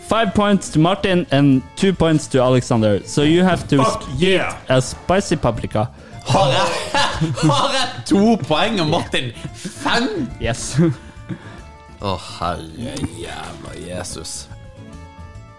five 0.00 0.34
points 0.34 0.68
to 0.70 0.78
Martin 0.78 1.26
and 1.30 1.62
two 1.76 1.92
points 1.92 2.26
to 2.28 2.40
Alexander. 2.42 3.00
So 3.04 3.22
you 3.22 3.42
have 3.42 3.66
to 3.68 3.78
Fuck 3.82 4.04
yeah! 4.16 4.58
a 4.68 4.82
spicy 4.82 5.36
paprika. 5.36 5.88
Har 6.26 6.48
jeg, 6.48 6.66
har 7.42 7.72
jeg 7.72 7.88
to 8.06 8.36
poeng, 8.48 8.80
og 8.80 8.88
Martin 8.88 9.32
fem? 9.54 10.28
Yes. 10.40 10.80
Å, 12.00 12.16
herre 12.16 12.94
jævla 13.20 13.74
Jesus. 13.76 14.48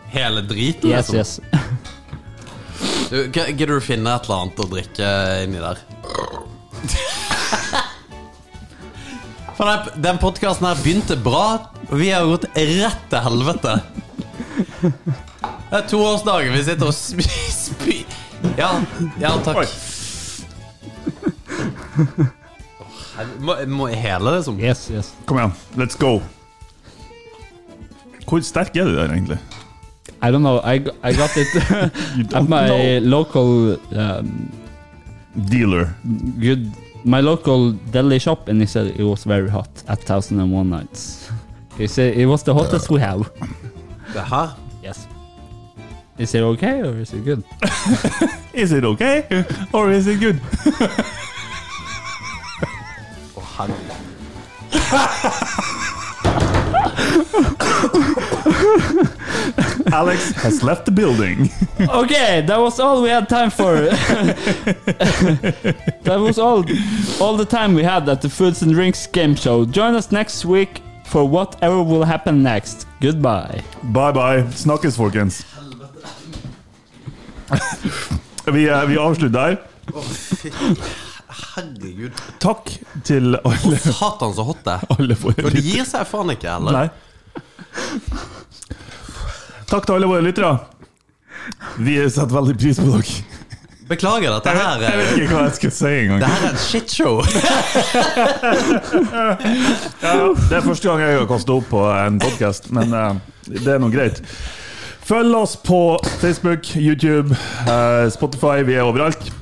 Hele 0.09 0.41
driten, 0.41 0.89
yes. 0.89 1.11
liksom. 1.13 1.45
Yes. 1.53 1.61
Du, 3.09 3.31
Gidder 3.31 3.75
du 3.75 3.81
finne 3.83 4.09
et 4.15 4.25
eller 4.27 4.41
annet 4.45 4.59
å 4.63 4.67
drikke 4.71 5.09
inni 5.45 5.61
der? 5.61 5.81
For 9.55 9.63
den, 9.69 10.01
den 10.03 10.17
podkasten 10.19 10.67
her 10.67 10.79
begynte 10.83 11.15
bra, 11.23 11.45
og 11.87 11.95
vi 12.01 12.09
har 12.11 12.25
gått 12.27 12.47
rett 12.57 13.05
til 13.11 13.21
helvete. 13.23 13.75
Det 14.81 15.79
er 15.79 15.85
toårsdagen. 15.89 16.51
Vi 16.55 16.63
sitter 16.67 16.89
og 16.89 16.95
spyr 16.97 17.29
spy. 17.55 18.01
Ja, 18.59 18.73
ja, 19.21 19.31
takk. 19.45 19.63
Oi. 19.63 19.67
Må, 23.39 23.55
må 23.71 23.87
jeg 23.93 24.01
hele, 24.03 24.33
liksom? 24.35 24.59
Yes. 24.59 24.89
Yes. 24.91 25.13
Kom 25.29 25.39
igjen, 25.39 25.55
let's 25.79 25.95
go. 25.99 26.17
Hvor 28.25 28.43
sterk 28.43 28.75
er 28.75 28.89
du 28.89 28.95
der, 28.97 29.13
egentlig? 29.13 29.39
I 30.25 30.31
don't 30.31 30.41
know. 30.41 30.59
I, 30.63 30.83
I 31.03 31.13
got 31.13 31.29
it 31.37 31.49
at 32.33 32.49
my 32.49 32.67
know. 32.67 32.99
local 33.17 33.77
um, 33.95 34.51
Dealer. 35.45 35.95
good. 36.39 36.71
My 37.03 37.19
local 37.21 37.73
deli 37.93 38.17
shop, 38.17 38.47
and 38.49 38.59
he 38.59 38.65
said 38.65 38.87
it 38.99 39.03
was 39.03 39.23
very 39.23 39.47
hot 39.47 39.69
at 39.87 39.99
Thousand 39.99 40.39
and 40.39 40.51
One 40.51 40.69
Nights. 40.69 41.29
He 41.77 41.87
said 41.87 42.15
it 42.17 42.25
was 42.25 42.41
the 42.41 42.53
hottest 42.53 42.89
we 42.89 43.01
have. 43.01 43.29
The 44.13 44.23
huh? 44.23 44.55
Yes. 44.81 45.07
Is 46.17 46.33
it 46.33 46.41
okay 46.41 46.81
or 46.81 46.95
is 46.97 47.13
it 47.13 47.25
good? 47.25 47.43
Is 48.53 48.71
it 48.71 48.85
okay? 48.85 49.43
Or 49.73 49.91
is 49.91 50.07
it 50.07 50.21
good? 50.21 50.39
Helvete. 53.57 54.05
Alex 59.91 60.31
has 60.41 60.63
left 60.63 60.85
the 60.85 60.91
building. 60.91 61.49
okay, 61.79 62.41
that 62.41 62.59
was 62.59 62.79
all 62.79 63.01
we 63.01 63.09
had 63.09 63.27
time 63.29 63.49
for. 63.49 63.75
that 66.03 66.19
was 66.19 66.37
all, 66.39 66.63
all 67.19 67.35
the 67.37 67.45
time 67.45 67.73
we 67.73 67.83
had 67.83 68.07
at 68.09 68.21
the 68.21 68.29
Foods 68.29 68.61
and 68.61 68.71
Drinks 68.73 69.07
game 69.07 69.35
show. 69.35 69.65
Join 69.65 69.95
us 69.95 70.11
next 70.11 70.45
week 70.45 70.81
for 71.05 71.27
whatever 71.27 71.83
will 71.83 72.03
happen 72.03 72.41
next. 72.43 72.87
Goodbye. 73.01 73.61
Bye 73.83 74.11
bye. 74.11 74.43
Snakkes, 74.51 74.95
folkens. 74.97 75.45
Vi, 78.45 78.69
uh, 78.69 78.85
vi 78.85 78.97
avslutter 78.97 79.29
der. 79.29 79.57
Herregud. 81.55 82.11
Takk 82.39 82.69
til 83.03 83.35
alle, 83.45 83.77
Satan, 83.79 84.33
så 84.33 84.43
hot 84.45 84.61
det 84.65 84.71
er. 84.73 85.49
de 85.55 85.61
gir 85.65 85.85
seg 85.87 86.05
faen 86.09 86.29
ikke, 86.33 86.49
eller? 86.57 86.71
Nei. 86.71 86.87
Takk 89.69 89.85
til 89.85 89.95
alle 89.95 90.09
våre 90.09 90.25
lyttere. 90.25 90.57
Vi 91.77 91.97
setter 92.09 92.33
veldig 92.35 92.57
pris 92.59 92.79
på 92.81 92.89
dere. 92.89 93.23
Beklager, 93.85 94.31
dette 94.33 94.49
her 94.49 94.81
Jeg 94.81 94.97
vet 94.97 95.17
ikke 95.19 95.35
hva 95.35 95.41
jeg 95.45 95.55
skal 95.59 95.73
si 95.75 95.91
engang. 95.99 96.21
Det 96.23 96.29
her 96.31 96.45
er 96.47 96.53
et 96.55 96.63
shitshow. 96.63 97.21
Ja, 100.05 100.13
det 100.33 100.57
er 100.57 100.65
første 100.65 100.89
gang 100.89 101.01
jeg 101.03 101.19
har 101.19 101.29
kastet 101.29 101.53
opp 101.53 101.69
på 101.69 101.81
en 101.91 102.19
podkast, 102.21 102.71
men 102.73 102.93
uh, 102.93 103.15
det 103.45 103.75
er 103.75 103.81
nå 103.81 103.89
greit. 103.93 104.21
Følg 105.05 105.37
oss 105.37 105.53
på 105.61 105.99
Facebook, 106.17 106.65
YouTube, 106.75 107.37
uh, 107.69 108.09
Spotify. 108.13 108.65
Vi 108.65 108.73
er 108.73 108.85
overalt. 108.85 109.33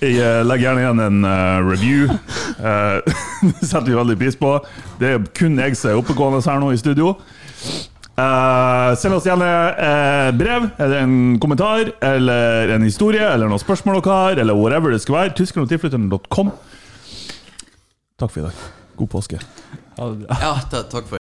Jeg, 0.00 0.16
legger 0.16 0.46
legg 0.48 0.62
gjerne 0.64 0.80
igjen 0.80 1.00
en 1.04 1.24
eh, 1.28 1.58
review. 1.60 2.06
Eh, 2.56 3.18
det 3.60 3.66
setter 3.68 3.90
vi 3.90 3.98
veldig 3.98 4.16
pris 4.16 4.38
på. 4.40 4.54
Det 4.96 5.10
er 5.12 5.26
kun 5.36 5.60
jeg 5.60 5.76
som 5.76 5.90
er 5.90 6.00
oppegående 6.00 6.40
her 6.40 6.62
nå 6.62 6.70
i 6.72 6.80
studio. 6.80 7.18
Eh, 8.20 8.94
send 9.00 9.14
oss 9.16 9.24
gjerne 9.24 9.48
uh, 9.48 10.30
brev 10.36 10.66
eller 10.76 11.04
en 11.04 11.38
kommentar 11.40 11.92
eller 12.04 12.74
en 12.74 12.84
historie 12.84 13.22
eller 13.24 13.48
noen 13.48 13.62
spørsmål 13.62 14.00
dere 14.00 14.16
har, 14.18 14.42
eller 14.42 14.58
whatever 14.58 14.92
det 14.92 15.00
skal 15.04 15.16
være. 15.16 15.34
Tyskerogtilflytteren.com. 15.38 16.52
Takk 18.20 18.34
for 18.34 18.42
i 18.42 18.46
dag. 18.48 18.64
God 19.00 19.12
påske. 19.14 19.40
Ha 19.96 20.10
det 20.10 20.26
bra. 20.26 20.40
Ja, 20.42 20.52
takk 20.70 21.08
for 21.08 21.16